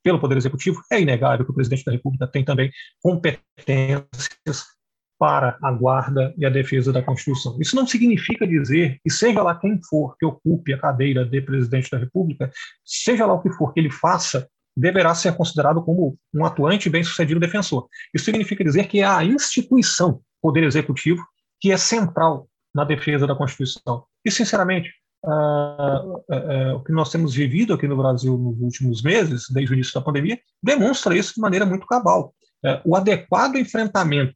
pelo 0.05 0.21
Poder 0.21 0.37
Executivo, 0.37 0.81
é 0.93 1.01
inegável 1.01 1.45
que 1.45 1.51
o 1.51 1.55
presidente 1.55 1.85
da 1.85 1.91
República 1.91 2.29
tem 2.29 2.45
também 2.45 2.71
competências 3.03 4.76
para 5.19 5.57
a 5.63 5.73
guarda 5.73 6.35
e 6.37 6.45
a 6.45 6.51
defesa 6.51 6.93
da 6.93 7.03
Constituição. 7.03 7.57
Isso 7.61 7.75
não 7.75 7.87
significa 7.87 8.47
dizer 8.47 8.99
que, 9.03 9.11
seja 9.11 9.43
lá 9.43 9.55
quem 9.55 9.81
for 9.89 10.17
que 10.19 10.27
ocupe 10.27 10.73
a 10.73 10.79
cadeira 10.79 11.25
de 11.25 11.41
presidente 11.41 11.91
da 11.91 11.99
República, 11.99 12.51
seja 12.85 13.25
lá 13.27 13.35
o 13.35 13.43
que 13.43 13.51
for 13.51 13.73
que 13.73 13.81
ele 13.81 13.91
faça, 13.91 14.49
deverá 14.77 15.15
ser 15.15 15.35
considerado 15.35 15.83
como 15.83 16.19
um 16.35 16.45
atuante 16.45 16.91
bem-sucedido 16.91 17.41
defensor. 17.41 17.89
Isso 18.15 18.27
significa 18.27 18.63
dizer 18.63 18.89
que 18.89 19.01
é 19.01 19.07
a 19.07 19.25
instituição 19.25 20.21
Poder 20.43 20.65
Executivo 20.65 21.25
que 21.59 21.73
é 21.73 21.77
central 21.79 22.47
na 22.75 22.85
defesa 22.85 23.27
da 23.27 23.35
Constituição. 23.35 24.05
E, 24.23 24.31
sinceramente, 24.31 24.93
uh, 25.25 25.31
uh, 25.31 26.73
uh, 26.73 26.77
o 26.77 26.85
que 26.85 26.93
nós 26.93 27.11
temos 27.11 27.35
vivido 27.35 27.73
aqui 27.73 27.89
no 27.89 27.97
Brasil 27.97 28.37
nos 28.37 28.61
últimos 28.61 29.03
meses, 29.03 29.47
desde 29.51 29.73
o 29.73 29.75
início 29.75 29.95
da 29.95 30.03
pandemia, 30.03 30.39
demonstra 30.63 31.17
isso 31.17 31.35
de 31.35 31.41
maneira 31.41 31.65
muito 31.65 31.87
cabal. 31.87 32.35
Eh, 32.65 32.83
o 32.85 32.97
adequado 32.97 33.57
enfrentamento, 33.57 34.35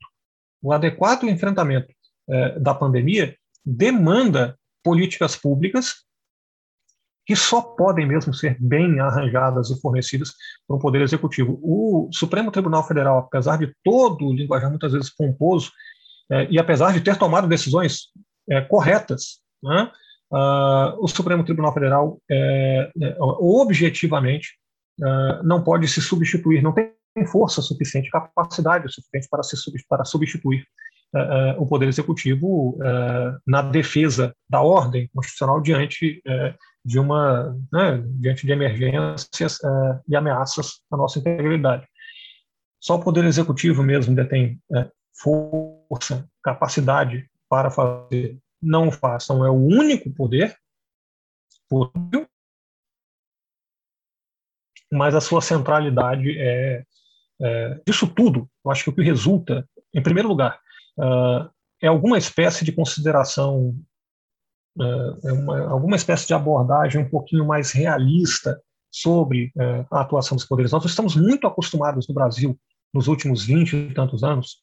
o 0.62 0.72
adequado 0.72 1.24
enfrentamento 1.24 1.92
eh, 2.28 2.58
da 2.58 2.74
pandemia 2.74 3.36
demanda 3.64 4.58
políticas 4.82 5.36
públicas 5.36 6.04
que 7.26 7.36
só 7.36 7.62
podem 7.62 8.06
mesmo 8.06 8.34
ser 8.34 8.56
bem 8.58 8.98
arranjadas 8.98 9.70
e 9.70 9.80
fornecidas 9.80 10.32
pelo 10.66 10.80
Poder 10.80 11.00
Executivo. 11.02 11.60
O 11.62 12.08
Supremo 12.12 12.50
Tribunal 12.50 12.86
Federal, 12.86 13.18
apesar 13.18 13.56
de 13.56 13.72
todo 13.84 14.26
o 14.26 14.32
linguajar 14.32 14.68
muitas 14.68 14.92
vezes 14.92 15.14
pomposo, 15.14 15.70
é, 16.30 16.48
e 16.50 16.58
apesar 16.58 16.92
de 16.92 17.00
ter 17.00 17.16
tomado 17.16 17.46
decisões 17.46 18.08
é, 18.50 18.60
corretas, 18.62 19.40
né, 19.62 19.92
o 20.98 21.08
Supremo 21.08 21.44
Tribunal 21.44 21.74
Federal, 21.74 22.20
é, 22.30 22.90
é 23.00 23.16
objetivamente, 23.20 24.56
não 25.42 25.62
pode 25.62 25.88
se 25.88 26.00
substituir, 26.00 26.62
não 26.62 26.72
tem 26.72 26.92
força 27.30 27.60
suficiente, 27.60 28.10
capacidade 28.10 28.92
suficiente 28.92 29.28
para, 29.30 29.42
se, 29.42 29.56
para 29.88 30.04
substituir 30.04 30.64
uh, 31.14 31.60
o 31.60 31.66
Poder 31.66 31.88
Executivo 31.88 32.78
na 33.46 33.62
defesa 33.62 34.34
da 34.48 34.62
ordem 34.62 35.08
constitucional 35.12 35.60
diante 35.60 36.22
de 36.84 36.98
uma 36.98 37.56
né, 37.72 38.02
diante 38.18 38.46
de 38.46 38.52
emergências 38.52 39.58
uh, 39.58 40.00
e 40.08 40.16
ameaças 40.16 40.80
à 40.90 40.96
nossa 40.96 41.18
integridade. 41.18 41.86
Só 42.80 42.96
o 42.96 43.02
poder 43.02 43.24
executivo 43.24 43.82
mesmo 43.82 44.14
detém 44.14 44.60
uh, 44.70 44.90
força, 45.14 46.28
capacidade 46.42 47.28
para 47.48 47.70
fazer. 47.70 48.38
Não 48.62 48.90
façam 48.90 49.44
é 49.44 49.50
o 49.50 49.54
único 49.54 50.10
poder 50.12 50.56
possível, 51.68 52.26
mas 54.92 55.14
a 55.14 55.20
sua 55.20 55.40
centralidade 55.40 56.38
é, 56.38 56.84
é 57.40 57.80
disso 57.86 58.06
tudo. 58.06 58.48
Eu 58.64 58.70
acho 58.70 58.84
que 58.84 58.90
o 58.90 58.92
que 58.94 59.02
resulta, 59.02 59.66
em 59.94 60.02
primeiro 60.02 60.28
lugar, 60.28 60.58
uh, 60.98 61.48
é 61.82 61.88
alguma 61.88 62.18
espécie 62.18 62.64
de 62.64 62.72
consideração 62.72 63.74
é, 64.78 65.28
é 65.28 65.32
uma, 65.32 65.68
alguma 65.68 65.96
espécie 65.96 66.26
de 66.26 66.34
abordagem 66.34 67.02
um 67.02 67.08
pouquinho 67.08 67.46
mais 67.46 67.72
realista 67.72 68.60
sobre 68.90 69.52
é, 69.58 69.84
a 69.90 70.00
atuação 70.00 70.36
dos 70.36 70.44
poderes. 70.44 70.72
Nós 70.72 70.84
estamos 70.84 71.16
muito 71.16 71.46
acostumados 71.46 72.08
no 72.08 72.14
Brasil, 72.14 72.58
nos 72.92 73.06
últimos 73.06 73.44
20 73.44 73.76
e 73.76 73.94
tantos 73.94 74.24
anos, 74.24 74.62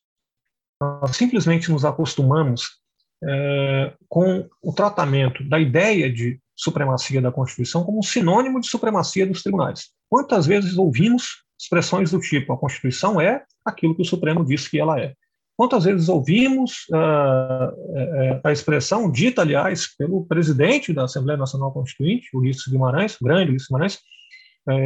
nós 0.81 1.15
simplesmente 1.15 1.71
nos 1.71 1.85
acostumamos 1.85 2.79
é, 3.23 3.93
com 4.07 4.47
o 4.61 4.73
tratamento 4.73 5.43
da 5.47 5.59
ideia 5.59 6.11
de 6.11 6.39
supremacia 6.55 7.21
da 7.21 7.31
Constituição 7.31 7.83
como 7.83 7.99
um 7.99 8.03
sinônimo 8.03 8.59
de 8.59 8.67
supremacia 8.67 9.25
dos 9.25 9.41
tribunais. 9.41 9.89
Quantas 10.09 10.45
vezes 10.45 10.77
ouvimos 10.77 11.43
expressões 11.59 12.11
do 12.11 12.19
tipo: 12.19 12.53
a 12.53 12.57
Constituição 12.57 13.19
é 13.19 13.43
aquilo 13.65 13.95
que 13.95 14.01
o 14.01 14.05
Supremo 14.05 14.45
disse 14.45 14.69
que 14.69 14.79
ela 14.79 14.99
é? 14.99 15.13
Quantas 15.55 15.85
vezes 15.85 16.07
ouvimos 16.07 16.85
uh, 16.91 18.39
a 18.43 18.51
expressão 18.51 19.11
dita, 19.11 19.41
aliás, 19.41 19.95
pelo 19.97 20.25
presidente 20.25 20.93
da 20.93 21.05
Assembleia 21.05 21.37
Nacional 21.37 21.71
Constituinte, 21.71 22.29
Ulisses 22.35 22.67
Guimarães, 22.67 23.17
grande 23.19 23.49
Ulisses 23.49 23.67
Guimarães, 23.67 23.99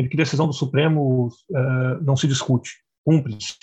de 0.01 0.07
que 0.07 0.15
decisão 0.15 0.47
do 0.47 0.53
Supremo 0.53 1.27
não 2.03 2.15
se 2.15 2.27
discute, 2.27 2.69
cumpre-se. 3.03 3.55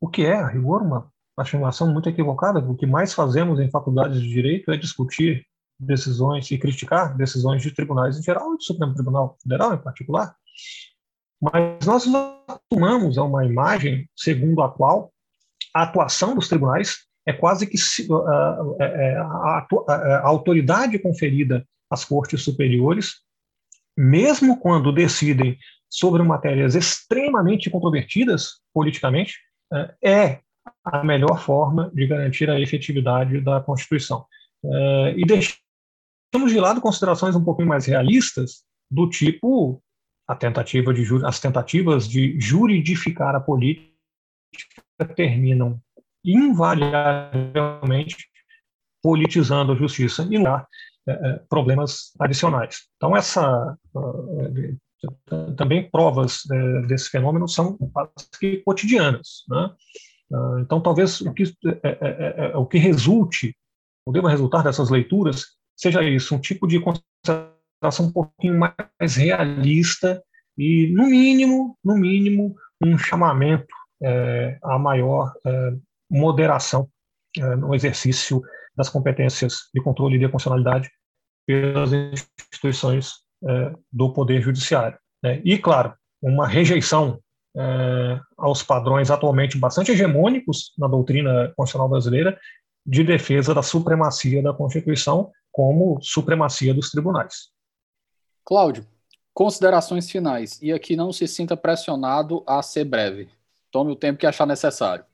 O 0.00 0.08
que 0.08 0.26
é, 0.26 0.34
a 0.34 0.48
rigor, 0.48 0.82
uma 0.82 1.08
afirmação 1.42 1.92
muito 1.92 2.08
equivocada. 2.08 2.58
O 2.58 2.74
que 2.74 2.86
mais 2.86 3.14
fazemos 3.14 3.60
em 3.60 3.70
faculdades 3.70 4.20
de 4.20 4.28
direito 4.28 4.70
é 4.70 4.76
discutir 4.76 5.46
decisões 5.78 6.50
e 6.50 6.58
criticar 6.58 7.16
decisões 7.16 7.62
de 7.62 7.70
tribunais 7.70 8.18
em 8.18 8.22
geral 8.22 8.52
e 8.54 8.56
do 8.56 8.62
Supremo 8.62 8.94
Tribunal 8.94 9.36
Federal 9.40 9.74
em 9.74 9.78
particular. 9.78 10.34
Mas 11.40 11.86
nós 11.86 12.04
acostumamos 12.48 13.16
a 13.18 13.24
uma 13.24 13.44
imagem 13.44 14.08
segundo 14.16 14.62
a 14.62 14.68
qual 14.68 15.12
a 15.74 15.82
atuação 15.82 16.34
dos 16.34 16.48
tribunais 16.48 17.06
é 17.26 17.32
quase 17.32 17.66
que 17.66 17.76
a, 18.10 18.58
a, 18.84 19.66
a, 19.88 19.94
a 19.94 20.26
autoridade 20.26 20.98
conferida 20.98 21.64
às 21.90 22.04
cortes 22.04 22.42
superiores, 22.42 23.16
mesmo 23.96 24.58
quando 24.58 24.92
decidem 24.92 25.58
sobre 25.90 26.22
matérias 26.22 26.74
extremamente 26.74 27.70
controvertidas 27.70 28.60
politicamente, 28.74 29.38
é 30.02 30.40
a 30.84 31.04
melhor 31.04 31.40
forma 31.40 31.90
de 31.94 32.06
garantir 32.06 32.50
a 32.50 32.60
efetividade 32.60 33.40
da 33.40 33.60
Constituição. 33.60 34.26
E 35.16 35.24
deixamos 35.24 36.52
de 36.52 36.60
lado 36.60 36.80
considerações 36.80 37.36
um 37.36 37.44
pouquinho 37.44 37.68
mais 37.68 37.86
realistas, 37.86 38.64
do 38.90 39.08
tipo 39.08 39.82
a 40.28 40.36
tentativa 40.36 40.92
de, 40.92 41.04
as 41.24 41.40
tentativas 41.40 42.06
de 42.06 42.38
juridificar 42.38 43.34
a 43.34 43.40
política 43.40 43.88
terminam 45.16 45.80
invariavelmente 46.24 48.16
politizando 49.02 49.72
a 49.72 49.76
justiça 49.76 50.28
e 50.30 50.38
não 50.38 50.54
há 50.54 50.66
é, 51.08 51.12
é, 51.12 51.40
problemas 51.48 52.12
adicionais. 52.20 52.88
Então, 52.96 53.16
essa 53.16 53.74
uh, 53.94 55.54
também 55.56 55.88
provas 55.88 56.42
desse 56.86 57.08
fenômeno 57.08 57.48
são 57.48 57.78
quase 57.78 58.62
cotidianas. 58.64 59.44
Né? 59.48 59.70
Uh, 60.30 60.58
então, 60.58 60.80
talvez 60.82 61.22
o 61.22 61.32
que, 61.32 61.44
é, 61.82 62.52
o 62.54 62.66
que 62.66 62.76
resulte, 62.76 63.56
ou 64.04 64.12
deva 64.12 64.28
resultar 64.28 64.62
dessas 64.62 64.90
leituras, 64.90 65.46
seja 65.74 66.02
isso, 66.02 66.34
um 66.34 66.40
tipo 66.40 66.66
de 66.66 66.78
um 68.00 68.12
pouquinho 68.12 68.58
mais 68.58 69.16
realista 69.16 70.22
e, 70.56 70.92
no 70.92 71.06
mínimo, 71.06 71.78
no 71.84 71.96
mínimo, 71.96 72.54
um 72.84 72.98
chamamento 72.98 73.66
é, 74.02 74.58
maior 74.78 75.32
é, 75.44 75.72
moderação 76.10 76.88
é, 77.36 77.56
no 77.56 77.74
exercício 77.74 78.42
das 78.76 78.88
competências 78.88 79.68
de 79.74 79.82
controle 79.82 80.16
e 80.16 80.18
de 80.18 80.28
constitucionalidade 80.28 80.90
pelas 81.46 81.92
instituições 81.92 83.14
é, 83.46 83.72
do 83.92 84.12
Poder 84.12 84.40
Judiciário. 84.40 84.98
Né? 85.22 85.40
E, 85.44 85.58
claro, 85.58 85.94
uma 86.22 86.46
rejeição 86.46 87.20
é, 87.56 88.20
aos 88.36 88.62
padrões 88.62 89.10
atualmente 89.10 89.58
bastante 89.58 89.92
hegemônicos 89.92 90.72
na 90.78 90.86
doutrina 90.86 91.52
constitucional 91.56 91.88
brasileira 91.88 92.38
de 92.86 93.02
defesa 93.04 93.54
da 93.54 93.62
supremacia 93.62 94.42
da 94.42 94.52
Constituição 94.52 95.30
como 95.50 95.98
supremacia 96.00 96.72
dos 96.72 96.90
tribunais. 96.90 97.48
Cláudio, 98.48 98.86
considerações 99.34 100.10
finais. 100.10 100.58
E 100.62 100.72
aqui 100.72 100.96
não 100.96 101.12
se 101.12 101.28
sinta 101.28 101.54
pressionado 101.54 102.42
a 102.46 102.62
ser 102.62 102.86
breve. 102.86 103.28
Tome 103.70 103.92
o 103.92 103.94
tempo 103.94 104.18
que 104.18 104.26
achar 104.26 104.46
necessário. 104.46 105.04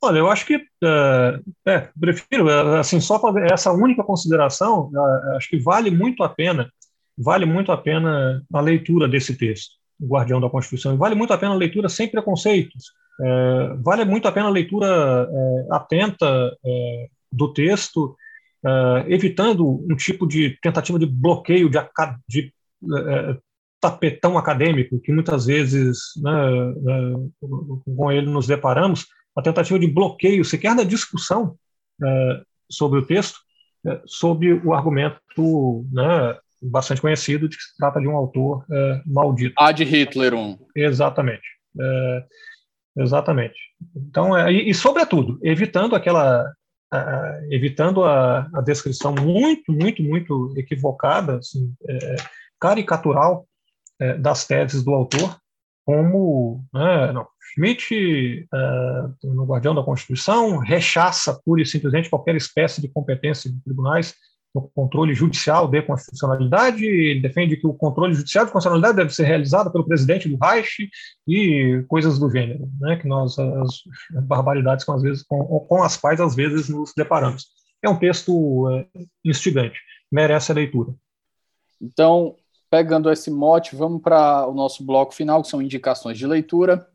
Olha, 0.00 0.18
eu 0.18 0.30
acho 0.30 0.46
que 0.46 0.64
é, 0.84 1.40
é 1.66 1.88
prefiro 1.98 2.48
é, 2.48 2.78
assim 2.78 3.00
só 3.00 3.20
essa 3.50 3.72
única 3.72 4.04
consideração, 4.04 4.92
é, 4.94 5.36
acho 5.36 5.48
que 5.48 5.58
vale 5.58 5.90
muito 5.90 6.22
a 6.22 6.28
pena, 6.28 6.70
vale 7.18 7.44
muito 7.44 7.72
a 7.72 7.76
pena 7.76 8.40
a 8.54 8.60
leitura 8.60 9.08
desse 9.08 9.36
texto, 9.36 9.72
o 10.00 10.06
Guardião 10.06 10.40
da 10.40 10.48
Constituição, 10.48 10.96
vale 10.96 11.16
muito 11.16 11.32
a 11.32 11.38
pena 11.38 11.54
a 11.54 11.56
leitura 11.56 11.88
sem 11.88 12.06
preconceitos, 12.06 12.92
vale 13.82 14.04
muito 14.04 14.28
a 14.28 14.32
pena 14.32 14.46
a 14.46 14.52
leitura 14.52 15.28
atenta 15.72 16.56
do 17.32 17.52
texto, 17.52 18.16
evitando 19.08 19.84
um 19.90 19.96
tipo 19.96 20.28
de 20.28 20.56
tentativa 20.62 20.96
de 20.96 21.06
bloqueio, 21.06 21.68
de, 21.68 21.80
de 22.28 22.52
tapetão 23.80 24.36
acadêmico 24.36 25.00
que 25.00 25.12
muitas 25.12 25.46
vezes 25.46 25.98
né, 26.16 26.32
com 27.96 28.10
ele 28.10 28.28
nos 28.28 28.46
deparamos, 28.46 29.06
a 29.36 29.42
tentativa 29.42 29.78
de 29.78 29.86
bloqueio 29.86 30.44
sequer 30.44 30.74
da 30.74 30.82
discussão 30.82 31.56
é, 32.04 32.42
sobre 32.68 32.98
o 32.98 33.06
texto, 33.06 33.38
é, 33.86 34.00
sob 34.04 34.52
o 34.52 34.74
argumento 34.74 35.86
né, 35.92 36.36
bastante 36.60 37.00
conhecido 37.00 37.48
de 37.48 37.56
que 37.56 37.62
se 37.62 37.76
trata 37.76 38.00
de 38.00 38.08
um 38.08 38.16
autor 38.16 38.64
é, 38.70 39.02
maldito. 39.06 39.54
Ad 39.56 39.82
Hitler 39.84 40.34
um. 40.34 40.58
Exatamente. 40.74 41.46
É, 41.80 42.24
exatamente. 42.98 43.56
Então, 43.96 44.36
é, 44.36 44.52
e, 44.52 44.70
e, 44.70 44.74
sobretudo, 44.74 45.38
evitando 45.42 45.94
aquela 45.94 46.44
evitando 47.50 48.02
a, 48.02 48.48
a, 48.54 48.62
descrição 48.62 49.14
muito, 49.14 49.70
muito, 49.70 50.02
muito 50.02 50.54
equivocada, 50.56 51.36
assim, 51.36 51.70
é, 51.86 52.16
caricatural 52.60 53.46
das 54.20 54.46
teses 54.46 54.84
do 54.84 54.92
autor, 54.92 55.36
como 55.84 56.64
né, 56.72 57.12
não, 57.12 57.26
Schmidt, 57.54 58.46
uh, 58.52 59.26
no 59.34 59.46
Guardião 59.46 59.74
da 59.74 59.82
Constituição, 59.82 60.58
rechaça 60.58 61.40
pura 61.44 61.62
e 61.62 61.66
simplesmente 61.66 62.10
qualquer 62.10 62.36
espécie 62.36 62.80
de 62.80 62.88
competência 62.88 63.50
de 63.50 63.58
tribunais 63.62 64.14
no 64.54 64.68
controle 64.74 65.14
judicial 65.14 65.68
de 65.68 65.82
constitucionalidade, 65.82 66.84
ele 66.84 67.20
defende 67.20 67.56
que 67.56 67.66
o 67.66 67.74
controle 67.74 68.14
judicial 68.14 68.46
de 68.46 68.52
constitucionalidade 68.52 68.96
deve 68.96 69.14
ser 69.14 69.24
realizado 69.24 69.70
pelo 69.70 69.86
presidente 69.86 70.28
do 70.28 70.38
Reich 70.38 70.88
e 71.26 71.84
coisas 71.86 72.18
do 72.18 72.30
gênero, 72.30 72.68
né, 72.80 72.96
que 72.96 73.06
nós, 73.06 73.38
as 73.38 73.82
barbaridades 74.26 74.84
com, 74.84 74.92
às 74.92 75.02
vezes, 75.02 75.22
com, 75.22 75.60
com 75.60 75.82
as 75.82 75.96
quais 75.96 76.20
às 76.20 76.34
vezes 76.34 76.68
nos 76.68 76.92
deparamos. 76.96 77.46
É 77.82 77.88
um 77.88 77.98
texto 77.98 78.68
uh, 78.68 78.84
instigante, 79.24 79.78
merece 80.10 80.50
a 80.50 80.54
leitura. 80.54 80.94
Então, 81.80 82.34
pegando 82.70 83.10
esse 83.10 83.30
mote, 83.30 83.74
vamos 83.74 84.02
para 84.02 84.46
o 84.46 84.54
nosso 84.54 84.84
bloco 84.84 85.14
final, 85.14 85.42
que 85.42 85.48
são 85.48 85.62
indicações 85.62 86.18
de 86.18 86.26
leitura. 86.26 86.86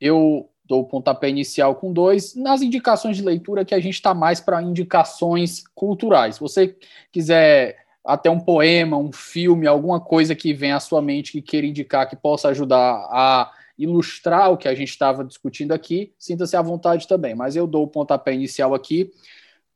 Eu 0.00 0.48
dou 0.64 0.82
o 0.82 0.86
pontapé 0.86 1.28
inicial 1.28 1.74
com 1.74 1.92
dois. 1.92 2.34
Nas 2.34 2.62
indicações 2.62 3.16
de 3.16 3.22
leitura, 3.22 3.64
que 3.64 3.74
a 3.74 3.80
gente 3.80 3.94
está 3.94 4.14
mais 4.14 4.40
para 4.40 4.62
indicações 4.62 5.64
culturais. 5.74 6.36
Se 6.36 6.40
você 6.40 6.76
quiser 7.12 7.76
até 8.04 8.30
um 8.30 8.40
poema, 8.40 8.96
um 8.96 9.12
filme, 9.12 9.66
alguma 9.66 10.00
coisa 10.00 10.34
que 10.34 10.54
venha 10.54 10.76
à 10.76 10.80
sua 10.80 11.02
mente 11.02 11.32
que 11.32 11.42
queira 11.42 11.66
indicar, 11.66 12.08
que 12.08 12.16
possa 12.16 12.48
ajudar 12.48 12.78
a 13.10 13.50
ilustrar 13.76 14.52
o 14.52 14.56
que 14.56 14.68
a 14.68 14.74
gente 14.74 14.90
estava 14.90 15.24
discutindo 15.24 15.72
aqui, 15.72 16.12
sinta-se 16.18 16.56
à 16.56 16.62
vontade 16.62 17.08
também. 17.08 17.34
Mas 17.34 17.56
eu 17.56 17.66
dou 17.66 17.84
o 17.84 17.88
pontapé 17.88 18.32
inicial 18.32 18.74
aqui 18.74 19.10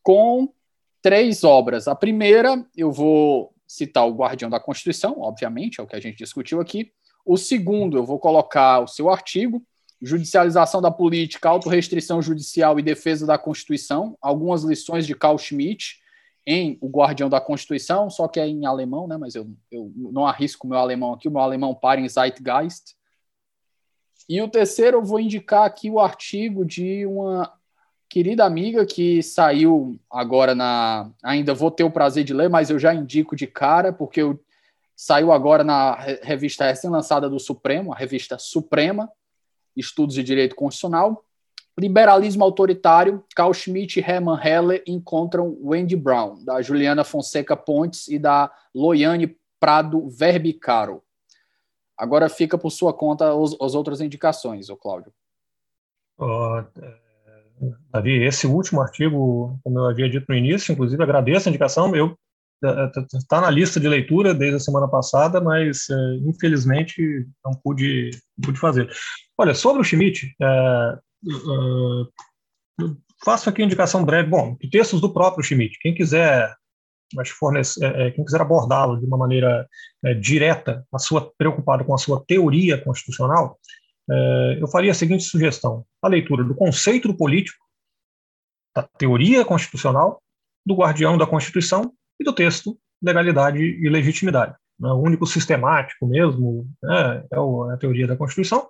com 0.03 0.49
três 1.03 1.45
obras. 1.45 1.89
A 1.89 1.95
primeira, 1.95 2.65
eu 2.77 2.91
vou 2.91 3.54
citar 3.67 4.07
o 4.07 4.15
Guardião 4.15 4.51
da 4.51 4.61
Constituição, 4.61 5.21
obviamente, 5.21 5.81
é 5.81 5.83
o 5.83 5.87
que 5.87 5.97
a 5.97 6.01
gente 6.01 6.19
discutiu 6.19 6.61
aqui. 6.61 6.93
O 7.25 7.37
segundo, 7.37 7.97
eu 7.97 8.05
vou 8.05 8.19
colocar 8.19 8.81
o 8.81 8.87
seu 8.87 9.11
artigo, 9.11 9.63
Judicialização 10.03 10.83
da 10.83 10.91
Política, 10.91 11.49
Autorrestrição 11.49 12.21
Judicial 12.21 12.79
e 12.79 12.83
Defesa 12.83 13.27
da 13.27 13.39
Constituição, 13.39 14.19
algumas 14.21 14.63
lições 14.63 15.07
de 15.07 15.15
Carl 15.15 15.39
Schmitt 15.39 16.03
em 16.47 16.77
O 16.81 16.89
Guardião 16.89 17.31
da 17.31 17.41
Constituição, 17.41 18.11
só 18.11 18.29
que 18.29 18.39
é 18.39 18.47
em 18.47 18.67
alemão, 18.67 19.09
né? 19.09 19.17
mas 19.17 19.35
eu, 19.35 19.51
eu 19.71 19.91
não 19.97 20.27
arrisco 20.27 20.67
o 20.67 20.71
meu 20.71 20.79
alemão 20.79 21.15
aqui, 21.15 21.27
o 21.27 21.31
meu 21.31 21.41
alemão 21.41 21.75
para 21.75 22.01
em 22.01 22.09
Zeitgeist. 22.09 22.95
E 24.29 24.41
o 24.43 24.49
terceiro, 24.49 24.99
eu 24.99 25.05
vou 25.05 25.19
indicar 25.19 25.65
aqui 25.65 25.91
o 25.91 25.99
artigo 25.99 26.65
de 26.65 27.07
uma 27.07 27.51
querida 28.15 28.45
amiga 28.45 28.87
que 28.87 29.21
saiu 29.25 29.99
agora 30.09 30.55
na. 30.55 31.11
Ainda 31.21 31.53
vou 31.53 31.69
ter 31.69 31.83
o 31.83 31.91
prazer 31.91 32.23
de 32.23 32.33
ler, 32.33 32.49
mas 32.49 32.71
eu 32.71 32.79
já 32.79 32.95
indico 32.95 33.35
de 33.35 33.45
cara, 33.45 33.93
porque 33.93 34.23
eu, 34.23 34.39
saiu 34.95 35.33
agora 35.33 35.65
na 35.65 35.97
revista 36.23 36.65
recém-lançada 36.65 37.29
do 37.29 37.41
Supremo, 37.41 37.93
a 37.93 37.97
revista 37.97 38.39
Suprema, 38.39 39.11
Estudos 39.77 40.15
de 40.15 40.23
Direito 40.23 40.55
Constitucional. 40.55 41.25
Liberalismo 41.77 42.45
Autoritário, 42.45 43.25
Carl 43.35 43.53
Schmitt 43.53 43.99
e 43.99 44.05
Hermann 44.09 44.41
Heller 44.41 44.85
encontram 44.87 45.59
Wendy 45.61 45.97
Brown, 45.97 46.45
da 46.45 46.63
Juliana 46.63 47.03
Fonseca 47.03 47.57
Pontes 47.57 48.07
e 48.07 48.17
da 48.17 48.49
Loiane 48.73 49.37
Prado 49.59 50.09
Verbicaro. 50.09 51.03
Agora 51.99 52.29
fica 52.29 52.57
por 52.57 52.71
sua 52.71 52.93
conta 52.93 53.33
as 53.61 53.75
outras 53.75 54.01
indicações, 54.01 54.71
o 54.71 54.77
Cláudio. 54.77 55.13
Oh, 56.17 56.63
Davi, 57.93 58.25
esse 58.25 58.47
último 58.47 58.81
artigo, 58.81 59.59
como 59.63 59.79
eu 59.79 59.87
havia 59.87 60.09
dito 60.09 60.27
no 60.29 60.35
início, 60.35 60.73
inclusive 60.73 61.03
agradeço 61.03 61.49
a 61.49 61.51
indicação, 61.51 61.95
eu 61.95 62.17
está 63.15 63.41
na 63.41 63.51
lista 63.51 63.79
de 63.79 63.89
leitura 63.89 64.35
desde 64.35 64.57
a 64.57 64.61
semana 64.61 64.89
passada, 64.89 65.41
mas 65.41 65.89
é, 65.91 65.95
infelizmente 66.27 67.27
não 67.45 67.53
pude, 67.53 68.11
não 68.37 68.47
pude 68.47 68.59
fazer. 68.59 68.91
Olha, 69.37 69.55
sobre 69.55 69.83
o 69.83 69.85
Schmidt, 69.85 70.35
é, 70.41 70.47
é, 70.47 70.99
faço 73.25 73.49
aqui 73.49 73.63
indicação 73.63 74.05
breve, 74.05 74.29
bom, 74.29 74.57
textos 74.71 75.01
do 75.01 75.13
próprio 75.13 75.45
Schmidt. 75.45 75.79
Quem 75.81 75.95
quiser, 75.95 76.55
fornecer, 77.39 77.85
é, 77.85 78.07
é, 78.07 78.11
quem 78.11 78.25
quiser 78.25 78.41
abordá-lo 78.41 78.99
de 78.99 79.07
uma 79.07 79.19
maneira 79.19 79.69
direta, 80.21 80.85
a 80.93 80.99
sua 80.99 81.33
preocupado 81.37 81.85
com 81.85 81.95
a 81.95 81.99
sua 81.99 82.25
teoria 82.27 82.79
constitucional, 82.79 83.59
eu 84.61 84.69
faria 84.69 84.91
a 84.91 84.95
seguinte 84.95 85.25
sugestão: 85.25 85.85
a 86.03 86.09
leitura 86.09 86.45
do 86.45 86.55
conceito 86.55 87.09
do 87.09 87.17
político, 87.17 87.65
da 88.75 88.83
teoria 88.83 89.45
constitucional, 89.45 90.23
do 90.67 90.75
guardião 90.75 91.17
da 91.17 91.27
Constituição 91.27 91.93
e 92.21 92.25
do 92.25 92.33
texto 92.33 92.79
legalidade 93.03 93.63
e 93.63 93.89
legitimidade. 93.89 94.55
O 94.81 94.95
único 94.95 95.27
sistemático 95.27 96.07
mesmo 96.07 96.67
né, 96.83 97.25
é 97.31 97.73
a 97.73 97.77
teoria 97.77 98.07
da 98.07 98.17
Constituição. 98.17 98.69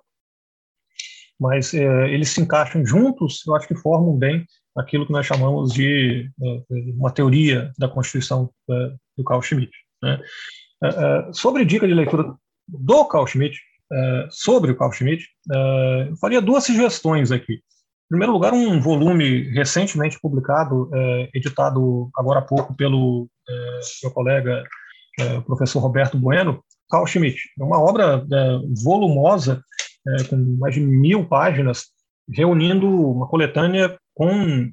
mas 1.39 1.73
é, 1.73 2.09
eles 2.09 2.29
se 2.29 2.41
encaixam 2.41 2.85
juntos, 2.85 3.45
eu 3.47 3.55
acho 3.55 3.67
que 3.67 3.75
formam 3.75 4.15
bem 4.17 4.45
aquilo 4.77 5.05
que 5.05 5.11
nós 5.11 5.25
chamamos 5.25 5.73
de 5.73 6.29
é, 6.41 6.63
uma 6.95 7.11
teoria 7.11 7.71
da 7.77 7.87
Constituição 7.87 8.49
é, 8.69 8.95
do 9.17 9.23
Carl 9.23 9.41
Schmitt. 9.41 9.71
Né? 10.01 10.21
É, 10.83 10.87
é, 10.87 11.33
sobre 11.33 11.65
dica 11.65 11.87
de 11.87 11.93
leitura 11.93 12.35
do 12.67 13.05
Carl 13.05 13.25
Schmitt, 13.25 13.59
é, 13.91 14.27
sobre 14.29 14.71
o 14.71 14.77
Carl 14.77 14.91
Schmitt, 14.91 15.27
eu 16.09 16.15
faria 16.17 16.41
duas 16.41 16.63
sugestões 16.63 17.31
aqui. 17.31 17.53
Em 17.53 18.09
primeiro 18.09 18.33
lugar, 18.33 18.53
um 18.53 18.79
volume 18.79 19.49
recentemente 19.51 20.19
publicado, 20.19 20.89
editado 21.33 22.09
agora 22.15 22.39
há 22.39 22.43
pouco 22.43 22.75
pelo 22.75 23.27
meu 24.03 24.11
colega 24.11 24.63
professor 25.45 25.79
Roberto 25.79 26.17
Bueno, 26.17 26.63
Carl 26.89 27.07
Schmitt. 27.07 27.39
É 27.59 27.63
uma 27.63 27.79
obra 27.79 28.23
volumosa, 28.83 29.63
com 30.29 30.37
mais 30.59 30.75
de 30.75 30.81
mil 30.81 31.25
páginas, 31.25 31.85
reunindo 32.31 32.87
uma 32.87 33.27
coletânea 33.27 33.97
com 34.13 34.71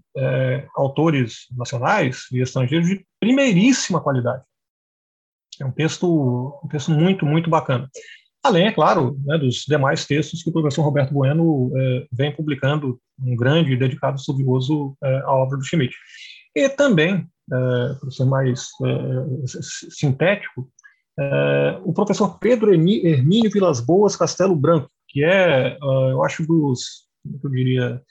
autores 0.77 1.47
nacionais 1.57 2.27
e 2.33 2.41
estrangeiros 2.41 2.89
de 2.89 3.07
primeiríssima 3.19 4.01
qualidade. 4.01 4.43
É 5.59 5.65
um 5.65 5.73
texto, 5.73 6.61
um 6.63 6.69
texto 6.69 6.91
muito, 6.91 7.25
muito 7.25 7.49
bacana. 7.49 7.89
Além, 8.43 8.67
é 8.67 8.73
claro, 8.73 9.17
né, 9.25 9.39
dos 9.39 9.65
demais 9.67 10.05
textos 10.05 10.43
que 10.43 10.51
o 10.51 10.53
professor 10.53 10.83
Roberto 10.83 11.15
Bueno 11.15 11.71
é, 11.77 12.07
vem 12.11 12.35
publicando, 12.35 13.01
um 13.21 13.37
grande 13.37 13.73
e 13.73 13.77
dedicado 13.77 14.17
estudioso 14.17 14.97
é, 15.03 15.19
à 15.21 15.31
obra 15.31 15.57
do 15.57 15.65
Schmidt. 15.65 15.95
E 16.55 16.69
também, 16.69 17.27
é, 17.53 17.95
para 18.01 18.11
ser 18.11 18.25
mais 18.25 18.69
sintético, 19.91 20.69
o 21.85 21.93
professor 21.93 22.39
Pedro 22.39 22.73
Hermínio 22.73 23.51
Vilas 23.51 23.81
Boas 23.81 24.17
Castelo 24.17 24.57
Branco, 24.57 24.91
que 25.09 25.23
é, 25.23 25.77
eu 26.11 26.25
acho, 26.25 26.45
dos, 26.47 27.07
eu 27.45 27.51
diria, 27.51 28.03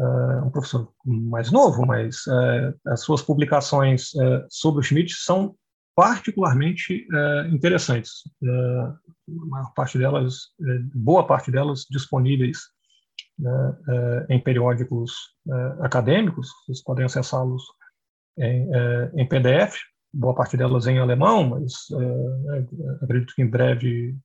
uh, 0.00 0.46
um 0.46 0.50
professor 0.50 0.90
mais 1.04 1.50
novo, 1.50 1.86
mas 1.86 2.26
uh, 2.26 2.74
as 2.86 3.00
suas 3.02 3.22
publicações 3.22 4.12
uh, 4.14 4.44
sobre 4.48 4.80
o 4.80 4.82
Schmidt 4.82 5.14
são 5.14 5.54
particularmente 6.00 7.06
interessantes. 7.52 8.22
a 8.42 8.96
maior 9.26 9.70
parte 9.74 9.98
delas, 9.98 10.48
boa 10.94 11.26
parte 11.26 11.50
delas, 11.50 11.84
disponíveis 11.90 12.58
né, 13.38 14.26
em 14.30 14.40
periódicos 14.40 15.12
acadêmicos, 15.80 16.48
vocês 16.64 16.82
podem 16.82 17.04
acessá-los 17.04 17.62
em, 18.38 18.66
em, 19.14 19.28
PDF, 19.28 19.76
boa 20.10 20.34
parte 20.34 20.56
delas 20.56 20.86
em 20.86 20.98
alemão, 20.98 21.50
mas 21.50 21.74
acredito 23.02 23.34
que 23.34 23.42
em 23.42 23.50
breve 23.50 24.16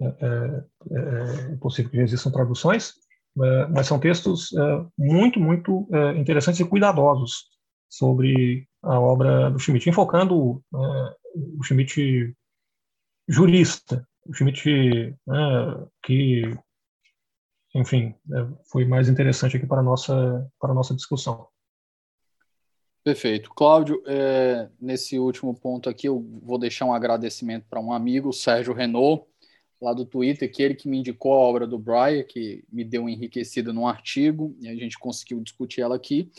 é, 0.00 0.06
é, 0.06 1.52
é, 1.52 1.56
possível 1.56 1.90
que 1.90 1.98
existam 1.98 2.30
traduções. 2.30 2.94
É, 3.42 3.66
mas 3.68 3.86
são 3.86 3.98
textos 3.98 4.52
é, 4.52 4.86
muito, 4.96 5.40
muito 5.40 5.88
é, 5.92 6.18
interessantes 6.18 6.60
e 6.60 6.64
cuidadosos 6.64 7.46
sobre 7.88 8.67
a 8.82 8.98
obra 9.00 9.50
do 9.50 9.58
Schmidt, 9.58 9.88
enfocando 9.88 10.62
o 10.72 11.62
Schmidt 11.62 12.34
jurista, 13.28 14.06
o 14.26 14.32
Schmidt 14.32 15.16
que, 16.02 16.42
enfim, 17.74 18.14
foi 18.70 18.84
mais 18.84 19.08
interessante 19.08 19.56
aqui 19.56 19.66
para 19.66 19.80
a 19.80 19.84
nossa, 19.84 20.50
para 20.60 20.70
a 20.70 20.74
nossa 20.74 20.94
discussão. 20.94 21.48
Perfeito. 23.04 23.50
Cláudio, 23.54 24.02
é, 24.06 24.68
nesse 24.78 25.18
último 25.18 25.54
ponto 25.54 25.88
aqui, 25.88 26.08
eu 26.08 26.20
vou 26.42 26.58
deixar 26.58 26.84
um 26.84 26.92
agradecimento 26.92 27.64
para 27.68 27.80
um 27.80 27.92
amigo, 27.92 28.32
Sérgio 28.32 28.74
Renault, 28.74 29.24
lá 29.80 29.94
do 29.94 30.04
Twitter, 30.04 30.52
que 30.52 30.62
ele 30.62 30.74
que 30.74 30.88
me 30.88 30.98
indicou 30.98 31.32
a 31.32 31.38
obra 31.38 31.66
do 31.66 31.78
Brian, 31.78 32.22
que 32.22 32.64
me 32.70 32.84
deu 32.84 33.08
enriquecido 33.08 33.72
num 33.72 33.86
artigo, 33.86 34.54
e 34.60 34.68
a 34.68 34.74
gente 34.74 34.98
conseguiu 34.98 35.40
discutir 35.40 35.80
ela 35.80 35.96
aqui. 35.96 36.30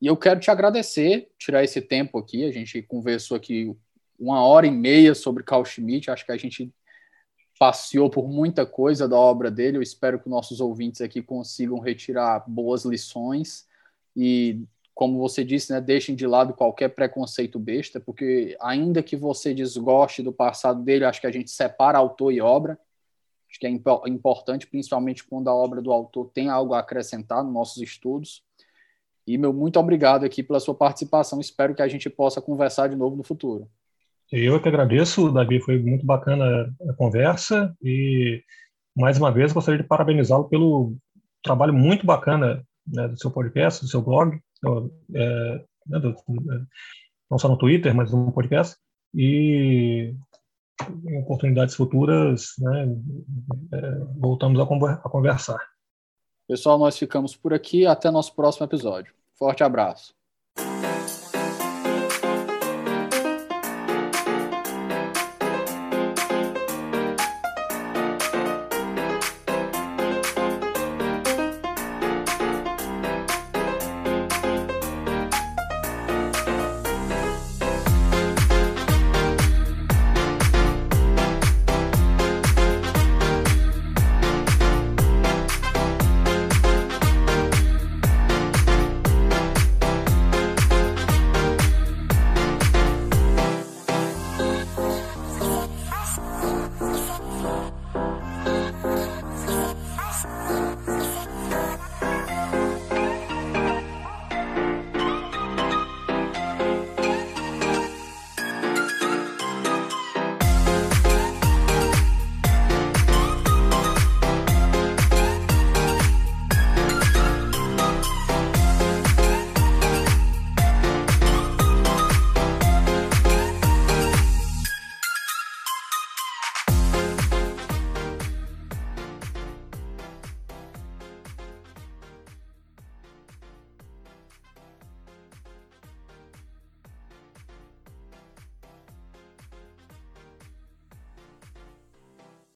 E 0.00 0.06
eu 0.06 0.16
quero 0.16 0.40
te 0.40 0.50
agradecer, 0.50 1.30
tirar 1.38 1.64
esse 1.64 1.80
tempo 1.80 2.18
aqui, 2.18 2.44
a 2.44 2.52
gente 2.52 2.82
conversou 2.82 3.36
aqui 3.36 3.74
uma 4.18 4.44
hora 4.44 4.66
e 4.66 4.70
meia 4.70 5.14
sobre 5.14 5.42
Carl 5.42 5.64
Schmitt, 5.64 6.10
acho 6.10 6.24
que 6.24 6.32
a 6.32 6.36
gente 6.36 6.72
passeou 7.58 8.10
por 8.10 8.28
muita 8.28 8.66
coisa 8.66 9.08
da 9.08 9.16
obra 9.16 9.50
dele, 9.50 9.78
eu 9.78 9.82
espero 9.82 10.20
que 10.20 10.28
nossos 10.28 10.60
ouvintes 10.60 11.00
aqui 11.00 11.22
consigam 11.22 11.78
retirar 11.78 12.44
boas 12.46 12.84
lições 12.84 13.66
e 14.14 14.62
como 14.96 15.18
você 15.18 15.44
disse, 15.44 15.70
né, 15.70 15.78
deixem 15.78 16.16
de 16.16 16.26
lado 16.26 16.54
qualquer 16.54 16.88
preconceito 16.88 17.58
besta, 17.58 18.00
porque 18.00 18.56
ainda 18.58 19.02
que 19.02 19.14
você 19.14 19.52
desgoste 19.52 20.22
do 20.22 20.32
passado 20.32 20.82
dele, 20.82 21.04
acho 21.04 21.20
que 21.20 21.26
a 21.26 21.30
gente 21.30 21.50
separa 21.50 21.98
autor 21.98 22.32
e 22.32 22.40
obra. 22.40 22.78
Acho 23.46 23.60
que 23.60 23.66
é 23.66 23.70
importante, 23.70 24.66
principalmente 24.66 25.22
quando 25.22 25.48
a 25.48 25.54
obra 25.54 25.82
do 25.82 25.92
autor 25.92 26.30
tem 26.32 26.48
algo 26.48 26.72
a 26.72 26.78
acrescentar 26.78 27.44
nos 27.44 27.52
nossos 27.52 27.82
estudos. 27.82 28.42
E 29.26 29.36
meu 29.36 29.52
muito 29.52 29.78
obrigado 29.78 30.24
aqui 30.24 30.42
pela 30.42 30.60
sua 30.60 30.74
participação. 30.74 31.40
Espero 31.40 31.74
que 31.74 31.82
a 31.82 31.88
gente 31.88 32.08
possa 32.08 32.40
conversar 32.40 32.88
de 32.88 32.96
novo 32.96 33.16
no 33.16 33.24
futuro. 33.24 33.68
Eu 34.30 34.60
que 34.60 34.68
agradeço, 34.68 35.30
Davi. 35.32 35.60
Foi 35.60 35.78
muito 35.78 36.04
bacana 36.04 36.72
a 36.88 36.92
conversa 36.94 37.74
e 37.82 38.42
mais 38.96 39.18
uma 39.18 39.30
vez 39.30 39.52
gostaria 39.52 39.82
de 39.82 39.86
parabenizá-lo 39.86 40.48
pelo 40.48 40.96
trabalho 41.42 41.72
muito 41.72 42.06
bacana 42.06 42.64
né, 42.86 43.08
do 43.08 43.18
seu 43.18 43.30
podcast, 43.30 43.82
do 43.82 43.88
seu 43.88 44.02
blog 44.02 44.38
é, 45.14 45.64
né, 45.86 45.98
do, 46.00 46.10
é, 46.10 46.64
não 47.30 47.38
só 47.38 47.48
no 47.48 47.58
Twitter, 47.58 47.94
mas 47.94 48.12
no 48.12 48.32
podcast, 48.32 48.76
e 49.14 50.14
em 51.04 51.18
oportunidades 51.18 51.74
futuras 51.74 52.52
né, 52.58 52.88
é, 53.72 53.90
voltamos 54.16 54.60
a 54.60 55.08
conversar. 55.08 55.58
Pessoal, 56.48 56.78
nós 56.78 56.98
ficamos 56.98 57.36
por 57.36 57.54
aqui. 57.54 57.86
Até 57.86 58.10
nosso 58.10 58.34
próximo 58.34 58.66
episódio. 58.66 59.14
Forte 59.34 59.62
abraço. 59.62 60.15